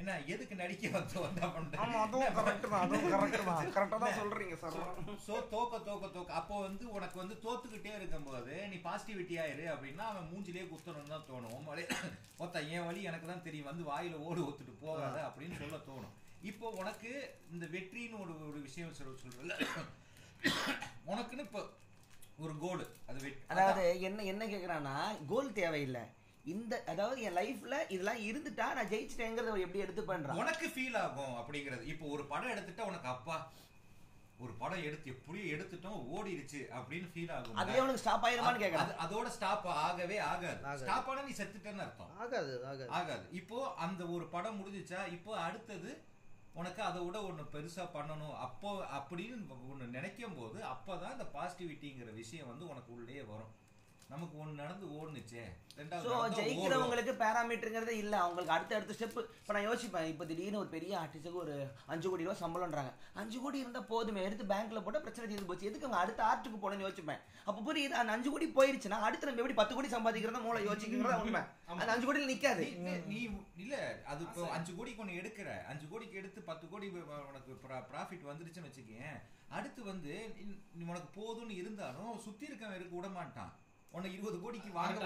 என்ன 0.00 0.14
எதுக்கு 0.32 0.54
நடிக்க 0.60 0.88
வந்து 0.94 1.20
வந்தா 1.24 1.46
ஆமா 1.84 1.98
அதுவும் 2.06 2.34
கரெக்ட் 2.38 2.66
தான் 2.72 2.82
அதுவும் 2.86 3.12
கரெக்ட் 3.14 3.46
தான். 3.48 3.70
கரெக்டா 3.76 3.98
தான் 4.02 4.18
சொல்றீங்க 4.18 4.56
சார் 4.62 4.74
சோ 5.26 5.34
தோக்க 5.54 5.78
தோக்க 5.88 6.04
தோக்க. 6.16 6.30
அப்போ 6.40 6.54
வந்து 6.66 6.84
உனக்கு 6.96 7.16
வந்து 7.22 7.36
தோத்துக்கிட்டே 7.44 7.92
இருக்கும்போது 7.98 8.54
நீ 8.72 8.78
பாசிட்டிவிட்டியா 8.88 9.44
இரு 9.52 9.66
அப்படின்னா 9.74 10.06
அவன் 10.12 10.28
மூஞ்சிலேயே 10.32 10.66
குத்தணும்னு 10.72 11.14
தான் 11.14 11.28
தோணும். 11.30 11.70
ஒத்த 12.44 12.62
என் 12.74 12.86
வழி 12.88 13.02
எனக்கு 13.10 13.28
தான் 13.32 13.46
தெரியும். 13.46 13.70
வந்து 13.70 13.84
வாயில 13.90 14.18
ஓடு 14.28 14.42
ஒத்துட்டு 14.48 14.74
போகாத 14.84 15.16
அப்படின்னு 15.28 15.60
சொல்ல 15.62 15.78
தோணும். 15.90 16.14
இப்போ 16.50 16.66
உனக்கு 16.80 17.12
இந்த 17.54 17.64
வெற்றின்னு 17.76 18.20
ஒரு 18.24 18.34
ஒரு 18.50 18.58
விஷயம் 18.66 18.98
சொல்ல 18.98 19.14
சொல்றல 19.22 19.54
உனக்குன்னு 21.06 21.38
இப்போ 21.40 21.62
ஒரு 22.38 22.58
கோல் 22.58 22.84
அது 23.06 23.28
அதாவது 23.48 24.00
என்ன 24.00 24.22
என்ன 24.24 24.46
கேக்குறான்னா 24.46 24.94
கோல் 25.26 25.52
தேவையில்லை. 25.52 26.02
இந்த 26.44 26.82
அதாவது 26.86 27.20
என் 27.22 27.36
லைஃப்ல 27.36 27.76
இதெல்லாம் 27.88 28.20
இருந்துட்டா 28.20 28.66
நான் 28.74 28.88
ஜெயிச்சிட்டேங்கிறத 28.88 29.54
எப்படி 29.58 29.78
எடுத்து 29.78 30.02
பண்றான்? 30.02 30.36
உனக்கு 30.36 30.66
ஃபீல் 30.66 30.96
ஆகும் 30.96 31.36
அப்படிங்கிறது. 31.36 31.84
இப்போ 31.84 32.06
ஒரு 32.06 32.24
படம் 32.24 32.50
எடுத்துட்டா 32.50 32.80
உனக்கு 32.82 33.08
அப்பா 33.08 33.36
ஒரு 34.38 34.52
படம் 34.52 34.82
எடுத்து 34.82 35.10
எப்படியோ 35.10 35.56
எடுத்துட்டோம் 35.56 36.00
ஓடிடுச்சு 36.14 36.60
அப்படின்னு 36.72 37.08
ஃபீல் 37.12 37.32
ஆகும் 37.32 37.56
அதுலயே 37.56 37.80
உனக்கு 37.80 37.98
ஸ்டாப் 37.98 38.24
ஆயிருமான்னு 38.26 38.68
அது- 38.76 38.98
அதோட 39.04 39.28
ஸ்டாப் 39.28 39.66
ஆகவே 39.78 40.18
ஆகாது. 40.24 40.60
ஆகாது. 40.64 40.82
ஸ்டாப் 40.82 41.08
ஆனா 41.08 41.22
நீ 41.22 41.32
செத்துட்டேன்னு 41.32 41.78
அர்த்தம். 41.78 42.10
ஆகாது 42.18 42.52
ஆகாது. 42.66 42.90
ஆகாது. 42.90 43.24
இப்போ 43.32 43.58
அந்த 43.76 44.04
ஒரு 44.06 44.26
படம் 44.26 44.58
முடிஞ்சுச்சா 44.58 45.12
இப்போ 45.12 45.32
அடுத்தது 45.40 45.90
உனக்கு 46.60 46.80
அதை 46.88 47.00
விட 47.04 47.18
ஒன்று 47.28 47.44
பெருசாக 47.54 47.94
பண்ணணும். 47.96 48.36
அப்போ 48.46 48.70
அப்படின்னு 48.98 49.36
ஒன்று 49.72 49.86
நினைக்கும் 49.96 50.36
போது 50.40 50.58
அப்போ 50.74 50.92
தான் 51.02 51.14
இந்த 51.16 51.26
பாசிட்டிவிட்டிங்கிற 51.36 52.10
விஷயம் 52.22 52.50
வந்து 52.52 52.68
உனக்கு 52.72 52.90
உள்ளே 52.98 53.22
வரும். 53.32 53.52
நமக்கு 54.08 54.34
ஒண்ணு 54.38 54.54
நடந்து 54.54 54.86
ஓடுனுச்சே. 54.88 55.44
ரெண்டாவது. 55.76 56.10
ஜெயிக்கிறவங்களுக்கு 56.36 57.12
பேராமீட்டருங்கிறதே 57.22 57.94
இல்லை. 57.94 58.18
அவங்களுக்கு 58.18 58.52
அடுத்த 58.52 58.76
அடுத்த 58.76 58.94
ஸ்டெப் 58.94 59.16
இப்போ 59.38 59.52
நான் 59.52 59.66
யோசிப்பேன். 59.68 60.04
இப்போ 60.04 60.24
திடீர்னு 60.24 60.58
ஒரு 60.58 60.68
பெரிய 60.68 60.98
ஆர்டிஸ்ட்டுக்கு 60.98 61.34
ஒரு 61.34 61.54
அஞ்சு 61.86 62.08
கோடி 62.08 62.24
ரூபா 62.24 62.36
சம்பளம்ன்றாங்க. 62.42 62.92
அஞ்சு 63.14 63.40
கோடி 63.40 63.58
இருந்தால் 63.58 63.84
போதுமே. 63.84 64.22
எடுத்து 64.22 64.44
பேங்க்ல 64.44 64.80
போட்டால் 64.80 65.02
பிரச்சனை 65.02 65.28
தீர்ந்து 65.28 65.46
போச்சு. 65.46 65.66
எதுக்கு 65.66 65.86
அவங்க 65.86 66.02
அடுத்த 66.02 66.22
ஆர்ட்டுக்கு 66.24 66.60
போகணும்னு 66.60 66.86
யோசிப்பேன்? 66.86 67.20
அப்போ 67.44 67.60
புரியுது? 67.62 67.94
அந்த 67.94 68.12
அஞ்சு 68.12 68.30
கோடி 68.30 68.46
போயிருச்சுன்னா 68.50 68.98
அடுத்து 69.00 69.26
நம்ம 69.26 69.40
எப்படி 69.40 69.54
பத்து 69.54 69.74
கோடி 69.74 69.88
சம்பாதிக்கிறதா 69.88 70.40
மூளை 70.40 70.66
யோசிக்கிறதா 70.66 71.20
உண்மை. 71.24 71.42
அந்த 71.66 71.92
அஞ்சு 71.92 72.06
கோடியில் 72.06 72.26
நிற்காது 72.26 72.64
நீ- 73.08 73.30
இல்ல. 73.56 73.74
அது 74.04 74.22
இப்போ 74.22 74.48
அஞ்சு 74.48 74.74
கோடிக்கு 74.74 75.04
ஒண்ணு 75.04 75.18
எடுக்கிற. 75.20 75.64
அஞ்சு 75.64 75.88
கோடிக்கு 75.88 76.16
எடுத்து 76.16 76.40
பத்து 76.42 76.68
கோடி 76.68 76.88
உனக்கு 77.28 77.52
ப்ராஃபிட் 77.92 78.28
வந்துருச்சுன்னு 78.30 78.70
வச்சுக்கேன் 78.70 79.16
அடுத்து 79.48 79.84
வந்து 79.84 80.12
உனக்கு 80.86 81.10
போதும்னு 81.14 81.50
இருந்தாலும் 81.54 82.20
சுத்தி 82.20 82.46
இருக்கவன் 82.46 82.74
இருக்க 82.74 82.96
விட 82.96 83.08
மாட்டான் 83.10 83.52
உன்னை 83.96 84.08
இருபது 84.12 84.36
கோடிக்கு 84.40 84.70
வாங்க 84.72 84.98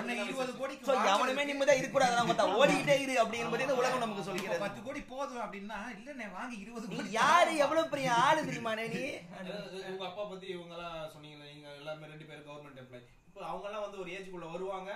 உன்னை 0.00 0.14
இருபது. 0.20 0.52
கோடிக்கு 0.54 0.84
எவனுமே 1.08 1.26
வைக்க- 1.30 1.44
நிம்மதியாக 1.44 1.78
இருக்கக்கூடாது 1.78 2.18
நம்ம 2.20 2.58
ஓடிக்கிட்டே 2.58 2.96
இரு 3.00 3.14
அப்படிங்கிறது 3.22 3.66
இந்த 3.66 3.76
உலகம் 3.76 4.02
நமக்கு 4.04 4.26
சொல்லிக்கிறது. 4.26 4.62
பத்து 4.64 4.82
கோடி 4.82 5.00
போதும் 5.04 5.42
அப்படின்னா 5.42 5.78
இல்லண்ணே 5.94 6.28
வாங்க 6.32 6.54
இருபது 6.56 6.86
கோடி 6.90 7.10
யாரு? 7.14 7.52
எவ்வளவு 7.58 7.88
பெரிய 7.88 8.08
ஆளு 8.22 8.40
தெரியுமாண்ணே 8.42 8.86
நீ? 8.90 9.02
உங்க 9.90 10.04
அப்பா 10.06 10.22
பத்தி 10.24 10.46
இவங்க 10.48 10.74
எல்லாம் 10.76 11.10
சொன்னீங்களே 11.14 11.48
நீங்க 11.52 11.68
எல்லாமே 11.76 12.06
ரெண்டு 12.06 12.24
பேரும் 12.24 12.48
கவர்மெண்ட் 12.48 12.80
எம்ப்ளாய் 12.82 13.06
இப்போ 13.28 13.42
அவங்க 13.46 13.66
எல்லாம் 13.66 13.82
வந்து 13.82 13.98
ஒரு 13.98 14.10
ஏஜ்க்குள்ள 14.12 14.48
வருவாங்க. 14.52 14.90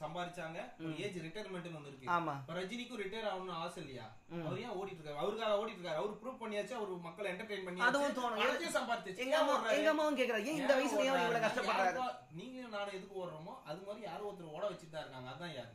சம்பாதிச்சாங்க. 0.00 0.58
ஒரு 0.80 0.92
ஏஜ் 1.04 1.16
ரிட்டையர்மெண்ட் 1.24 1.68
ஒண்ணு 1.70 1.90
இருக்கு. 1.90 2.06
ஆமா. 2.16 2.34
ரஜினிக்கும் 2.58 3.00
ரிட்டையர் 3.02 3.28
ஆகணும்னு 3.30 3.56
ஆசை 3.62 3.78
இல்லையா? 3.82 4.06
அவர் 4.44 4.60
ஏன் 4.64 4.74
ஓடிட்டு 4.78 5.00
இருக்காரு 5.00 5.20
அவருக்காக 5.22 5.58
ஓடிட்டு 5.60 5.80
இருக்காரு 5.80 6.00
அவர் 6.02 6.14
ப்ரூவ் 6.20 6.40
பண்ணியாச்சு 6.42 6.74
அவர் 6.78 6.92
மக்களை 7.06 7.28
என்டர்டைன் 7.32 7.66
பண்ணி 7.66 7.84
அதுவும் 7.88 8.16
தோணும். 8.18 8.72
சம்பாதிச்சு 8.78 9.22
எங்க 9.24 9.36
அம்மா 9.40 9.56
எங்க 9.76 9.90
அம்மாவும் 9.94 10.18
கேக்குறாரு 10.20 10.48
ஏன் 10.50 10.60
இந்த 10.62 10.74
வயசுல 10.78 11.04
ஏன் 11.04 11.18
இவ்வளவு 11.20 11.44
கஷ்டப்படுறாரு? 11.46 12.06
நீங்களும் 12.40 12.74
நானும் 12.76 12.96
எதுக்கு 12.98 13.20
ஓடுறோமோ 13.22 13.54
அது 13.68 13.80
மாதிரி 13.88 14.08
யாரோ 14.10 14.24
ஒருத்தர் 14.30 14.54
ஓட 14.56 14.64
வச்சுட்டு 14.70 14.94
தான் 14.94 15.04
இருக்காங்க. 15.04 15.30
அதான் 15.34 15.54
யாரு? 15.58 15.74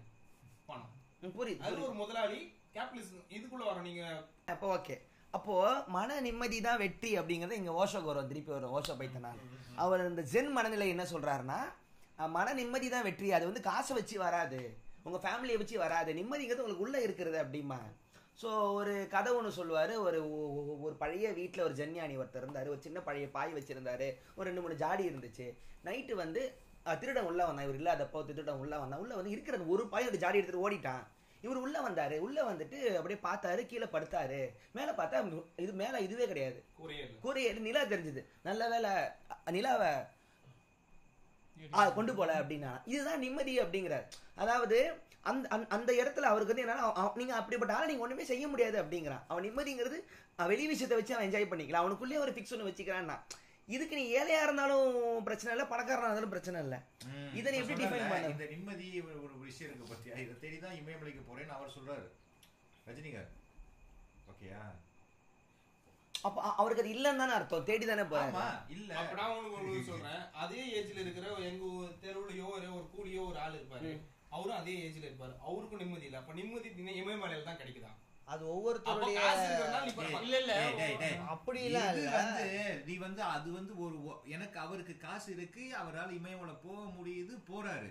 பணம். 0.70 0.92
புரியுது 1.38 1.66
அது 1.68 1.84
ஒரு 1.88 1.96
முதலாளி 2.00 2.40
கேபிட்டலிசம் 2.76 3.28
இதுக்குள்ள 3.38 3.66
வர 3.68 3.82
நீங்க 3.88 4.04
அப்போ 4.54 4.68
ஓகே 4.78 4.96
அப்போ 5.34 5.54
மன 5.96 6.18
நிம்மதி 6.26 6.58
தான் 6.62 6.82
வெற்றி 6.82 7.12
அப்படிங்கறது 7.20 7.60
இங்க 7.60 7.72
ஓஷோ 7.82 8.00
கௌரவம் 8.00 8.32
திருப்பி 8.32 8.52
வரும் 8.54 8.74
ஓஷோ 8.78 8.94
பைத்தனார் 9.00 9.40
அவர் 9.84 10.02
இந்த 10.10 10.24
ஜென் 10.34 10.52
மனநிலை 10.58 10.88
என்ன 10.94 11.06
சொல்றாருன்னா 11.12 11.60
மன 12.20 12.54
நிம்மதி 12.54 12.90
தான் 12.90 13.04
வெற்றி. 13.04 13.28
அது 13.32 13.46
வந்து 13.46 13.62
காசை 13.62 13.94
வச்சு 13.96 14.16
வராது. 14.20 14.60
உங்க 15.04 15.18
ஃபேமிலியை 15.24 15.58
வச்சு 15.58 15.78
வராது. 15.80 16.12
நிம்மதிங்கிறது 16.14 16.64
உங்களுக்கு 16.64 16.86
உள்ள 16.86 16.98
இருக்கிறது 17.02 17.40
அப்படிமா 17.44 17.80
ஸோ 18.40 18.50
ஒரு 18.74 19.08
கதை 19.10 19.32
ஒன்று 19.34 19.52
சொல்லுவார். 19.52 19.92
ஒரு 20.00 20.20
ஒரு 20.82 20.96
பழைய 20.96 21.26
வீட்டில் 21.32 21.64
ஒரு 21.64 21.74
ஜன்யானி 21.74 22.16
ஒருத்தர் 22.18 22.42
இருந்தார். 22.42 22.70
ஒரு 22.70 22.82
சின்ன 22.82 23.00
பழைய 23.02 23.26
பாய் 23.32 23.54
வச்சிருந்தாரு. 23.54 24.08
ஒரு 24.36 24.46
ரெண்டு 24.46 24.62
மூணு 24.62 24.76
ஜாடி 24.76 25.04
இருந்துச்சு. 25.10 25.48
நைட்டு 25.86 26.14
வந்து 26.16 26.42
அஹ், 26.86 26.98
திருடன் 27.00 27.26
உள்ள 27.26 27.42
வந்தான். 27.46 27.66
இவர் 27.66 27.78
இல்லாதப்போ 27.78 28.20
திருடன் 28.26 28.58
உள்ள 28.58 28.80
வந்தான். 28.80 29.00
உள்ள 29.00 29.14
வந்து 29.16 29.32
இருக்கிற 29.32 29.58
ஒரு 29.68 29.84
பாய் 29.88 30.08
ஒரு 30.08 30.18
ஜாடி 30.18 30.40
எடுத்துட்டு 30.40 30.66
ஓடிட்டான். 30.66 31.04
இவர் 31.44 31.58
உள்ள 31.58 31.78
வந்தாரு. 31.82 32.16
உள்ள 32.20 32.40
வந்துட்டு 32.44 32.80
அப்படியே 32.96 33.20
பார்த்தாரு. 33.24 33.62
கீழே 33.66 33.88
படுத்தாரு. 33.88 34.42
மேல 34.72 34.90
பார்த்தா 34.92 35.22
இது 35.58 35.74
மேல 35.74 36.00
இதுவே 36.00 36.28
கிடையாது. 36.28 36.60
கூரையில 37.24 37.62
நிலா 37.62 37.84
தெரிஞ்சது. 37.86 38.22
நல்ல 38.42 38.70
வேலை 38.70 38.92
நிலாவை 39.52 39.92
கொண்டு 41.70 42.16
போல 42.16 42.34
அப்படின்னா 42.34 42.82
இதுதான் 42.86 43.20
நிம்மதி 43.20 43.60
அப்படிங்கிறார். 43.60 44.04
அதாவது 44.36 44.94
அந்த 45.22 45.48
அந்த- 45.70 45.94
இடத்துல 45.94 46.20
அவருக்கு 46.20 46.56
வந்து 46.56 46.74
என்னன்னா 46.74 47.16
நீங்க 47.16 47.36
அப்படிப்பட்ட 47.36 47.76
ஆளை 47.76 47.88
நீங்க 47.88 48.02
ஒண்ணுமே 48.02 48.24
செய்ய 48.24 48.48
முடியாது 48.48 48.84
அப்படிங்கிறான். 48.84 49.22
அவன் 49.28 49.44
நிம்மதிங்கிறது 49.44 50.04
வெளி 50.38 50.68
விஷயத்தை 50.68 50.98
வச்சு 50.98 51.16
அவன் 51.16 51.32
என்ஜாய் 51.32 51.52
பண்ணிக்கலாம் 51.54 51.74
அவனுக்குள்ளேயே 51.74 52.20
ஒரு 52.20 52.32
ஃபிக்ஸ் 52.32 52.54
ஒன்று 52.54 52.68
வச்சுக்கிறான்னா. 52.68 53.20
இதுக்கு 53.66 53.96
நீ 53.96 54.16
ஏழையா 54.18 54.44
இருந்தாலும் 54.44 55.24
பிரச்சனை 55.24 55.58
இல்லை 55.58 55.78
பணக்காரனா 55.78 55.98
இருந்தாலும் 55.98 56.30
பிரச்சனை 56.30 56.62
இல்லை. 56.62 56.80
இதை 57.34 57.52
நீ 57.52 57.58
எப்படி 57.58 57.86
டிஃபைன் 57.86 58.10
பண்ண? 58.10 58.28
இந்த 58.28 58.46
நிம்மதி 58.46 59.02
ஒரு 59.02 59.24
ஒரு 59.24 59.38
விஷயம் 59.40 59.74
இருக்கு 59.74 59.94
பத்தியா? 59.94 60.12
இதை 60.12 60.40
தேடி 60.40 60.58
தான் 60.58 60.74
இமயமலைக்கு 60.74 61.22
போறேன்னு 61.30 61.48
அவர் 61.48 61.70
சொல்றாரு. 61.70 62.08
ரஜினிகார் 62.90 63.30
ஓகேயா? 64.28 64.62
அப்ப 66.24 66.42
அவருக்கு 66.54 66.84
அது 66.84 66.94
இல்லைன்னு 66.96 67.18
தானே 67.18 67.32
அர்த்தம். 67.32 67.64
தேடி 67.64 67.86
தானே 67.86 68.02
போறாரு. 68.02 68.32
ஆமா 68.32 68.46
இல்ல. 68.70 68.94
அப்ப 68.94 69.16
நான் 69.16 69.38
உங்களுக்கு 69.38 69.84
சொல்றேன். 69.84 70.22
அதே 70.34 70.62
ஏஜ்ல 70.78 71.00
இருக்கிற 71.00 71.28
எங்க 71.42 71.64
தெருவுலயோ 72.04 72.46
ஒரு 72.50 72.68
ஒரு 72.74 72.86
கூலியோ 72.94 73.28
ஒரு 73.28 73.40
ஆள் 73.40 73.58
இருப்பாரு. 73.60 73.92
அவரும் 74.30 74.58
அதே 74.58 74.76
ஏஜ்ல 74.86 75.06
இருப்பாரு. 75.10 75.34
அவருக்கும் 75.40 75.78
நிம்மதி 75.78 76.06
இல்ல. 76.06 76.18
அப்ப 76.18 76.34
நிம்மதி 76.34 76.70
இமயமலையில 77.02 77.44
தான் 77.44 77.62
கிடைக்குதா? 77.62 77.92
அது 78.28 78.44
ஒவ்வொருத்தருடைய 78.50 79.18
பண்ண- 79.96 80.20
இல்ல. 80.28 80.52
வந்து 82.14 82.44
நீ 82.86 82.94
வந்து 82.98 83.22
அது 83.30 83.50
வந்து 83.52 83.74
ஒரு 83.78 83.96
எனக்கு 84.28 84.58
அவருக்கு 84.60 84.94
காசு 84.98 85.28
இருக்கு 85.32 85.64
அவரால் 85.76 86.14
இமயமலை 86.14 86.56
போக 86.62 86.80
முடியுது 86.94 87.34
போறாரு. 87.50 87.90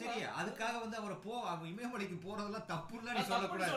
சரியா? 0.00 0.28
அதுக்காக 0.38 0.74
வந்து 0.80 0.96
அவரை 0.96 1.16
போ 1.18 1.34
அவன் 1.46 1.68
இமயமலைக்கு 1.68 2.18
போறதெல்லாம் 2.18 2.66
தப்புன்னு 2.68 3.14
நீ 3.14 3.22
சொல்லக்கூடாது. 3.24 3.70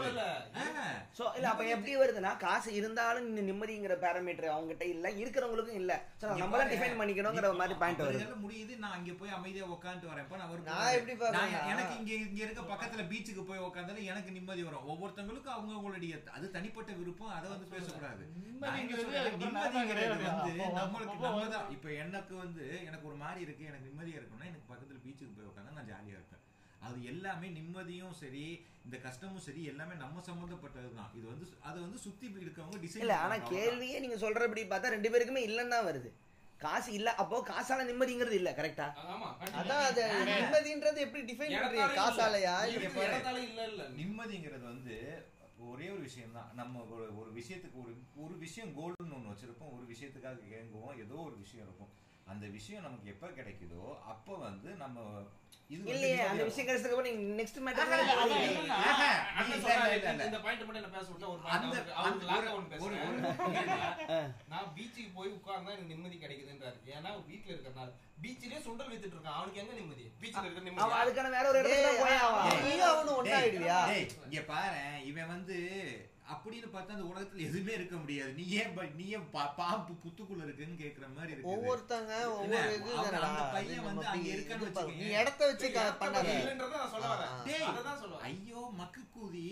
சோ 1.17 1.23
இல்ல 1.35 1.47
அப்ப 1.49 1.67
எப்படி 1.69 1.93
வருதுன்னா 1.97 2.33
காசு 2.39 2.69
இருந்தாலும் 2.73 3.29
நிம்மதிங்கிற 3.41 3.97
பேராமீட்டர் 3.99 4.49
அவங்க 4.49 4.71
கிட்ட 4.71 4.87
இல்ல 4.87 5.07
இருக்கிறவங்களுக்கும் 5.19 5.79
இல்ல. 5.79 5.93
நம்ம 6.35 6.57
தான் 6.57 6.71
டிஃபைன் 6.73 6.99
பண்ணிக்கணுங்கிற 6.99 7.47
ஒரு 7.47 7.61
மாதிரி 7.61 7.77
பாயிண்ட் 7.77 8.03
வருது. 8.05 8.41
முடியுது 8.41 8.73
நான் 8.79 8.95
அங்க 8.95 9.13
போய் 9.15 9.35
அமைதியா 9.35 9.67
உட்காந்துட்டு 9.69 10.11
வரேன். 10.11 10.25
இப்ப 10.25 10.37
நான் 10.37 10.47
அவரு 10.47 10.61
நான். 10.67 10.97
எப்படி 10.97 11.15
எனக்கு 11.71 11.95
இங்க 11.99 12.11
இங்க 12.23 12.41
இருக்க 12.43 12.61
பக்கத்துல 12.67 13.03
பீச்சுக்கு 13.09 13.45
போய் 13.45 13.65
உட்காந்தாலும் 13.65 14.09
எனக்கு 14.11 14.31
நிம்மதி 14.31 14.63
வரும். 14.63 14.87
ஒவ்வொருத்தவங்களுக்கும் 14.87 15.55
அவங்க 15.55 15.73
அவங்களுடைய 15.75 16.15
அது 16.35 16.45
தனிப்பட்ட 16.51 16.91
விருப்பம் 16.99 17.33
அதை 17.35 17.47
வந்து 17.51 17.67
பேசக்கூடாது. 17.71 18.23
வந்து 19.43 20.53
நம்மளுக்கு 20.77 21.17
நம்ம 21.25 21.45
தான். 21.55 21.67
இப்ப 21.75 21.87
எனக்கு 22.03 22.33
வந்து 22.43 22.65
எனக்கு 22.87 23.07
ஒரு 23.07 23.17
மாதிரி 23.23 23.39
இருக்கு 23.45 23.63
எனக்கு 23.65 23.87
நிம்மதியா 23.89 24.19
இருக்குன்னா 24.19 24.49
எனக்கு 24.51 24.69
பக்கத்துல 24.71 24.99
பீச்சுக்கு 25.05 25.35
போய் 25.37 25.49
உட்காந்தா 25.49 25.77
நான் 25.77 25.91
ஜாலியா 25.91 26.17
இருப்பேன். 26.17 26.41
அது 26.81 26.97
எல்லாமே 27.11 27.47
நிம்மதியும் 27.55 28.15
சரி 28.19 28.45
இந்த 28.85 28.97
கஷ்டமும் 29.05 29.45
சரி 29.45 29.61
எல்லாமே 29.71 29.95
நம்ம 30.01 30.23
சம்பந்தப்பட்டதுதான். 30.27 31.11
இது 31.17 31.25
வந்து 31.31 31.45
அது 31.69 31.77
வந்து 31.85 31.99
சுத்தி 32.03 32.25
இருக்கவங்க 32.43 32.79
டிசைன் 32.83 33.03
இல்ல 33.03 33.15
ஆனா 33.23 33.37
கேள்வியே 33.49 33.97
நீங்க 34.03 34.19
சொல்றபடி 34.23 34.63
பார்த்தா 34.65 34.95
ரெண்டு 34.95 35.11
பேருக்குமே 35.13 35.43
இல்லன்னு 35.47 35.75
தான் 35.75 35.89
வருது. 35.89 36.11
காசு 36.59 36.89
இல்ல 36.93 37.09
அப்போ 37.21 37.37
காசால 37.47 37.85
நிம்மதிங்கிறது 37.87 38.35
இல்ல 38.37 38.51
கரெக்டா. 38.59 38.85
அதான் 39.59 39.83
அது 39.87 40.03
நிம்மதின்றது 40.29 40.99
எப்படி 41.05 41.21
டிஃபைன் 41.29 41.55
பண்றீங்க? 41.55 41.87
காசாலையா? 41.97 42.53
இல்ல 42.67 42.85
இல்ல. 43.65 43.83
நிம்மதிங்கிறது 43.97 44.63
வந்து 44.65 44.95
ஒரே 45.57 45.89
ஒரு 45.89 46.01
விஷயம் 46.01 46.31
தான். 46.31 46.51
நம்ம 46.55 46.83
ஒரு 46.83 47.17
ஒரு 47.17 47.31
விஷயத்துக்கு 47.33 47.83
ஒரு 47.83 47.93
ஒரு 48.15 48.37
விஷயம் 48.37 48.77
கோல்டுன்னு 48.77 49.13
ஒன்று 49.13 49.31
வச்சிருப்போம். 49.31 49.73
ஒரு 49.73 49.85
விஷயத்துக்காக 49.91 50.39
ஏங்குவோம் 50.51 50.99
ஏதோ 50.99 51.13
ஒரு 51.13 51.37
விஷயம் 51.37 51.65
இருக்கும். 51.65 51.87
அந்த 52.27 52.45
விஷயம் 52.49 52.83
நமக்கு 52.83 53.07
எப்ப 53.09 53.27
கிடைக்குதோ 53.31 53.81
அப்ப 54.05 54.37
வந்து 54.39 54.69
நம்ம 54.75 54.99
இது 55.69 55.77
வந்து 55.77 55.91
இல்லையே 55.93 56.15
அந்த 56.23 56.43
விஷயம் 56.43 56.67
கிடைச்சதுக்கு 56.67 56.93
அப்புறம் 56.93 57.09
நீங்க 57.09 57.35
நெக்ஸ்ட் 57.37 57.59
மேட்டர். 57.59 57.85
இந்த 60.25 60.39
பாயிண்ட் 60.39 60.63
மட்டும் 60.63 60.81
என்ன 60.81 60.89
பேச 60.89 61.07
விட்டா 61.11 61.27
ஒரு 61.27 61.41
அந்த- 61.55 61.93
அவருக்கு 61.95 62.27
லாக் 62.27 62.49
பேசுறேன் 62.73 64.25
நான் 64.47 64.71
பீச்சுக்கு 64.75 65.11
போய் 65.13 65.31
உட்கார்ந்தா 65.31 65.71
எனக்கு 65.71 65.91
நிம்மதி 65.93 66.17
கிடைக்குதுன்றாரு. 66.17 66.77
ஏன்னா 66.91 67.11
வீட்ல 67.27 67.49
இருக்கறனால 67.51 67.89
பீச்சிலே 68.21 68.59
சுண்டல் 68.65 68.91
வித்துட்டு 68.91 69.17
இருக்கான். 69.17 69.37
அவனுக்கு 69.37 69.59
எங்க 69.59 69.73
நிம்மதி? 69.73 70.05
பீச்ல 70.21 70.43
இருக்கிற 70.43 70.61
அவன் 70.61 70.67
நிம்மதி 70.69 71.01
அதுக்கான 71.03 71.29
வேற 71.29 71.45
ஒரு 71.49 71.61
இடத்துல 71.61 71.93
போய்? 72.01 72.19
டேய், 73.91 74.07
இங்க 74.27 74.43
பாரேன். 74.49 74.95
இவன் 75.05 75.27
வந்து 75.27 75.57
அப்படின்னு 76.25 76.67
பார்த்தா 76.69 76.93
அந்த 76.93 77.03
உலகத்துல 77.03 77.43
எதுவுமே 77.43 77.73
இருக்க 77.73 77.95
முடியாது. 77.95 78.31
நீ 78.33 78.45
ஏன் 78.51 78.73
ப- 78.73 78.89
நீ 78.95 79.05
ஏன் 79.09 79.25
பாம்பு 79.57 79.93
புத்துக்குள்ள 80.03 80.43
இருக்குன்னு 80.43 80.77
கேக்குற 80.79 81.05
மாதிரி 81.15 81.31
இருக்கு 81.31 81.51
ஒவ்வொருத்தங்க. 81.51 82.13
அந்த 83.25 83.43
பையன் 83.53 83.83
வந்து 83.83 84.05
அங்க 84.07 84.27
இருக்கான்னு 84.29 84.67
வச்சுக்கோங்க. 84.67 85.09
இடத்த 85.15 85.41
வச்சு 85.45 85.67
பண்ணாத. 85.99 86.29
இல்லன்றதை 86.35 86.75
நான் 86.75 86.91
சொல்ல 86.91 87.07
வரேன். 87.13 87.35
டேய், 87.45 87.67
அததான் 87.67 87.99
சொல்லுவேன் 88.01 88.25
ஐயோ 88.29 88.69
மக்கு 88.73 89.01
கூதி 89.15 89.43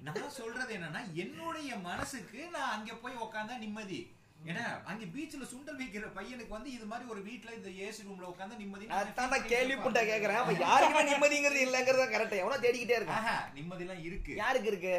நான் 0.00 0.30
சொல்றது 0.30 0.74
என்னன்னா 0.74 1.02
என்னுடைய 1.16 1.76
மனசுக்கு 1.82 2.48
நான் 2.50 2.72
அங்க 2.72 2.94
போய் 2.96 3.22
உட்காந்தா 3.22 3.56
நிம்மதி. 3.58 4.00
ஏன்னா 4.44 4.62
அங்க 4.84 5.04
பீச்ல 5.06 5.44
சுண்டல் 5.48 5.78
வைக்கிற 5.78 6.06
பையனுக்கு 6.14 6.48
வந்து 6.48 6.72
இது 6.72 6.84
மாதிரி 6.84 7.10
ஒரு 7.10 7.22
வீட்ல 7.22 7.54
இந்த 7.54 7.68
ஏசி 7.82 8.00
ரூம்ல 8.02 8.30
உட்காந்தா 8.30 8.56
நிம்மதி 8.56 8.86
அதான் 8.92 9.30
நான் 9.30 9.46
கேள்வி 9.46 9.74
புட்டா 9.78 10.02
கேக்குறேன். 10.04 10.40
அப்ப 10.40 10.54
யாருக்குமே 10.60 11.02
நிம்மதிங்கிறது 11.10 11.60
இல்லங்கிறத 11.62 12.06
கரெக்ட் 12.08 12.40
எவ்வளவு 12.40 12.64
தேடிக்கிட்டே 12.64 12.98
இருக்கான். 12.98 13.28
நிம்மதி 13.54 13.84
எல்லாம் 13.84 14.02
இருக்கு. 14.02 14.34
யாருக்கு 14.34 14.68
இருக்கு? 14.68 14.94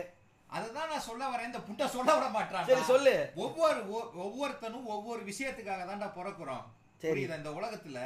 அததான் 0.54 0.88
நான் 0.88 1.00
சொல்ல 1.02 1.24
வரேன். 1.28 1.46
இந்த 1.46 1.60
புட்டை 1.60 1.86
சொல்ல 1.88 2.10
விட 2.14 2.30
மாட்டான் 2.30 2.66
சரி, 2.66 2.84
சொல்லு. 2.84 3.14
ஒவ்வொரு 3.36 3.80
ஒவ்வொருத்தனும் 4.24 4.86
ஒவ்வொரு 4.88 5.22
விஷயத்துக்காக 5.24 5.84
தான்டா 5.86 6.10
பிறக்குறோம். 6.14 6.64
புரியுதா? 7.04 7.38
இந்த 7.38 7.52
உலகத்துல 7.52 8.00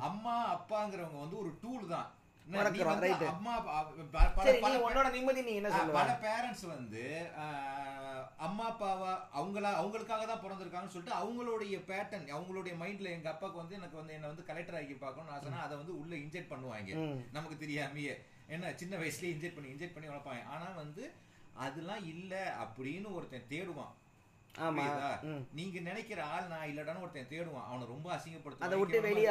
அம்மா 0.00 0.34
அப்பாங்கிறவங்க 0.54 1.20
வந்து 1.20 1.38
ஒரு 1.38 1.58
டூல் 1.62 1.88
தான். 1.88 2.08
பல- 5.92 6.18
பேரண்ட்ஸ் 6.20 6.66
வந்து 6.66 7.02
அம்மா 8.38 8.64
அப்பாவா 8.70 9.10
அவங்களா 9.34 9.70
அவங்களுக்காக 9.76 10.26
தான் 10.26 10.42
பிறந்திருக்காங்கன்னு 10.42 10.88
சொல்லிட்டு 10.88 11.18
அவங்களுடைய 11.18 11.76
பேட்டர்ன் 11.86 12.28
அவங்களுடைய 12.30 12.74
மைண்ட்ல 12.76 13.10
எங்க 13.10 13.28
அப்பாவுக்கு 13.30 13.58
வந்து 13.58 13.74
எனக்கு 13.74 13.96
வந்து 13.96 14.12
என்ன 14.12 14.26
வந்து 14.26 14.44
கலெக்டர் 14.44 14.74
ஆகி 14.74 14.94
பார்க்கணும்னு 14.96 15.36
ஆசைனா 15.36 15.60
அதை 15.60 15.76
வந்து 15.76 15.98
உள்ள 15.98 16.14
இன்ஜெக்ட் 16.16 16.52
பண்ணுவாங்க. 16.52 16.92
நமக்கு 17.32 17.66
தெரியாமையே. 17.66 18.14
என்ன 18.48 18.72
சின்ன 18.74 18.96
வயசுலயே 18.96 19.32
இன்ஜெக்ட் 19.34 19.54
பண்ணி 19.54 19.70
இன்ஜெக்ட் 19.70 19.94
பண்ணி 19.94 20.08
வளர்ப்பாங்க. 20.08 20.44
ஆனா 20.48 20.66
வந்து 20.76 21.04
அதெல்லாம் 21.58 22.04
இல்ல 22.06 22.32
அப்படின்னு 22.64 23.08
ஒருத்தன் 23.12 23.48
தேடுவான். 23.48 23.94
நீங்க 25.52 25.78
நினைக்கிற 25.80 26.20
ஆள் 26.26 26.46
நான் 26.46 26.68
இல்லடான்னு 26.68 27.02
ஒருத்தன் 27.02 27.32
தேடுவான். 27.32 27.66
அவனை 27.68 27.86
ரொம்ப 27.86 28.08
அசிங்கப்படுத்துவான். 28.14 28.68
அதை 28.68 28.78
விட்டு 28.78 29.00
வெளிய, 29.00 29.30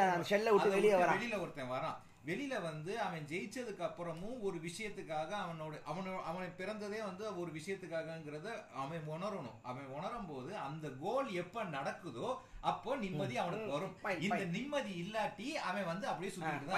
விட்டு 0.56 0.70
வெளிய 0.70 0.92
வரான். 0.96 1.16
வெளியில 1.16 1.40
ஒருத்தன் 1.40 1.72
வரான். 1.72 1.96
வெளியில 2.28 2.54
வந்து 2.62 3.00
அவன் 3.00 3.26
ஜெயிச்சதுக்கு 3.30 3.82
அப்புறமும் 3.88 4.40
ஒரு 4.40 4.56
விஷயத்துக்காக 4.58 5.30
அவனோட 5.42 5.74
அவனோ 5.84 6.12
அவனை 6.30 6.48
பிறந்ததே 6.58 7.00
வந்து 7.04 7.24
ஒரு 7.40 7.50
விஷயத்துக்காகங்கிறத 7.50 8.48
அவன் 8.74 9.04
உணரணும். 9.06 9.58
அவன் 9.62 9.86
உணரும் 9.96 10.26
போது 10.26 10.56
அந்த 10.64 10.88
கோல் 11.02 11.28
எப்ப 11.42 11.64
நடக்குதோ 11.76 12.30
அப்போ 12.70 12.96
நிம்மதி 12.96 13.36
அவனுக்கு 13.36 13.70
வரும். 13.72 13.94
இந்த. 14.18 14.44
நிம்மதி 14.56 14.92
இல்லாட்டி 15.04 15.48
அவன் 15.68 15.84
வந்து 15.84 16.06
அப்படியே 16.08 16.32
சுத்திட்டு 16.32 16.72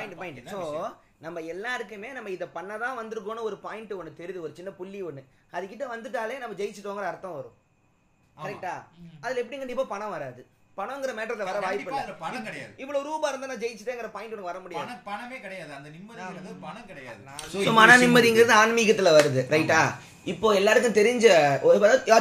ஸோ. 0.55 0.61
நம்ம 1.19 1.41
எல்லாருக்குமே 1.55 2.09
நம்ம 2.13 2.31
இதை 2.31 2.49
பண்ணதான் 2.55 2.99
வந்திருக்கோம்னு 3.01 3.49
ஒரு 3.49 3.59
பாயிண்ட் 3.59 3.93
ஒன்று 3.93 4.19
தெரியுது. 4.21 4.45
ஒரு 4.47 4.55
சின்ன 4.55 4.71
புள்ளி 4.73 5.01
ஒன்று 5.03 5.23
அதுகிட்ட 5.53 5.85
வந்துட்டாலே 5.95 6.39
நம்ம 6.39 6.57
ஜெயிச்சிட்டோங்கிற 6.57 7.05
அர்த்தம் 7.05 7.33
வரும். 7.33 7.57
கரெக்டா? 8.37 8.83
அதுல 9.21 9.41
எப்படி 9.41 9.59
கண்டிப்பா 9.59 9.85
பணம் 9.85 10.11
வராது. 10.11 10.47
பணங்கிற 10.81 11.13
மேட்டர்ல 11.19 11.47
வர 11.49 11.59
வாய்ப்பு 11.67 11.91
இல்ல. 11.93 12.03
பணம் 12.25 12.45
கிடையாது. 12.49 12.73
இவ்வளவு 12.83 13.07
ரூபா 13.09 13.31
இருந்தா 13.33 13.51
நான் 13.53 13.63
ஜெயிச்சிட்டேங்கிற 13.65 14.11
பாயிண்ட் 14.17 14.49
வர 14.51 14.59
முடியாது. 14.65 14.83
பணம் 14.85 15.07
பணமே 15.09 15.39
கிடையாது. 15.47 15.73
அந்த 15.79 15.89
நிம்மதிங்கிறது 15.97 16.61
பணம் 16.67 16.89
கிடையாது. 16.91 17.73
மன 17.81 17.97
நிம்மதிங்கிறது 18.05 18.55
ஆன்மீகத்துல 18.63 19.17
வருது 19.19 19.43
ரைட்டா 19.57 19.81
இப்போ 20.31 20.49
எல்லாருக்கும் 20.59 20.97
தெரிஞ்ச 20.99 21.27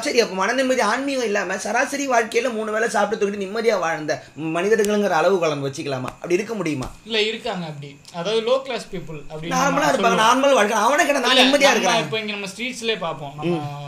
சரி 0.03 0.20
அப்போ 0.24 0.36
மன 0.39 0.53
நிம்மதி 0.60 0.82
ஆன்மீகம் 0.89 1.28
இல்லாம 1.30 1.58
சராசரி 1.64 2.05
வாழ்க்கையில 2.12 2.51
மூணு 2.58 2.70
வேளை 2.76 2.88
சாப்பிட்டு 2.93 3.20
தூக்கிட்டு 3.22 3.43
நிம்மதியா 3.43 3.76
வாழ்ந்த 3.84 4.14
மனிதர்களுங்கிற 4.55 5.16
அளவு 5.20 5.38
கலந்து 5.41 5.68
வச்சுக்கலாமா? 5.68 6.12
அப்படி 6.20 6.38
இருக்க 6.38 6.53
முடியுமா? 6.60 6.88
இல்ல 7.08 7.20
இருக்காங்க 7.32 7.66
அப்படி. 7.72 7.89
அதாவது 8.20 8.39
லோ 8.49 8.55
கிளாஸ் 8.68 8.88
பீப்புள் 8.93 9.20
அப்படி 9.32 9.51
நார்மலா 9.55 9.89
இருப்பாங்க. 9.91 10.22
நார்மல் 10.24 10.55
வாழ்க்கை. 10.60 10.78
அவனை 10.86 11.03
கிட்ட 11.10 11.24
நான் 11.26 11.39
நிம்மதியா 11.41 11.72
நம்ம 11.72 11.76
இருக்கிறேன்? 11.78 12.05
இப்ப 12.05 12.22
இங்க 12.24 12.34
நம்ம 12.38 12.49
ஸ்ட்ரீட்ஸ்லயே 12.53 12.97
பார்ப்போம். 13.05 13.36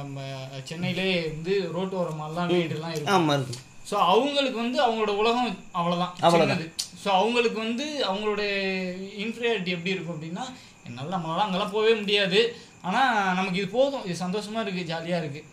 நம்ம 0.02 0.20
சென்னையிலே 0.72 1.08
வந்து 1.32 1.56
ரோட்டோரமெல்லாம் 1.78 2.52
வீடு 2.56 2.78
எல்லாம் 2.80 2.94
இருக்கும். 2.96 3.16
ஆமா 3.18 3.36
இருக்கும் 3.40 3.66
ஸோ 3.92 3.94
அவங்களுக்கு 3.94 4.58
வந்து 4.58 4.86
அவங்களோட 4.86 5.10
உலகம் 5.10 5.58
அவ்வளவுதான். 5.72 6.16
அவ்வளவுதான். 6.20 6.58
சின்னது. 6.58 6.74
ஸோ 7.06 7.10
அவங்களுக்கு 7.10 7.60
வந்து 7.60 8.06
அவங்களோட 8.14 8.42
இன்ஃபீரியாரிட்டி 9.20 9.68
எப்படி 9.68 9.90
இருக்கும் 9.90 10.16
அப்படின்னா 10.16 10.44
என்னால் 10.86 11.12
நம்மளால 11.12 11.38
அங்கெல்லாம் 11.38 11.72
போகவே 11.72 11.94
முடியாது. 11.94 12.62
ஆனா 12.82 13.24
நமக்கு 13.34 13.58
இது 13.58 13.68
போதும். 13.68 14.06
இது 14.06 14.26
சந்தோஷமா 14.26 14.62
இருக்கு 14.62 14.94
ஜாலியா 14.94 15.18
இருக்கு. 15.18 15.46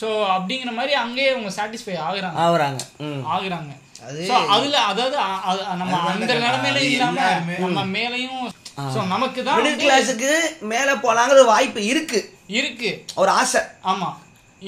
ஸோ 0.00 0.04
அப்படிங்கிற 0.04 0.72
மாதிரி 0.72 0.92
அங்கேயே 0.94 1.30
அவங்க 1.30 1.48
சாட்டிஸ்ஃபை 1.48 1.94
ஆகுறாங்க. 2.08 2.38
ஆகுறாங்க. 2.38 2.80
ஆகுறாங்க. 3.34 3.72
So, 4.26 4.36
அதுல 4.36 4.78
அதாவது 4.82 5.16
நம்ம 5.76 6.00
அந்த. 6.00 6.34
நிலைமையில 6.34 6.70
அது 6.70 6.90
இல்லாம 6.90 7.20
எல்லாருமே- 7.20 7.58
நம்ம 7.58 7.98
மேலையும் 7.98 8.48
ஸோ 8.76 9.06
நமக்கு 9.06 9.44
தான் 9.44 9.62
மிடில் 9.62 9.80
கிளாஸுக்கு 9.80 10.30
மேல 10.60 10.94
போலாங்கிற 10.94 11.28
ஒரு 11.28 11.44
வாய்ப்பு 11.44 11.84
இருக்கு. 11.84 12.38
இருக்கு. 12.46 13.04
ஒரு 13.14 13.30
ஆசை. 13.30 13.60
ஆமா. 13.84 14.08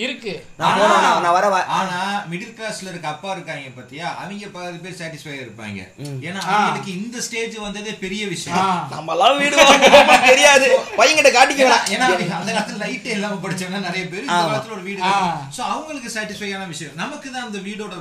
இருக்கு. 0.04 0.32
நான் 0.60 1.34
வர 1.36 1.46
ஆனா 1.78 1.98
மிடில் 2.30 2.54
கிளாஸ்ல 2.58 2.90
இருக்க 2.92 3.06
அப்பா 3.12 3.28
இருக்காங்க 3.34 3.70
பாத்தியா? 3.76 4.06
அவங்க 4.22 4.48
பாதி 4.54 4.78
பேர் 4.84 4.96
சாட்டிஸ்ஃபை 5.00 5.34
இருப்பாங்க 5.44 5.80
ஏன்னா 6.26 6.40
அவங்களுக்கு 6.52 6.92
இந்த 7.00 7.20
ஸ்டேஜ் 7.26 7.56
வந்ததே 7.66 7.92
பெரிய 8.04 8.22
விஷயம். 8.34 8.70
நம்மளாம் 8.94 9.40
வீடு 9.42 9.56
தெரியாது. 10.30 10.68
பையன்கிட்ட 11.00 11.32
காட்டிக்க 11.36 11.62
ஏன்னா 11.96 12.08
அந்த 12.40 12.50
காலத்துல 12.56 12.80
லைட்டே 12.84 13.12
இல்லாம 13.16 13.40
படிச்சவங்க 13.44 13.82
நிறைய 13.88 14.04
பேர். 14.12 14.24
இந்த. 14.28 14.40
காலத்துல 14.52 14.76
ஒரு 14.78 14.86
வீடு. 14.88 15.00
சோ 15.56 15.62
அவங்களுக்கு 15.74 16.14
சாட்டிஸ்ஃபையான 16.16 16.68
விஷயம். 16.74 16.96
நமக்கு 17.02 17.28
தான் 17.36 17.46
அந்த 17.48 17.60
வீடோட 17.68 17.94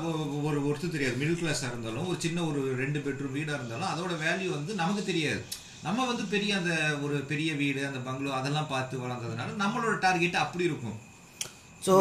ஒரு 0.47 0.59
ஒருத்து 0.69 0.93
தெரியாது. 0.95 1.19
மிடில் 1.21 1.41
கிளாஸா 1.41 1.69
இருந்தாலும் 1.71 2.07
ஒரு 2.11 2.19
சின்ன 2.25 2.43
ஒரு 2.49 2.61
ரெண்டு 2.83 3.01
பெட்ரூம் 3.07 3.37
வீடா 3.39 3.55
இருந்தாலும் 3.59 3.91
அதோட 3.93 4.13
வேல்யூ 4.25 4.49
வந்து 4.57 4.73
நமக்கு 4.81 5.03
தெரியாது. 5.11 5.41
நம்ம 5.87 6.05
வந்து 6.09 6.23
பெரிய 6.31 6.51
அந்த 6.59 6.73
ஒரு 7.05 7.15
பெரிய 7.31 7.49
வீடு 7.59 7.81
அந்த 7.87 7.99
பங்களோ 8.05 8.31
அதெல்லாம் 8.37 8.71
பார்த்து 8.71 9.03
வளர்ந்ததுனால 9.03 9.57
நம்மளோட 9.63 9.95
டார்கெட் 10.05 10.43
அப்படி 10.43 10.63
இருக்கும். 10.69 10.95
ஸோ 11.85 11.95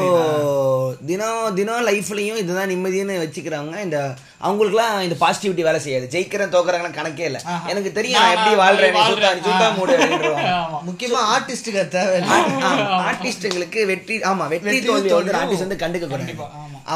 தினம் 1.08 1.48
தினம் 1.56 1.86
லைஃப்லையும் 1.88 2.38
இதுதான் 2.42 2.70
நிம்மதின்னு 2.72 3.14
வச்சுக்கிறவங்க 3.22 3.78
இந்த 3.86 3.98
அவங்களுக்குலாம் 4.46 4.94
இந்த 5.06 5.16
பாசிட்டிவிட்டி 5.22 5.66
வேலை 5.66 5.80
செய்யாது. 5.86 6.06
ஜெயிக்கிறேன் 6.14 6.54
தோக்குறாங்கலாம் 6.54 6.96
கணக்கே 6.98 7.26
இல்லை. 7.30 7.40
எனக்கு 7.72 7.90
தெரியும் 7.98 8.22
நான் 8.22 8.36
எப்படி 8.36 8.54
வாழ்றேன். 8.62 8.96
சுத்தா 9.48 9.68
மூடு 9.78 9.96
அப்படின்றவாங்க. 9.96 10.54
ஆமா. 10.62 10.80
முக்கியமா 10.88 11.20
ஆர்டிஸ்டுக்கு 11.34 11.84
தேவை 11.96 12.16
ஆர்டிஸ்டுங்களுக்கு 13.10 13.82
வெற்றி 13.92 14.16
ஆமா 14.30 14.46
வெற்றி 14.54 14.78
தோல்வி 14.88 15.14
வந்து 15.18 15.38
ஆர்டிஸ்ட் 15.42 15.66
வந்து 15.66 15.82
கண்டுக்க 15.84 16.08
கூடாது. 16.14 16.34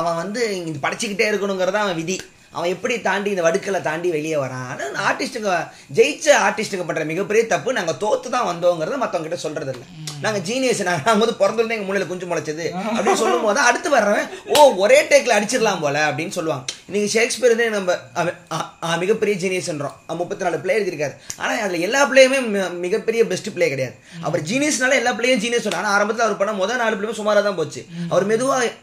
அவன் 0.00 0.18
வந்து 0.22 0.42
இங்க 0.58 0.80
படைச்சுக்கிட்டே 0.86 1.30
இருக்கணுங்கிறதா 1.32 1.84
அவன் 1.86 2.00
விதி. 2.02 2.18
அவன் 2.56 2.72
எப்படி 2.74 2.94
தாண்டி 3.06 3.28
இந்த 3.34 3.42
வடுக்களை 3.46 3.80
தாண்டி 3.88 4.08
வெளியே 4.18 4.36
வரான்? 4.42 4.68
ஆனா 4.72 5.00
ஆர்டிஸ்ட்டுங்க 5.08 5.50
ஜெயிச்ச 5.98 6.26
ஆர்டிஸ்ட்டுங்க 6.46 6.86
பண்ற 6.88 7.04
மிகப்பெரிய 7.10 7.42
தப்பு 7.54 7.78
நாங்க 7.78 7.94
தோத்து 8.04 8.28
தான் 8.36 8.48
வந்தோங்கிறத 8.50 8.98
மத்தவங்க 9.02 9.28
கிட்ட 9.28 9.40
சொல்றது 9.46 9.72
இல்ல 9.74 9.84
நாங்க 10.20 10.38
ஜீனியஸ் 10.38 10.82
நாங்க 10.82 11.14
வந்து 11.14 11.34
பிறந்திருந்தே 11.38 11.70
எங்க 11.70 11.86
மூலையில 11.88 12.06
குஞ்சு 12.06 12.26
முளைச்சது. 12.26 12.66
அப்படின்னு 12.96 13.14
சொல்லும் 13.14 13.42
போது 13.42 13.60
அடுத்து 13.60 13.96
வர்றவன் 13.96 14.28
ஓ 14.56 14.74
ஒரே 14.74 15.02
டேக்ல 15.02 15.36
அடிச்சிடலாம் 15.38 15.80
போல 15.80 16.10
அப்படின்னு 16.10 16.28
சொல்லுவாங்க 16.28 16.64
இன்னைக்கு 16.86 17.10
ஷேக்ஸ்பியர் 17.10 17.54
வந்து 17.54 17.70
நம்ம 17.70 18.96
மிகப்பெரிய 18.96 19.36
ஜீனியஸ்ன்றோம் 19.42 20.16
முப்பத்தி 20.16 20.44
நாலு 20.44 20.58
பிளே 20.58 20.74
எழுதியிருக்காரு. 20.78 21.14
ஆனா 21.36 21.62
அதுல 21.62 21.76
எல்லா 21.76 22.10
பிளேயுமே 22.10 22.40
மிகப்பெரிய 22.72 23.26
பெஸ்ட் 23.26 23.52
பிளே 23.54 23.68
கிடையாது. 23.68 23.96
அவர் 24.22 24.42
ஜீனியஸ்னால 24.42 24.92
எல்லா 24.92 25.12
பிளேயும் 25.12 25.42
ஜீனியஸ் 25.44 25.74
ஆனா 25.74 25.90
ஆரம்பத்துல 25.96 26.26
அவர் 26.26 26.36
பண்ண 26.36 26.52
முதல் 26.52 26.76
நாலு 26.76 26.96
பிளேயும் 26.96 27.18
சுமாரா 27.20 27.42
தான் 27.42 27.54
போச்சு. 27.54 27.86
அவர் 28.08 28.26
மெதுவா 28.26 28.50
அ- 28.50 28.56
அ- 28.56 28.64
அ- 28.64 28.76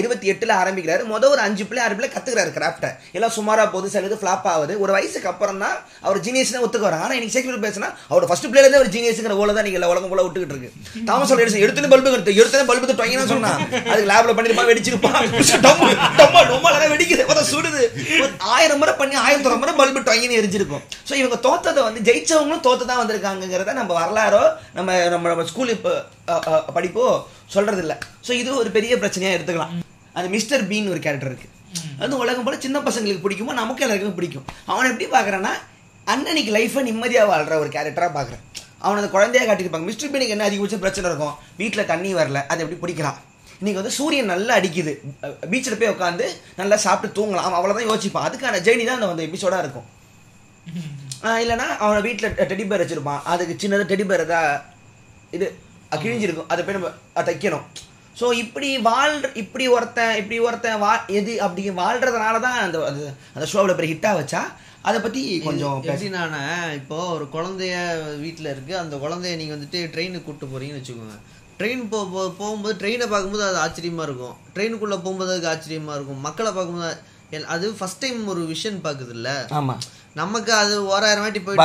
இருபத்தி 0.00 0.26
எட்டுல 0.32 0.52
ஆரம்பிக்கிறாரு. 0.62 1.02
மொதல் 1.10 1.32
ஒரு 1.34 1.42
அஞ்சு 1.46 1.64
பிள்ளை 1.68 1.80
ஆறு 1.84 1.94
பிள்ளை 1.96 2.08
கத்துக்கிறாரு 2.12 2.50
கிராஃப்டை 2.56 2.90
எல்லாம் 3.16 3.32
சுமாரா 3.36 3.64
போகுது 3.72 3.88
சிலது 3.94 4.16
ஃபிளாப் 4.20 4.46
ஆகுது. 4.52 4.74
ஒரு 4.82 4.92
வயசுக்கு 4.96 5.28
அப்புறம் 5.32 5.58
தான் 5.64 5.76
அவர் 6.06 6.20
ஜீனியஸ்னே 6.26 6.60
ஒத்துக்க 6.66 6.84
வராங்க 6.88 7.04
ஆனா 7.06 7.16
இன்னைக்கு 7.16 7.34
ஷேக்ஸ்பியர் 7.36 7.64
பேசினா 7.66 7.88
அவர் 8.12 8.26
ஃபஸ்ட் 8.30 8.46
பிள்ளையிலேருந்து 8.48 8.82
ஒரு 8.84 8.92
ஜீனியஸுங்கிற 8.94 9.36
ஓல 9.42 9.54
தான் 9.56 9.66
நீங்கள் 9.68 9.86
உலகம் 9.92 10.12
போல 10.12 10.22
விட்டுக்கிட்டு 10.26 10.56
இருக்கு. 10.56 10.70
தாமஸ் 11.08 11.32
ஆல்வா 11.32 11.44
எடிசன் 11.44 11.64
எடுத்துன்னு 11.64 11.92
பல்பு 11.94 12.12
எடுத்து 12.42 12.64
பல்பு 12.70 12.98
தொங்கினா 13.00 13.26
சொன்னா 13.34 13.52
அதுக்கு 13.90 14.10
லேப்ல 14.12 14.34
பண்ணிருப்பான் 14.38 14.70
வெடிச்சிருப்பான் 14.70 15.18
வெடிக்குது. 16.94 17.24
பார்த்தா 17.28 17.44
சுடுது. 17.52 17.82
ஆயிரம் 18.54 18.80
முறை 18.82 18.94
பண்ணி 19.00 19.16
ஆயிரத்தி 19.24 19.58
முறை 19.64 19.74
பல்பு 19.82 20.06
டொங்கின்னு 20.08 20.38
எரிஞ்சிருக்கும். 20.40 20.84
ஸோ 21.08 21.12
இவங்க 21.20 21.36
தோத்ததை 21.48 21.82
வந்து 21.88 22.00
ஜெயிச்சவங்களும் 22.08 22.64
தோத்து 22.68 22.88
தான் 22.92 23.02
வந்திருக்காங்கிறத 23.02 23.74
நம்ம 23.80 23.92
வரலாறோ 24.00 24.42
நம்ம 24.78 24.98
நம்ம 25.14 25.28
நம்ம 25.32 25.46
ஸ்கூல் 25.52 25.74
இப்போ 25.76 25.92
படிப்போ 26.78 27.04
சொல்றது 27.54 27.80
இல்லை 27.84 27.94
ஸோ 28.26 28.32
இது 28.40 28.50
ஒரு 28.62 28.70
பெரிய 28.74 28.92
பிரச்சனையா 29.10 29.36
எடுத்துக்கலாம். 29.36 29.72
அது 30.18 30.26
மிஸ்டர் 30.34 30.62
பீன் 30.70 30.90
ஒரு 30.92 31.00
கேரக்டர் 31.04 31.30
இருக்கு. 31.30 31.48
அது 32.02 32.20
உலகம் 32.24 32.46
போல 32.46 32.56
சின்ன 32.64 32.78
பசங்களுக்கு 32.86 33.24
பிடிக்குமோ 33.24 33.52
நமக்கு 33.60 33.82
எல்லாருக்கும் 33.84 34.16
பிடிக்கும். 34.18 34.44
அவனை 34.70 34.86
எப்படி 34.92 35.06
பாக்குறேன்னா 35.14 35.52
அண்ணனுக்கு 36.12 36.52
லைஃபை 36.56 36.82
நிம்மதியா 36.88 37.22
வாழ்ற 37.30 37.56
ஒரு 37.62 37.70
கேரக்டரா 37.74 38.08
பார்க்கறேன். 38.18 38.44
அவனை 38.84 38.98
அந்த 39.00 39.10
குழந்தையா 39.14 39.42
காட்டியிருப்பாங்க 39.48 39.88
மிஸ்டர் 39.90 40.12
பீனுக்கு 40.12 40.34
என்ன 40.36 40.46
அதிகபட்சம் 40.48 40.82
பிரச்சனை 40.84 41.08
இருக்கும்? 41.10 41.34
வீட்டில் 41.60 41.88
தண்ணி 41.92 42.10
வரல 42.20 42.40
அது 42.52 42.62
எப்படி 42.64 42.78
பிடிக்கிறான் 42.84 43.18
இன்னைக்கு 43.60 43.80
வந்து 43.80 43.96
சூரியன் 43.98 44.30
நல்லா 44.32 44.52
அடிக்குது. 44.58 44.92
பீச்சில் 45.52 45.78
போய் 45.80 45.92
உட்காந்து 45.94 46.26
நல்லா 46.60 46.76
சாப்பிட்டு 46.84 47.16
தூங்கலாம். 47.18 47.46
அவன் 47.48 47.58
அவ்வளோதான் 47.58 47.88
யோசிப்பான். 47.90 48.26
அதுக்கான 48.28 48.60
ஜேர்னி 48.68 48.84
தான் 48.90 49.04
அந்த 49.14 49.26
எபிசோடாக 49.28 49.64
இருக்கும். 49.64 49.88
இல்லைனா 51.20 51.34
இல்லைன்னா 51.44 51.66
அவனை 51.84 52.00
வீட்டில் 52.08 52.36
டெடி 52.52 52.64
பேர் 52.70 52.82
வச்சிருப்பான். 52.84 53.20
அதுக்கு 53.32 53.54
சின்னதாக 53.62 53.88
டெடி 53.92 54.06
பேர் 54.12 54.24
தான் 54.34 54.48
இது 55.36 55.46
கிழிஞ்சிருக்கும். 56.02 56.50
அதை 56.52 56.60
போய் 56.64 56.78
நம்ம 56.78 56.90
தைக்கணும். 57.28 57.66
ஸோ 58.16 58.32
இப்படி 58.34 58.78
வாழ்ற 58.78 59.30
இப்படி 59.34 59.68
ஒருத்தன் 59.68 60.16
இப்படி 60.16 60.38
ஒருத்தன் 60.38 60.78
வா 60.78 61.04
எது 61.10 61.42
அப்படி 61.42 61.70
வாழ்றதுனால 61.70 62.40
தான் 62.40 62.58
அந்த 62.60 62.78
அந்த 63.34 63.46
ஷோவில் 63.46 63.74
பெரிய 63.74 63.94
ஹிட்டாக 63.94 64.18
வச்சா? 64.20 64.42
அதை 64.82 65.00
பற்றி 65.00 65.40
கொஞ்சம் 65.40 65.82
நானே 66.10 66.40
இப்போ 66.74 67.12
ஒரு 67.12 67.28
குழந்தைய 67.32 67.74
வீட்டில் 68.18 68.46
இருக்கு. 68.46 68.78
அந்த 68.78 68.96
குழந்தைய 68.96 69.36
நீங்க 69.36 69.54
வந்துட்டு 69.54 69.80
ட்ரெயினுக்கு 69.94 70.24
கூட்டு 70.24 70.46
போறீங்கன்னு 70.46 70.80
வச்சுக்கோங்க. 70.80 71.16
ட்ரெயின் 71.58 71.88
போ 71.88 72.04
போ- 72.04 72.34
போகும்போது 72.38 72.74
ட்ரெயினை 72.80 73.06
பார்க்கும்போது 73.06 73.44
அது 73.44 73.58
ஆச்சரியமா 73.58 74.02
இருக்கும். 74.02 74.36
ட்ரெயினுக்குள்ள 74.54 74.96
போகும்போது 74.96 75.32
அதுக்கு 75.32 75.52
ஆச்சரியமா 75.52 75.94
இருக்கும். 75.94 76.20
மக்களை 76.20 76.52
பார்க்கும்போது 76.52 76.96
அது 77.46 77.74
ஃபர்ஸ்ட் 77.74 77.98
டைம் 77.98 78.26
ஒரு 78.26 78.42
விஷன் 78.44 78.80
பாக்குது 78.84 79.10
இல்ல 79.10 79.28
ஆமாம் 79.50 79.82
நமக்கு 80.14 80.52
அது 80.52 80.86
ஓராயிரம் 80.86 81.22
வாட்டி 81.22 81.40
போயிட்டு. 81.40 81.64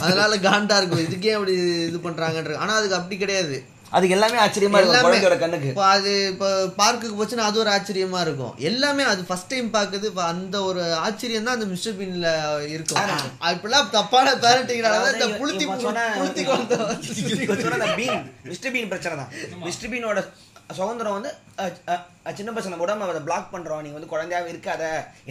அதனால 0.00 0.36
காண்டா 0.38 0.76
இருக்கும். 0.76 1.04
இதுக்கே 1.04 1.32
அப்படி 1.32 1.52
இது 1.86 2.00
பண்றாங்கன்ற 2.02 2.56
ஆனா 2.56 2.74
அதுக்கு 2.74 2.96
அப்படி 2.96 3.16
கிடையாது. 3.16 3.56
அதுக்கு 3.94 4.14
எல்லாமே 4.16 4.38
ஆச்சரியமா 4.44 4.78
இருக்கும். 4.80 5.04
குழந்தையோட 5.06 5.36
கண்ணுக்கு. 5.42 5.68
இப்போ 5.72 5.84
அது 5.96 6.12
இப்போ 6.32 6.48
பார்க்குக்கு 6.80 7.18
போச்சுன்னா 7.18 7.48
அது 7.50 7.60
ஒரு 7.64 7.70
ஆச்சரியமா 7.74 8.20
இருக்கும். 8.26 8.54
எல்லாமே 8.70 9.04
அது 9.12 9.20
ஃபர்ஸ்ட் 9.28 9.50
டைம் 9.52 9.68
பாக்குது 9.76 10.08
இப்ப 10.12 10.22
அந்த 10.32 10.56
ஒரு 10.68 10.82
ஆச்சரியம் 11.06 11.46
தான் 11.48 11.56
அந்த 11.58 11.68
மிஸ்டர் 11.74 11.98
பீன்ல 11.98 12.30
இருக்கும். 12.74 13.12
இப்பெல்லாம் 13.52 13.92
தப்பான 13.98 14.34
பேரண்டிங்னால 14.46 15.12
இந்த 15.16 15.28
புளுத்தி 15.42 15.66
புளுத்தி 15.68 16.44
அந்த 17.76 17.90
பீன் 18.00 18.24
மிஸ்டர் 18.50 18.74
பீன் 18.76 18.90
பிரச்சனை 18.94 19.14
தான். 19.22 19.30
மிஸ்டர் 19.68 19.92
பீனோட 19.94 20.22
சுதந்திரம் 20.76 21.16
வந்து 21.16 21.30
சின்ன 22.36 22.50
பசங்க 22.58 22.76
கூட 22.82 22.92
நம்ம 22.92 23.08
அதை 23.14 23.24
பிளாக் 23.26 23.50
பண்றோம் 23.54 23.82
நீங்க 23.84 23.96
வந்து 23.98 24.12
குழந்தையாவே 24.12 24.48
இருக்காத 24.52 24.82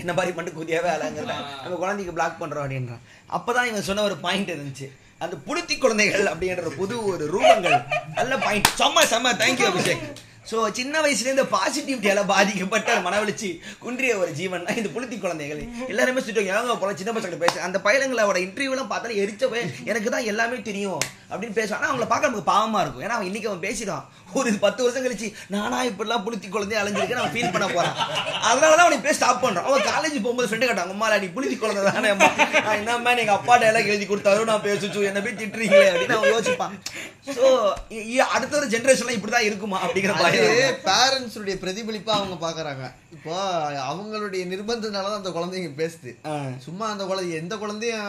என்ன 0.01 0.11
மாதிரி 0.17 0.33
பண்ணிட்டு 0.35 0.59
குதியாவே 0.59 0.89
அலங்கிறத 0.95 1.37
நம்ம 1.63 1.79
குழந்தைக்கு 1.83 2.17
பிளாக் 2.17 2.41
பண்றோம் 2.41 2.63
அப்படின்றான். 2.65 3.05
அப்பதான் 3.37 3.69
இவன் 3.69 3.87
சொன்ன 3.87 4.03
ஒரு 4.09 4.17
பாயிண்ட் 4.25 4.53
இருந்துச்சு. 4.55 4.87
அந்த 5.23 5.35
புளுத்தி 5.47 5.75
குழந்தைகள் 5.77 6.27
அப்படின்ற 6.31 6.69
புது 6.79 6.95
ஒரு 7.11 7.25
ரூபங்கள். 7.35 7.77
நல்ல 8.17 8.33
பாயிண்ட் 8.45 8.69
செம்ம 8.79 9.03
செம்ம. 9.11 9.33
தேங்க்யூ 9.41 9.67
அபிஷேக் 9.71 10.03
ஸோ 10.49 10.57
சின்ன 10.77 11.01
வயசுல 11.03 11.33
இந்த 11.33 11.45
பாசிட்டிவிட்டியால 11.53 12.21
பாதிக்கப்பட்ட 12.31 12.95
மனவழிச்சு 13.05 13.49
குன்றிய 13.83 14.13
ஒரு 14.21 14.31
ஜீவன். 14.39 14.65
தான் 14.67 14.79
இந்த 14.81 14.89
புளுத்தி 14.95 15.17
குழந்தைகள். 15.23 15.61
எல்லாருமே 15.91 16.23
சுற்றி 16.25 16.43
போல 16.81 16.93
சின்ன 17.01 17.11
பசங்க 17.17 17.37
பேச. 17.43 17.61
அந்த 17.67 17.77
பையனுங்களோட 17.85 18.39
இன்டர்வியூலாம் 18.45 18.91
பார்த்தாலும் 18.93 19.21
எரிச்ச 19.23 19.49
போய் 19.53 19.69
எனக்கு 19.91 20.09
தான் 20.15 20.27
எல்லாமே 20.31 20.57
தெரியும் 20.69 21.01
அப்படின்னு 21.31 21.55
பேசுவான். 21.59 21.79
ஆனா 21.79 21.89
அவங்கள 21.91 22.07
பார்க்க 22.11 22.29
நமக்கு 22.29 22.51
பாவமா 22.51 22.81
இருக்கும். 22.83 23.05
ஏன்னா 23.05 23.15
அவன் 23.17 23.29
இன்னைக்கு 23.29 23.49
அவன் 23.51 23.63
பேசிடுவான். 23.67 24.05
ஒரு 24.39 24.49
பத்து 24.65 24.81
வருஷம் 24.83 25.05
கழிச்சு 25.05 25.27
நானா 25.53 25.79
இப்படிலாம் 25.89 26.23
புளுத்தி 26.25 26.47
குழந்தைய 26.53 26.81
அலைஞ்சிருக்கேன் 26.81 27.21
அவன் 27.23 27.33
ஃபீல் 27.35 27.53
பண்ண 27.55 27.65
போறான். 27.75 27.97
அதனாலதான் 28.49 28.85
அவனை 28.85 28.99
பேச 29.07 29.15
ஸ்டாப் 29.19 29.43
பண்றான். 29.45 29.67
அவன் 29.69 29.87
காலேஜ் 29.91 30.17
போகும்போது 30.25 30.49
ஃப்ரெண்டு 30.49 30.69
கேட்டாங்க 30.69 30.95
அம்மா 30.95 31.09
நீ 31.23 31.29
புளுத்தி 31.35 31.57
குழந்தை 31.63 31.83
தானே 31.89 32.11
அம்மா. 32.15 32.29
நான் 32.65 32.77
என்னம்மா 32.81 33.13
எங்க 33.23 33.35
அப்பா 33.39 33.55
டெல்லாம் 33.63 33.89
எழுதி 33.91 34.07
கொடுத்தாரு 34.11 34.49
நான் 34.51 34.65
பேசுச்சு. 34.69 35.07
என்ன 35.11 35.21
போய் 35.25 35.39
திட்டுறீங்களே 35.41 35.87
அப்படின்னு 35.93 36.17
அவன் 36.19 36.33
யோசிப்பான். 36.35 36.75
ஸோ 37.37 37.45
அடுத்த 38.35 38.53
ஒரு 38.61 38.69
ஜென்ரேஷன்லாம் 38.75 39.17
இப்படிதான் 39.19 39.47
இருக்குமா 39.49 39.79
அப்படிங்கிற 39.85 40.15
பேரண்ட்ஸ் 40.87 41.37
உடைய 41.41 41.55
பிரதிபலிப்பா 41.63 42.13
அவங்க 42.19 42.35
பாக்குறாங்க. 42.45 42.85
இப்போ 43.15 43.35
அவங்களுடைய 43.91 44.43
நிர்பந்தனால 44.51 45.09
தான் 45.11 45.21
அந்த 45.21 45.31
குழந்தைங்க 45.37 45.71
பேசுது. 45.81 46.11
சும்மா 46.65 46.85
அந்த 46.93 47.03
குழந்தை 47.09 47.33
எந்த 47.41 47.55
குழந்தையும் 47.63 48.07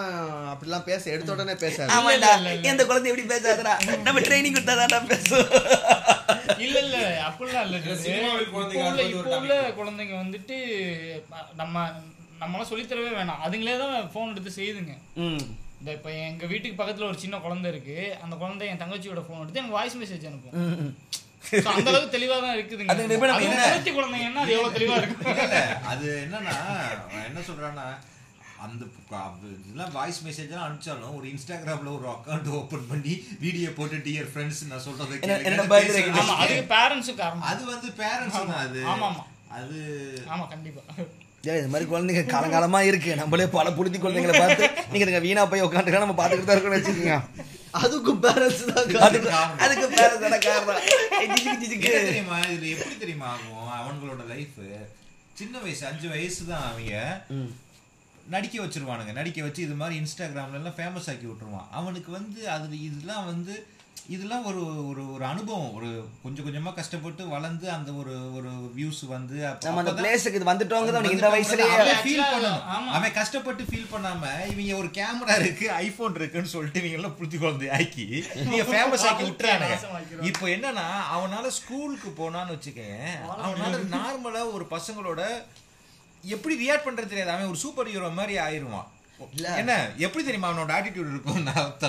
அப்படிலாம் 0.53 0.89
பேச 0.91 1.11
எடுத்த 1.15 1.35
உடனே 1.37 1.57
பேசாது. 1.65 1.91
ஆமாண்டா. 1.97 2.33
எந்த 2.73 2.85
குழந்தை 2.91 3.11
எப்படி 3.13 3.27
பேசாதடா? 3.35 3.75
நம்ம 4.07 4.23
ட்ரைனிங் 4.29 4.57
கொடுத்தாதான்டா 4.57 5.01
பேசும் 5.13 5.51
இல்ல 6.67 6.77
இல்ல. 6.87 6.99
அப்படிலாம் 7.29 7.67
இல்ல 7.67 7.79
இப்போ 8.45 8.61
குழந்தைங்க 9.81 10.15
உள்ள 10.15 10.23
வந்துட்டு 10.25 10.57
நம்ம 11.63 11.87
நம்மளாம் 12.41 12.71
சொல்லித் 12.71 12.91
தரவே 12.93 13.11
வேணாம். 13.19 13.43
அதுங்களே 13.47 13.75
தான் 13.83 14.09
ஃபோன் 14.15 14.33
எடுத்து 14.33 14.51
செய்யுதுங்க. 14.57 14.95
இந்த 15.81 15.93
இப்போ 15.97 16.11
எங்க 16.27 16.45
வீட்டுக்கு 16.51 16.79
பக்கத்துல 16.81 17.09
ஒரு 17.11 17.19
சின்ன 17.23 17.37
குழந்தை 17.45 17.69
இருக்கு. 17.73 17.97
அந்த 18.25 18.35
குழந்தை 18.43 18.69
என் 18.71 18.81
தங்கச்சியோட 18.83 19.23
ஃபோன் 19.25 19.43
எடுத்து 19.43 19.61
எனக்கு 19.63 19.79
வாய்ஸ் 19.79 19.97
மெசேஜ் 20.03 20.27
அனுப்பும். 20.31 20.95
அந்த 21.71 21.89
அளவுக்கு 21.91 22.15
தெளிவா 22.15 22.37
தான் 22.41 22.57
இருக்குதுங்க. 22.57 22.91
அது 23.35 23.45
என்ன- 23.49 23.69
அது 24.43 24.55
எவ்வளவு 24.55 24.75
தெளிவா 24.77 24.97
அது 25.93 26.09
என்னன்னா 26.23 26.57
என்ன 27.23 27.41
சொல்றான்னா 27.49 27.87
அந்த 28.65 28.83
அது 29.21 29.49
இதெல்லாம் 29.61 29.93
வாய்ஸ் 29.95 30.21
மெசேஜ் 30.27 30.47
எல்லாம் 30.47 30.67
அனுப்பிச்சாலும் 30.67 31.17
ஒரு 31.17 31.27
இன்ஸ்டாகிராம்ல 31.33 31.91
ஒரு 31.95 32.07
அக்கவுண்ட் 32.13 32.49
ஓபன் 32.59 32.87
பண்ணி 32.89 33.15
வீடியோ 33.41 33.71
போட்டு 33.75 33.99
டியர் 34.07 34.31
ஃப்ரெண்ட்ஸ் 34.31 34.63
நான் 34.69 34.85
சொல்றதை 34.85 35.17
அதுக்கு 36.39 36.65
பேரண்ட்ஸும் 36.73 37.21
காரணம் 37.21 37.47
அது 37.51 37.63
வந்து 37.67 37.91
பேரண்ட்ஸ் 38.01 38.39
தான் 38.43 38.63
அது. 38.63 38.81
ஆமா, 38.93 39.09
ஆமா. 39.11 39.25
அது 39.55 39.77
ஆமா 40.29 40.45
கண்டிப்பா. 40.49 40.83
ஏய், 41.45 41.59
இது 41.59 41.69
மாதிரி 41.69 41.87
குழந்தைங்க 41.89 42.23
காலங்காலமா 42.29 42.79
இருக்கு. 42.85 43.11
நம்மளே 43.17 43.47
பல 43.51 43.71
புழுதி 43.73 43.99
குழந்தைங்களை 43.99 44.37
பார்த்து 44.39 44.65
நீங்க 44.93 45.21
வீணா 45.25 45.43
போய் 45.47 45.67
உட்காந்துக்கலாம் 45.67 46.05
நம்ம 46.05 46.17
பார்த்துக்கிட்டு 46.19 46.51
தான் 46.51 46.57
இருக்கோம்னு 46.57 46.79
வச்சுக்கோங்க. 46.79 47.19
அதுக்கும் 47.75 48.21
பேரண்ட்ஸ் 48.25 48.65
தான் 48.67 48.81
அதுக்கு 49.07 49.31
அதுக்கு 49.65 49.87
பேர 49.95 50.11
தட 50.23 50.37
காரணம். 50.41 50.85
தெரியுமா? 51.85 52.39
இதுல 52.47 52.69
எப்படி 52.75 52.97
தெரியுமா 52.99 53.29
ஆகும்? 53.33 53.71
அவங்களோட 53.79 54.23
லைஃப் 54.29 54.59
சின்ன 55.35 55.55
வயசு 55.59 55.83
அஞ்சு 55.87 56.09
வயசு 56.09 56.43
தான் 56.47 56.67
அவங்க 56.67 56.93
நடிக்க 58.27 58.57
வச்சிருவானுங்க. 58.61 59.13
நடிக்க 59.13 59.43
வச்சு 59.43 59.63
இது 59.63 59.75
மாதிரி 59.75 59.95
இன்ஸ்டாகிராம்ல 60.01 60.61
எல்லாம் 60.61 60.77
ஃபேமஸ் 60.77 61.09
ஆக்கி 61.13 61.27
விட்டுருவான். 61.27 61.69
அவனுக்கு 61.73 62.11
வந்து 62.13 62.41
அது 62.51 62.77
இதெல்லாம் 62.81 63.27
வந்து 63.27 63.55
இதெல்லாம் 64.07 64.43
ஒரு 64.45 64.63
ஒரு 64.89 65.03
ஒரு 65.13 65.25
அனுபவம் 65.25 65.69
ஒரு 65.75 65.91
கொஞ்சம் 66.23 66.47
கொஞ்சமா 66.47 66.73
கஷ்டப்பட்டு 66.75 67.23
வளர்ந்து 67.29 67.67
அந்த 67.71 67.91
ஒரு 67.93 68.15
ஒரு 68.35 68.51
வியூஸ் 68.75 69.01
வந்து 69.09 69.37
அப்ப- 69.47 69.65
நம்ம 69.67 69.81
அந்த 69.83 69.93
பிளேஸுக்கு 69.99 70.39
இது 70.41 70.49
வந்துட்டோங்க 70.51 70.89
இந்த 70.89 70.99
அவன் 71.23 71.37
வயசுலயே 71.37 71.69
Actually, 71.87 72.25
பண்ணணும். 72.25 72.61
ஆமா. 72.75 72.91
அவன் 72.97 73.15
கஷ்டப்பட்டு 73.15 73.63
ஃபீல் 73.63 73.89
பண்ணாம 73.93 74.23
இவங்க 74.51 74.77
ஒரு 74.77 74.91
கேமரா 74.95 75.37
இருக்கு 75.41 75.69
ஐபோன் 75.79 76.15
இருக்குன்னு 76.15 76.53
சொல்லிட்டு 76.53 76.81
இவங்க 76.81 76.99
எல்லாம் 76.99 77.17
புளுத்தி 77.17 77.39
குழந்தை 77.39 77.71
ஆக்கி 77.71 78.07
நீங்க 78.43 78.65
ஃபேமஸ் 78.69 79.07
ஆக்கி 79.07 79.25
விட்டுறானுங்க. 79.25 79.79
இப்போ 80.23 80.47
என்னன்னா 80.49 80.87
அவனால 81.15 81.47
ஸ்கூலுக்கு 81.55 82.11
போனான்னு 82.19 82.57
வச்சுக்கேன் 82.57 83.09
அவனால 83.43 83.73
நார்மலா 83.97 84.43
ஒரு 84.53 84.67
பசங்களோட 84.71 85.23
எப்படி 86.25 86.55
ரியாக்ட் 86.61 86.87
பண்றது 86.87 87.09
தெரியாது 87.09 87.33
அவன் 87.33 87.49
ஒரு 87.49 87.61
சூப்பர் 87.61 87.89
ஹீரோ 87.89 88.11
மாதிரி 88.15 88.37
ஆயிருவான் 88.41 88.91
என்ன 89.61 89.73
எப்படி 90.05 90.23
தெரியுமா 90.25 90.49
அவனோட 90.51 90.73
ஆட்டிடியூட் 90.77 91.11
இருக்கும்? 91.13 91.43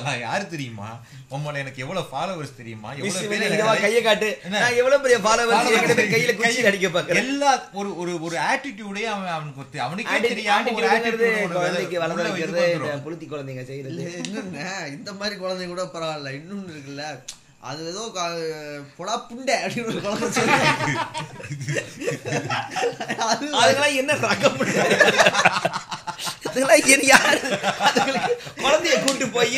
நான் 0.05 0.19
யாரு 0.25 0.45
தெரியுமா? 0.51 0.89
உம்மள 1.35 1.61
எனக்கு 1.63 1.83
எவ்வளவு 1.85 2.09
ஃபாலோவர்ஸ் 2.11 2.57
தெரியுமா? 2.59 2.89
எவ்வளவு 2.99 3.81
கையை 3.85 4.01
காட்டு? 4.07 4.29
நான் 4.53 4.77
எவ்வளவு 4.81 5.03
பெரிய 5.05 5.17
ஃபாலோவர்ஸ் 5.25 5.69
கையில 6.13 6.35
குச்சி 6.39 6.57
கையில 6.57 6.69
அடிக்க 6.71 6.89
பாக்குறேன் 6.95 7.21
எல்லா 7.23 7.51
ஒரு 7.79 7.89
ஒரு 8.01 8.13
ஒரு 8.27 8.37
ஆட்டிடியூடே 8.49 9.05
அவன் 9.13 9.33
அவனுக்கு 9.37 9.81
அவனுக்கே 9.87 10.19
தெரியாம 10.33 10.73
ஒரு 10.79 10.87
attitude-ங்கிறது 10.91 11.29
attitude 11.29 11.45
ஒண்ணு 11.45 11.57
குழந்தைக்கு 11.59 12.03
வளர 12.03 12.17
உள்ள 12.17 12.27
இது 12.43 12.59
வைக்கிறது 12.59 13.05
புளுத்தி 13.07 13.27
குழந்தைங்க 13.33 13.65
செய்யறது. 13.71 14.05
இந்த 14.97 15.09
மாதிரி 15.21 15.35
குழந்தைங்க 15.43 15.73
கூட 15.73 15.85
பரவாயில்ல. 15.95 16.35
இன்னொன்னு 16.39 16.75
இருக்குல்ல 16.75 17.05
அது 17.69 17.81
ஏதோ 17.91 18.01
பொடா 18.97 19.13
புண்டை 19.29 19.55
அப்படின்னு 19.65 19.89
ஒரு 19.91 20.01
குழந்தை 20.05 20.27
சொல்லுவாங்க. 20.37 20.67
அது 23.29 23.45
அதுக்கெல்லாம் 23.59 23.99
என்ன 24.01 24.13
ரகம் 24.25 24.59
அதுக்கெல்லாம் 26.55 26.91
என்ன 26.93 27.07
யாரு? 27.07 27.39
அதுங்களுக்கு 27.87 28.33
குழந்தைய 28.59 28.95
கூட்டு 29.01 29.25
போய் 29.29 29.57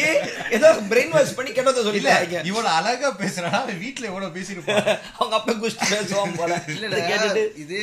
ஏதோ 0.57 0.69
பிரெயின் 0.89 1.13
வாஷ் 1.15 1.35
பண்ணி 1.37 1.51
கெட்டதை 1.51 1.81
சொல்லிட்டாங்க 1.87 2.39
இவ்வளவு 2.49 2.69
அழகா 2.77 3.09
பேசுறானா 3.19 3.59
அவன் 3.59 3.81
வீட்டுல 3.83 4.09
எவ்வளவு 4.11 4.35
பேசிருப்பான் 4.37 4.87
அவங்க 5.17 5.35
அப்பா 5.39 5.53
குஷ்டி 5.55 5.87
பேசுவான் 5.91 6.37
போல. 6.39 6.55
இல்ல 6.75 6.87
இதை 7.27 7.43
இது 7.63 7.79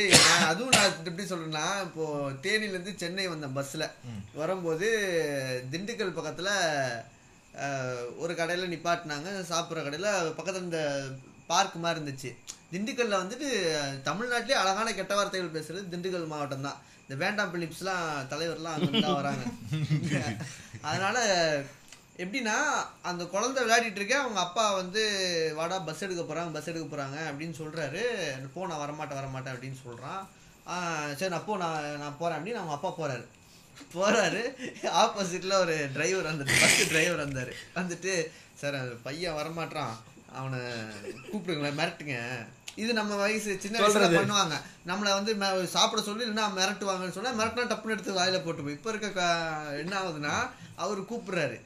அதுவும் 0.49 0.73
நான் 0.75 0.97
எப்படி 1.03 1.27
சொல்றேன்னா 1.29 1.65
இப்போ 1.85 2.05
தேனில 2.45 2.73
இருந்து 2.73 2.93
சென்னை 2.97 3.27
வந்தேன் 3.27 3.55
பஸ்ல 3.57 3.87
வரும்போது 4.35 4.89
திண்டுக்கல் 5.71 6.17
பக்கத்துல 6.17 6.49
ஒரு 8.19 8.33
கடையில 8.33 8.71
நிப்பாட்டினாங்க 8.71 9.29
சாப்பிட்ற 9.51 9.83
கடையில 9.83 10.07
பக்கத்துல 10.37 10.65
இந்த 10.65 10.81
பார்க் 11.49 11.75
மாதிரி 11.77 11.97
இருந்துச்சு. 11.97 12.29
திண்டுக்கல்ல 12.71 13.21
வந்துட்டு 13.21 13.47
தமிழ்நாட்டிலே 14.03 14.55
அழகான 14.61 14.93
கெட்ட 14.93 15.13
வார்த்தைகள் 15.15 15.55
பேசுறது 15.55 15.91
திண்டுக்கல் 15.91 16.31
மாவட்டம் 16.31 16.65
தான். 16.67 16.79
இந்த 17.05 17.15
வேண்டாம் 17.23 17.51
பிலிப்ஸ்லாம் 17.53 18.05
தலைவர்லாம் 18.31 18.75
அங்கே 18.75 19.01
தான் 19.01 19.17
வராங்க. 19.19 19.43
அதனால 20.89 21.17
எப்படின்னா 22.23 22.55
அந்த 23.09 23.23
குழந்தை 23.33 23.59
விளையாடிட்டு 23.63 23.99
இருக்கேன் 24.01 24.23
அவங்க 24.23 24.39
அப்பா 24.45 24.65
வந்து 24.81 25.01
வாடா 25.57 25.77
பஸ் 25.87 26.03
எடுக்க 26.05 26.23
போகிறாங்க 26.23 26.55
பஸ் 26.57 26.69
எடுக்க 26.71 26.85
போகிறாங்க 26.87 27.17
அப்படின்னு 27.29 27.55
சொல்கிறாரு 27.61 28.03
போ 28.53 28.67
நான் 28.71 28.83
வரமாட்டேன் 28.83 29.19
வரமாட்டேன் 29.21 29.55
அப்படின்னு 29.55 29.79
சொல்கிறான் 29.85 30.23
சரி 31.19 31.31
நான் 31.33 31.47
போ 31.47 31.57
நான் 31.63 31.99
நான் 32.03 32.19
போகிறேன் 32.19 32.37
அப்படின்னு 32.39 32.61
அவங்க 32.61 32.77
அப்பா 32.77 32.91
போகிறாரு 32.99 33.25
போறாரு. 33.95 34.41
ஆப்போசிட்ல 35.03 35.55
ஒரு 35.63 35.75
டிரைவர் 35.95 36.29
வந்துட்டு 36.29 36.59
பஸ் 36.61 36.77
டிரைவர் 36.91 37.23
வந்தாரு. 37.23 37.53
வந்துட்டு 37.79 38.13
சார் 38.61 38.77
பையன் 39.05 39.37
வரமாட்டான் 39.39 39.95
அவனை 40.39 40.59
கூப்பிடுங்களேன் 41.31 41.77
மிரட்டுங்க. 41.79 42.15
இது 42.81 42.91
நம்ம 42.93 43.15
வயசு 43.15 43.51
சின்ன 43.63 43.79
வயசுல. 43.79 44.07
பண்ணுவாங்க. 44.15 44.55
நம்மளை 44.89 45.11
வந்து 45.17 45.31
சாப்பிட 45.75 46.01
சொல்லி 46.07 46.23
இல்லைன்னா 46.25 46.47
மிரட்டுவாங்கன்னு 46.57 47.17
சொன்னா 47.17 47.31
மிரட்டினா 47.39 47.65
டப்புன்னு 47.71 47.95
எடுத்து 47.95 48.17
வாயில 48.17 48.39
போட்டு 48.45 48.63
போய் 48.63 48.77
இப்ப 48.77 48.91
இருக்க 48.93 49.21
என்ன 49.83 49.93
ஆகுதுன்னா 50.01 50.35
அவரு 50.83 51.01
கூப்பிடுறாரு. 51.11 51.57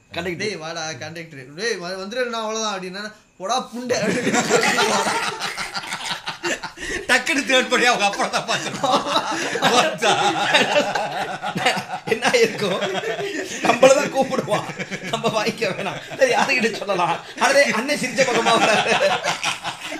டேய் 0.42 0.60
வாடா 0.64 0.84
கண்டக்டர். 1.02 1.54
டேய் 1.54 1.80
வந்துடுறா 1.80 2.38
அவ்வளவுதான் 2.42 2.76
அப்படின்னா 2.76 3.02
போடா 3.38 3.56
புண்டை. 3.72 3.98
டக்குனு 7.10 7.42
தேர்ட் 7.50 7.70
படி 7.70 7.84
அவங்க 7.86 8.04
அப்புறம் 8.08 8.30
தான் 8.30 8.46
என்ன 12.14 12.30
இருக்கும்? 12.42 12.80
நம்மளதான் 13.66 14.12
கூப்பிடுவான் 14.16 14.68
நம்ம 15.10 15.26
வாங்கிக்க 15.36 15.64
வேணாம். 15.70 16.00
யாருக்கிட்ட 16.34 16.78
சொல்லலாம்? 16.82 17.16
அதே 17.46 17.62
அண்ணன் 17.78 18.00
சிரிச்ச 18.02 18.22
பக்கமா 18.28 18.52
வர்றாரு. 18.56 18.92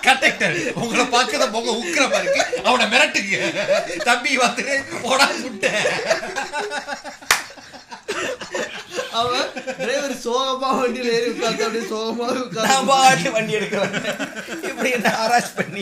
கண்டக்டர். 0.03 0.73
உங்களை 0.73 1.05
பார்க்கத 1.07 1.47
முகம் 1.47 1.85
உக்கிரமா 1.85 2.23
இருக்கு. 2.23 2.61
அவனை 2.65 2.87
மிரட்டுங்க. 2.87 3.53
தம்பி 3.97 4.37
வந்துட்டு 4.39 5.01
போடா 5.03 5.31
முட்டை. 5.41 5.71
அவன் 9.13 9.47
டிரைவர் 9.79 10.15
சோகமா 10.15 10.67
வண்டியில 10.71 11.05
ஏறி 11.05 11.31
உட்கார்ந்து 11.31 11.65
அப்படியே 11.65 11.91
சோகமா 11.91 12.17
நான் 12.17 12.43
உட்கார்ந்து 12.43 12.85
பாட்டு 12.87 13.31
வண்டி 13.33 13.55
எடுக்கிறேன் 13.55 14.63
இப்படி 14.63 14.91
என்ன 14.91 15.09
ஹராஸ் 15.09 15.57
பண்ணி 15.57 15.81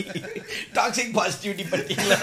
டாக்ஸிக் 0.73 1.15
பாசிட்டிவிட்டி 1.17 1.65
பண்ணிட்டீங்களா 1.71 2.17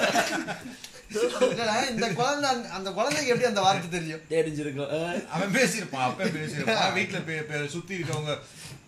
இல்லடா, 1.40 1.90
இந்த 1.90 2.06
குழந்தை 2.08 2.50
அந்த- 2.50 2.68
அந்த 2.68 2.90
குழந்தைக்கு 2.90 3.26
எப்படி 3.26 3.48
அந்த 3.48 3.60
வார்த்தை 3.60 4.00
தெரியும்? 4.00 4.20
தெரிஞ்சிருக்கும். 4.30 5.28
அவன் 5.28 5.52
பேசியிருப்பான் 5.52 5.94
அப்ப 5.94 6.24
பேசியிருப்பான். 6.24 6.94
வீட்டுல 6.98 7.66
சுத்தி 7.66 7.96
இருக்கவங்க 7.96 8.38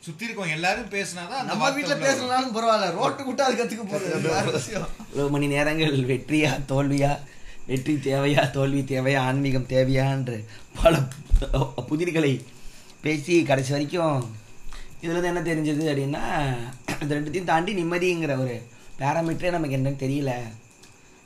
சுத்தி 0.08 0.26
இருக்கவங்க 0.26 0.50
எல்லாரும் 0.50 0.88
பேசினாதான் 0.88 1.42
நம்ம 1.42 1.70
வீட்டுல. 1.70 2.00
பேசலனாலும் 2.04 2.56
பரவாயில்ல. 2.56 2.94
ரோட்டு 2.94 3.24
விட்டு 3.24 3.42
அது 3.42 3.64
கத்துக்க 3.64 3.80
போகுது. 3.86 5.30
மணி 5.30 5.46
நேரங்கள் 5.46 5.98
வெற்றியா 5.98 6.60
தோல்வியா? 6.68 7.18
வெற்றி 7.66 7.94
தேவையா 7.94 8.50
தோல்வி 8.50 8.80
தேவையா 8.80 9.18
ஆன்மீகம் 9.18 9.66
தேவையா 9.68 10.10
என்று 10.10 10.44
பல 10.82 10.98
புதிர்களை 11.88 12.44
பேசி 13.00 13.42
கடைசி 13.42 13.70
வரைக்கும் 13.70 14.36
இதுல 15.02 15.18
இருந்து 15.18 15.28
என்ன 15.28 15.40
தெரிஞ்சது 15.40 15.90
அப்படின்னா 15.90 16.22
இந்த 17.02 17.14
ரெண்டுத்தையும் 17.14 17.44
தாண்டி 17.44 17.72
நிம்மதிங்கிற 17.74 18.38
ஒரு 18.38 18.62
பேராமீட்டரே 18.98 19.50
நமக்கு 19.50 19.76
என்னன்னு 19.76 20.10
தெரியல. 20.10 20.30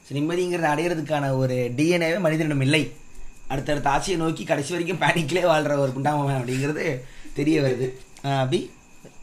So, 0.08 0.18
நிம்மதிங்கிறத 0.18 0.66
அடையிறதுக்கான 0.72 1.36
ஒரு 1.36 1.72
டிஎன்ஏவே 1.76 2.18
மனிதனிடம் 2.18 2.60
இல்லை. 2.60 2.92
அடுத்தடுத்த 3.48 3.90
ஆசையை 3.90 4.26
நோக்கி 4.26 4.44
கடைசி 4.44 4.76
வரைக்கும் 4.76 5.08
பேனிக்லேயே 5.08 5.44
வாழ்ற 5.44 5.78
ஒரு 5.78 5.92
புண்டாமவன் 5.96 6.40
அப்படிங்கிறது 6.40 7.00
தெரிய 7.34 7.60
வருது. 7.60 7.88
அபி 8.24 8.70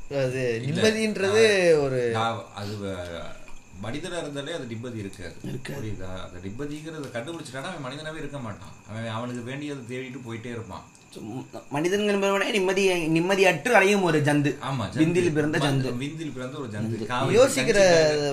அது 0.09 0.61
நிம்மதின்றது 0.65 1.81
ஒரு 1.81 2.15
அது 2.55 2.75
வ- 2.83 3.37
மனிதனா 3.83 4.17
இருந்தாலே 4.17 4.51
அது 4.51 4.65
நிம்மதி 4.65 4.97
இருக்காது. 4.97 5.33
புரியுதா? 5.45 6.07
அந்த 6.25 6.39
நிம்மதிங்கிறத 6.43 7.17
கண்டுபிடிச்சிட்டானா 7.17 7.61
அவன் 7.61 7.91
மனிதனாவே 7.91 8.17
இருக்க 8.17 8.39
மாட்டான். 8.39 8.69
அவன் 8.89 9.07
அவனுக்கு 9.07 9.41
வேண்டியதை 9.41 9.97
தேடிட்டு 9.97 10.21
போயிட்டே 10.27 10.45
இருப்பான். 10.45 10.83
So, 11.13 11.23
மனிதன் 11.69 12.01
நிம்மதி 12.51 12.89
நிம்மதியற்று 13.07 13.67
அடையும் 13.67 14.03
ஒரு 14.03 14.21
ஜந்து. 14.21 14.55
ஆமா. 14.71 14.89
விந்தில் 14.95 15.33
பிறந்த 15.33 15.57
ஜந்து. 15.57 15.61
வந்து- 15.61 15.97
விந்தில் 15.97 16.33
பிறந்த 16.33 16.57
ஒரு 16.57 16.69
ஜந்து. 16.69 17.49
யோசிக்கிற 17.49 17.79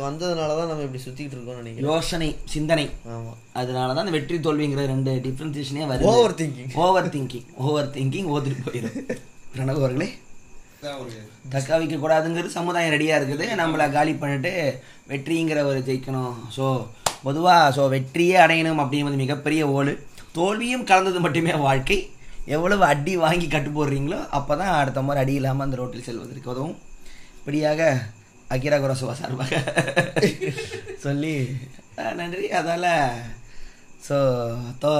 வந்ததுனாலதான் 0.00 0.66
நம்ம 0.66 0.82
இப்படி 0.82 1.02
சுத்திட்டு 1.02 1.28
இருக்கோம்னு 1.28 1.56
நினைக்கிறேன். 1.56 1.90
யோசனை 1.90 2.36
சிந்தனை. 2.44 2.90
ஆமா. 3.08 3.32
அதனால 3.52 3.94
தான் 3.94 4.06
அந்த 4.06 4.10
வெற்றி 4.10 4.36
தோல்விங்கிற 4.36 4.86
ரெண்டு 4.86 5.12
டிஃபரன்சியேஷனே 5.12 5.86
வருது. 5.86 6.02
Overthinking. 6.02 6.74
Over 6.74 7.08
thinking 7.08 7.44
over 7.54 7.90
thinking 7.90 8.28
ஓதிட்டு 8.28 8.56
போயிடும் 8.64 9.18
பிரணவ் 9.56 9.74
அவர்களே 9.74 10.18
தக்க 11.52 11.70
வைக்க 11.78 11.96
கூடாதுங்கிறது 11.96 12.56
சமுதாயம் 12.58 12.94
ரெடியாக 12.94 13.18
இருக்குது. 13.20 13.46
நம்மளை 13.60 13.86
காலி 13.96 14.12
பண்ணிட்டு 14.22 14.52
வெற்றிங்கிற 15.10 15.60
ஒரு 15.70 15.80
ஜெயிக்கணும். 15.88 16.34
ஸோ 16.56 16.66
பொதுவாக 17.26 17.72
ஸோ 17.76 17.82
வெற்றியே 17.94 18.36
அடையணும் 18.44 18.82
அப்படிங்கிறது 18.82 19.22
மிகப்பெரிய 19.24 19.62
ஓடு 19.76 19.92
தோல்வியும் 20.36 20.88
கலந்தது 20.90 21.20
மட்டுமே 21.26 21.54
வாழ்க்கை. 21.66 21.98
எவ்வளவு 22.56 22.82
அடி 22.92 23.12
வாங்கி 23.22 23.46
கட்டு 23.54 23.70
போடுறீங்களோ 23.76 24.18
அப்போ 24.38 24.52
தான் 24.60 24.74
அடுத்த 24.80 25.00
மாதிரி 25.06 25.22
அடி 25.22 25.34
இல்லாமல் 25.38 25.66
அந்த 25.66 25.78
ரோட்டில் 25.80 26.06
செல்வதற்கு 26.08 26.52
உதவும். 26.54 26.76
இப்படியாக 27.38 27.80
அகிரா 28.54 28.76
குரசுவா 28.82 29.14
சார்பாக 29.20 29.56
சொல்லி 31.04 31.34
நன்றி. 32.18 32.46
அதால் 32.58 32.90
ஸோ 34.08 34.18
தோ 34.84 34.92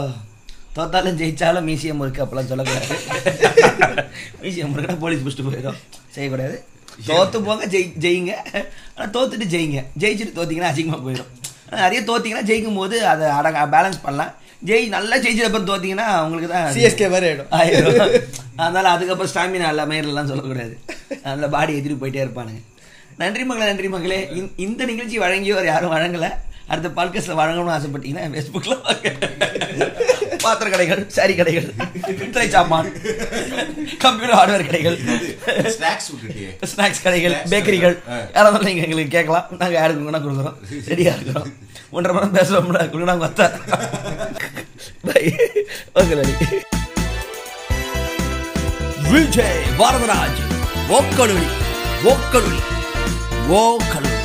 தோத்தாலும் 0.76 1.18
ஜெயிச்சாலும் 1.18 1.64
மியூசியம் 1.64 2.00
இருக்கு 2.00 2.24
அப்பெல்லாம் 2.24 2.46
சொல்லக்கூடாது. 2.46 2.86
மியூசியம் 4.42 4.70
இருக்குன்னா 4.74 4.98
போலீஸ் 4.98 5.20
பிடிச்சிட்டு 5.20 5.44
போயிடும். 5.44 5.76
செய்யக்கூடாது. 6.08 6.64
தோத்து 7.06 7.42
போங்க 7.44 7.66
ஜெய் 7.66 7.92
ஜெயிங்க. 8.00 8.32
ஆனால் 8.94 9.10
தோத்துட்டு 9.10 9.42
ஜெயிங்க. 9.42 9.84
ஜெயிச்சுட்டு 9.98 10.38
தோத்தீங்கன்னா 10.38 10.68
அசிங்கமாக 10.68 11.02
போயிடும். 11.02 11.26
நிறைய 11.70 12.00
தோத்தீங்கன்னா 12.02 12.46
ஜெயிக்கும் 12.46 12.74
போது 12.74 13.06
அதை 13.06 13.28
அடங்க 13.28 13.66
பேலன்ஸ் 13.66 14.02
பண்ணலாம். 14.02 14.34
ஜெய் 14.66 14.88
நல்லா 14.88 15.16
ஜெயிச்சது 15.16 15.50
அப்புறம் 15.50 15.66
தோத்தீங்கன்னா 15.66 16.22
உங்களுக்கு 16.22 16.48
தான் 16.48 16.72
சிஎஸ்கே 16.72 17.10
மாதிரி 17.10 17.32
ஆயிடும். 17.32 17.46
ஆயிடும். 17.50 18.22
அதனால 18.56 18.88
அதுக்கப்புறம் 18.88 19.32
ஸ்டாமினா 19.32 19.68
இல்லை 19.68 19.84
மயிரெல்லாம் 19.84 20.26
சொல்லக்கூடாது. 20.26 20.78
அதில் 21.22 21.48
பாடி 21.48 21.76
எதிரி 21.76 21.94
போயிட்டே 21.94 22.22
இருப்பானுங்க. 22.22 22.62
நன்றி 23.18 23.44
மகளே 23.44 23.66
நன்றி 23.66 23.88
மகளே. 23.88 24.28
இந்த- 24.34 24.52
இந்த 24.56 24.84
நிகழ்ச்சி 24.84 25.18
வழங்கியவர் 25.18 25.64
யாரும் 25.64 25.92
வழங்கல. 25.92 26.30
அடுத்த 26.68 26.88
பாட்காஸ்ட்ல 26.96 27.36
வழங்கணும்னு 27.40 27.74
ஆசைப்பட்டீங்கன்னா 27.76 28.24
ஃபேஸ்புக்கில் 28.32 28.80
வாங்க. 28.86 29.08
பாத்திர 30.44 30.70
கடைகள் 30.70 31.02
சாரி 31.16 31.34
கடைகள் 31.36 31.66
பித்தளை 32.18 32.48
சாமான் 32.54 32.88
கம்ப்யூட்டர் 34.04 34.38
ஹார்ட்வேர் 34.38 34.66
கடைகள் 34.68 34.96
ஸ்நாக்ஸ் 35.76 36.08
ஸ்நாக்ஸ் 36.72 37.04
கடைகள் 37.04 37.34
Snacks 37.34 37.50
பேக்கரிகள். 37.52 37.96
யாராவது 38.34 38.64
நீங்கள் 38.64 38.84
எங்களுக்கு 38.86 39.14
கேட்கலாம். 39.16 39.46
நாங்கள் 39.50 39.78
யாருக்கு 39.78 40.06
வேணா 40.06 40.20
கொடுக்குறோம். 40.24 40.58
ரெடியாக 40.90 41.16
இருக்கிறோம். 41.16 41.48
ஒன்றரை 41.90 42.14
மணி 42.18 42.32
நேரம் 42.36 42.90
கொடுங்க. 42.92 43.10
நாங்கள் 43.12 43.28
வத்தா 43.28 43.46
பை 45.08 45.24
ஓகே 45.94 46.14
விஜய் 49.12 49.62
வரதராஜ் 49.80 50.42
ஓக்கலுளி 50.98 51.48
ஓக்கலுளி 52.12 52.60
ஓக்கலுளி 53.62 54.15